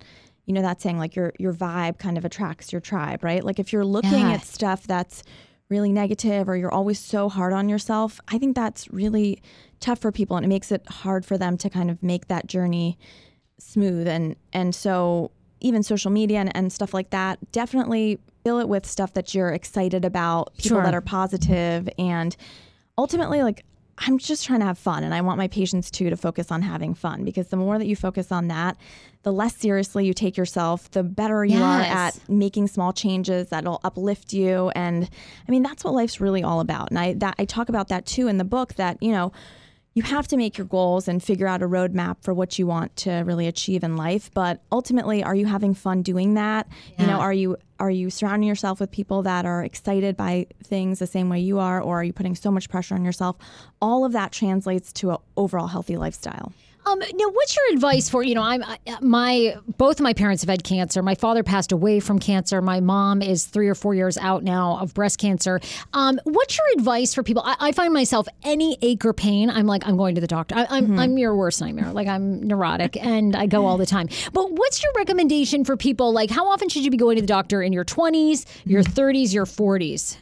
you 0.45 0.53
know, 0.53 0.61
that 0.63 0.81
saying 0.81 0.97
like 0.97 1.15
your 1.15 1.33
your 1.37 1.53
vibe 1.53 1.99
kind 1.99 2.17
of 2.17 2.25
attracts 2.25 2.71
your 2.71 2.81
tribe, 2.81 3.23
right? 3.23 3.43
Like 3.43 3.59
if 3.59 3.71
you're 3.71 3.85
looking 3.85 4.11
Yeah. 4.29 4.33
at 4.33 4.43
stuff 4.45 4.87
that's 4.87 5.23
really 5.69 5.91
negative 5.91 6.49
or 6.49 6.57
you're 6.57 6.73
always 6.73 6.99
so 6.99 7.29
hard 7.29 7.53
on 7.53 7.69
yourself, 7.69 8.19
I 8.27 8.37
think 8.39 8.55
that's 8.55 8.91
really 8.91 9.41
tough 9.79 9.99
for 9.99 10.11
people 10.11 10.35
and 10.35 10.45
it 10.45 10.49
makes 10.49 10.71
it 10.71 10.85
hard 10.89 11.25
for 11.25 11.37
them 11.37 11.57
to 11.57 11.69
kind 11.69 11.89
of 11.91 12.01
make 12.01 12.27
that 12.27 12.47
journey 12.47 12.97
smooth 13.59 14.07
and 14.07 14.35
and 14.51 14.73
so 14.73 15.29
even 15.63 15.81
social 15.81 16.11
media 16.11 16.39
and, 16.39 16.55
and 16.55 16.71
stuff 16.71 16.93
like 16.93 17.09
that, 17.09 17.39
definitely 17.51 18.19
fill 18.43 18.59
it 18.59 18.69
with 18.69 18.85
stuff 18.85 19.13
that 19.13 19.33
you're 19.33 19.49
excited 19.49 20.05
about, 20.05 20.55
people 20.57 20.77
Sure. 20.77 20.83
that 20.83 20.93
are 20.93 21.01
positive, 21.01 21.89
and 21.97 22.35
ultimately, 22.97 23.41
like, 23.41 23.65
I'm 23.99 24.17
just 24.17 24.43
trying 24.43 24.59
to 24.59 24.65
have 24.65 24.79
fun. 24.79 25.03
And 25.03 25.13
I 25.13 25.21
want 25.21 25.37
my 25.37 25.47
patients 25.47 25.91
too 25.91 26.09
to 26.09 26.17
focus 26.17 26.51
on 26.51 26.63
having 26.63 26.95
fun 26.95 27.23
because 27.23 27.49
the 27.49 27.57
more 27.57 27.77
that 27.77 27.85
you 27.85 27.95
focus 27.95 28.31
on 28.31 28.47
that, 28.47 28.75
the 29.21 29.31
less 29.31 29.55
seriously 29.55 30.03
you 30.05 30.15
take 30.15 30.35
yourself, 30.35 30.89
the 30.91 31.03
better 31.03 31.45
you 31.45 31.61
are 31.61 31.79
at 31.81 32.17
making 32.27 32.67
small 32.69 32.91
changes 32.91 33.49
that'll 33.49 33.79
uplift 33.83 34.33
you. 34.33 34.69
And 34.75 35.07
I 35.47 35.51
mean, 35.51 35.61
that's 35.61 35.83
what 35.83 35.93
life's 35.93 36.19
really 36.19 36.43
all 36.43 36.59
about. 36.59 36.89
And 36.89 36.97
I, 36.97 37.13
that, 37.13 37.35
I 37.37 37.45
talk 37.45 37.69
about 37.69 37.89
that 37.89 38.07
too 38.07 38.27
in 38.27 38.37
the 38.39 38.43
book 38.43 38.73
that, 38.75 38.97
you 39.01 39.11
know, 39.11 39.31
you 39.93 40.03
have 40.03 40.27
to 40.29 40.37
make 40.37 40.57
your 40.57 40.65
goals 40.65 41.07
and 41.07 41.21
figure 41.21 41.47
out 41.47 41.61
a 41.61 41.67
roadmap 41.67 42.17
for 42.21 42.33
what 42.33 42.57
you 42.57 42.65
want 42.65 42.95
to 42.97 43.11
really 43.11 43.47
achieve 43.47 43.83
in 43.83 43.95
life. 43.95 44.31
But 44.33 44.61
ultimately 44.71 45.23
are 45.23 45.35
you 45.35 45.45
having 45.45 45.73
fun 45.73 46.01
doing 46.01 46.33
that? 46.33 46.67
You 46.97 47.07
know 47.07 47.19
are 47.19 47.33
you 47.33 47.57
are 47.79 47.91
you 47.91 48.09
surrounding 48.09 48.47
yourself 48.47 48.79
with 48.79 48.91
people 48.91 49.23
that 49.23 49.45
are 49.45 49.63
excited 49.63 50.15
by 50.15 50.47
things 50.63 50.99
the 50.99 51.07
same 51.07 51.29
way 51.29 51.39
you 51.39 51.59
are 51.59 51.81
or 51.81 51.99
are 51.99 52.03
you 52.03 52.13
putting 52.13 52.35
so 52.35 52.49
much 52.49 52.69
pressure 52.69 52.95
on 52.95 53.03
yourself? 53.03 53.35
All 53.81 54.05
of 54.05 54.13
that 54.13 54.31
translates 54.31 54.93
to 54.93 55.11
an 55.11 55.17
overall 55.37 55.67
healthy 55.67 55.97
lifestyle 55.97 56.53
Um, 56.85 56.99
now, 56.99 57.29
what's 57.29 57.55
your 57.55 57.65
advice 57.73 58.09
for 58.09 58.23
you 58.23 58.35
know? 58.35 58.41
I'm 58.43 58.63
I- 58.63 58.77
my 59.01 59.55
both 59.77 59.99
of 59.99 60.03
my 60.03 60.13
parents 60.13 60.43
have 60.43 60.49
had 60.49 60.63
cancer. 60.63 61.01
My 61.01 61.15
father 61.15 61.43
passed 61.43 61.71
away 61.71 61.99
from 61.99 62.19
cancer. 62.19 62.61
My 62.61 62.79
mom 62.79 63.21
is 63.21 63.45
three 63.45 63.67
or 63.67 63.75
four 63.75 63.95
years 63.95 64.17
out 64.17 64.43
now 64.43 64.77
of 64.79 64.93
breast 64.93 65.17
cancer. 65.19 65.59
Um, 65.93 66.19
what's 66.25 66.57
your 66.57 66.65
advice 66.77 67.13
for 67.13 67.23
people? 67.23 67.43
I, 67.45 67.55
I 67.59 67.71
find 67.71 67.93
myself 67.93 68.27
any 68.43 68.77
ache 68.81 69.05
or 69.05 69.13
pain, 69.13 69.49
I'm 69.49 69.65
like 69.67 69.87
I'm 69.87 69.97
going 69.97 70.15
to 70.15 70.21
the 70.21 70.27
doctor. 70.27 70.55
I, 70.55 70.67
I'm 70.69 70.99
I'm 70.99 71.17
your 71.17 71.35
worst 71.35 71.61
nightmare. 71.61 71.91
Like 71.91 72.07
I'm 72.07 72.41
neurotic 72.43 72.97
and 73.03 73.35
I 73.35 73.45
go 73.47 73.65
all 73.65 73.77
the 73.77 73.85
time. 73.85 74.09
But 74.33 74.51
what's 74.51 74.83
your 74.83 74.91
recommendation 74.95 75.63
for 75.65 75.77
people? 75.77 76.11
Like 76.13 76.29
how 76.29 76.47
often 76.47 76.69
should 76.69 76.83
you 76.83 76.91
be 76.91 76.97
going 76.97 77.15
to 77.15 77.21
the 77.21 77.27
doctor 77.27 77.61
in 77.61 77.73
your 77.73 77.85
20s, 77.85 78.45
your 78.65 78.83
30s, 78.83 79.33
your 79.33 79.45
40s? 79.45 80.17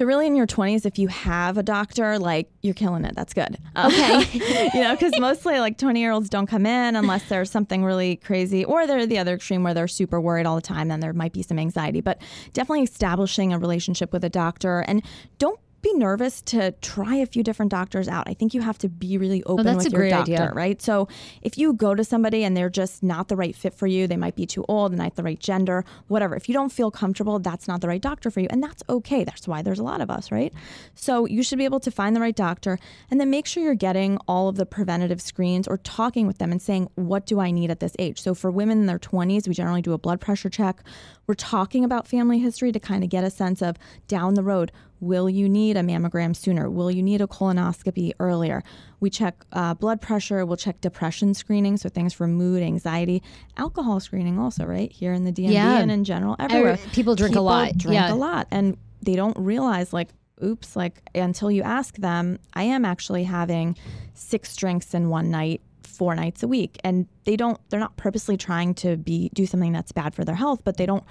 So 0.00 0.06
really, 0.06 0.28
in 0.28 0.36
your 0.36 0.46
twenties, 0.46 0.86
if 0.86 0.96
you 0.96 1.08
have 1.08 1.58
a 1.58 1.62
doctor, 1.64 2.20
like 2.20 2.48
you're 2.62 2.72
killing 2.72 3.04
it. 3.04 3.16
That's 3.16 3.34
good. 3.34 3.58
Um, 3.74 3.92
okay, 3.92 4.22
you 4.72 4.80
know, 4.80 4.94
because 4.94 5.18
mostly 5.18 5.58
like 5.58 5.76
twenty 5.76 5.98
year 5.98 6.12
olds 6.12 6.28
don't 6.28 6.46
come 6.46 6.66
in 6.66 6.94
unless 6.94 7.28
there's 7.28 7.50
something 7.50 7.84
really 7.84 8.14
crazy, 8.14 8.64
or 8.64 8.86
they're 8.86 9.06
the 9.06 9.18
other 9.18 9.34
extreme 9.34 9.64
where 9.64 9.74
they're 9.74 9.88
super 9.88 10.20
worried 10.20 10.46
all 10.46 10.54
the 10.54 10.62
time. 10.62 10.86
Then 10.86 11.00
there 11.00 11.12
might 11.12 11.32
be 11.32 11.42
some 11.42 11.58
anxiety. 11.58 12.00
But 12.00 12.22
definitely 12.52 12.84
establishing 12.84 13.52
a 13.52 13.58
relationship 13.58 14.12
with 14.12 14.22
a 14.22 14.28
doctor, 14.28 14.84
and 14.86 15.02
don't 15.40 15.58
be 15.80 15.92
nervous 15.94 16.42
to 16.42 16.72
try 16.80 17.16
a 17.16 17.26
few 17.26 17.42
different 17.42 17.70
doctors 17.70 18.08
out. 18.08 18.28
I 18.28 18.34
think 18.34 18.52
you 18.52 18.62
have 18.62 18.78
to 18.78 18.88
be 18.88 19.16
really 19.16 19.44
open 19.44 19.64
that's 19.64 19.84
with 19.84 19.92
your 19.92 20.08
doctor, 20.08 20.32
idea. 20.32 20.52
right? 20.52 20.82
So 20.82 21.08
if 21.42 21.56
you 21.56 21.72
go 21.72 21.94
to 21.94 22.02
somebody 22.02 22.42
and 22.42 22.56
they're 22.56 22.70
just 22.70 23.02
not 23.02 23.28
the 23.28 23.36
right 23.36 23.54
fit 23.54 23.74
for 23.74 23.86
you, 23.86 24.06
they 24.06 24.16
might 24.16 24.34
be 24.34 24.46
too 24.46 24.64
old, 24.68 24.92
and 24.92 24.98
not 24.98 25.14
the 25.14 25.22
right 25.22 25.38
gender, 25.38 25.84
whatever. 26.08 26.34
If 26.34 26.48
you 26.48 26.52
don't 26.52 26.72
feel 26.72 26.90
comfortable, 26.90 27.38
that's 27.38 27.68
not 27.68 27.80
the 27.80 27.88
right 27.88 28.00
doctor 28.00 28.30
for 28.30 28.40
you. 28.40 28.48
And 28.50 28.62
that's 28.62 28.82
okay. 28.88 29.22
That's 29.22 29.46
why 29.46 29.62
there's 29.62 29.78
a 29.78 29.84
lot 29.84 30.00
of 30.00 30.10
us, 30.10 30.32
right? 30.32 30.52
So 30.94 31.26
you 31.26 31.42
should 31.42 31.58
be 31.58 31.64
able 31.64 31.80
to 31.80 31.90
find 31.90 32.16
the 32.16 32.20
right 32.20 32.34
doctor 32.34 32.78
and 33.10 33.20
then 33.20 33.30
make 33.30 33.46
sure 33.46 33.62
you're 33.62 33.74
getting 33.74 34.18
all 34.26 34.48
of 34.48 34.56
the 34.56 34.66
preventative 34.66 35.20
screens 35.20 35.68
or 35.68 35.78
talking 35.78 36.26
with 36.26 36.38
them 36.38 36.50
and 36.50 36.60
saying, 36.60 36.88
what 36.96 37.24
do 37.24 37.38
I 37.38 37.52
need 37.52 37.70
at 37.70 37.80
this 37.80 37.94
age? 37.98 38.20
So 38.20 38.34
for 38.34 38.50
women 38.50 38.78
in 38.80 38.86
their 38.86 38.98
20s, 38.98 39.46
we 39.46 39.54
generally 39.54 39.82
do 39.82 39.92
a 39.92 39.98
blood 39.98 40.20
pressure 40.20 40.50
check. 40.50 40.82
We're 41.26 41.34
talking 41.34 41.84
about 41.84 42.08
family 42.08 42.38
history 42.38 42.72
to 42.72 42.80
kind 42.80 43.04
of 43.04 43.10
get 43.10 43.22
a 43.22 43.30
sense 43.30 43.62
of 43.62 43.76
down 44.08 44.34
the 44.34 44.42
road, 44.42 44.72
will 45.00 45.28
you 45.28 45.48
need 45.48 45.76
a 45.76 45.80
mammogram 45.82 46.34
sooner? 46.34 46.68
Will 46.70 46.90
you 46.90 47.02
need 47.02 47.20
a 47.20 47.26
colonoscopy 47.26 48.12
earlier? 48.18 48.62
We 49.00 49.10
check 49.10 49.44
uh, 49.52 49.74
blood 49.74 50.00
pressure, 50.00 50.44
we'll 50.44 50.56
check 50.56 50.80
depression 50.80 51.34
screening, 51.34 51.76
so 51.76 51.88
things 51.88 52.12
for 52.14 52.26
mood, 52.26 52.62
anxiety, 52.62 53.22
alcohol 53.56 54.00
screening 54.00 54.38
also, 54.38 54.64
right? 54.64 54.90
Here 54.90 55.12
in 55.12 55.24
the 55.24 55.32
DMV 55.32 55.52
Yeah. 55.52 55.78
and 55.78 55.90
in 55.90 56.04
general, 56.04 56.36
everywhere. 56.38 56.78
people 56.92 57.14
drink 57.14 57.36
a 57.36 57.40
lot. 57.40 57.76
Drink 57.76 57.94
Yeah. 57.94 58.12
a 58.12 58.16
lot. 58.16 58.48
And 58.50 58.76
they 59.02 59.14
don't 59.14 59.36
realize, 59.38 59.92
like, 59.92 60.08
oops, 60.42 60.74
like, 60.76 61.02
until 61.14 61.50
you 61.50 61.62
ask 61.62 61.96
them, 61.96 62.38
I 62.54 62.64
am 62.64 62.84
actually 62.84 63.24
having 63.24 63.76
six 64.14 64.56
drinks 64.56 64.94
in 64.94 65.08
one 65.08 65.30
night 65.30 65.60
four 65.84 66.14
nights 66.14 66.44
a 66.44 66.48
week 66.48 66.78
and 66.84 67.08
they 67.24 67.34
don't 67.34 67.58
they're 67.70 67.80
not 67.80 67.96
purposely 67.96 68.36
trying 68.36 68.72
to 68.72 68.96
be 68.96 69.30
do 69.34 69.44
something 69.46 69.72
that's 69.72 69.90
bad 69.90 70.14
for 70.14 70.24
their 70.24 70.34
health 70.36 70.60
but 70.64 70.76
they 70.76 70.86
don't 70.86 71.02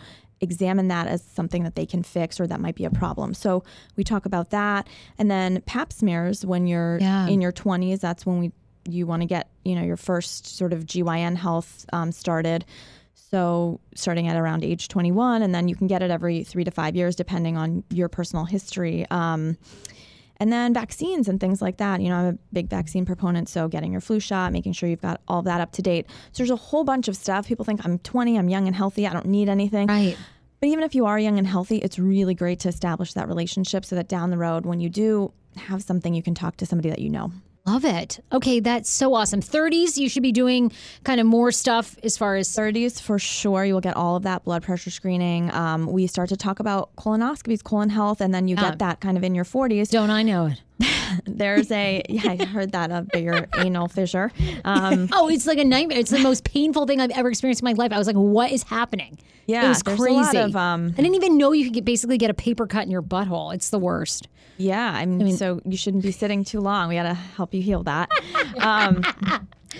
examine 0.42 0.88
that 0.90 1.08
as 1.08 1.24
something 1.24 1.64
that 1.64 1.76
they 1.76 1.86
can 1.86 2.04
fix 2.04 2.40
or 2.40 2.48
that 2.48 2.60
might 2.60 2.76
be 2.76 2.86
a 2.86 2.90
problem. 2.92 3.34
So 3.34 3.64
we 3.96 4.04
talk 4.04 4.26
about 4.26 4.52
that. 4.52 4.88
And 5.18 5.32
then 5.32 5.62
pap 5.66 5.92
smears 5.92 6.46
when 6.46 6.68
you're 6.68 7.00
Yeah. 7.00 7.28
in 7.28 7.42
your 7.42 7.52
20s 7.52 8.00
that's 8.00 8.26
when 8.26 8.40
we 8.40 8.52
you 8.90 9.06
want 9.06 9.22
to 9.22 9.26
get 9.26 9.50
you 9.66 9.76
know 9.76 9.84
your 9.84 9.98
first 9.98 10.46
sort 10.58 10.72
of 10.72 10.86
gyn 10.86 11.36
health 11.36 11.86
um, 11.92 12.12
started. 12.12 12.64
So 13.16 13.82
starting 13.96 14.28
at 14.30 14.38
around 14.38 14.64
age 14.64 14.88
21 14.88 15.42
and 15.42 15.54
then 15.54 15.68
you 15.68 15.76
can 15.76 15.88
get 15.88 16.02
it 16.02 16.10
every 16.12 16.44
three 16.46 16.64
to 16.64 16.72
five 16.72 16.96
years 16.96 17.16
depending 17.16 17.58
on 17.58 17.84
your 17.90 18.08
personal 18.08 18.46
history. 18.46 19.06
Um, 19.12 19.58
and 20.38 20.52
then 20.52 20.74
vaccines 20.74 21.28
and 21.28 21.40
things 21.40 21.62
like 21.62 21.78
that. 21.78 22.02
You 22.02 22.10
know, 22.10 22.16
I'm 22.16 22.26
a 22.28 22.38
big 22.54 22.70
vaccine 22.70 23.06
proponent, 23.06 23.50
so 23.50 23.68
getting 23.68 23.92
your 23.92 24.02
flu 24.02 24.20
shot, 24.20 24.54
making 24.54 24.74
sure 24.74 24.88
you've 24.90 25.02
got 25.02 25.22
all 25.28 25.42
that 25.44 25.62
up 25.62 25.72
to 25.74 25.82
date. 25.82 26.08
So 26.32 26.38
there's 26.38 26.52
a 26.52 26.56
whole 26.56 26.84
bunch 26.84 27.08
of 27.08 27.16
stuff. 27.16 27.48
People 27.48 27.66
think 27.66 27.86
I'm 27.86 28.00
20, 28.00 28.38
I'm 28.38 28.50
young 28.50 28.68
and 28.68 28.76
healthy, 28.76 29.08
I 29.08 29.14
don't 29.14 29.26
need 29.26 29.50
anything. 29.50 29.88
Right. 29.88 30.18
But 30.60 30.70
even 30.70 30.84
if 30.84 30.96
you 30.96 31.06
are 31.06 31.20
young 31.20 31.38
and 31.38 31.46
healthy, 31.46 31.78
it's 31.78 32.00
really 32.00 32.34
great 32.34 32.60
to 32.62 32.70
establish 32.70 33.14
that 33.14 33.28
relationship 33.28 33.86
so 33.86 33.96
that 33.96 34.08
down 34.08 34.32
the 34.32 34.38
road, 34.38 34.66
when 34.66 34.80
you 34.80 34.90
do 34.90 35.32
have 35.56 35.84
something, 35.84 36.14
you 36.14 36.24
can 36.24 36.34
talk 36.34 36.58
to 36.58 36.66
somebody 36.66 36.90
that 36.90 37.00
you 37.00 37.10
know. 37.10 37.32
Love 37.68 37.84
it. 37.84 38.20
Okay, 38.32 38.62
that's 38.62 38.90
so 38.90 39.14
awesome. 39.14 39.42
30s, 39.42 39.98
you 39.98 40.08
should 40.08 40.24
be 40.24 40.32
doing 40.32 40.72
kind 41.04 41.20
of 41.20 41.28
more 41.28 41.52
stuff 41.52 41.98
as 42.02 42.18
far 42.18 42.38
as 42.38 42.48
30s 42.56 43.02
for 43.02 43.20
sure 43.20 43.66
you 43.66 43.74
will 43.74 43.82
get 43.82 43.98
all 43.98 44.16
of 44.16 44.24
that 44.24 44.46
blood 44.46 44.64
pressure 44.64 44.90
screening 44.90 45.54
um, 45.54 45.86
we 45.88 46.08
start 46.08 46.30
to 46.30 46.38
talk 46.38 46.60
about 46.62 46.96
colonoscopies 46.96 47.62
colon 47.64 47.90
health 47.90 48.22
and 48.22 48.34
then 48.34 48.48
you 48.48 48.56
Yeah. 48.56 48.70
get 48.70 48.80
that 48.80 49.02
kind 49.02 49.18
of 49.18 49.24
in 49.24 49.36
your 49.36 49.44
40s 49.46 49.90
don't 49.90 50.10
I 50.10 50.24
know 50.24 50.46
it? 50.48 50.62
there's 51.26 51.72
a 51.72 52.04
yeah 52.08 52.22
i 52.32 52.38
heard 52.46 52.72
that 52.74 52.92
a 52.92 53.02
bigger 53.02 53.48
anal 53.56 53.88
fissure 53.88 54.32
um, 54.64 55.10
Oh, 55.14 55.28
it's 55.30 55.46
like 55.48 55.58
a 55.58 55.66
nightmare. 55.66 55.98
It's 55.98 56.12
the 56.12 56.20
most 56.20 56.44
painful 56.46 56.86
thing 56.86 57.02
I've 57.02 57.12
ever 57.12 57.30
experienced 57.30 57.62
in 57.62 57.66
my 57.66 57.74
life. 57.74 57.92
I 57.92 57.98
was 57.98 58.08
like, 58.08 58.16
what 58.16 58.52
is 58.52 58.64
happening? 58.64 59.18
Yeah, 59.48 59.66
it 59.66 59.70
was 59.70 59.84
crazy. 59.84 60.12
lot 60.14 60.36
of, 60.36 60.56
um, 60.56 60.94
I 60.98 61.02
didn't 61.02 61.16
even 61.16 61.38
know 61.38 61.52
you 61.54 61.64
could 61.66 61.74
get, 61.74 61.86
basically 61.86 62.18
get 62.18 62.30
a 62.30 62.34
paper 62.34 62.68
cut 62.68 62.84
in 62.84 62.92
your 62.92 63.02
butthole. 63.02 63.54
It's 63.56 63.70
the 63.70 63.80
worst. 63.80 64.28
Yeah, 64.58 64.92
I 64.92 65.06
mean, 65.06 65.38
so 65.38 65.62
you 65.66 65.78
shouldn't 65.78 66.04
be 66.04 66.12
sitting 66.12 66.44
too 66.44 66.60
long. 66.60 66.90
We 66.90 66.96
got 66.96 67.04
to 67.04 67.14
help 67.14 67.54
you 67.54 67.62
heal 67.62 67.84
that. 67.84 68.10
Um, 68.60 69.04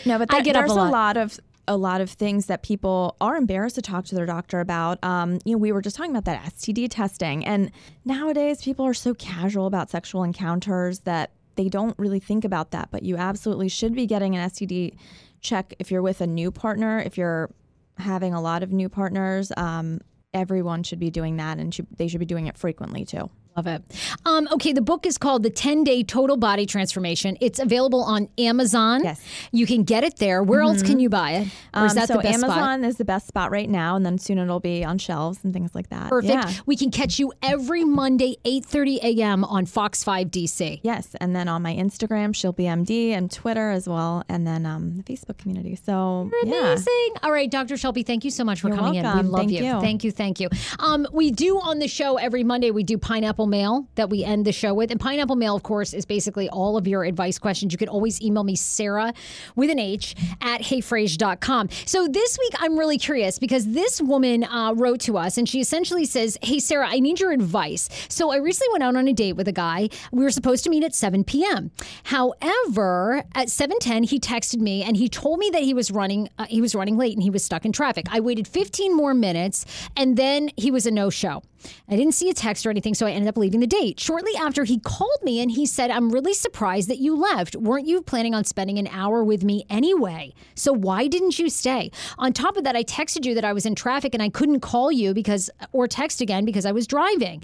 no, 0.06 0.20
but 0.20 0.32
I 0.32 0.36
there- 0.38 0.42
get 0.44 0.54
there's 0.54 0.70
a 0.72 0.76
lot. 0.76 0.92
lot 0.92 1.18
of 1.18 1.40
a 1.68 1.76
lot 1.76 2.00
of 2.00 2.10
things 2.12 2.46
that 2.46 2.62
people 2.64 3.16
are 3.20 3.36
embarrassed 3.36 3.76
to 3.76 3.82
talk 3.82 4.06
to 4.06 4.16
their 4.16 4.26
doctor 4.28 4.60
about. 4.60 5.04
Um, 5.04 5.40
you 5.46 5.54
know, 5.54 5.58
we 5.58 5.72
were 5.72 5.82
just 5.82 5.96
talking 5.96 6.12
about 6.12 6.26
that 6.26 6.44
STD 6.54 6.88
testing, 6.90 7.44
and 7.46 7.72
nowadays 8.06 8.62
people 8.62 8.86
are 8.86 8.94
so 8.94 9.14
casual 9.16 9.66
about 9.66 9.90
sexual 9.90 10.24
encounters 10.24 11.00
that 11.00 11.32
they 11.56 11.70
don't 11.70 11.98
really 11.98 12.20
think 12.20 12.46
about 12.46 12.72
that. 12.72 12.90
But 12.92 13.04
you 13.04 13.18
absolutely 13.18 13.68
should 13.68 13.96
be 13.96 14.06
getting 14.06 14.36
an 14.36 14.48
STD 14.50 14.94
check 15.42 15.74
if 15.80 15.90
you're 15.92 16.02
with 16.04 16.22
a 16.22 16.28
new 16.28 16.52
partner. 16.52 17.00
If 17.00 17.18
you're 17.18 17.50
having 17.98 18.34
a 18.34 18.42
lot 18.42 18.62
of 18.64 18.72
new 18.72 18.90
partners, 18.90 19.52
um, 19.58 20.00
everyone 20.34 20.84
should 20.84 21.00
be 21.00 21.10
doing 21.10 21.38
that, 21.38 21.58
and 21.58 21.74
should, 21.74 21.88
they 21.98 22.08
should 22.08 22.20
be 22.20 22.26
doing 22.28 22.46
it 22.48 22.58
frequently 22.58 23.04
too. 23.06 23.30
Love 23.58 23.66
it. 23.66 23.82
Um, 24.24 24.48
okay, 24.52 24.72
the 24.72 24.84
book 24.84 25.08
is 25.08 25.18
called 25.18 25.42
The 25.42 25.50
10 25.50 25.84
Day 25.84 26.04
Total 26.04 26.38
Body 26.38 26.68
Transformation. 26.68 27.38
It's 27.42 27.58
available 27.58 28.04
on 28.04 28.30
Amazon. 28.38 29.04
Yes. 29.04 29.20
You 29.52 29.66
can 29.66 29.84
get 29.84 30.04
it 30.04 30.18
there. 30.18 30.44
Where 30.44 30.62
else 30.62 30.84
can 30.84 31.00
you 31.00 31.10
buy 31.10 31.32
it? 31.32 31.48
Um, 31.74 31.90
so 31.90 31.96
best 31.96 32.12
spot? 32.12 32.26
Amazon 32.26 32.84
is 32.84 32.98
the 32.98 33.06
best 33.06 33.28
spot 33.28 33.50
right 33.50 33.68
now, 33.68 33.96
and 33.96 34.06
then 34.06 34.20
soon 34.20 34.38
it'll 34.38 34.60
be 34.60 34.86
on 34.86 35.00
shelves 35.00 35.40
and 35.44 35.54
things 35.54 35.74
like 35.74 35.90
that. 35.90 36.08
Perfect. 36.08 36.34
Yeah. 36.34 36.54
We 36.68 36.76
can 36.76 36.92
catch 36.92 37.18
you 37.18 37.34
every 37.42 37.84
Monday, 37.84 38.38
8.30 38.46 38.98
a.m. 38.98 39.44
on 39.44 39.66
Fox 39.66 40.04
5 40.04 40.28
DC. 40.28 40.82
Yes, 40.84 41.16
and 41.20 41.36
then 41.36 41.48
on 41.48 41.64
my 41.64 41.74
Instagram, 41.74 42.34
Shilpi 42.34 42.66
MD, 42.66 43.10
and 43.10 43.32
Twitter 43.32 43.72
as 43.72 43.90
well, 43.90 44.24
and 44.30 44.46
then 44.46 44.68
um, 44.68 44.98
the 44.98 45.04
Facebook 45.04 45.40
community. 45.40 45.76
So 45.76 46.30
yeah, 46.44 46.74
Amazing. 46.74 47.16
All 47.24 47.32
right, 47.32 47.50
Dr. 47.50 47.74
Shilpi, 47.74 48.06
thank 48.06 48.24
you 48.24 48.30
so 48.30 48.44
much 48.44 48.62
for 48.62 48.68
You're 48.68 48.78
coming 48.78 48.96
in. 48.96 49.04
We 49.04 49.24
love 49.24 49.40
Thank 49.40 49.52
you. 49.52 49.66
you. 49.66 49.82
Thank 49.82 50.04
you. 50.04 50.12
Thank 50.12 50.40
you. 50.40 50.50
Um, 50.78 51.08
we 51.12 51.32
do 51.32 51.60
on 51.60 51.80
the 51.80 51.88
show 51.88 52.18
every 52.18 52.44
Monday, 52.44 52.70
we 52.70 52.84
do 52.84 53.00
pineapple 53.00 53.47
mail 53.48 53.88
that 53.96 54.10
we 54.10 54.24
end 54.24 54.46
the 54.46 54.52
show 54.52 54.74
with. 54.74 54.92
And 54.92 55.00
pineapple 55.00 55.36
mail, 55.36 55.56
of 55.56 55.64
course, 55.64 55.94
is 55.94 56.06
basically 56.06 56.50
all 56.50 56.78
of 56.78 56.88
your 56.88 57.04
advice 57.04 57.40
questions. 57.40 57.72
You 57.72 57.78
can 57.78 57.90
always 57.90 58.22
email 58.22 58.44
me, 58.44 58.56
Sarah 58.56 59.14
with 59.56 59.70
an 59.70 59.80
H 59.80 60.16
at 60.42 60.62
heyfrase.com. 60.62 61.70
So 61.86 62.08
this 62.08 62.38
week, 62.40 62.54
I'm 62.60 62.78
really 62.78 62.98
curious 62.98 63.40
because 63.40 63.68
this 63.68 64.02
woman 64.02 64.44
uh, 64.44 64.74
wrote 64.74 65.00
to 65.02 65.18
us 65.18 65.38
and 65.38 65.48
she 65.48 65.60
essentially 65.60 66.06
says, 66.06 66.38
Hey, 66.42 66.60
Sarah, 66.60 66.88
I 66.88 67.00
need 67.00 67.20
your 67.20 67.32
advice. 67.32 67.90
So 68.10 68.32
I 68.32 68.38
recently 68.38 68.72
went 68.74 68.84
out 68.84 68.96
on 68.96 69.08
a 69.08 69.14
date 69.14 69.34
with 69.34 69.48
a 69.48 69.54
guy. 69.54 69.90
We 70.12 70.24
were 70.24 70.32
supposed 70.32 70.64
to 70.66 70.70
meet 70.70 70.84
at 70.84 70.94
7 70.94 71.24
p.m. 71.24 71.72
However, 72.04 73.24
at 73.36 73.48
7:10, 73.48 74.06
he 74.10 74.20
texted 74.20 74.60
me 74.60 74.84
and 74.84 74.98
he 74.98 75.10
told 75.10 75.40
me 75.40 75.50
that 75.52 75.64
he 75.64 75.74
was 75.74 75.92
running 75.92 76.30
uh, 76.38 76.46
he 76.50 76.62
was 76.62 76.76
running 76.76 76.98
late 76.98 77.14
and 77.14 77.24
he 77.24 77.30
was 77.30 77.44
stuck 77.44 77.66
in 77.66 77.72
traffic. 77.72 78.06
I 78.12 78.20
waited 78.20 78.48
15 78.48 78.96
more 78.96 79.14
minutes 79.14 79.66
and 79.96 80.18
then 80.18 80.50
he 80.58 80.72
was 80.72 80.86
a 80.86 80.92
no-show. 80.92 81.42
I 81.90 81.96
didn't 81.96 82.14
see 82.14 82.30
a 82.30 82.34
text 82.34 82.66
or 82.66 82.70
anything, 82.70 82.94
so 82.94 83.06
I 83.06 83.12
ended 83.12 83.30
up 83.30 83.38
leaving 83.38 83.60
the 83.60 83.68
date. 83.68 84.00
Shortly 84.00 84.34
after, 84.40 84.64
he 84.64 84.80
called 84.80 85.20
me 85.24 85.42
and 85.42 85.52
he 85.52 85.66
said, 85.66 85.92
I'm 85.92 86.10
really 86.10 86.34
surprised 86.34 86.90
that 86.90 87.00
you 87.00 87.16
left. 87.16 87.56
Weren't 87.56 87.88
you 87.88 88.02
planning 88.02 88.34
on 88.34 88.44
spending 88.44 88.78
an 88.78 88.88
hour 88.88 89.24
with 89.24 89.44
me 89.44 89.66
anyway? 89.70 90.34
So 90.56 90.74
why 90.74 91.08
didn't 91.08 91.40
you 91.40 91.50
stay? 91.50 91.92
On 92.18 92.34
top 92.34 92.58
of 92.58 92.64
that, 92.64 92.76
I 92.76 92.84
texted 92.84 93.26
you 93.26 93.36
that 93.36 93.46
I 93.46 93.54
was 93.54 93.66
in 93.66 93.76
traffic 93.76 94.14
and 94.14 94.24
I 94.24 94.30
couldn't 94.30 94.62
call 94.62 94.92
you 94.92 95.14
because, 95.14 95.50
or 95.72 95.88
text 95.88 96.22
again 96.22 96.46
because 96.46 96.66
I 96.66 96.72
was 96.72 96.88
driving. 96.88 97.44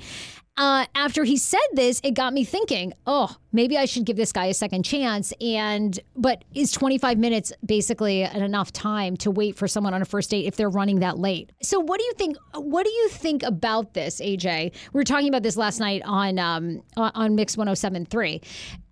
Uh, 0.56 0.86
after 0.94 1.24
he 1.24 1.38
said 1.38 1.60
this, 1.74 2.00
it 2.04 2.12
got 2.12 2.34
me 2.34 2.44
thinking, 2.44 2.94
oh, 3.08 3.38
maybe 3.54 3.78
I 3.78 3.86
should 3.86 4.04
give 4.06 4.18
this 4.18 4.32
guy 4.34 4.46
a 4.48 4.54
second 4.54 4.84
chance. 4.84 5.32
And, 5.40 5.98
but 6.16 6.44
is 6.54 6.72
25 6.72 7.18
minutes 7.18 7.54
basically 7.66 8.24
enough 8.24 8.74
time 8.74 9.16
to 9.18 9.32
wait 9.32 9.56
for 9.56 9.68
someone 9.68 9.94
on 9.94 10.02
a 10.02 10.06
first 10.06 10.32
date 10.32 10.46
if 10.46 10.58
they're 10.58 10.70
running 10.70 11.00
that 11.00 11.18
late? 11.20 11.52
So, 11.62 11.80
what 11.80 12.00
do 12.00 12.06
you 12.06 12.14
think? 12.18 12.36
What 12.56 12.86
do 12.86 12.92
you 12.92 13.10
think 13.10 13.44
about 13.44 13.94
this, 13.94 14.20
AJ? 14.20 14.74
We 14.92 14.98
were 15.00 15.04
talking 15.06 15.30
about 15.30 15.44
this 15.44 15.56
last 15.56 15.80
night 15.80 16.02
on 16.06 16.40
um, 16.40 16.84
on 16.98 17.36
Mix 17.36 17.56
1073. 17.56 18.42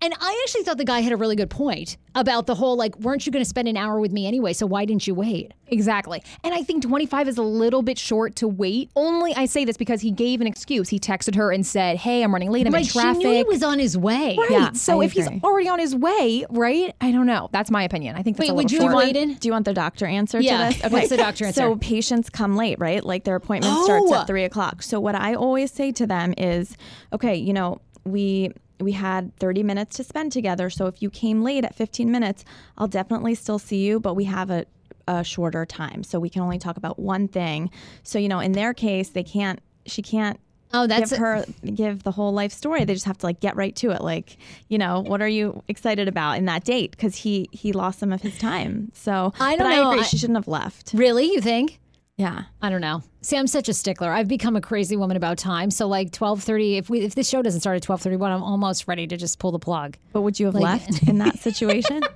And 0.00 0.14
I 0.20 0.42
actually 0.44 0.64
thought 0.64 0.78
the 0.78 0.84
guy 0.84 1.00
had 1.00 1.12
a 1.12 1.16
really 1.16 1.36
good 1.36 1.50
point 1.50 1.96
about 2.14 2.46
the 2.46 2.54
whole 2.54 2.76
like, 2.76 2.98
weren't 2.98 3.24
you 3.24 3.30
going 3.32 3.44
to 3.44 3.48
spend 3.48 3.68
an 3.68 3.76
hour 3.76 4.00
with 4.00 4.12
me 4.12 4.26
anyway? 4.26 4.52
So, 4.52 4.66
why 4.66 4.84
didn't 4.84 5.06
you 5.06 5.14
wait? 5.14 5.52
Exactly. 5.68 6.22
And 6.44 6.52
I 6.54 6.62
think 6.62 6.82
25 6.82 7.28
is 7.28 7.38
a 7.38 7.42
little 7.42 7.80
bit 7.82 7.98
short 7.98 8.36
to 8.36 8.48
wait. 8.48 8.90
Only 8.94 9.34
I 9.34 9.46
say 9.46 9.64
this 9.64 9.76
because 9.78 10.02
he 10.02 10.10
gave 10.10 10.40
an 10.42 10.46
excuse. 10.46 10.88
He 10.90 10.98
texted 10.98 11.34
her 11.36 11.50
and 11.50 11.66
said, 11.66 11.96
Hey, 11.96 12.22
I'm 12.22 12.32
running 12.32 12.50
late. 12.50 12.66
I'm 12.66 12.74
Right, 12.74 12.84
in 12.84 12.90
traffic. 12.92 13.22
she 13.22 13.28
knew 13.28 13.36
he 13.36 13.44
was 13.44 13.62
on 13.62 13.78
his 13.78 13.96
way. 13.96 14.36
Right. 14.38 14.50
Yeah, 14.52 14.72
so 14.72 15.00
I 15.00 15.04
if 15.06 15.12
he's 15.12 15.28
already 15.42 15.68
on 15.68 15.78
his 15.78 15.94
way, 15.94 16.44
right? 16.50 16.94
I 17.00 17.10
don't 17.12 17.26
know. 17.26 17.48
That's 17.52 17.70
my 17.70 17.82
opinion. 17.82 18.16
I 18.16 18.22
think 18.22 18.36
that's 18.36 18.48
Wait, 18.48 18.52
a 18.52 18.54
would 18.54 18.70
you 18.70 18.80
short. 18.80 18.92
have? 18.92 19.40
Do 19.40 19.48
you 19.48 19.52
want 19.52 19.64
the 19.64 19.74
doctor 19.74 20.06
answer 20.06 20.40
Yeah. 20.40 20.68
to 20.68 20.74
this? 20.74 20.84
Okay. 20.84 20.92
What's 20.92 21.08
the 21.08 21.16
doctor 21.16 21.46
answer? 21.46 21.60
So 21.60 21.76
patients 21.76 22.30
come 22.30 22.56
late, 22.56 22.78
right? 22.78 23.04
Like 23.04 23.24
their 23.24 23.36
appointment 23.36 23.74
starts 23.84 24.06
Oh. 24.10 24.14
at 24.14 24.26
three 24.26 24.44
o'clock. 24.44 24.82
So 24.82 25.00
what 25.00 25.14
I 25.14 25.34
always 25.34 25.72
say 25.72 25.92
to 25.92 26.06
them 26.06 26.34
is, 26.38 26.76
okay, 27.12 27.34
you 27.36 27.52
know, 27.52 27.80
we 28.04 28.50
we 28.80 28.92
had 28.92 29.36
30 29.36 29.62
minutes 29.62 29.96
to 29.96 30.04
spend 30.04 30.32
together. 30.32 30.68
So 30.68 30.86
if 30.86 31.00
you 31.02 31.08
came 31.08 31.42
late 31.42 31.64
at 31.64 31.72
15 31.76 32.10
minutes, 32.10 32.44
I'll 32.76 32.88
definitely 32.88 33.36
still 33.36 33.60
see 33.60 33.84
you, 33.86 34.00
but 34.00 34.14
we 34.14 34.24
have 34.24 34.50
a, 34.50 34.66
a 35.06 35.22
shorter 35.22 35.64
time. 35.64 36.02
So 36.02 36.18
we 36.18 36.28
can 36.28 36.42
only 36.42 36.58
talk 36.58 36.76
about 36.76 36.98
one 36.98 37.28
thing. 37.28 37.70
So, 38.02 38.18
you 38.18 38.28
know, 38.28 38.40
in 38.40 38.52
their 38.52 38.74
case, 38.74 39.10
they 39.10 39.22
can't, 39.22 39.60
she 39.86 40.02
can't 40.02 40.40
Oh, 40.74 40.86
that's 40.86 41.10
give 41.10 41.18
her 41.18 41.44
give 41.74 42.02
the 42.02 42.10
whole 42.12 42.32
life 42.32 42.52
story. 42.52 42.84
They 42.84 42.94
just 42.94 43.04
have 43.06 43.18
to 43.18 43.26
like 43.26 43.40
get 43.40 43.56
right 43.56 43.74
to 43.76 43.90
it. 43.90 44.00
Like, 44.02 44.36
you 44.68 44.78
know, 44.78 45.00
what 45.00 45.20
are 45.20 45.28
you 45.28 45.62
excited 45.68 46.08
about 46.08 46.38
in 46.38 46.46
that 46.46 46.64
date? 46.64 46.92
Because 46.92 47.16
he 47.16 47.48
he 47.52 47.72
lost 47.72 47.98
some 47.98 48.12
of 48.12 48.22
his 48.22 48.38
time. 48.38 48.90
So 48.94 49.32
I 49.38 49.56
don't 49.56 49.66
I 49.66 49.76
know. 49.76 49.90
agree. 49.90 50.00
I- 50.00 50.04
she 50.04 50.16
shouldn't 50.18 50.36
have 50.38 50.48
left. 50.48 50.92
really, 50.94 51.26
you 51.32 51.40
think? 51.40 51.78
Yeah. 52.16 52.44
I 52.60 52.70
don't 52.70 52.80
know. 52.80 53.02
See, 53.22 53.36
I'm 53.36 53.46
such 53.46 53.68
a 53.68 53.72
stickler. 53.74 54.10
I've 54.10 54.26
become 54.28 54.56
a 54.56 54.60
crazy 54.60 54.96
woman 54.96 55.16
about 55.16 55.38
time. 55.38 55.70
So 55.70 55.86
like 55.86 56.10
12:30, 56.10 56.78
if 56.78 56.90
we 56.90 57.00
if 57.00 57.14
this 57.14 57.28
show 57.28 57.40
doesn't 57.40 57.60
start 57.60 57.76
at 57.76 57.82
12:31, 57.82 58.30
I'm 58.30 58.42
almost 58.42 58.88
ready 58.88 59.06
to 59.06 59.16
just 59.16 59.38
pull 59.38 59.52
the 59.52 59.58
plug. 59.60 59.96
But 60.12 60.22
would 60.22 60.40
you 60.40 60.46
have 60.46 60.54
Like- 60.56 60.64
left 60.88 61.02
in 61.08 61.18
that 61.18 61.38
situation? 61.38 62.02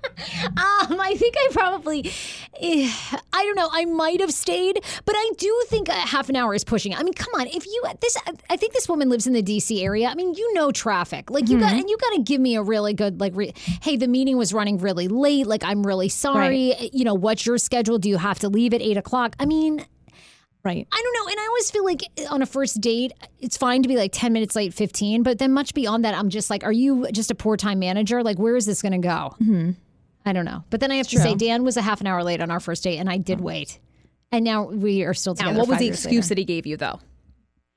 Um, 0.88 0.98
I 1.00 1.14
think 1.16 1.34
I 1.36 1.48
probably, 1.52 2.10
eh, 2.60 2.90
I 3.32 3.44
don't 3.44 3.54
know. 3.54 3.68
I 3.70 3.84
might 3.84 4.20
have 4.20 4.32
stayed, 4.32 4.82
but 5.04 5.14
I 5.16 5.30
do 5.36 5.64
think 5.68 5.88
a 5.88 5.92
half 5.92 6.28
an 6.30 6.36
hour 6.36 6.54
is 6.54 6.64
pushing. 6.64 6.94
I 6.94 7.02
mean, 7.02 7.12
come 7.12 7.32
on. 7.38 7.46
If 7.48 7.66
you 7.66 7.82
this, 8.00 8.16
I 8.48 8.56
think 8.56 8.72
this 8.72 8.88
woman 8.88 9.08
lives 9.10 9.26
in 9.26 9.32
the 9.34 9.42
D.C. 9.42 9.82
area. 9.84 10.08
I 10.08 10.14
mean, 10.14 10.32
you 10.34 10.54
know 10.54 10.70
traffic. 10.72 11.30
Like 11.30 11.48
you 11.48 11.58
got, 11.60 11.72
and 11.72 11.88
you 11.88 11.96
got 11.98 12.14
to 12.16 12.22
give 12.22 12.40
me 12.40 12.56
a 12.56 12.62
really 12.62 12.94
good 12.94 13.20
like. 13.20 13.32
Re, 13.36 13.52
hey, 13.82 13.96
the 13.96 14.08
meeting 14.08 14.36
was 14.38 14.52
running 14.54 14.78
really 14.78 15.08
late. 15.08 15.46
Like 15.46 15.64
I'm 15.64 15.82
really 15.86 16.08
sorry. 16.08 16.74
You 16.92 17.04
know, 17.04 17.14
what's 17.14 17.44
your 17.44 17.58
schedule? 17.58 17.98
Do 17.98 18.08
you 18.08 18.16
have 18.16 18.38
to 18.40 18.48
leave 18.48 18.72
at 18.72 18.80
eight 18.80 18.96
o'clock? 18.96 19.36
I 19.38 19.44
mean, 19.46 19.84
right. 20.66 20.86
I 20.92 21.02
don't 21.02 21.14
know. 21.14 21.30
And 21.30 21.40
I 21.40 21.46
always 21.46 21.70
feel 21.70 21.84
like 21.84 22.02
on 22.30 22.42
a 22.42 22.46
first 22.46 22.80
date, 22.80 23.12
it's 23.40 23.56
fine 23.56 23.82
to 23.82 23.88
be 23.88 23.96
like 23.96 24.10
10 24.12 24.32
minutes 24.32 24.54
late, 24.54 24.74
15. 24.74 25.22
But 25.22 25.38
then 25.38 25.52
much 25.52 25.72
beyond 25.72 26.04
that, 26.04 26.14
I'm 26.14 26.28
just 26.28 26.50
like, 26.50 26.64
are 26.64 26.72
you 26.72 27.06
just 27.12 27.30
a 27.30 27.34
poor 27.34 27.56
time 27.56 27.78
manager? 27.78 28.22
Like, 28.22 28.38
where 28.38 28.56
is 28.56 28.66
this 28.66 28.82
going 28.82 28.92
to 28.92 28.98
go? 28.98 29.34
Mm-hmm. 29.40 29.70
I 30.26 30.32
don't 30.32 30.44
know. 30.44 30.64
But 30.70 30.80
then 30.80 30.90
I 30.90 30.96
have 30.96 31.08
to 31.08 31.18
say, 31.18 31.34
Dan 31.36 31.62
was 31.62 31.76
a 31.76 31.82
half 31.82 32.00
an 32.00 32.08
hour 32.08 32.22
late 32.24 32.40
on 32.40 32.50
our 32.50 32.58
first 32.58 32.82
date, 32.82 32.98
and 32.98 33.08
I 33.08 33.16
did 33.16 33.40
wait. 33.40 33.78
And 34.32 34.44
now 34.44 34.64
we 34.64 35.04
are 35.04 35.14
still 35.14 35.36
together. 35.36 35.52
Now, 35.54 35.60
what 35.60 35.68
was 35.68 35.78
the 35.78 35.86
excuse 35.86 36.24
later. 36.24 36.28
that 36.30 36.38
he 36.38 36.44
gave 36.44 36.66
you 36.66 36.76
though? 36.76 36.98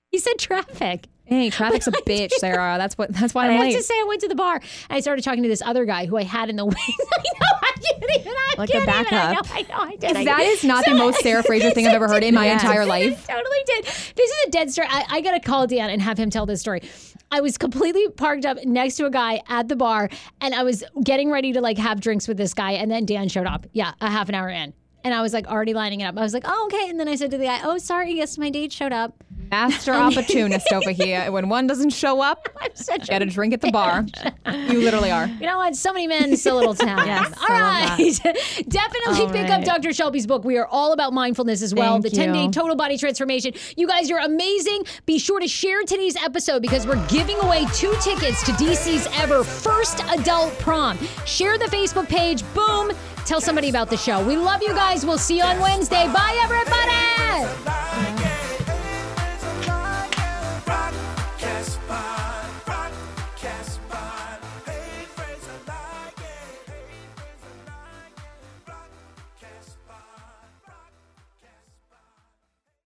He 0.10 0.18
said 0.18 0.40
traffic. 0.40 1.08
Hey, 1.26 1.52
traffic's 1.52 1.86
a 1.88 1.92
bitch, 2.08 2.32
Sarah. 2.32 2.80
That's 2.80 2.98
what. 2.98 3.14
That's 3.14 3.36
why 3.36 3.44
I 3.44 3.50
I'm 3.50 3.54
have 3.58 3.62
late. 3.68 3.76
to 3.76 3.84
say, 3.84 3.94
I 3.94 4.06
went 4.08 4.22
to 4.22 4.28
the 4.28 4.34
bar 4.36 4.56
and 4.56 4.64
I 4.90 5.00
started 5.00 5.24
talking 5.24 5.44
to 5.44 5.50
this 5.50 5.62
other 5.62 5.86
guy 5.86 6.08
who 6.08 6.18
I 6.18 6.24
had 6.24 6.50
in 6.50 6.56
the 6.56 6.66
wing. 6.66 6.76
I 7.82 7.94
I 7.96 8.00
can't 8.00 8.20
even. 8.20 8.34
Like 8.58 8.70
a 8.70 8.74
can't. 8.74 8.90
I 8.90 9.02
know, 9.04 9.10
backup. 9.42 9.56
I 9.56 9.62
know, 9.62 9.76
I 9.92 9.96
did. 9.96 10.18
I 10.18 10.24
That 10.26 10.38
did. 10.40 10.50
is 10.50 10.64
not 10.66 10.84
the 10.86 10.96
most 10.96 11.20
Sarah 11.24 11.44
Fraser 11.44 11.72
thing 11.72 11.88
I've 11.88 11.94
ever 11.94 12.08
heard 12.10 12.24
in 12.24 12.34
my 12.36 12.46
Yes. 12.46 12.62
entire 12.62 12.82
I 12.82 12.86
life. 12.86 13.26
totally 13.28 13.58
did. 13.66 13.86
This 13.86 14.30
is 14.30 14.36
a 14.48 14.52
dead 14.52 14.70
story. 14.72 14.88
I, 14.90 15.06
I 15.10 15.22
got 15.22 15.32
to 15.32 15.40
call 15.40 15.66
Dan 15.68 15.90
and 15.90 16.02
have 16.02 16.18
him 16.18 16.30
tell 16.30 16.46
this 16.46 16.60
story. 16.60 16.82
I 17.32 17.40
was 17.42 17.58
completely 17.58 18.10
parked 18.10 18.46
up 18.46 18.58
next 18.66 18.96
to 18.98 19.06
a 19.06 19.10
guy 19.12 19.42
at 19.48 19.68
the 19.70 19.76
bar, 19.78 20.10
and 20.42 20.54
I 20.54 20.64
was 20.64 20.84
getting 21.04 21.30
ready 21.32 21.54
to 21.54 21.62
like 21.62 21.78
have 21.78 22.02
drinks 22.02 22.28
with 22.28 22.36
this 22.38 22.54
guy, 22.54 22.72
and 22.72 22.92
then 22.92 23.06
Dan 23.06 23.30
showed 23.30 23.48
up. 23.48 23.66
Yeah, 23.72 23.94
a 24.02 24.10
half 24.10 24.28
an 24.30 24.36
hour 24.36 24.50
in. 24.50 24.74
And 25.04 25.14
I 25.14 25.22
was 25.22 25.34
like 25.34 25.48
already 25.48 25.74
lining 25.74 26.02
it 26.02 26.06
up. 26.06 26.18
I 26.18 26.22
was 26.22 26.34
like, 26.34 26.44
oh, 26.46 26.70
okay. 26.72 26.90
And 26.90 27.00
then 27.00 27.08
I 27.08 27.16
said 27.16 27.32
to 27.32 27.38
the 27.38 27.46
guy, 27.46 27.62
oh, 27.64 27.78
sorry. 27.78 28.14
Yes, 28.14 28.38
my 28.38 28.50
date 28.50 28.72
showed 28.74 28.92
up. 28.92 29.14
Master 29.50 29.94
opportunist 29.94 30.72
over 30.72 30.92
here. 30.92 31.32
When 31.32 31.50
one 31.50 31.66
doesn't 31.66 31.90
show 31.92 32.22
up, 32.22 32.48
such 32.76 33.08
get 33.08 33.22
a 33.22 33.26
drink 33.26 33.54
at 33.54 33.62
the 33.62 33.72
bar. 33.72 34.06
You 34.46 34.80
literally 34.82 35.10
are. 35.10 35.26
You 35.26 35.48
know 35.48 35.58
what? 35.58 35.76
So 35.76 35.92
many 35.92 36.06
men, 36.06 36.38
so 36.38 36.56
little 36.56 36.76
time. 36.76 37.08
Yes, 37.08 37.34
all 37.40 37.46
I 37.50 37.86
love 37.88 38.00
right. 38.00 38.20
Definitely 38.68 39.26
All 39.26 39.32
pick 39.32 39.50
up. 39.50 39.64
Dr. 39.64 39.90
Shilpi's 39.90 40.28
book. 40.28 40.44
We 40.44 40.58
are 40.58 40.68
all 40.68 40.94
about 40.94 41.14
mindfulness 41.14 41.64
as 41.64 41.74
well. 41.74 41.94
Thank 41.94 42.04
the 42.04 42.10
10 42.12 42.34
day 42.34 42.48
total 42.50 42.76
body 42.76 42.98
transformation. 42.98 43.54
You 43.76 43.88
guys 43.88 44.08
you're 44.10 44.20
amazing. 44.20 44.84
Be 45.08 45.18
sure 45.18 45.40
to 45.40 45.48
share 45.48 45.82
today's 45.84 46.16
episode 46.18 46.62
because 46.62 46.86
we're 46.86 47.04
giving 47.08 47.40
away 47.40 47.66
two 47.74 47.94
tickets 48.02 48.44
to 48.44 48.52
DC's 48.52 49.08
ever 49.20 49.44
first 49.44 50.04
adult 50.10 50.54
prom. 50.60 51.00
Share 51.26 51.58
the 51.58 51.66
Facebook 51.66 52.08
page. 52.08 52.44
Boom. 52.54 52.92
Tell 53.30 53.40
somebody 53.40 53.70
about 53.70 53.92
the 53.92 53.96
show. 53.96 54.26
We 54.26 54.36
love 54.36 54.64
you 54.64 54.70
guys. 54.70 55.06
We'll 55.06 55.20
see 55.20 55.38
you 55.38 55.44
on 55.44 55.60
Wednesday. 55.60 56.08
Bye, 56.12 56.40
everybody. 56.42 57.89